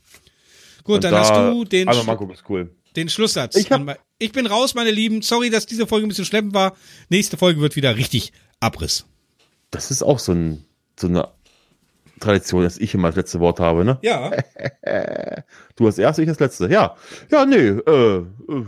Gut, 0.84 0.96
Und 0.96 1.04
dann 1.04 1.12
da 1.12 1.20
hast 1.20 1.34
du 1.34 1.64
den, 1.64 1.86
mal 1.86 2.16
gucken, 2.16 2.34
ist 2.34 2.44
cool. 2.48 2.70
Den 2.96 3.08
Schlusssatz. 3.08 3.56
Ich 3.56 3.70
hab- 3.70 3.98
ich 4.18 4.32
bin 4.32 4.46
raus, 4.46 4.74
meine 4.74 4.90
Lieben. 4.90 5.22
Sorry, 5.22 5.50
dass 5.50 5.66
diese 5.66 5.86
Folge 5.86 6.06
ein 6.06 6.08
bisschen 6.08 6.24
schleppend 6.24 6.54
war. 6.54 6.76
Nächste 7.08 7.36
Folge 7.36 7.60
wird 7.60 7.76
wieder 7.76 7.96
richtig 7.96 8.32
Abriss. 8.60 9.06
Das 9.70 9.90
ist 9.90 10.02
auch 10.02 10.18
so, 10.18 10.32
ein, 10.32 10.64
so 10.98 11.06
eine 11.08 11.28
Tradition, 12.20 12.62
dass 12.62 12.78
ich 12.78 12.94
immer 12.94 13.08
das 13.08 13.16
letzte 13.16 13.40
Wort 13.40 13.60
habe, 13.60 13.84
ne? 13.84 13.98
Ja. 14.02 14.30
Du 15.76 15.84
das 15.84 15.98
erste, 15.98 16.22
ich 16.22 16.28
das 16.28 16.40
letzte. 16.40 16.70
Ja, 16.70 16.96
ja, 17.30 17.44
nee, 17.44 17.56
äh, 17.56 18.16
äh, 18.16 18.24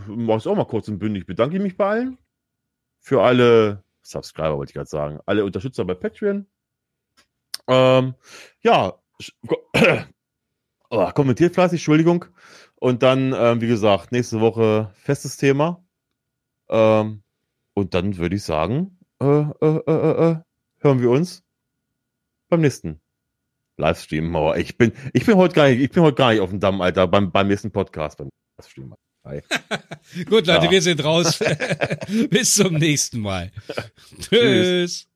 mach's 0.07 0.45
auch 0.45 0.55
mal 0.55 0.65
kurz 0.67 0.87
und 0.89 0.99
bündig. 0.99 1.25
Bedanke 1.25 1.55
ich 1.57 1.61
mich 1.63 1.75
bei 1.75 1.87
allen. 1.89 2.17
Für 2.99 3.23
alle 3.23 3.83
Subscriber, 4.03 4.57
wollte 4.57 4.69
ich 4.69 4.75
gerade 4.75 4.89
sagen. 4.89 5.19
Alle 5.25 5.43
Unterstützer 5.43 5.85
bei 5.85 5.95
Patreon. 5.95 6.45
Ähm, 7.67 8.13
ja, 8.61 8.93
oh, 10.89 11.09
kommentiert 11.11 11.53
fleißig, 11.53 11.79
Entschuldigung. 11.79 12.25
Und 12.75 13.03
dann, 13.03 13.33
ähm, 13.37 13.61
wie 13.61 13.67
gesagt, 13.67 14.11
nächste 14.11 14.39
Woche 14.39 14.91
festes 14.95 15.37
Thema. 15.37 15.83
Ähm, 16.69 17.23
und 17.73 17.93
dann 17.93 18.17
würde 18.17 18.35
ich 18.35 18.43
sagen, 18.43 18.97
äh, 19.21 19.25
äh, 19.25 19.51
äh, 19.61 19.91
äh, 19.91 20.31
äh, 20.31 20.35
hören 20.79 21.01
wir 21.01 21.09
uns 21.09 21.43
beim 22.49 22.61
nächsten 22.61 23.01
Livestream. 23.77 24.33
Oh, 24.35 24.53
ich 24.53 24.77
bin, 24.77 24.93
ich 25.13 25.25
bin 25.25 25.35
heute 25.35 25.55
gar 25.55 25.67
nicht, 25.69 25.79
ich 25.81 25.91
bin 25.91 26.03
heute 26.03 26.15
gar 26.15 26.31
nicht 26.31 26.41
auf 26.41 26.49
dem 26.49 26.59
Damm, 26.59 26.81
Alter, 26.81 27.07
beim, 27.07 27.31
beim 27.31 27.47
nächsten 27.47 27.71
Podcast, 27.71 28.17
beim 28.17 28.29
Livestream. 28.57 28.93
Gut, 30.25 30.47
Leute, 30.47 30.65
Ja. 30.65 30.71
wir 30.71 30.81
sind 30.81 31.03
raus. 31.03 31.39
Bis 32.29 32.55
zum 32.55 32.75
nächsten 32.75 33.19
Mal. 33.19 33.51
Tschüss. 34.19 35.08